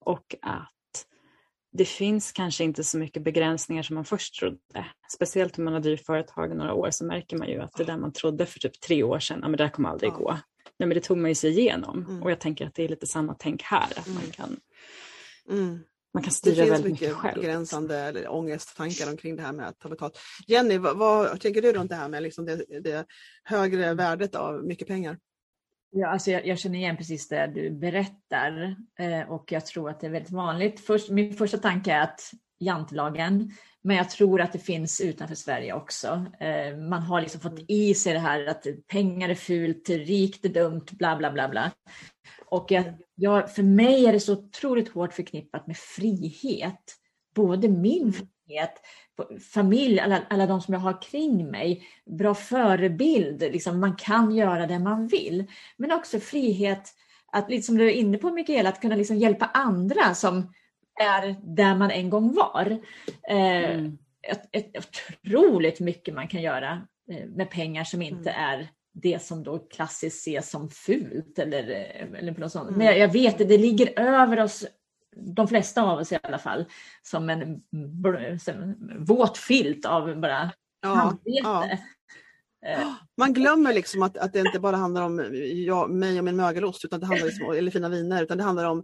och 0.05 0.35
att 0.41 0.69
det 1.71 1.85
finns 1.85 2.31
kanske 2.31 2.63
inte 2.63 2.83
så 2.83 2.97
mycket 2.97 3.23
begränsningar 3.23 3.83
som 3.83 3.95
man 3.95 4.05
först 4.05 4.39
trodde. 4.39 4.85
Speciellt 5.13 5.57
om 5.57 5.63
man 5.63 5.73
har 5.73 5.79
drivit 5.79 6.05
företag 6.05 6.51
i 6.51 6.55
några 6.55 6.73
år 6.73 6.91
så 6.91 7.05
märker 7.05 7.37
man 7.37 7.47
ju 7.47 7.61
att 7.61 7.73
det 7.73 7.83
där 7.83 7.97
man 7.97 8.13
trodde 8.13 8.45
för 8.45 8.59
typ 8.59 8.81
tre 8.81 9.03
år 9.03 9.19
sedan, 9.19 9.39
ja 9.41 9.47
men 9.47 9.57
det 9.57 9.63
här 9.63 9.71
kommer 9.71 9.89
aldrig 9.89 10.11
ja. 10.11 10.17
gå. 10.17 10.31
Nej 10.79 10.87
men 10.87 10.89
det 10.89 11.01
tog 11.01 11.17
man 11.17 11.31
ju 11.31 11.35
sig 11.35 11.59
igenom 11.59 12.05
mm. 12.05 12.23
och 12.23 12.31
jag 12.31 12.39
tänker 12.39 12.67
att 12.67 12.75
det 12.75 12.83
är 12.83 12.89
lite 12.89 13.07
samma 13.07 13.35
tänk 13.39 13.63
här, 13.63 13.99
att 13.99 14.07
mm. 14.07 14.19
man 14.21 14.31
kan 14.31 14.59
mm. 15.49 15.79
Man 16.13 16.23
kan 16.23 16.31
styra 16.31 16.65
väldigt 16.65 16.91
mycket, 16.91 17.01
mycket 17.01 17.15
själv. 17.15 17.41
begränsande 17.41 17.99
eller 17.99 18.31
ångesttankar 18.31 19.09
omkring 19.09 19.35
det 19.35 19.41
här 19.41 19.53
med 19.53 19.67
att 19.67 19.79
ta 19.79 19.89
betalt. 19.89 20.19
Jenny, 20.47 20.77
vad, 20.77 20.97
vad 20.97 21.39
tänker 21.39 21.61
du 21.61 21.73
runt 21.73 21.89
det 21.89 21.95
här 21.95 22.09
med 22.09 22.23
liksom 22.23 22.45
det, 22.45 22.55
det 22.83 23.05
högre 23.43 23.93
värdet 23.93 24.35
av 24.35 24.63
mycket 24.63 24.87
pengar? 24.87 25.17
Ja, 25.95 26.07
alltså 26.07 26.31
jag, 26.31 26.47
jag, 26.47 26.59
känner 26.59 26.79
igen 26.79 26.97
precis 26.97 27.27
det 27.27 27.51
du 27.55 27.71
berättar 27.71 28.75
eh, 28.99 29.31
och 29.31 29.51
jag 29.51 29.65
tror 29.65 29.89
att 29.89 29.99
det 29.99 30.07
är 30.07 30.11
väldigt 30.11 30.31
vanligt. 30.31 30.85
Först, 30.85 31.09
min 31.09 31.33
första 31.33 31.57
tanke 31.57 31.93
är 31.93 32.01
att 32.01 32.31
jantelagen, 32.59 33.51
men 33.81 33.95
jag 33.95 34.09
tror 34.09 34.41
att 34.41 34.53
det 34.53 34.59
finns 34.59 35.01
utanför 35.01 35.35
Sverige 35.35 35.73
också. 35.73 36.25
Eh, 36.39 36.77
man 36.77 37.01
har 37.01 37.21
liksom 37.21 37.41
fått 37.41 37.65
i 37.67 37.93
sig 37.93 38.13
det 38.13 38.19
här 38.19 38.45
att 38.45 38.65
pengar 38.87 39.29
är 39.29 39.35
fult, 39.35 39.89
rikt 39.89 40.45
är 40.45 40.49
dumt, 40.49 40.85
bla 40.91 41.15
bla 41.15 41.31
bla 41.31 41.49
bla. 41.49 41.71
Och 42.53 42.71
jag, 42.71 42.83
jag, 43.15 43.55
för 43.55 43.63
mig 43.63 44.05
är 44.05 44.13
det 44.13 44.19
så 44.19 44.33
otroligt 44.33 44.89
hårt 44.89 45.13
förknippat 45.13 45.67
med 45.67 45.77
frihet. 45.77 46.95
Både 47.35 47.67
min 47.67 48.13
frihet, 48.13 48.73
familj, 49.53 49.99
alla, 49.99 50.21
alla 50.29 50.47
de 50.47 50.61
som 50.61 50.73
jag 50.73 50.81
har 50.81 51.01
kring 51.01 51.51
mig, 51.51 51.83
bra 52.05 52.35
förebild, 52.35 53.41
liksom 53.41 53.79
man 53.79 53.95
kan 53.95 54.35
göra 54.35 54.67
det 54.67 54.79
man 54.79 55.07
vill. 55.07 55.45
Men 55.77 55.91
också 55.91 56.19
frihet 56.19 56.93
att, 57.31 57.49
liksom 57.49 57.77
du 57.77 57.85
är 57.87 57.93
inne 57.93 58.17
på 58.17 58.31
Mikaela, 58.31 58.69
att 58.69 58.81
kunna 58.81 58.95
liksom 58.95 59.17
hjälpa 59.17 59.45
andra 59.45 60.13
som 60.13 60.53
är 61.01 61.35
där 61.55 61.75
man 61.75 61.91
en 61.91 62.09
gång 62.09 62.33
var. 62.33 62.79
Eh, 63.29 63.71
mm. 63.71 63.97
ett, 64.27 64.49
ett, 64.51 64.71
otroligt 64.77 65.79
mycket 65.79 66.13
man 66.13 66.27
kan 66.27 66.41
göra 66.41 66.87
eh, 67.11 67.25
med 67.25 67.49
pengar 67.49 67.83
som 67.83 68.01
inte 68.01 68.29
mm. 68.31 68.43
är 68.43 68.69
det 68.93 69.21
som 69.21 69.43
då 69.43 69.59
klassiskt 69.59 70.17
ses 70.17 70.49
som 70.49 70.69
fult 70.69 71.39
eller, 71.39 71.63
eller 72.15 72.39
något 72.39 72.51
sånt. 72.51 72.67
Mm. 72.67 72.77
Men 72.77 72.87
jag, 72.87 72.97
jag 72.97 73.13
vet 73.13 73.41
att 73.41 73.47
det 73.47 73.57
ligger 73.57 73.99
över 73.99 74.39
oss, 74.39 74.65
de 75.35 75.47
flesta 75.47 75.83
av 75.83 75.99
oss 75.99 76.11
i 76.11 76.19
alla 76.23 76.39
fall, 76.39 76.65
som 77.01 77.29
en, 77.29 77.41
en 77.41 79.05
våt 79.05 79.37
filt 79.37 79.85
av 79.85 80.21
bara 80.21 80.51
ja, 80.81 80.95
samvete. 80.95 81.41
Ja. 81.43 81.77
Eh. 82.65 82.93
Man 83.17 83.33
glömmer 83.33 83.73
liksom 83.73 84.03
att, 84.03 84.17
att 84.17 84.33
det 84.33 84.39
inte 84.39 84.59
bara 84.59 84.75
handlar 84.75 85.01
om 85.01 85.29
jag, 85.65 85.89
mig 85.89 86.17
och 86.19 86.25
min 86.25 86.35
mögelost 86.35 86.85
utan 86.85 86.99
det 86.99 87.05
handlar 87.05 87.27
liksom, 87.27 87.51
eller 87.51 87.71
fina 87.71 87.89
viner 87.89 88.23
utan 88.23 88.37
det 88.37 88.43
handlar 88.43 88.65
om 88.65 88.83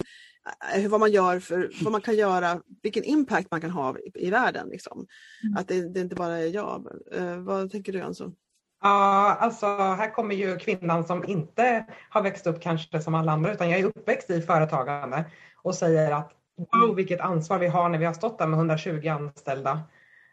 eh, 0.76 0.90
vad 0.90 1.00
man 1.00 1.12
gör 1.12 1.40
för 1.40 1.72
vad 1.82 1.92
man 1.92 2.02
kan 2.02 2.16
göra, 2.16 2.62
vilken 2.84 3.04
impact 3.04 3.48
man 3.52 3.62
kan 3.62 3.72
ha 3.72 3.98
i, 3.98 4.12
i 4.28 4.30
världen. 4.30 4.70
Liksom. 4.70 5.06
Mm. 5.44 5.58
Att 5.58 5.68
det, 5.68 5.94
det 5.94 6.00
inte 6.00 6.16
bara 6.16 6.38
är 6.38 6.48
jag. 6.48 6.88
Eh, 7.14 7.38
vad 7.38 7.72
tänker 7.72 7.94
du 7.94 8.02
Anson? 8.02 8.36
Ja, 8.82 9.38
alltså 9.40 9.66
här 9.76 10.14
kommer 10.14 10.36
ju 10.36 10.58
kvinnan 10.58 11.04
som 11.04 11.26
inte 11.26 11.86
har 12.10 12.22
växt 12.22 12.48
upp 12.48 12.62
kanske 12.62 13.02
som 13.02 13.16
alla 13.16 13.32
andra 13.32 13.54
utan 13.54 13.70
jag 13.70 13.80
är 13.80 13.86
uppväxt 13.86 14.30
i 14.30 14.42
företagande 14.42 15.26
och 15.56 15.76
säger 15.76 16.12
att 16.12 16.32
wow 16.56 16.96
vilket 16.96 17.20
ansvar 17.22 17.60
vi 17.60 17.68
har 17.68 17.90
när 17.90 18.00
vi 18.00 18.06
har 18.06 18.14
stått 18.14 18.38
där 18.38 18.48
med 18.48 18.58
120 18.58 19.08
anställda. 19.08 19.82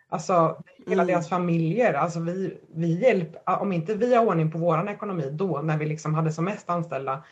Alltså 0.09 0.63
hela 0.87 1.03
mm. 1.03 1.13
deras 1.13 1.29
familjer, 1.29 1.95
alltså 1.95 2.21
vi, 2.21 2.59
vi 2.75 3.01
hjälp, 3.01 3.29
om 3.47 3.73
inte 3.73 3.95
vi 3.95 4.15
har 4.15 4.27
ordning 4.27 4.51
på 4.51 4.59
våran 4.59 4.89
ekonomi 4.89 5.31
då 5.31 5.63
när 5.63 5.79
vi 5.79 5.87
liksom 5.87 6.15
hade 6.15 6.33
som 6.33 6.45
mest 6.45 6.71
anställda, 6.71 7.25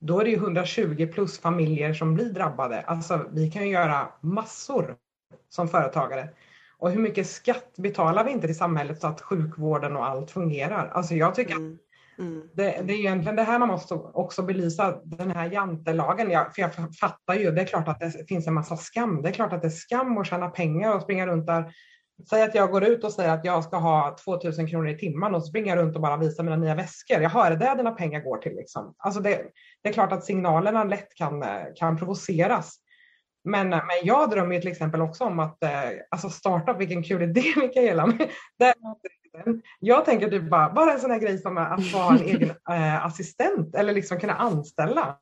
då 0.00 0.20
är 0.20 0.24
det 0.24 0.30
ju 0.30 0.36
120 0.36 1.08
plus 1.14 1.40
familjer 1.40 1.94
som 1.94 2.14
blir 2.14 2.32
drabbade. 2.32 2.80
Alltså 2.80 3.20
vi 3.32 3.50
kan 3.50 3.62
ju 3.62 3.72
göra 3.72 4.08
massor 4.20 4.96
som 5.48 5.68
företagare. 5.68 6.28
Och 6.84 6.90
hur 6.90 7.00
mycket 7.00 7.26
skatt 7.26 7.74
betalar 7.76 8.24
vi 8.24 8.30
inte 8.30 8.46
till 8.46 8.56
samhället 8.56 9.00
så 9.00 9.06
att 9.06 9.20
sjukvården 9.20 9.96
och 9.96 10.06
allt 10.06 10.30
fungerar? 10.30 10.88
Alltså 10.88 11.14
jag 11.14 11.34
tycker 11.34 11.54
mm. 11.54 11.78
Mm. 12.18 12.48
Det, 12.54 12.82
det, 12.84 12.92
är 12.92 12.98
egentligen 12.98 13.36
det 13.36 13.42
här 13.42 13.58
man 13.58 13.68
måste 13.68 13.94
också 13.94 14.42
belysa, 14.42 15.00
den 15.04 15.30
här 15.30 15.50
jantelagen. 15.50 16.30
Jag, 16.30 16.54
för 16.54 16.62
jag 16.62 16.72
fattar 17.00 17.34
ju, 17.34 17.50
det 17.50 17.60
är 17.60 17.66
klart 17.66 17.88
att 17.88 18.00
det 18.00 18.28
finns 18.28 18.46
en 18.46 18.54
massa 18.54 18.76
skam. 18.76 19.22
Det 19.22 19.28
är 19.28 19.32
klart 19.32 19.52
att 19.52 19.62
det 19.62 19.68
är 19.68 19.70
skam 19.70 20.18
att 20.18 20.26
tjäna 20.26 20.50
pengar 20.50 20.96
och 20.96 21.02
springa 21.02 21.26
runt 21.26 21.46
där. 21.46 21.72
Säg 22.30 22.42
att 22.42 22.54
jag 22.54 22.70
går 22.70 22.84
ut 22.84 23.04
och 23.04 23.12
säger 23.12 23.30
att 23.30 23.44
jag 23.44 23.64
ska 23.64 23.76
ha 23.76 24.16
2000 24.24 24.66
kronor 24.66 24.88
i 24.88 24.98
timmen 24.98 25.34
och 25.34 25.46
springer 25.46 25.76
runt 25.76 25.96
och 25.96 26.02
bara 26.02 26.16
visar 26.16 26.44
mina 26.44 26.56
nya 26.56 26.74
väskor. 26.74 27.20
Jag 27.20 27.30
hör 27.30 27.50
det 27.50 27.74
dina 27.76 27.90
pengar 27.90 28.20
går 28.20 28.36
till. 28.36 28.56
Liksom. 28.56 28.94
Alltså 28.98 29.20
det, 29.20 29.42
det, 29.82 29.88
är 29.88 29.92
klart 29.92 30.12
att 30.12 30.24
signalerna 30.24 30.84
lätt 30.84 31.14
kan, 31.14 31.44
kan 31.76 31.96
provoceras. 31.96 32.78
Men, 33.44 33.68
men 33.68 33.80
jag 34.02 34.30
drömmer 34.30 34.54
ju 34.54 34.60
till 34.60 34.70
exempel 34.70 35.00
också 35.00 35.24
om 35.24 35.38
att 35.38 35.62
eh, 35.62 35.70
alltså 36.10 36.30
starta, 36.30 36.72
vilken 36.72 37.02
kul 37.02 37.22
idé 37.22 37.42
Mikaela. 37.56 38.12
Jag 39.80 40.04
tänker 40.04 40.30
typ 40.30 40.50
bara, 40.50 40.72
bara 40.72 40.92
en 40.92 41.00
sån 41.00 41.10
här 41.10 41.18
grej 41.18 41.38
som 41.38 41.58
att 41.58 41.92
vara 41.92 42.14
en 42.14 42.22
egen 42.22 42.50
eh, 42.70 43.06
assistent 43.06 43.74
eller 43.74 43.92
liksom 43.92 44.20
kunna 44.20 44.34
anställa. 44.34 45.18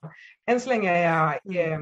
Än 0.46 0.60
så 0.60 0.68
länge 0.68 0.90
är 0.90 1.04
jag 1.04 1.56
eh, 1.56 1.80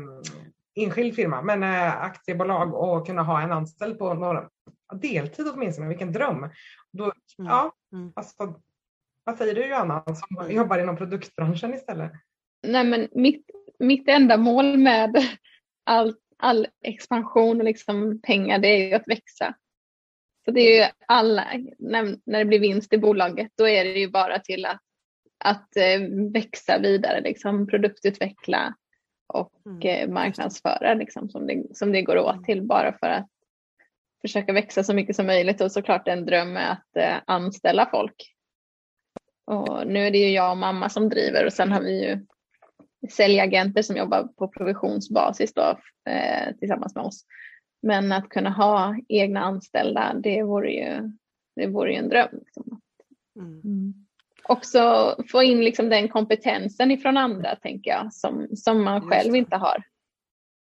enskild 0.74 1.14
firma, 1.14 1.42
men 1.42 1.62
eh, 1.62 2.02
aktiebolag 2.02 2.74
och 2.74 3.06
kunna 3.06 3.22
ha 3.22 3.40
en 3.40 3.52
anställd 3.52 3.98
på 3.98 4.14
några, 4.14 4.48
deltid 4.94 5.46
åtminstone, 5.54 5.88
vilken 5.88 6.12
dröm. 6.12 6.50
Då, 6.92 7.04
mm. 7.04 7.50
Ja, 7.50 7.72
mm. 7.92 8.12
alltså, 8.16 8.60
vad 9.24 9.38
säger 9.38 9.54
du 9.54 9.66
Johanna 9.66 10.04
som 10.04 10.38
mm. 10.40 10.56
jobbar 10.56 10.78
inom 10.78 10.96
produktbranschen 10.96 11.74
istället? 11.74 12.12
Nej, 12.62 12.84
men 12.84 13.08
mitt, 13.12 13.50
mitt 13.78 14.08
enda 14.08 14.36
mål 14.36 14.76
med 14.76 15.16
all, 15.86 16.14
all 16.40 16.66
expansion 16.82 17.58
och 17.58 17.64
liksom 17.64 18.20
pengar 18.22 18.58
det 18.58 18.68
är 18.68 18.88
ju 18.88 18.94
att 18.94 19.08
växa. 19.08 19.54
Så 20.44 20.50
det 20.50 20.60
är 20.60 20.84
ju 20.84 20.92
alla, 21.06 21.46
när, 21.78 22.16
när 22.26 22.38
det 22.38 22.44
blir 22.44 22.60
vinst 22.60 22.92
i 22.92 22.98
bolaget 22.98 23.52
då 23.56 23.68
är 23.68 23.84
det 23.84 23.98
ju 23.98 24.10
bara 24.10 24.38
till 24.38 24.64
att, 24.64 24.80
att 25.44 25.76
eh, 25.76 26.00
växa 26.32 26.78
vidare, 26.78 27.20
liksom 27.20 27.66
produktutveckla 27.66 28.74
och 29.26 29.52
mm. 29.66 29.80
eh, 29.82 30.14
marknadsföra 30.14 30.94
liksom, 30.94 31.30
som, 31.30 31.46
det, 31.46 31.76
som 31.76 31.92
det 31.92 32.02
går 32.02 32.18
åt 32.18 32.32
mm. 32.32 32.44
till 32.44 32.62
bara 32.62 32.92
för 32.98 33.06
att 33.06 33.28
försöka 34.20 34.52
växa 34.52 34.84
så 34.84 34.94
mycket 34.94 35.16
som 35.16 35.26
möjligt 35.26 35.60
och 35.60 35.72
såklart 35.72 36.08
en 36.08 36.26
dröm 36.26 36.56
är 36.56 36.72
att 36.72 36.96
eh, 36.96 37.16
anställa 37.26 37.88
folk. 37.90 38.34
Och 39.46 39.86
nu 39.86 40.06
är 40.06 40.10
det 40.10 40.18
ju 40.18 40.30
jag 40.30 40.50
och 40.50 40.58
mamma 40.58 40.88
som 40.88 41.08
driver 41.08 41.46
och 41.46 41.52
sen 41.52 41.72
har 41.72 41.80
vi 41.80 42.04
ju 42.04 42.26
säljagenter 43.08 43.82
som 43.82 43.96
jobbar 43.96 44.24
på 44.24 44.48
provisionsbasis 44.48 45.54
då, 45.54 45.78
eh, 46.10 46.56
tillsammans 46.58 46.94
med 46.94 47.04
oss. 47.04 47.24
Men 47.82 48.12
att 48.12 48.28
kunna 48.28 48.50
ha 48.50 48.96
egna 49.08 49.40
anställda, 49.40 50.14
det 50.14 50.42
vore 50.42 50.72
ju, 50.72 51.12
det 51.56 51.66
vore 51.66 51.92
ju 51.92 51.98
en 51.98 52.08
dröm. 52.08 52.28
Liksom. 52.32 52.80
Mm. 53.36 53.60
Mm. 53.64 53.94
Också 54.44 55.14
få 55.30 55.42
in 55.42 55.64
liksom 55.64 55.88
den 55.88 56.08
kompetensen 56.08 56.90
ifrån 56.90 57.16
andra, 57.16 57.56
tänker 57.56 57.90
jag, 57.90 58.14
som, 58.14 58.48
som 58.56 58.84
man 58.84 59.08
själv 59.08 59.36
inte 59.36 59.56
har. 59.56 59.82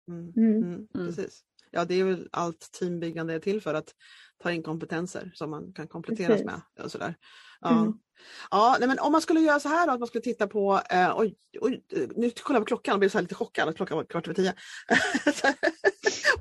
Mm. 0.08 0.32
mm. 0.36 0.62
mm. 0.62 0.88
Precis. 0.92 1.44
Ja, 1.70 1.84
det 1.84 1.94
är 1.94 2.04
väl 2.04 2.28
allt 2.32 2.72
teambyggande 2.72 3.34
är 3.34 3.38
till 3.38 3.60
för 3.60 3.74
att 3.74 3.94
ta 4.42 4.52
in 4.52 4.62
kompetenser 4.62 5.30
som 5.34 5.50
man 5.50 5.72
kan 5.72 5.88
kompletteras 5.88 6.44
med. 6.44 6.60
Och 6.84 6.90
sådär. 6.90 7.14
Ja. 7.60 7.80
Mm. 7.80 7.92
Ja, 8.50 8.76
nej, 8.78 8.88
men 8.88 8.98
om 8.98 9.12
man 9.12 9.20
skulle 9.20 9.40
göra 9.40 9.60
så 9.60 9.68
här 9.68 9.86
då, 9.86 9.92
att 9.92 10.00
man 10.00 10.06
skulle 10.06 10.22
titta 10.22 10.46
på, 10.46 10.80
eh, 10.90 11.18
oj, 11.18 11.34
oj, 11.60 11.82
nu 12.16 12.30
kollar 12.30 12.60
jag 12.60 12.66
på 12.66 12.68
klockan 12.68 12.92
och 12.92 12.98
blir 12.98 13.08
så 13.08 13.18
här 13.18 13.22
lite 13.22 13.34
chockad 13.34 13.68
att 13.68 13.76
klockan 13.76 13.96
var 13.96 14.04
kvart 14.04 14.26
över 14.26 14.34
tio. 14.34 14.54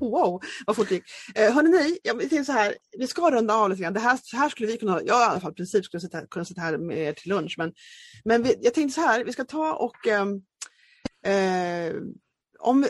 wow, 0.00 0.42
vad 0.66 0.76
fort 0.76 0.88
det 0.88 0.94
gick. 0.94 1.04
Eh, 1.34 1.54
hörni, 1.54 1.70
ni, 1.70 1.98
jag 2.02 2.46
så 2.46 2.52
här, 2.52 2.74
vi 2.98 3.06
ska 3.06 3.30
runda 3.30 3.54
av 3.54 3.70
lite 3.70 3.82
grann. 3.82 3.92
Det 3.92 4.00
här, 4.00 4.18
här 4.36 4.48
skulle 4.48 4.68
vi 4.68 4.78
kunna, 4.78 4.92
jag 4.92 5.20
i 5.20 5.24
alla 5.24 5.40
fall 5.40 5.52
i 5.52 5.54
princip 5.54 5.84
skulle 5.84 6.00
sitta, 6.00 6.26
kunna 6.26 6.44
sitta 6.44 6.60
här 6.60 6.78
med 6.78 6.98
er 6.98 7.12
till 7.12 7.28
lunch, 7.28 7.54
men, 7.58 7.72
men 8.24 8.42
vi, 8.42 8.56
jag 8.60 8.74
tänkte 8.74 8.94
så 8.94 9.06
här, 9.06 9.24
vi 9.24 9.32
ska 9.32 9.44
ta 9.44 9.74
och 9.74 10.06
eh, 10.06 10.26
eh, 11.34 11.94
om, 12.58 12.86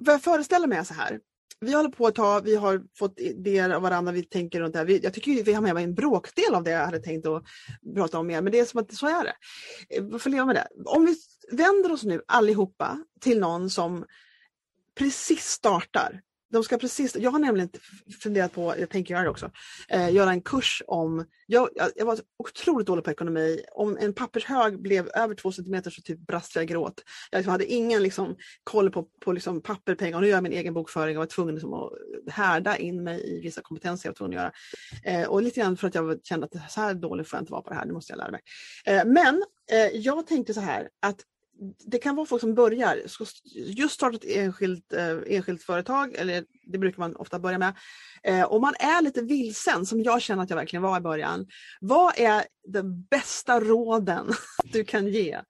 vad 0.00 0.14
jag 0.14 0.22
föreställer 0.22 0.66
mig 0.66 0.78
är 0.78 0.84
så 0.84 0.94
här, 0.94 1.20
vi 1.64 1.74
håller 1.74 1.88
på 1.88 2.08
ett 2.08 2.14
tag, 2.14 2.44
vi 2.44 2.56
har 2.56 2.82
fått 2.98 3.20
idéer 3.20 3.70
av 3.70 3.82
varandra, 3.82 4.12
vi 4.12 4.22
tänker 4.22 4.60
runt 4.60 4.72
det 4.72 4.78
här. 4.78 4.86
Vi, 4.86 4.98
jag 4.98 5.14
tycker 5.14 5.44
vi 5.44 5.52
har 5.52 5.62
med 5.62 5.76
en 5.76 5.94
bråkdel 5.94 6.54
av 6.54 6.64
det 6.64 6.70
jag 6.70 6.84
hade 6.84 6.98
tänkt 6.98 7.26
att 7.26 7.44
prata 7.94 8.18
om 8.18 8.26
mer, 8.26 8.42
men 8.42 8.52
det 8.52 8.58
är 8.58 8.64
som 8.64 8.80
att 8.80 8.94
så 8.94 9.06
är 9.06 9.24
det. 9.24 9.34
Vi 10.00 10.18
får 10.18 10.30
leva 10.30 10.46
med 10.46 10.56
det. 10.56 10.68
Om 10.84 11.06
vi 11.06 11.16
vänder 11.56 11.92
oss 11.92 12.04
nu 12.04 12.22
allihopa 12.28 13.04
till 13.20 13.40
någon 13.40 13.70
som 13.70 14.04
precis 14.94 15.44
startar 15.44 16.20
de 16.52 16.64
ska 16.64 16.78
precis, 16.78 17.16
jag 17.16 17.30
har 17.30 17.38
nämligen 17.38 17.68
funderat 18.22 18.52
på, 18.52 18.74
jag 18.78 18.90
tänker 18.90 19.14
göra 19.14 19.24
det 19.24 19.30
också, 19.30 19.50
eh, 19.88 20.12
göra 20.12 20.30
en 20.30 20.40
kurs 20.40 20.82
om, 20.86 21.24
jag, 21.46 21.68
jag, 21.96 22.06
var 22.06 22.18
otroligt 22.38 22.86
dålig 22.86 23.04
på 23.04 23.10
ekonomi, 23.10 23.60
om 23.72 23.98
en 24.00 24.14
pappershög 24.14 24.82
blev 24.82 25.08
över 25.14 25.34
två 25.34 25.52
centimeter 25.52 25.90
så 25.90 26.02
typ 26.02 26.26
brast 26.26 26.56
jag 26.56 26.66
gråt. 26.66 27.02
Jag 27.30 27.38
liksom 27.38 27.50
hade 27.50 27.66
ingen 27.66 28.02
liksom, 28.02 28.36
koll 28.64 28.90
på, 28.90 29.08
på 29.24 29.32
liksom 29.32 29.62
papper, 29.62 29.94
pengar 29.94 30.16
och 30.16 30.22
nu 30.22 30.28
gör 30.28 30.36
jag 30.36 30.42
min 30.42 30.52
egen 30.52 30.74
bokföring 30.74 31.16
och 31.16 31.20
var 31.20 31.26
tvungen 31.26 31.54
liksom, 31.54 31.74
att 31.74 31.92
härda 32.28 32.76
in 32.76 33.04
mig 33.04 33.36
i 33.38 33.40
vissa 33.40 33.60
kompetenser 33.62 34.08
jag 34.08 34.12
var 34.12 34.16
tvungen 34.16 34.38
att 34.38 34.54
göra. 35.04 35.20
Eh, 35.20 35.28
och 35.28 35.42
lite 35.42 35.60
grann 35.60 35.76
för 35.76 35.88
att 35.88 35.94
jag 35.94 36.20
kände 36.24 36.46
att 36.46 36.72
så 36.72 36.80
här 36.80 36.94
dålig 36.94 37.28
får 37.28 37.36
jag 37.36 37.42
inte 37.42 37.52
vara 37.52 37.62
på 37.62 37.70
det 37.70 37.76
här, 37.76 37.86
nu 37.86 37.92
måste 37.92 38.12
jag 38.12 38.18
lära 38.18 38.30
mig. 38.30 38.40
Eh, 38.86 39.04
men 39.04 39.44
eh, 39.70 39.96
jag 40.00 40.26
tänkte 40.26 40.54
så 40.54 40.60
här 40.60 40.88
att 41.02 41.24
det 41.86 41.98
kan 41.98 42.16
vara 42.16 42.26
folk 42.26 42.40
som 42.40 42.54
börjar, 42.54 43.02
just 43.54 43.94
startat 43.94 44.24
ett 44.24 44.36
enskilt, 44.36 44.92
eh, 44.92 45.18
enskilt 45.26 45.62
företag, 45.62 46.14
eller 46.14 46.44
det 46.66 46.78
brukar 46.78 46.98
man 46.98 47.16
ofta 47.16 47.38
börja 47.38 47.58
med. 47.58 47.74
Eh, 48.22 48.44
om 48.44 48.60
man 48.60 48.74
är 48.78 49.02
lite 49.02 49.22
vilsen, 49.22 49.86
som 49.86 50.02
jag 50.02 50.22
känner 50.22 50.42
att 50.42 50.50
jag 50.50 50.56
verkligen 50.56 50.82
var 50.82 50.96
i 50.96 51.00
början. 51.00 51.46
Vad 51.80 52.18
är 52.18 52.44
de 52.68 53.02
bästa 53.02 53.60
råden 53.60 54.32
du 54.72 54.84
kan 54.84 55.06
ge 55.06 55.40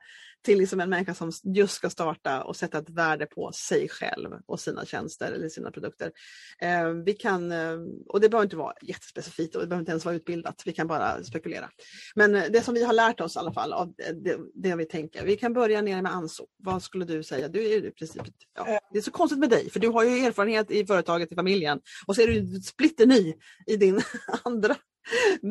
till 0.45 0.59
liksom 0.59 0.81
en 0.81 0.91
människa 0.91 1.15
som 1.15 1.33
just 1.45 1.75
ska 1.75 1.91
starta 1.91 2.43
och 2.43 2.57
sätta 2.57 2.79
ett 2.79 2.91
värde 2.91 3.27
på 3.27 3.53
sig 3.53 3.89
själv 3.89 4.31
och 4.47 4.61
sina 4.61 4.85
tjänster 4.85 5.33
eller 5.33 5.49
sina 5.49 5.71
produkter. 5.71 6.13
Eh, 6.61 6.89
vi 6.89 7.13
kan, 7.13 7.53
eh, 7.53 7.79
och 8.09 8.21
det 8.21 8.29
behöver 8.29 8.45
inte 8.45 8.57
vara 8.57 8.75
jättespecifikt 8.83 9.55
och 9.55 9.61
det 9.61 9.67
behöver 9.67 9.81
inte 9.81 9.93
ens 9.93 10.05
vara 10.05 10.15
utbildat, 10.15 10.63
vi 10.67 10.73
kan 10.73 10.87
bara 10.87 11.25
spekulera. 11.25 11.71
Men 12.15 12.35
eh, 12.35 12.45
det 12.51 12.61
som 12.61 12.75
vi 12.75 12.85
har 12.85 12.93
lärt 12.93 13.21
oss 13.21 13.37
i 13.37 13.39
alla 13.39 13.53
fall 13.53 13.73
av 13.73 13.95
det, 13.97 14.39
det 14.55 14.77
vi 14.77 14.85
tänker. 14.85 15.25
Vi 15.25 15.37
kan 15.37 15.53
börja 15.53 15.83
nere 15.83 16.03
med 16.03 16.13
Anso. 16.13 16.47
Vad 16.57 16.83
skulle 16.83 17.05
du 17.05 17.23
säga? 17.23 17.49
Du 17.49 17.67
är 17.67 17.85
i 17.85 17.91
princip, 17.91 18.23
ja, 18.55 18.81
det 18.93 18.99
är 18.99 19.03
så 19.03 19.11
konstigt 19.11 19.39
med 19.39 19.51
dig 19.51 19.71
för 19.71 19.81
du 19.81 19.89
har 19.89 20.05
ju 20.05 20.27
erfarenhet 20.27 20.71
i 20.71 20.87
företaget, 20.87 21.33
i 21.33 21.35
familjen 21.35 21.81
och 22.07 22.15
så 22.15 22.23
är 22.23 22.27
du 22.27 22.61
splitter 22.61 23.07
ny 23.07 23.35
i 23.67 23.77
din 23.77 24.01
andra. 24.43 24.77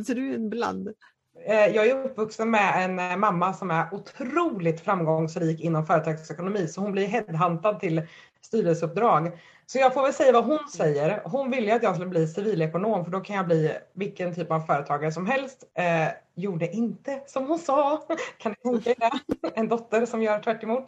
Så 0.06 0.14
du 0.14 0.30
är 0.30 0.36
en 0.36 0.50
bland. 0.50 0.90
Eh, 1.46 1.68
jag 1.68 1.88
är 1.88 2.06
uppvuxen 2.06 2.52
med 2.52 2.86
en 2.86 3.00
eh, 3.00 3.18
mamma 3.18 3.54
som 3.54 3.72
är 3.72 3.94
otroligt 3.94 4.82
framgångsrik 4.82 5.62
inom 5.62 5.86
företagsekonomi 5.86 6.68
så 6.68 6.82
hon 6.82 6.92
blir 6.92 7.08
headhuntad 7.08 7.80
till 7.80 8.08
styrelseuppdrag. 8.42 9.32
Så 9.66 9.78
jag 9.80 9.94
får 9.94 10.04
väl 10.04 10.14
säga 10.14 10.32
vad 10.32 10.46
hon 10.46 10.68
säger. 10.76 11.22
Hon 11.26 11.52
ville 11.52 11.76
att 11.76 11.84
jag 11.84 11.96
skulle 11.96 12.10
bli 12.10 12.28
civilekonom 12.28 13.06
för 13.06 13.12
då 13.12 13.20
kan 13.20 13.36
jag 13.36 13.46
bli 13.46 13.72
vilken 13.94 14.36
typ 14.36 14.52
av 14.52 14.60
företagare 14.60 15.12
som 15.12 15.28
helst. 15.28 15.64
Eh, 15.78 16.08
gjorde 16.36 16.68
inte 16.72 17.22
som 17.28 17.48
hon 17.48 17.60
sa. 17.60 18.04
Kan 18.38 18.56
ni 18.64 18.82
tänka 18.82 18.90
er 18.90 18.96
det? 19.00 19.50
En 19.60 19.68
dotter 19.68 20.06
som 20.06 20.24
gör 20.24 20.40
tvärt 20.40 20.64
emot. 20.64 20.86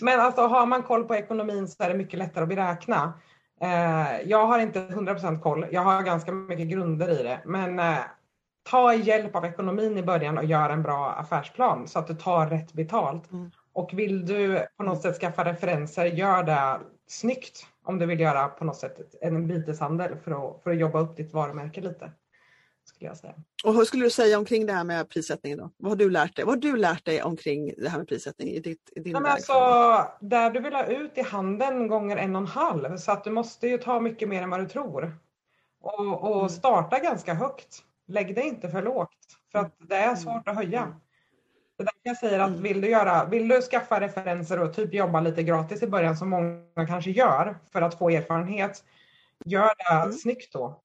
Men 0.00 0.20
alltså 0.20 0.46
har 0.46 0.66
man 0.66 0.82
koll 0.82 1.04
på 1.04 1.14
ekonomin 1.14 1.68
så 1.68 1.82
är 1.82 1.88
det 1.88 1.94
mycket 1.94 2.18
lättare 2.18 2.42
att 2.42 2.48
beräkna. 2.48 3.12
Eh, 3.60 4.20
jag 4.24 4.46
har 4.46 4.58
inte 4.58 4.80
100% 4.80 5.40
koll. 5.40 5.66
Jag 5.70 5.80
har 5.80 6.02
ganska 6.02 6.32
mycket 6.32 6.68
grunder 6.68 7.20
i 7.20 7.22
det. 7.22 7.40
Men 7.44 7.78
eh, 7.78 7.98
ta 8.64 8.94
hjälp 8.94 9.36
av 9.36 9.44
ekonomin 9.44 9.98
i 9.98 10.02
början 10.02 10.38
och 10.38 10.44
gör 10.44 10.70
en 10.70 10.82
bra 10.82 11.10
affärsplan 11.10 11.88
så 11.88 11.98
att 11.98 12.06
du 12.06 12.14
tar 12.14 12.46
rätt 12.46 12.72
betalt. 12.72 13.32
Mm. 13.32 13.50
Och 13.72 13.90
vill 13.94 14.26
du 14.26 14.66
på 14.76 14.82
något 14.82 15.02
sätt 15.02 15.16
skaffa 15.16 15.44
referenser, 15.44 16.04
gör 16.04 16.42
det 16.42 16.80
snyggt 17.06 17.66
om 17.84 17.98
du 17.98 18.06
vill 18.06 18.20
göra 18.20 18.48
på 18.48 18.64
något 18.64 18.76
sätt 18.76 19.14
en 19.20 19.46
byteshandel 19.46 20.16
för 20.24 20.30
att, 20.30 20.62
för 20.62 20.70
att 20.70 20.78
jobba 20.78 21.00
upp 21.00 21.16
ditt 21.16 21.32
varumärke 21.32 21.80
lite. 21.80 22.10
Skulle 22.84 23.10
jag 23.10 23.16
säga. 23.16 23.34
Och 23.64 23.74
vad 23.74 23.86
skulle 23.86 24.04
du 24.04 24.10
säga 24.10 24.38
omkring 24.38 24.66
det 24.66 24.72
här 24.72 24.84
med 24.84 25.08
prissättningen? 25.08 25.58
Då? 25.58 25.70
Vad 25.76 25.92
har 25.92 25.96
du 25.96 26.10
lärt 26.10 26.36
dig? 26.36 26.44
Vad 26.44 26.54
har 26.54 26.60
du 26.60 26.76
lärt 26.76 27.04
dig 27.04 27.22
omkring 27.22 27.74
det 27.78 27.88
här 27.88 27.98
med 27.98 28.08
prissättning 28.08 28.48
i, 28.48 28.60
ditt, 28.60 28.92
i 28.96 29.00
din 29.00 29.12
ja, 29.12 29.28
alltså, 29.28 29.52
Där 30.20 30.50
du 30.50 30.60
vill 30.60 30.74
ha 30.74 30.84
ut 30.84 31.18
i 31.18 31.22
handeln 31.22 31.88
gånger 31.88 32.16
en 32.16 32.36
och 32.36 32.42
en 32.42 32.48
halv 32.48 32.96
så 32.96 33.12
att 33.12 33.24
du 33.24 33.30
måste 33.30 33.68
ju 33.68 33.78
ta 33.78 34.00
mycket 34.00 34.28
mer 34.28 34.42
än 34.42 34.50
vad 34.50 34.60
du 34.60 34.68
tror. 34.68 35.16
Och, 35.80 36.30
och 36.30 36.36
mm. 36.36 36.48
starta 36.48 36.98
ganska 36.98 37.34
högt. 37.34 37.82
Lägg 38.06 38.34
dig 38.34 38.44
inte 38.44 38.68
för 38.68 38.82
lågt 38.82 39.38
för 39.52 39.58
att 39.58 39.76
det 39.78 39.96
är 39.96 40.14
svårt 40.14 40.48
att 40.48 40.56
höja. 40.56 41.00
Det 41.76 41.82
är 41.82 41.84
därför 41.84 42.00
jag 42.02 42.16
säger 42.16 42.40
att 42.40 42.60
vill 42.60 42.80
du, 42.80 42.88
göra, 42.88 43.24
vill 43.24 43.48
du 43.48 43.62
skaffa 43.62 44.00
referenser 44.00 44.60
och 44.60 44.74
typ 44.74 44.94
jobba 44.94 45.20
lite 45.20 45.42
gratis 45.42 45.82
i 45.82 45.86
början 45.86 46.16
som 46.16 46.30
många 46.30 46.86
kanske 46.86 47.10
gör 47.10 47.58
för 47.72 47.82
att 47.82 47.98
få 47.98 48.10
erfarenhet, 48.10 48.84
gör 49.44 49.70
det 49.78 49.94
mm. 49.94 50.12
snyggt 50.12 50.52
då. 50.52 50.80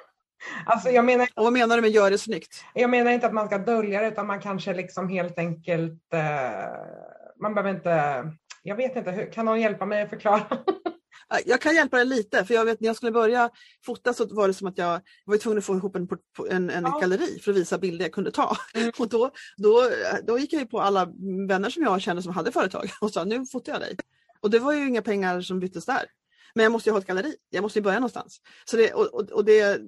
alltså 0.66 0.90
jag 0.90 1.04
menar, 1.04 1.28
och 1.36 1.44
vad 1.44 1.52
menar 1.52 1.76
du 1.76 1.82
med 1.82 1.90
gör 1.90 2.10
det 2.10 2.18
snyggt? 2.18 2.64
Jag 2.74 2.90
menar 2.90 3.10
inte 3.10 3.26
att 3.26 3.32
man 3.32 3.46
ska 3.46 3.58
dölja 3.58 4.00
det 4.00 4.08
utan 4.08 4.26
man 4.26 4.40
kanske 4.40 4.74
liksom 4.74 5.08
helt 5.08 5.38
enkelt, 5.38 6.14
eh, 6.14 6.20
man 7.36 7.54
behöver 7.54 7.70
inte, 7.70 8.24
jag 8.62 8.76
vet 8.76 8.96
inte, 8.96 9.26
kan 9.26 9.46
någon 9.46 9.60
hjälpa 9.60 9.86
mig 9.86 10.02
att 10.02 10.10
förklara? 10.10 10.42
Jag 11.46 11.60
kan 11.60 11.74
hjälpa 11.74 11.96
dig 11.96 12.06
lite, 12.06 12.44
för 12.44 12.54
jag 12.54 12.64
vet 12.64 12.80
när 12.80 12.86
jag 12.86 12.96
skulle 12.96 13.12
börja 13.12 13.50
fota 13.86 14.14
så 14.14 14.34
var 14.34 14.48
det 14.48 14.54
som 14.54 14.66
att 14.66 14.78
jag 14.78 15.00
var 15.24 15.36
tvungen 15.36 15.58
att 15.58 15.64
få 15.64 15.76
ihop 15.76 15.96
en, 15.96 16.08
en, 16.50 16.70
en 16.70 16.84
ja. 16.84 16.98
galleri 16.98 17.38
för 17.38 17.50
att 17.50 17.56
visa 17.56 17.78
bilder 17.78 18.04
jag 18.04 18.12
kunde 18.12 18.30
ta. 18.30 18.56
Mm. 18.74 18.92
Och 18.98 19.08
då, 19.08 19.30
då, 19.56 19.90
då 20.26 20.38
gick 20.38 20.52
jag 20.52 20.70
på 20.70 20.80
alla 20.80 21.12
vänner 21.48 21.70
som 21.70 21.82
jag 21.82 22.00
kände 22.00 22.22
som 22.22 22.32
hade 22.32 22.52
företag 22.52 22.90
och 23.00 23.10
sa 23.10 23.24
nu 23.24 23.46
fotar 23.46 23.72
jag 23.72 23.80
dig. 23.80 23.96
Och 24.40 24.50
det 24.50 24.58
var 24.58 24.72
ju 24.72 24.88
inga 24.88 25.02
pengar 25.02 25.40
som 25.40 25.60
byttes 25.60 25.86
där. 25.86 26.04
Men 26.54 26.62
jag 26.62 26.72
måste 26.72 26.88
ju 26.88 26.92
ha 26.92 27.00
ett 27.00 27.06
galleri, 27.06 27.34
jag 27.50 27.62
måste 27.62 27.78
ju 27.78 27.82
börja 27.82 27.98
någonstans. 27.98 28.40
Så 28.64 28.76
det, 28.76 28.92
och, 28.92 29.14
och, 29.14 29.30
och 29.30 29.44
det, 29.44 29.80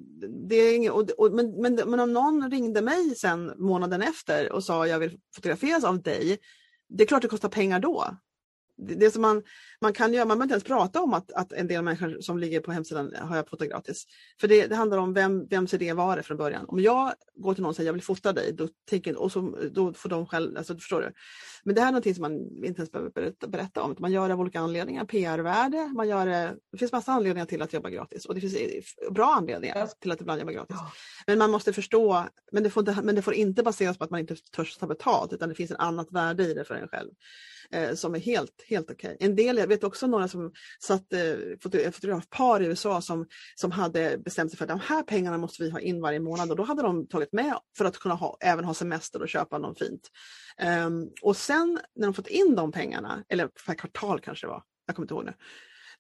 det 0.49 0.57
är 0.57 0.77
inget, 0.77 0.93
och, 0.93 1.11
och, 1.11 1.33
men, 1.33 1.61
men, 1.61 1.75
men 1.75 2.01
om 2.01 2.13
någon 2.13 2.51
ringde 2.51 2.83
mig 2.83 3.15
sen 3.15 3.53
månaden 3.57 4.03
efter 4.03 4.53
och 4.53 4.65
sa 4.65 4.87
jag 4.87 4.99
vill 4.99 5.19
fotograferas 5.35 5.85
av 5.85 6.03
dig, 6.03 6.39
det 6.89 7.05
är 7.05 7.07
klart 7.07 7.23
det 7.23 7.29
kostar 7.29 7.49
pengar 7.49 7.81
då. 7.81 8.17
Det, 8.77 9.11
som 9.11 9.23
man, 9.23 9.43
man 9.81 9.93
kan 9.93 10.13
göra, 10.13 10.25
man 10.25 10.39
behöver 10.39 10.45
inte 10.45 10.53
ens 10.53 10.65
prata 10.65 11.03
om 11.03 11.15
att, 11.15 11.33
att 11.33 11.53
en 11.53 11.67
del 11.67 11.83
människor 11.83 12.21
som 12.21 12.39
ligger 12.39 12.61
på 12.61 12.73
hemsidan 12.73 13.15
har 13.21 13.37
jag 13.37 13.49
fotat 13.49 13.69
gratis. 13.69 14.05
För 14.41 14.49
det, 14.49 14.67
det 14.67 14.77
handlar 14.77 14.99
om 14.99 15.15
vem, 15.15 15.47
vems 15.47 15.75
idé 15.75 15.93
var 15.93 16.17
det 16.17 16.23
från 16.23 16.37
början. 16.37 16.65
Om 16.69 16.81
jag 16.81 17.13
går 17.35 17.55
till 17.55 17.63
någon 17.63 17.69
och 17.69 17.77
säger 17.77 17.89
jag 17.89 17.93
vill 17.93 18.03
fota 18.03 18.33
dig, 18.33 18.53
då, 18.53 18.69
tänker, 18.91 19.17
och 19.17 19.33
så, 19.33 19.59
då 19.73 19.93
får 19.93 20.09
de 20.09 20.27
själv, 20.27 20.57
alltså, 20.57 20.75
förstår 20.75 21.01
du? 21.01 21.13
Men 21.65 21.75
det 21.75 21.81
här 21.81 21.89
är 21.89 21.93
någonting 21.93 22.15
som 22.15 22.23
man 22.23 22.33
inte 22.65 22.81
ens 22.81 22.93
behöver 22.93 23.11
berätta, 23.11 23.49
berätta 23.49 23.83
om. 23.83 23.97
Man 23.99 24.13
gör 24.13 24.29
det 24.29 24.35
av 24.35 24.41
olika 24.41 24.61
anledningar, 24.61 25.05
PR-värde, 25.05 25.93
man 25.97 26.09
gör 26.09 26.27
det, 26.27 26.57
det 26.73 26.79
finns 26.79 26.93
massa 26.93 27.13
anledningar 27.13 27.47
till 27.47 27.63
att 27.63 27.73
jobba 27.73 27.91
gratis 27.91 28.27
och 28.27 28.35
det 28.35 28.41
finns 28.41 28.57
bra 29.11 29.35
anledningar 29.35 29.89
till 30.01 30.13
att 30.13 30.21
ibland 30.21 30.41
jobba 30.41 30.53
gratis. 30.53 30.77
Men 31.27 31.39
man 31.39 31.51
måste 31.51 31.73
förstå, 31.73 32.25
men 32.53 32.63
det, 32.63 32.71
får 32.71 32.89
inte, 32.89 33.03
men 33.03 33.15
det 33.15 33.23
får 33.23 33.35
inte 33.35 33.63
baseras 33.63 33.99
på 33.99 34.05
att 34.05 34.11
man 34.11 34.21
inte 34.21 34.37
törs 34.57 34.77
ta 34.77 34.87
betalt 34.87 35.33
utan 35.33 35.49
det 35.49 35.55
finns 35.55 35.71
ett 35.71 35.79
annat 35.79 36.13
värde 36.13 36.45
i 36.45 36.55
det 36.55 36.65
för 36.65 36.75
en 36.75 36.89
själv 36.89 37.11
eh, 37.71 37.95
som 37.95 38.15
är 38.15 38.19
helt, 38.19 38.65
helt 38.69 38.91
okej. 38.91 39.15
Okay. 39.15 39.29
En 39.29 39.37
del, 39.37 39.57
jag 39.57 39.67
vet 39.67 39.85
också 39.85 40.07
några 40.07 40.29
som 40.29 40.53
satt 40.81 41.13
eh, 41.13 41.35
fotografpar 41.63 42.63
i 42.63 42.67
USA 42.67 43.01
som, 43.01 43.27
som 43.55 43.71
hade 43.71 44.19
bestämt 44.19 44.51
sig 44.51 44.59
för 44.59 44.65
att 44.65 44.69
de 44.69 44.81
här 44.81 45.03
pengarna 45.03 45.39
måste 45.39 45.63
vi 45.63 45.71
ha 45.71 45.81
in 45.81 46.01
varje 46.01 46.21
månad 46.21 46.51
och 46.51 46.57
då 46.57 46.63
hade 46.63 46.83
de 46.83 47.07
tagit 47.07 47.33
med 47.33 47.55
för 47.77 47.85
att 47.85 47.99
kunna 47.99 48.15
ha, 48.15 48.37
även 48.41 48.65
ha 48.65 48.75
semester 48.75 49.23
och 49.23 49.29
köpa 49.29 49.59
något 49.59 49.79
fint. 49.79 50.11
Um, 50.87 51.11
och 51.23 51.37
sen 51.37 51.81
när 51.97 52.07
de 52.07 52.15
fått 52.15 52.27
in 52.29 52.55
de 52.55 52.73
pengarna, 52.73 53.25
eller 53.29 53.49
per 53.67 53.75
kvartal 53.75 54.21
kanske 54.21 54.47
det 54.47 54.51
var, 54.51 54.63
jag 54.87 54.97
kommer 54.97 55.05
inte 55.05 55.15
ihåg 55.15 55.25
nu. 55.25 55.35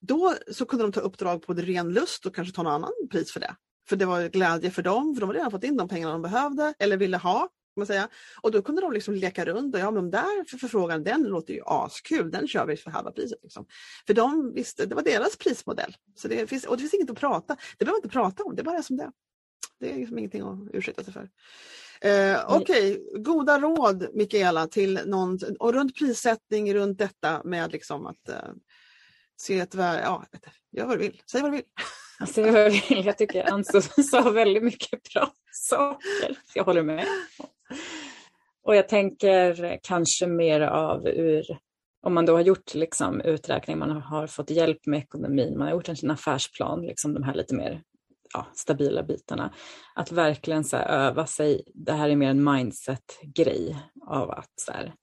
Då 0.00 0.34
så 0.52 0.66
kunde 0.66 0.84
de 0.84 0.92
ta 0.92 1.00
uppdrag 1.00 1.42
på 1.42 1.54
ren 1.54 1.92
lust 1.92 2.26
och 2.26 2.34
kanske 2.34 2.54
ta 2.54 2.62
någon 2.62 2.72
annan 2.72 2.92
pris 3.10 3.32
för 3.32 3.40
det. 3.40 3.56
För 3.88 3.96
det 3.96 4.06
var 4.06 4.28
glädje 4.28 4.70
för 4.70 4.82
dem, 4.82 5.14
för 5.14 5.20
de 5.20 5.26
hade 5.26 5.38
redan 5.38 5.50
fått 5.50 5.64
in 5.64 5.76
de 5.76 5.88
pengarna 5.88 6.12
de 6.12 6.22
behövde 6.22 6.74
eller 6.78 6.96
ville 6.96 7.16
ha 7.16 7.48
man 7.80 7.86
säga. 7.86 8.08
Och 8.40 8.50
då 8.50 8.62
kunde 8.62 8.82
de 8.82 8.92
liksom 8.92 9.14
leka 9.14 9.44
runt 9.44 9.74
och 9.74 9.80
ja 9.80 9.90
men 9.90 10.10
där 10.10 10.44
för 10.48 10.58
förfrågan 10.58 11.04
den 11.04 11.22
låter 11.22 11.54
ju 11.54 11.60
askul, 11.66 12.30
den 12.30 12.48
kör 12.48 12.66
vi 12.66 12.76
för 12.76 12.90
halva 12.90 13.10
priset. 13.10 13.38
Liksom. 13.42 13.66
För 14.06 14.14
de 14.14 14.52
visste, 14.54 14.86
det 14.86 14.94
var 14.94 15.02
deras 15.02 15.36
prismodell. 15.36 15.96
Så 16.14 16.28
det 16.28 16.46
finns, 16.46 16.64
och 16.64 16.76
det 16.76 16.80
finns 16.80 16.94
inget 16.94 17.10
att 17.10 17.18
prata, 17.20 17.56
det 17.78 17.84
behöver 17.84 17.92
man 17.92 18.04
inte 18.04 18.08
prata 18.08 18.44
om, 18.44 18.56
det 18.56 18.62
är 18.62 18.64
bara 18.64 18.82
som 18.82 18.96
det. 18.96 19.10
Det 19.80 19.92
är 19.92 19.96
liksom 19.96 20.18
ingenting 20.18 20.42
att 20.42 20.58
ursäkta 20.72 21.04
sig 21.04 21.12
för. 21.12 21.28
Eh, 22.00 22.44
Okej, 22.48 22.92
okay. 22.92 23.22
goda 23.22 23.58
råd 23.60 24.08
Mikaela 24.14 24.66
till 24.66 25.00
någon, 25.06 25.38
och 25.58 25.72
runt 25.72 25.98
prissättning, 25.98 26.74
runt 26.74 26.98
detta 26.98 27.42
med 27.44 27.72
liksom 27.72 28.06
att 28.06 28.28
eh, 28.28 28.36
se 29.36 29.60
ett 29.60 29.74
värde, 29.74 30.02
ja, 30.02 30.24
gör 30.72 30.86
vad 30.86 30.98
du 30.98 31.02
vill, 31.02 31.22
säg 31.30 31.42
vad 31.42 31.52
du 31.52 31.56
vill. 31.56 31.64
Du 32.34 32.70
vill, 32.70 33.06
jag 33.06 33.18
tycker 33.18 33.52
Anso 33.52 33.80
sa 34.02 34.30
väldigt 34.30 34.62
mycket 34.62 35.12
bra 35.14 35.32
saker. 35.52 36.38
Jag 36.54 36.64
håller 36.64 36.82
med. 36.82 37.06
Och 38.64 38.76
jag 38.76 38.88
tänker 38.88 39.78
kanske 39.82 40.26
mer 40.26 40.60
av 40.60 41.08
ur, 41.08 41.58
om 42.06 42.14
man 42.14 42.26
då 42.26 42.32
har 42.32 42.40
gjort 42.40 42.74
liksom 42.74 43.20
uträkning, 43.20 43.78
man 43.78 43.90
har 43.90 44.26
fått 44.26 44.50
hjälp 44.50 44.86
med 44.86 44.98
ekonomin, 44.98 45.58
man 45.58 45.66
har 45.66 45.74
gjort 45.74 45.88
en 46.02 46.10
affärsplan, 46.10 46.82
liksom 46.82 47.14
de 47.14 47.22
här 47.22 47.34
lite 47.34 47.54
mer 47.54 47.82
ja, 48.34 48.46
stabila 48.54 49.02
bitarna. 49.02 49.54
Att 49.94 50.12
verkligen 50.12 50.64
så 50.64 50.76
här, 50.76 50.86
öva 50.86 51.26
sig, 51.26 51.62
det 51.74 51.92
här 51.92 52.08
är 52.08 52.16
mer 52.16 52.30
en 52.30 52.44
mindset-grej 52.44 53.76
av 54.06 54.30
att 54.30 54.52
så 54.56 54.72
här, 54.72 54.94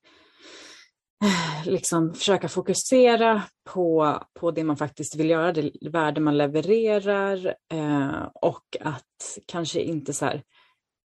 liksom 1.65 2.13
försöka 2.13 2.49
fokusera 2.49 3.41
på, 3.69 4.19
på 4.39 4.51
det 4.51 4.63
man 4.63 4.77
faktiskt 4.77 5.15
vill 5.15 5.29
göra, 5.29 5.51
det 5.51 5.71
värde 5.91 6.21
man 6.21 6.37
levererar 6.37 7.55
eh, 7.73 8.27
och 8.33 8.77
att 8.79 9.37
kanske 9.47 9.81
inte 9.81 10.13
så 10.13 10.25
här, 10.25 10.43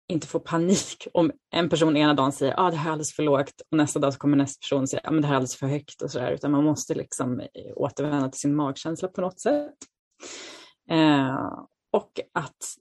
inte 0.07 0.27
få 0.27 0.39
panik 0.39 1.07
om 1.13 1.31
en 1.51 1.69
person 1.69 1.97
ena 1.97 2.13
dagen 2.13 2.31
säger 2.31 2.53
att 2.53 2.59
ah, 2.59 2.71
det 2.71 2.77
här 2.77 2.89
är 2.89 2.91
alldeles 2.91 3.13
för 3.13 3.23
lågt 3.23 3.61
och 3.71 3.77
nästa 3.77 3.99
dag 3.99 4.13
så 4.13 4.19
kommer 4.19 4.37
nästa 4.37 4.59
person 4.61 4.83
att 4.83 5.11
ah, 5.11 5.11
det 5.11 5.27
här 5.27 5.33
är 5.33 5.35
alldeles 5.35 5.55
för 5.55 5.67
högt 5.67 6.01
och 6.01 6.11
så 6.11 6.19
där. 6.19 6.31
Utan 6.31 6.51
man 6.51 6.63
måste 6.63 6.93
liksom 6.93 7.39
eh, 7.39 7.47
återvända 7.75 8.29
till 8.29 8.39
sin 8.39 8.55
magkänsla 8.55 9.07
på 9.07 9.21
något 9.21 9.39
sätt. 9.39 9.77
Eh, 10.89 11.53
och 11.91 12.19
att 12.33 12.75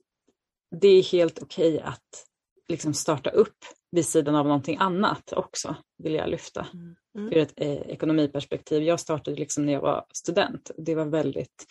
det 0.81 0.87
är 0.87 1.03
helt 1.03 1.39
okej 1.39 1.75
okay 1.75 1.87
att 1.87 2.25
liksom 2.67 2.93
starta 2.93 3.29
upp 3.29 3.57
vid 3.91 4.05
sidan 4.05 4.35
av 4.35 4.45
någonting 4.45 4.77
annat 4.79 5.33
också, 5.33 5.75
vill 5.97 6.13
jag 6.13 6.29
lyfta. 6.29 6.67
Mm. 6.73 6.95
Mm. 7.17 7.33
Ur 7.33 7.37
ett 7.37 7.53
eh, 7.55 7.73
ekonomiperspektiv. 7.73 8.83
Jag 8.83 8.99
startade 8.99 9.37
liksom 9.37 9.65
när 9.65 9.73
jag 9.73 9.81
var 9.81 10.05
student. 10.13 10.71
Det 10.77 10.95
var 10.95 11.05
väldigt 11.05 11.65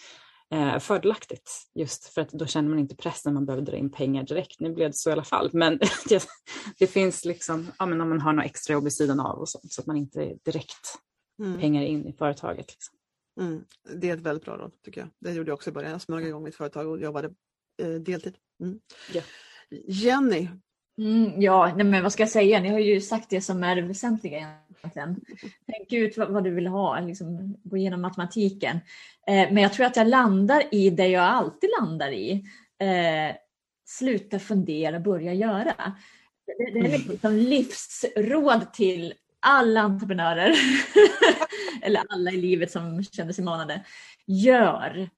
fördelaktigt 0.80 1.50
just 1.74 2.04
för 2.04 2.20
att 2.20 2.30
då 2.30 2.46
känner 2.46 2.68
man 2.68 2.78
inte 2.78 2.96
pressen 2.96 3.34
man 3.34 3.46
behöver 3.46 3.66
dra 3.66 3.76
in 3.76 3.90
pengar 3.90 4.22
direkt. 4.22 4.60
Nu 4.60 4.72
blev 4.72 4.90
det 4.90 4.96
så 4.96 5.10
i 5.10 5.12
alla 5.12 5.24
fall, 5.24 5.50
men 5.52 5.78
det, 6.78 6.86
finns 6.86 7.24
liksom, 7.24 7.70
ja, 7.78 7.86
men 7.86 8.00
om 8.00 8.08
man 8.08 8.20
har 8.20 8.32
några 8.32 8.44
extra 8.44 8.72
jobb 8.72 8.84
vid 8.84 8.92
sidan 8.92 9.20
av 9.20 9.38
och 9.38 9.48
sånt 9.48 9.72
så 9.72 9.80
att 9.80 9.86
man 9.86 9.96
inte 9.96 10.36
direkt 10.44 10.98
mm. 11.42 11.60
pengar 11.60 11.82
in 11.82 12.06
i 12.06 12.12
företaget. 12.12 12.70
Liksom. 12.70 12.94
Mm. 13.40 13.64
Det 14.00 14.10
är 14.10 14.14
ett 14.14 14.20
väldigt 14.20 14.44
bra 14.44 14.56
råd 14.56 14.72
tycker 14.84 15.00
jag. 15.00 15.10
Det 15.20 15.32
gjorde 15.32 15.50
jag 15.50 15.54
också 15.54 15.70
i 15.70 15.72
början. 15.72 15.92
Jag 15.92 16.00
smög 16.00 16.26
igång 16.26 16.44
mitt 16.44 16.56
företag 16.56 16.88
och 16.88 17.00
jobbade 17.00 17.34
eh, 17.82 17.88
deltid. 17.88 18.36
Mm. 18.62 18.80
Ja. 19.12 19.22
Jenny, 19.70 20.48
Mm, 20.98 21.40
ja, 21.40 21.72
nej, 21.76 21.86
men 21.86 22.02
vad 22.02 22.12
ska 22.12 22.22
jag 22.22 22.30
säga? 22.30 22.60
Ni 22.60 22.68
har 22.68 22.78
ju 22.78 23.00
sagt 23.00 23.30
det 23.30 23.40
som 23.40 23.64
är 23.64 23.76
det 23.76 23.82
väsentliga 23.82 24.36
egentligen. 24.38 25.20
Tänk 25.66 25.92
ut 25.92 26.16
vad, 26.18 26.28
vad, 26.28 26.44
du 26.44 26.50
vill 26.50 26.66
ha, 26.66 27.00
liksom, 27.00 27.56
gå 27.62 27.76
igenom 27.76 28.00
matematiken. 28.00 28.76
Eh, 29.26 29.52
men 29.52 29.56
jag 29.56 29.72
tror 29.72 29.86
att 29.86 29.96
jag 29.96 30.06
landar 30.06 30.62
i 30.70 30.90
det 30.90 31.08
jag 31.08 31.24
alltid 31.24 31.70
landar 31.80 32.10
i. 32.10 32.44
Eh, 32.78 33.36
sluta 33.86 34.38
fundera, 34.38 35.00
börja 35.00 35.34
göra. 35.34 35.74
Det, 36.46 36.80
det 36.80 36.94
är 36.94 37.08
liksom 37.08 37.36
livsråd 37.36 38.72
till 38.72 39.14
alla 39.40 39.80
entreprenörer, 39.80 40.54
eller 41.82 42.02
alla 42.08 42.30
i 42.30 42.36
livet 42.36 42.70
som 42.70 43.04
känner 43.04 43.32
sig 43.32 43.44
manade. 43.44 43.84
Gör, 44.26 45.08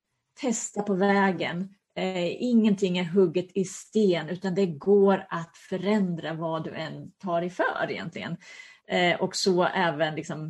testa 0.41 0.83
på 0.83 0.95
vägen, 0.95 1.75
Eh, 1.97 2.43
ingenting 2.43 2.99
är 2.99 3.05
hugget 3.05 3.49
i 3.55 3.65
sten 3.65 4.29
utan 4.29 4.55
det 4.55 4.67
går 4.67 5.27
att 5.29 5.57
förändra 5.57 6.35
vad 6.35 6.65
du 6.65 6.71
än 6.71 7.11
tar 7.11 7.41
dig 7.41 7.51
för 7.51 7.87
egentligen. 7.91 8.37
Eh, 8.89 9.21
och 9.21 9.37
så 9.37 9.65
även 9.65 10.15
liksom, 10.15 10.47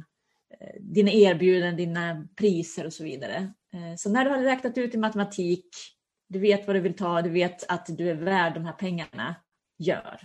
eh, 0.60 0.80
dina 0.80 1.10
erbjudanden, 1.10 1.76
dina 1.76 2.28
priser 2.36 2.86
och 2.86 2.92
så 2.92 3.04
vidare. 3.04 3.52
Eh, 3.74 3.96
så 3.96 4.10
när 4.10 4.24
du 4.24 4.30
har 4.30 4.42
räknat 4.42 4.78
ut 4.78 4.94
i 4.94 4.98
matematik, 4.98 5.68
du 6.28 6.38
vet 6.38 6.66
vad 6.66 6.76
du 6.76 6.80
vill 6.80 6.96
ta, 6.96 7.22
du 7.22 7.30
vet 7.30 7.70
att 7.70 7.86
du 7.86 8.10
är 8.10 8.14
värd 8.14 8.54
de 8.54 8.64
här 8.64 8.72
pengarna, 8.72 9.34
gör. 9.78 10.20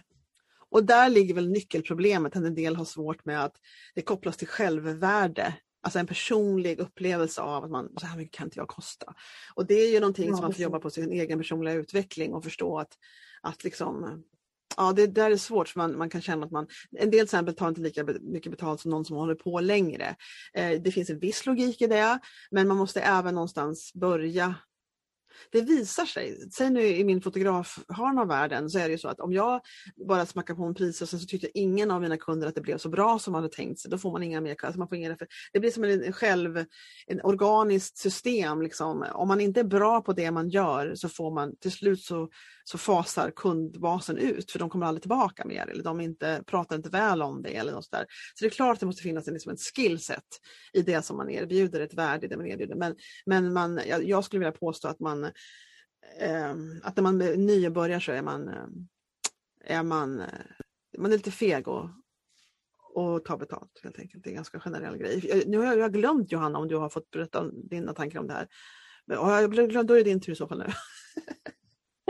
Och 0.70 0.86
där 0.86 1.10
ligger 1.10 1.34
väl 1.34 1.50
nyckelproblemet, 1.50 2.36
att 2.36 2.44
en 2.44 2.56
del 2.56 2.76
har 2.76 2.86
svårt 2.86 3.26
med 3.26 3.44
att 3.44 3.56
det 3.96 4.02
kopplas 4.02 4.38
till 4.38 4.48
självvärde 4.48 5.54
Alltså 5.84 6.00
en 6.00 6.08
personlig 6.08 6.80
upplevelse 6.80 7.42
av 7.42 7.64
att 7.64 7.72
man, 7.72 7.90
så 7.98 8.06
här 8.06 8.18
mycket 8.18 8.38
kan 8.38 8.48
inte 8.48 8.60
jag 8.60 8.68
kosta. 8.68 9.14
Och 9.56 9.66
det 9.66 9.74
är 9.74 9.92
ju 9.92 10.00
någonting 10.00 10.30
ja, 10.30 10.36
som 10.36 10.44
man 10.44 10.54
får 10.54 10.62
jobba 10.62 10.80
på 10.80 10.90
sin 10.90 11.12
egen 11.12 11.40
personliga 11.40 11.74
utveckling 11.74 12.34
och 12.34 12.44
förstå 12.44 12.80
att, 12.80 12.98
att 13.42 13.64
liksom, 13.64 14.24
ja 14.78 14.94
det 14.94 15.08
där 15.08 15.32
är 15.32 15.38
svårt 15.38 15.70
för 15.70 15.80
man, 15.80 15.98
man 15.98 16.10
kan 16.10 16.22
känna 16.22 16.46
att 16.46 16.52
man, 16.52 16.68
en 16.92 17.12
del 17.12 17.12
till 17.12 17.24
exempel 17.24 17.56
tar 17.56 17.70
inte 17.70 17.82
lika 17.82 18.04
mycket 18.22 18.52
betalt 18.52 18.82
som 18.82 18.92
någon 18.92 19.06
som 19.06 19.18
håller 19.18 19.36
på 19.36 19.60
längre. 19.60 20.16
Eh, 20.54 20.82
det 20.82 20.92
finns 20.92 21.10
en 21.10 21.20
viss 21.20 21.46
logik 21.46 21.82
i 21.82 21.88
det, 21.88 22.20
men 22.52 22.68
man 22.68 22.78
måste 22.78 23.02
även 23.02 23.36
någonstans 23.36 23.94
börja 23.94 24.56
det 25.52 25.62
visar 25.62 26.06
sig, 26.06 26.50
säg 26.52 26.70
nu 26.70 26.88
i 26.88 27.04
min 27.04 27.22
fotografhörn 27.22 28.20
av 28.20 28.28
världen 28.28 28.70
så 28.70 28.80
är 28.80 28.84
det 28.84 28.92
ju 28.92 28.98
så 28.98 29.08
att 29.08 29.20
om 29.20 29.34
jag 29.34 29.62
bara 30.08 30.26
smackar 30.26 30.56
på 30.56 30.64
en 30.64 30.74
pris 30.74 31.02
och 31.02 31.10
sen 31.10 31.20
så 31.20 31.26
tyckte 31.26 31.60
ingen 31.60 31.92
av 31.92 32.02
mina 32.02 32.18
kunder 32.18 32.48
att 32.48 32.56
det 32.56 32.62
blev 32.62 32.78
så 32.78 32.90
bra 32.90 33.20
som 33.20 33.32
man 33.32 33.44
hade 33.44 33.56
tänkt 33.56 33.80
sig, 33.80 33.92
då 33.92 33.98
får 33.98 34.12
man 34.12 34.24
inga 34.24 34.42
mer 34.42 34.56
alltså 34.62 34.80
man 34.80 34.88
får 34.88 34.98
inga 34.98 35.18
Det 35.54 35.60
blir 35.60 35.72
som 35.72 35.84
en, 35.84 36.14
själv, 36.14 36.66
en 37.08 37.22
organiskt 37.24 37.98
system. 37.98 38.62
Liksom. 38.62 39.06
Om 39.14 39.28
man 39.28 39.42
inte 39.42 39.60
är 39.60 39.64
bra 39.64 40.02
på 40.02 40.14
det 40.14 40.32
man 40.32 40.50
gör 40.50 40.96
så 40.96 41.10
får 41.10 41.32
man 41.32 41.56
till 41.56 41.72
slut 41.72 42.02
så, 42.02 42.30
så 42.72 42.78
fasar 42.78 43.32
kundbasen 43.32 44.18
ut 44.18 44.52
för 44.52 44.60
de 44.60 44.70
kommer 44.70 44.86
aldrig 44.86 45.02
tillbaka 45.02 45.46
mer 45.46 45.68
eller 45.68 45.84
de 45.84 46.02
inte, 46.02 46.44
pratar 46.46 46.76
inte 46.76 46.90
väl 46.90 47.22
om 47.22 47.42
det 47.42 47.56
eller 47.56 47.72
något 47.72 47.92
där. 47.92 48.06
Så 48.36 48.46
det 48.46 48.46
är 48.46 48.50
klart 48.50 48.74
att 48.74 48.80
det 48.80 48.86
måste 48.86 49.04
finnas 49.04 49.28
en, 49.28 49.34
liksom 49.34 49.50
en 49.50 49.58
skillset 49.58 50.24
i 50.74 50.82
det 50.82 51.02
som 51.02 51.18
man 51.18 51.30
erbjuder, 51.30 51.80
ett 51.80 51.94
värde 51.94 52.26
i 52.26 52.30
det 52.30 52.38
man 52.38 52.48
erbjuder. 52.48 52.76
Men, 52.76 52.96
men 53.26 53.54
man, 53.54 53.82
jag, 53.88 54.04
jag 54.04 54.24
skulle 54.24 54.40
vilja 54.40 54.52
påstå 54.52 54.88
att 54.88 55.00
man 55.00 55.24
eh, 56.20 56.56
att 56.84 56.96
när 56.96 57.02
man 57.02 57.18
nybörjar 57.18 58.00
så 58.00 58.12
är 58.12 58.22
man, 58.22 58.48
eh, 58.48 58.66
är 59.78 59.84
man, 59.84 60.20
eh, 60.20 60.28
man 60.98 61.12
är 61.12 61.18
lite 61.18 61.32
feg 61.32 61.68
och, 61.68 61.90
och 62.94 63.26
tar 63.26 63.38
betalt 63.38 63.80
helt 63.84 64.00
enkelt. 64.00 64.24
Det 64.24 64.28
är 64.28 64.32
en 64.32 64.36
ganska 64.36 64.60
generell 64.60 64.98
grej. 64.98 65.44
Nu 65.48 65.58
har 65.58 65.76
jag 65.76 65.94
glömt 65.94 66.32
Johanna 66.32 66.60
om 66.60 66.68
du 66.68 66.76
har 66.76 66.90
fått 66.90 67.12
berätta 67.12 67.52
dina 67.52 67.94
tankar 67.94 68.20
om 68.20 68.28
det 68.28 68.34
här. 68.34 68.48
Har 69.16 69.42
jag 69.42 69.88
då 69.88 69.94
är 69.94 69.98
det 69.98 70.04
din 70.04 70.22
tur 70.22 70.34
i 70.34 70.36
så 70.36 70.48
fall 70.48 70.60
nu. 70.60 70.68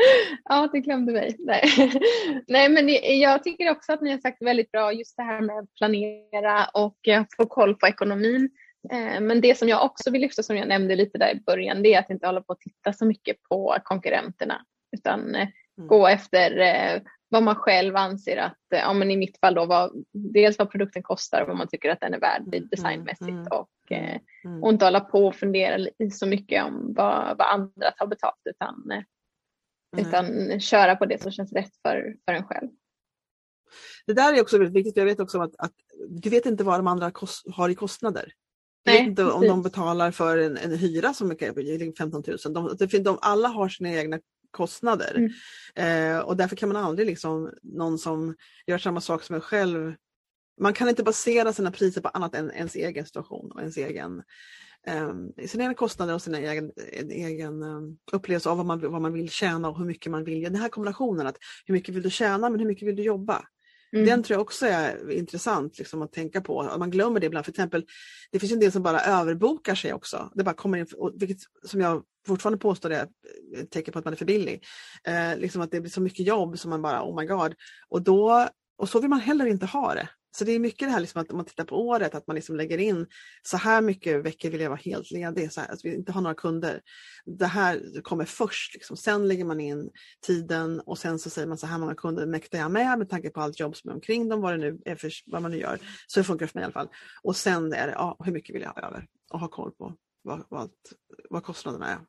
ja, 0.43 0.69
det 0.73 0.79
glömde 0.79 1.13
mig. 1.13 1.35
Nej. 1.39 1.63
Nej, 2.47 2.69
men 2.69 2.89
jag 3.19 3.43
tycker 3.43 3.71
också 3.71 3.93
att 3.93 4.01
ni 4.01 4.11
har 4.11 4.17
sagt 4.17 4.41
väldigt 4.41 4.71
bra 4.71 4.93
just 4.93 5.17
det 5.17 5.23
här 5.23 5.41
med 5.41 5.57
att 5.59 5.73
planera 5.77 6.65
och 6.73 6.97
få 7.37 7.45
koll 7.45 7.75
på 7.75 7.87
ekonomin. 7.87 8.49
Eh, 8.91 9.21
men 9.21 9.41
det 9.41 9.57
som 9.57 9.69
jag 9.69 9.85
också 9.85 10.11
vill 10.11 10.21
lyfta 10.21 10.43
som 10.43 10.57
jag 10.57 10.67
nämnde 10.67 10.95
lite 10.95 11.17
där 11.17 11.35
i 11.35 11.39
början 11.45 11.83
det 11.83 11.93
är 11.93 11.99
att 11.99 12.09
inte 12.09 12.27
hålla 12.27 12.41
på 12.41 12.53
att 12.53 12.59
titta 12.59 12.93
så 12.93 13.05
mycket 13.05 13.43
på 13.49 13.77
konkurrenterna 13.83 14.65
utan 14.97 15.35
eh, 15.35 15.47
mm. 15.77 15.87
gå 15.87 16.07
efter 16.07 16.59
eh, 16.59 17.01
vad 17.29 17.43
man 17.43 17.55
själv 17.55 17.95
anser 17.95 18.37
att, 18.37 18.73
eh, 18.73 18.79
ja 18.79 18.93
men 18.93 19.11
i 19.11 19.17
mitt 19.17 19.39
fall 19.39 19.53
då, 19.53 19.65
vad, 19.65 19.91
dels 20.13 20.57
vad 20.57 20.71
produkten 20.71 21.03
kostar 21.03 21.41
och 21.41 21.47
vad 21.47 21.57
man 21.57 21.67
tycker 21.67 21.89
att 21.89 21.99
den 21.99 22.13
är 22.13 22.19
värd 22.19 22.41
mm, 22.53 22.67
designmässigt 22.71 23.29
mm. 23.29 23.47
och, 23.47 23.91
eh, 23.91 24.19
mm. 24.45 24.63
och 24.63 24.71
inte 24.71 24.85
hålla 24.85 24.99
på 24.99 25.27
och 25.27 25.35
fundera 25.35 25.87
så 26.11 26.25
mycket 26.25 26.63
om 26.63 26.93
vad, 26.97 27.37
vad 27.37 27.47
andra 27.47 27.91
tar 27.97 28.07
betalt 28.07 28.41
utan, 28.49 29.03
eh, 29.97 30.07
utan 30.07 30.59
köra 30.59 30.95
på 30.95 31.05
det 31.05 31.21
som 31.21 31.31
känns 31.31 31.53
rätt 31.53 31.75
för, 31.81 32.15
för 32.25 32.33
en 32.33 32.43
själv. 32.43 32.69
Det 34.05 34.13
där 34.13 34.33
är 34.33 34.41
också 34.41 34.57
väldigt 34.57 34.75
viktigt. 34.75 34.97
Jag 34.97 35.05
vet 35.05 35.19
också 35.19 35.41
att, 35.41 35.55
att 35.57 35.73
du 36.09 36.29
vet 36.29 36.45
inte 36.45 36.63
vad 36.63 36.79
de 36.79 36.87
andra 36.87 37.11
har 37.53 37.69
i 37.69 37.75
kostnader. 37.75 38.33
Jag 38.83 38.93
vet 38.93 39.01
inte 39.01 39.25
om 39.25 39.47
de 39.47 39.61
betalar 39.61 40.11
för 40.11 40.37
en, 40.37 40.57
en 40.57 40.77
hyra 40.77 41.13
som 41.13 41.31
är 41.31 41.97
15 41.97 42.23
000. 42.27 42.37
De, 42.53 43.03
de, 43.03 43.19
alla 43.21 43.47
har 43.47 43.69
sina 43.69 43.89
egna 43.89 44.19
kostnader. 44.51 45.29
Mm. 45.75 46.15
Eh, 46.15 46.19
och 46.19 46.37
därför 46.37 46.55
kan 46.55 46.69
man 46.69 46.83
aldrig, 46.83 47.07
liksom, 47.07 47.51
någon 47.63 47.97
som 47.97 48.35
gör 48.67 48.77
samma 48.77 49.01
sak 49.01 49.23
som 49.23 49.35
en 49.35 49.41
själv, 49.41 49.93
man 50.61 50.73
kan 50.73 50.89
inte 50.89 51.03
basera 51.03 51.53
sina 51.53 51.71
priser 51.71 52.01
på 52.01 52.07
annat 52.07 52.35
än 52.35 52.51
ens 52.51 52.75
egen 52.75 53.05
situation 53.05 53.51
och 53.51 53.59
ens 53.59 53.77
egen, 53.77 54.23
eh, 54.87 55.13
sina 55.47 55.63
egna 55.63 55.73
kostnader 55.73 56.13
och 56.13 56.21
sin 56.21 56.35
egen, 56.35 56.71
egen 57.09 57.63
um, 57.63 57.97
upplevelse 58.11 58.49
av 58.49 58.57
vad 58.57 58.65
man, 58.65 58.91
vad 58.91 59.01
man 59.01 59.13
vill 59.13 59.29
tjäna 59.29 59.69
och 59.69 59.77
hur 59.77 59.85
mycket 59.85 60.11
man 60.11 60.23
vill. 60.23 60.43
Den 60.43 60.55
här 60.55 60.69
kombinationen, 60.69 61.27
att 61.27 61.37
hur 61.65 61.73
mycket 61.73 61.95
vill 61.95 62.03
du 62.03 62.09
tjäna 62.09 62.49
men 62.49 62.59
hur 62.59 62.67
mycket 62.67 62.87
vill 62.87 62.95
du 62.95 63.03
jobba? 63.03 63.45
Mm. 63.93 64.05
Den 64.05 64.23
tror 64.23 64.35
jag 64.35 64.41
också 64.41 64.65
är 64.65 65.11
intressant 65.11 65.77
liksom, 65.77 66.01
att 66.01 66.11
tänka 66.11 66.41
på. 66.41 66.75
Man 66.79 66.91
glömmer 66.91 67.19
det 67.19 67.25
ibland. 67.25 67.45
För 67.45 67.51
exempel, 67.51 67.85
det 68.31 68.39
finns 68.39 68.51
en 68.51 68.59
del 68.59 68.71
som 68.71 68.83
bara 68.83 69.01
överbokar 69.01 69.75
sig 69.75 69.93
också. 69.93 70.31
Det 70.35 70.43
bara 70.43 70.55
kommer 70.55 70.77
in, 70.77 70.87
vilket 71.19 71.37
som 71.63 71.81
jag 71.81 72.03
fortfarande 72.27 72.57
påstår 72.57 72.89
är 72.89 73.07
ett 73.57 73.71
tecken 73.71 73.91
på 73.91 73.99
att 73.99 74.05
man 74.05 74.13
är 74.13 74.17
för 74.17 74.25
billig. 74.25 74.63
Eh, 75.03 75.37
liksom 75.37 75.61
att 75.61 75.71
det 75.71 75.81
blir 75.81 75.91
så 75.91 76.01
mycket 76.01 76.25
jobb 76.25 76.59
som 76.59 76.69
man 76.69 76.81
bara, 76.81 77.03
oh 77.03 77.19
my 77.19 77.25
god. 77.25 77.55
Och, 77.89 78.01
då, 78.01 78.47
och 78.77 78.89
så 78.89 78.99
vill 78.99 79.09
man 79.09 79.19
heller 79.19 79.45
inte 79.45 79.65
ha 79.65 79.93
det. 79.93 80.09
Så 80.31 80.43
det 80.43 80.51
är 80.51 80.59
mycket 80.59 80.87
det 80.87 80.91
här 80.91 80.99
liksom 80.99 81.21
att 81.21 81.31
om 81.31 81.37
man 81.37 81.45
tittar 81.45 81.63
på 81.63 81.87
året, 81.87 82.15
att 82.15 82.27
man 82.27 82.35
liksom 82.35 82.55
lägger 82.55 82.77
in 82.77 83.07
så 83.43 83.57
här 83.57 83.81
mycket 83.81 84.25
veckor 84.25 84.49
vill 84.49 84.61
jag 84.61 84.69
vara 84.69 84.79
helt 84.83 85.11
ledig, 85.11 85.51
så 85.51 85.61
här, 85.61 85.71
att 85.71 85.85
vi 85.85 85.95
inte 85.95 86.11
har 86.11 86.21
några 86.21 86.35
kunder. 86.35 86.81
Det 87.25 87.45
här 87.45 88.01
kommer 88.01 88.25
först, 88.25 88.73
liksom. 88.73 88.97
sen 88.97 89.27
lägger 89.27 89.45
man 89.45 89.59
in 89.59 89.89
tiden 90.25 90.79
och 90.79 90.97
sen 90.97 91.19
så 91.19 91.29
säger 91.29 91.47
man 91.47 91.57
så 91.57 91.67
här 91.67 91.77
många 91.77 91.95
kunder 91.95 92.25
mäktar 92.25 92.59
jag 92.59 92.71
med 92.71 92.99
med 92.99 93.09
tanke 93.09 93.29
på 93.29 93.41
allt 93.41 93.59
jobb 93.59 93.75
som 93.75 93.89
är 93.89 93.93
omkring 93.93 94.29
dem, 94.29 94.41
vad, 94.41 94.53
det 94.53 94.57
nu 94.57 94.79
är 94.85 94.95
för, 94.95 95.11
vad 95.25 95.41
man 95.41 95.51
nu 95.51 95.57
gör. 95.57 95.79
Så 96.07 96.19
det 96.19 96.23
funkar 96.23 96.47
för 96.47 96.59
mig 96.59 96.61
i 96.61 96.65
alla 96.65 96.73
fall. 96.73 96.89
Och 97.23 97.35
sen 97.35 97.73
är 97.73 97.87
det, 97.87 97.93
ja, 97.93 98.17
hur 98.25 98.31
mycket 98.31 98.55
vill 98.55 98.61
jag 98.61 98.69
ha 98.69 98.87
över 98.87 99.07
och 99.33 99.39
ha 99.39 99.47
koll 99.47 99.71
på 99.71 99.95
vad, 100.21 100.43
vad, 100.49 100.69
vad 101.29 101.43
kostnaderna 101.43 101.87
är. 101.87 101.99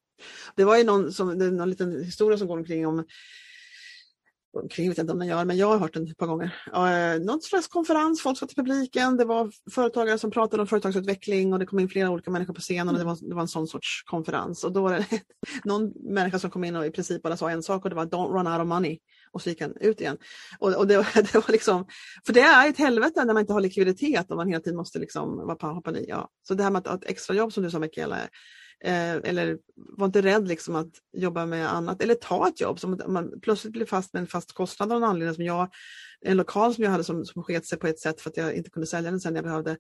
Det 0.57 0.65
var 0.65 0.77
ju 0.77 0.85
någon, 0.85 1.13
som, 1.13 1.39
det 1.39 1.45
är 1.45 1.51
någon 1.51 1.71
liten 1.71 2.05
historia 2.05 2.39
som 2.39 2.49
går 2.49 2.59
omkring 2.59 2.87
om 2.87 3.05
omkring, 4.53 4.89
vet 4.89 4.99
inte 4.99 5.13
om 5.13 5.19
den 5.19 5.29
gör, 5.29 5.45
men 5.45 5.57
jag 5.57 5.67
har 5.67 5.79
hört 5.79 5.95
den 5.95 6.07
ett 6.07 6.17
par 6.17 6.27
gånger. 6.27 6.55
Eh, 6.75 7.21
någon 7.21 7.43
slags 7.43 7.69
konferens, 7.69 8.23
folk 8.23 8.39
satt 8.39 8.53
i 8.53 8.55
publiken, 8.55 9.17
det 9.17 9.25
var 9.25 9.53
företagare 9.71 10.19
som 10.19 10.31
pratade 10.31 10.61
om 10.61 10.67
företagsutveckling 10.67 11.53
och 11.53 11.59
det 11.59 11.67
kom 11.67 11.79
in 11.79 11.89
flera 11.89 12.11
olika 12.11 12.31
människor 12.31 12.55
på 12.55 12.61
scenen 12.61 12.95
och 12.95 12.99
det 12.99 13.05
var, 13.05 13.29
det 13.29 13.35
var 13.35 13.43
en 13.43 13.49
sån 13.49 13.67
sorts 13.67 14.03
konferens. 14.05 14.65
Och 14.65 14.73
då 14.73 14.83
var 14.83 14.93
det 14.93 15.07
någon 15.65 15.93
människa 16.15 16.39
som 16.39 16.51
kom 16.51 16.65
in 16.65 16.77
och 16.77 16.87
i 16.87 16.91
princip 16.91 17.23
bara 17.23 17.37
sa 17.37 17.51
en 17.51 17.63
sak 17.63 17.85
och 17.85 17.91
det 17.91 17.97
var 17.97 18.07
don't 18.07 18.39
run 18.39 18.47
out 18.47 18.61
of 18.61 18.67
money. 18.67 18.99
Och 19.33 19.43
så 19.43 19.49
gick 19.49 19.61
han 19.61 19.77
ut 19.81 20.01
igen. 20.01 20.19
Och, 20.59 20.75
och 20.75 20.87
det, 20.87 20.95
det, 21.15 21.35
var 21.35 21.53
liksom, 21.53 21.87
för 22.27 22.33
det 22.33 22.41
är 22.41 22.69
ett 22.69 22.79
helvete 22.79 23.25
när 23.25 23.35
man 23.35 23.41
inte 23.41 23.53
har 23.53 23.61
likviditet 23.61 24.31
och 24.31 24.37
man 24.37 24.49
hela 24.49 24.61
tiden 24.61 24.77
måste 24.77 24.99
liksom 24.99 25.37
vara 25.37 25.57
på, 25.57 25.67
hoppa 25.67 25.93
i. 25.93 26.07
Ja. 26.09 26.29
Så 26.49 26.55
det 26.55 26.63
här 26.63 26.71
med 26.71 26.79
att 26.79 26.87
ha 26.87 26.95
ett 26.95 27.11
extrajobb 27.11 27.53
som 27.53 27.63
du 27.63 27.71
sa 27.71 27.79
Mikaela, 27.79 28.19
Eh, 28.85 29.15
eller 29.15 29.59
var 29.75 30.07
inte 30.07 30.23
rädd 30.23 30.49
liksom 30.49 30.77
att 30.77 30.91
jobba 31.13 31.47
med 31.47 31.73
annat 31.73 32.03
eller 32.03 32.15
ta 32.15 32.49
ett 32.49 32.61
jobb 32.61 32.81
som 32.81 33.01
man 33.07 33.41
plötsligt 33.41 33.73
blir 33.73 33.87
fast 33.87 34.13
med 34.13 34.21
en 34.21 34.27
fast 34.27 34.53
kostnad 34.53 34.93
av 34.93 35.01
någon 35.01 35.11
anledning. 35.11 35.35
Som 35.35 35.45
jag, 35.45 35.69
en 36.21 36.37
lokal 36.37 36.75
som 36.75 36.85
jag 36.85 36.91
hade 36.91 37.05
som, 37.05 37.25
som 37.25 37.43
sket 37.43 37.67
sig 37.67 37.79
på 37.79 37.87
ett 37.87 37.99
sätt 37.99 38.21
för 38.21 38.31
att 38.31 38.37
jag 38.37 38.55
inte 38.55 38.71
kunde 38.71 38.87
sälja 38.87 39.11
den 39.11 39.21
sen 39.21 39.35
jag 39.35 39.45
behövde. 39.45 39.77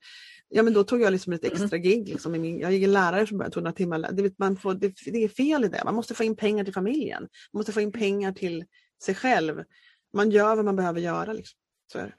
Ja 0.49 0.63
men 0.63 0.73
då 0.73 0.85
tog 0.85 1.01
jag 1.01 1.13
liksom 1.13 1.33
ett 1.33 1.45
extra 1.45 1.77
mm. 1.77 1.83
gig. 1.83 2.09
Liksom, 2.09 2.33
min, 2.33 2.59
jag 2.59 2.75
är 2.75 2.89
lärare 2.89 3.27
från 3.27 3.39
början, 3.39 3.53
tog 3.53 3.63
några 3.63 3.75
timmar. 3.75 4.13
Det, 4.13 4.39
man 4.39 4.57
får, 4.57 4.75
det, 4.75 4.95
det 5.05 5.25
är 5.25 5.29
fel 5.29 5.65
i 5.65 5.69
det. 5.69 5.83
Man 5.85 5.95
måste 5.95 6.15
få 6.15 6.25
in 6.25 6.37
pengar 6.37 6.65
till 6.65 6.75
familjen. 6.75 7.23
Man 7.23 7.61
måste 7.61 7.73
få 7.73 7.81
in 7.81 7.93
pengar 7.93 8.33
till 8.33 8.65
sig 9.03 9.15
själv. 9.15 9.65
Man 10.13 10.31
gör 10.31 10.57
vad 10.57 10.65
man 10.65 10.77
behöver 10.77 11.01
göra. 11.01 11.33
Liksom. 11.33 11.59
Så 11.93 11.99
är 11.99 12.05
det. 12.05 12.13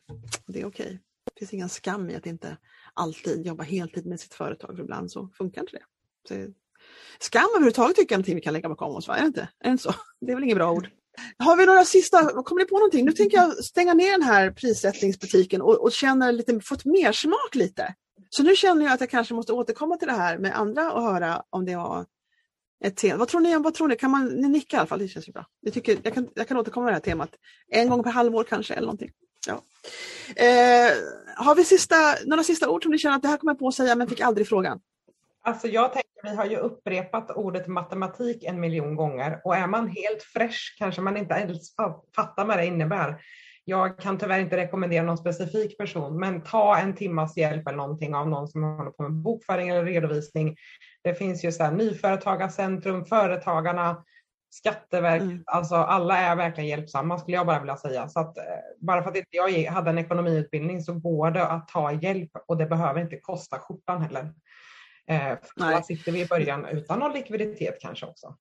det 0.47 0.61
är 0.61 0.65
okej. 0.65 0.85
Okay. 0.85 0.97
Det 1.33 1.39
finns 1.39 1.53
ingen 1.53 1.69
skam 1.69 2.09
i 2.09 2.15
att 2.15 2.25
inte 2.25 2.57
alltid 2.93 3.45
jobba 3.45 3.63
heltid 3.63 4.05
med 4.05 4.19
sitt 4.19 4.33
företag. 4.33 4.75
För 4.75 4.83
ibland 4.83 5.11
så 5.11 5.29
funkar 5.37 5.61
inte 5.61 5.77
det. 5.77 5.83
Så 6.27 6.53
Skam 7.19 7.49
överhuvudtaget 7.49 7.95
tycker 7.95 8.13
jag 8.13 8.15
är 8.15 8.17
någonting 8.17 8.35
vi 8.35 8.41
kan 8.41 8.53
lägga 8.53 8.69
bakom 8.69 8.95
oss, 8.95 9.07
va? 9.07 9.15
Är 9.15 9.21
det 9.21 9.27
inte? 9.27 9.49
Är 9.63 9.71
det 9.71 9.77
så? 9.77 9.93
Det 10.21 10.31
är 10.31 10.35
väl 10.35 10.43
inget 10.43 10.57
bra 10.57 10.71
ord. 10.71 10.89
Har 11.37 11.55
vi 11.55 11.65
några 11.65 11.85
sista, 11.85 12.43
kommer 12.43 12.61
ni 12.61 12.67
på 12.67 12.75
någonting? 12.75 13.05
Nu 13.05 13.11
tänker 13.11 13.37
jag 13.37 13.63
stänga 13.63 13.93
ner 13.93 14.11
den 14.11 14.23
här 14.23 14.51
prissättningsbutiken 14.51 15.61
och, 15.61 15.81
och 15.81 15.91
känna 15.91 16.31
lite, 16.31 16.59
fått 16.59 16.85
mer 16.85 17.11
smak 17.11 17.55
lite. 17.55 17.93
Så 18.29 18.43
nu 18.43 18.55
känner 18.55 18.85
jag 18.85 18.93
att 18.93 18.99
jag 18.99 19.09
kanske 19.09 19.33
måste 19.33 19.53
återkomma 19.53 19.97
till 19.97 20.07
det 20.07 20.13
här 20.13 20.37
med 20.37 20.59
andra 20.59 20.91
och 20.93 21.01
höra 21.03 21.43
om 21.49 21.65
det 21.65 21.75
var 21.75 22.05
ett 22.83 22.97
tema. 22.97 23.17
Vad 23.17 23.27
tror 23.27 23.41
ni? 23.41 23.57
Vad 23.57 23.73
tror 23.73 23.87
ni? 23.87 23.95
Kan 23.95 24.11
man, 24.11 24.25
ni 24.25 24.49
nickar 24.49 24.77
i 24.77 24.79
alla 24.79 24.87
fall, 24.87 24.99
det 24.99 25.07
känns 25.07 25.27
ju 25.27 25.31
bra. 25.31 25.45
Jag, 25.61 25.73
tycker, 25.73 25.97
jag, 26.03 26.13
kan, 26.13 26.27
jag 26.33 26.47
kan 26.47 26.57
återkomma 26.57 26.83
med 26.83 26.91
det 26.91 26.95
här 26.95 27.01
temat 27.01 27.29
en 27.67 27.89
gång 27.89 28.03
per 28.03 28.11
halvår 28.11 28.43
kanske 28.43 28.73
eller 28.73 28.85
någonting. 28.85 29.11
Ja. 29.47 29.61
Eh, 30.43 30.91
har 31.35 31.55
vi 31.55 31.63
sista, 31.63 31.95
några 32.25 32.43
sista 32.43 32.69
ord 32.69 32.83
som 32.83 32.91
ni 32.91 32.97
känner 32.97 33.15
att 33.15 33.21
det 33.21 33.27
här 33.27 33.37
kommer 33.37 33.53
jag 33.53 33.59
på 33.59 33.67
att 33.67 33.75
säga 33.75 33.95
men 33.95 34.09
fick 34.09 34.21
aldrig 34.21 34.47
frågan? 34.47 34.79
Alltså 35.45 35.67
jag 35.67 35.93
tänker, 35.93 36.09
vi 36.23 36.35
har 36.35 36.45
ju 36.45 36.57
upprepat 36.57 37.31
ordet 37.31 37.67
matematik 37.67 38.43
en 38.43 38.59
miljon 38.59 38.95
gånger 38.95 39.41
och 39.43 39.55
är 39.55 39.67
man 39.67 39.87
helt 39.87 40.23
fresh 40.23 40.59
kanske 40.79 41.01
man 41.01 41.17
inte 41.17 41.33
ens 41.33 41.75
fattar 42.15 42.45
vad 42.45 42.57
det 42.57 42.65
innebär. 42.65 43.21
Jag 43.65 43.99
kan 43.99 44.17
tyvärr 44.17 44.39
inte 44.39 44.57
rekommendera 44.57 45.03
någon 45.03 45.17
specifik 45.17 45.77
person, 45.77 46.19
men 46.19 46.43
ta 46.43 46.77
en 46.77 46.95
timmas 46.95 47.37
hjälp 47.37 47.67
eller 47.67 47.77
någonting 47.77 48.15
av 48.15 48.29
någon 48.29 48.47
som 48.47 48.63
håller 48.63 48.91
på 48.91 49.03
med 49.03 49.11
bokföring 49.11 49.69
eller 49.69 49.85
redovisning. 49.85 50.55
Det 51.03 51.13
finns 51.13 51.45
ju 51.45 51.51
så 51.51 51.63
här 51.63 51.71
Nyföretagarcentrum, 51.71 53.05
Företagarna, 53.05 54.03
Skatteverket, 54.53 55.27
mm. 55.27 55.43
alltså 55.45 55.75
alla 55.75 56.17
är 56.17 56.35
verkligen 56.35 56.69
hjälpsamma 56.69 57.19
skulle 57.19 57.37
jag 57.37 57.45
bara 57.45 57.59
vilja 57.59 57.77
säga. 57.77 58.07
Så 58.07 58.19
att, 58.19 58.37
eh, 58.37 58.43
bara 58.79 59.03
för 59.03 59.09
att 59.09 59.17
inte 59.17 59.29
jag 59.31 59.71
hade 59.71 59.89
en 59.89 59.97
ekonomiutbildning 59.97 60.81
så 60.81 60.93
går 60.93 61.31
det 61.31 61.47
att 61.47 61.67
ta 61.67 61.91
hjälp 61.91 62.31
och 62.47 62.57
det 62.57 62.65
behöver 62.65 63.01
inte 63.01 63.17
kosta 63.17 63.59
skjortan 63.59 64.01
heller. 64.01 64.33
Eh, 65.09 65.37
för 65.57 65.81
sitter 65.81 66.11
vi 66.11 66.21
i 66.21 66.25
början 66.25 66.65
utan 66.65 66.99
någon 66.99 67.13
likviditet 67.13 67.77
kanske 67.81 68.05
också. 68.05 68.35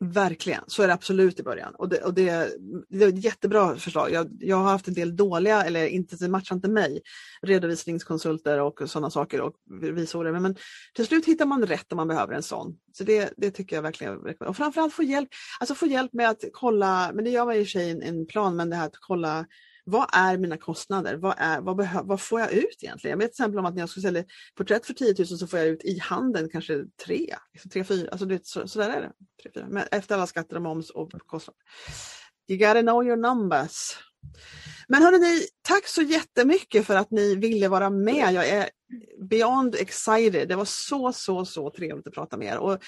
Verkligen, 0.00 0.64
så 0.66 0.82
är 0.82 0.86
det 0.86 0.94
absolut 0.94 1.40
i 1.40 1.42
början. 1.42 1.74
Och 1.74 1.88
det, 1.88 2.02
och 2.02 2.14
det, 2.14 2.48
det 2.88 3.04
är 3.04 3.08
ett 3.08 3.24
jättebra 3.24 3.76
förslag. 3.76 4.12
Jag, 4.12 4.28
jag 4.40 4.56
har 4.56 4.70
haft 4.70 4.88
en 4.88 4.94
del 4.94 5.16
dåliga, 5.16 5.64
eller 5.64 5.86
inte, 5.86 6.28
matchar 6.28 6.54
inte 6.56 6.68
mig, 6.68 7.02
redovisningskonsulter 7.42 8.60
och 8.60 8.82
sådana 8.86 9.10
saker 9.10 9.40
och 9.40 9.54
revisorer. 9.82 10.32
Men, 10.32 10.42
men 10.42 10.56
till 10.94 11.06
slut 11.06 11.26
hittar 11.26 11.46
man 11.46 11.66
rätt 11.66 11.92
om 11.92 11.96
man 11.96 12.08
behöver 12.08 12.34
en 12.34 12.42
sån. 12.42 12.78
Så 12.92 13.04
det, 13.04 13.34
det 13.36 13.50
tycker 13.50 13.76
jag 13.76 13.82
verkligen. 13.82 14.18
Och 14.38 14.56
framförallt 14.56 14.94
få 14.94 15.02
hjälp, 15.02 15.28
alltså 15.60 15.74
få 15.74 15.86
hjälp 15.86 16.12
med 16.12 16.30
att 16.30 16.44
kolla, 16.52 17.10
men 17.14 17.24
det 17.24 17.30
gör 17.30 17.44
man 17.44 17.54
i 17.54 17.62
och 17.62 17.66
för 17.66 17.70
sig 17.70 17.90
en, 17.90 18.02
en 18.02 18.26
plan, 18.26 18.56
men 18.56 18.70
det 18.70 18.76
här 18.76 18.86
att 18.86 18.96
kolla 19.00 19.46
vad 19.84 20.08
är 20.12 20.38
mina 20.38 20.56
kostnader? 20.56 21.16
Vad, 21.16 21.34
är, 21.38 21.60
vad, 21.60 21.76
behö, 21.76 22.00
vad 22.04 22.20
får 22.20 22.40
jag 22.40 22.52
ut 22.52 22.82
egentligen? 22.82 23.10
Jag 23.10 23.18
vet 23.18 23.34
till 23.34 23.42
exempel 23.42 23.58
om 23.58 23.66
att 23.66 23.74
när 23.74 23.82
jag 23.82 23.88
skulle 23.88 24.02
sälja 24.02 24.24
porträtt 24.56 24.86
för 24.86 24.94
10 24.94 25.14
000 25.18 25.26
så 25.26 25.46
får 25.46 25.58
jag 25.58 25.68
ut 25.68 25.84
i 25.84 25.98
handen 25.98 26.48
kanske 26.52 26.84
tre, 27.06 27.36
liksom 27.52 27.70
tre 27.70 27.84
fyra, 27.84 28.08
alltså 28.10 28.26
det, 28.26 28.46
så, 28.46 28.68
så 28.68 28.78
där 28.78 28.88
är 28.88 29.00
det. 29.00 29.12
Tre, 29.42 29.50
fyra. 29.54 29.66
Men 29.68 29.84
efter 29.90 30.14
alla 30.14 30.26
skatter 30.26 30.56
och 30.56 30.62
moms 30.62 30.90
och 30.90 31.12
kostnader. 31.26 31.60
You 32.48 32.58
gotta 32.58 32.82
know 32.82 33.04
your 33.04 33.16
numbers. 33.16 33.96
Men 34.88 35.02
hörni, 35.02 35.46
tack 35.62 35.86
så 35.86 36.02
jättemycket 36.02 36.86
för 36.86 36.96
att 36.96 37.10
ni 37.10 37.34
ville 37.34 37.68
vara 37.68 37.90
med. 37.90 38.32
Jag 38.32 38.48
är 38.48 38.70
beyond 39.30 39.74
excited. 39.74 40.48
Det 40.48 40.56
var 40.56 40.64
så, 40.64 41.12
så, 41.12 41.44
så 41.44 41.70
trevligt 41.70 42.06
att 42.06 42.14
prata 42.14 42.36
med 42.36 42.48
er. 42.48 42.58
Och, 42.58 42.78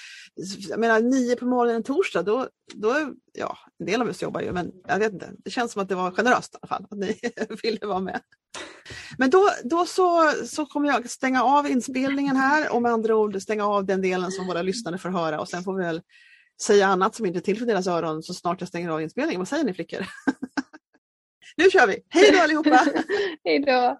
jag 0.69 0.79
menar, 0.79 1.01
nio 1.01 1.35
på 1.35 1.45
morgonen 1.45 1.75
en 1.75 1.83
torsdag, 1.83 2.23
då, 2.23 2.47
då, 2.73 2.95
ja, 3.33 3.57
en 3.79 3.85
del 3.85 4.01
av 4.01 4.09
oss 4.09 4.21
jobbar 4.21 4.41
ju, 4.41 4.51
men 4.51 4.71
jag 4.87 4.99
vet 4.99 5.13
inte. 5.13 5.31
Det 5.37 5.51
känns 5.51 5.71
som 5.71 5.81
att 5.81 5.89
det 5.89 5.95
var 5.95 6.11
generöst 6.11 6.53
i 6.53 6.57
alla 6.61 6.67
fall, 6.67 6.87
att 6.89 6.97
ni 6.97 7.19
ville 7.63 7.87
vara 7.87 7.99
med. 7.99 8.21
Men 9.17 9.29
då, 9.29 9.49
då 9.63 9.85
så, 9.85 10.31
så 10.45 10.65
kommer 10.65 10.89
jag 10.89 11.09
stänga 11.09 11.43
av 11.43 11.67
inspelningen 11.67 12.35
här 12.35 12.73
och 12.73 12.81
med 12.81 12.91
andra 12.91 13.15
ord 13.15 13.41
stänga 13.41 13.67
av 13.67 13.85
den 13.85 14.01
delen 14.01 14.31
som 14.31 14.47
våra 14.47 14.61
lyssnare 14.61 14.97
får 14.97 15.09
höra 15.09 15.39
och 15.39 15.49
sen 15.49 15.63
får 15.63 15.75
vi 15.75 15.83
väl 15.83 16.01
säga 16.61 16.87
annat 16.87 17.15
som 17.15 17.25
inte 17.25 17.39
är 17.39 17.41
till 17.41 17.59
för 17.59 17.65
deras 17.65 17.87
öron 17.87 18.23
så 18.23 18.33
snart 18.33 18.61
jag 18.61 18.67
stänger 18.67 18.89
av 18.89 19.01
inspelningen. 19.01 19.39
Vad 19.39 19.47
säger 19.47 19.63
ni 19.63 19.73
flickor? 19.73 19.99
Nu 21.57 21.69
kör 21.69 21.87
vi! 21.87 22.03
Hej 22.09 22.31
då 22.31 22.39
allihopa! 22.39 22.85
Hej 23.43 23.59
då! 23.59 23.99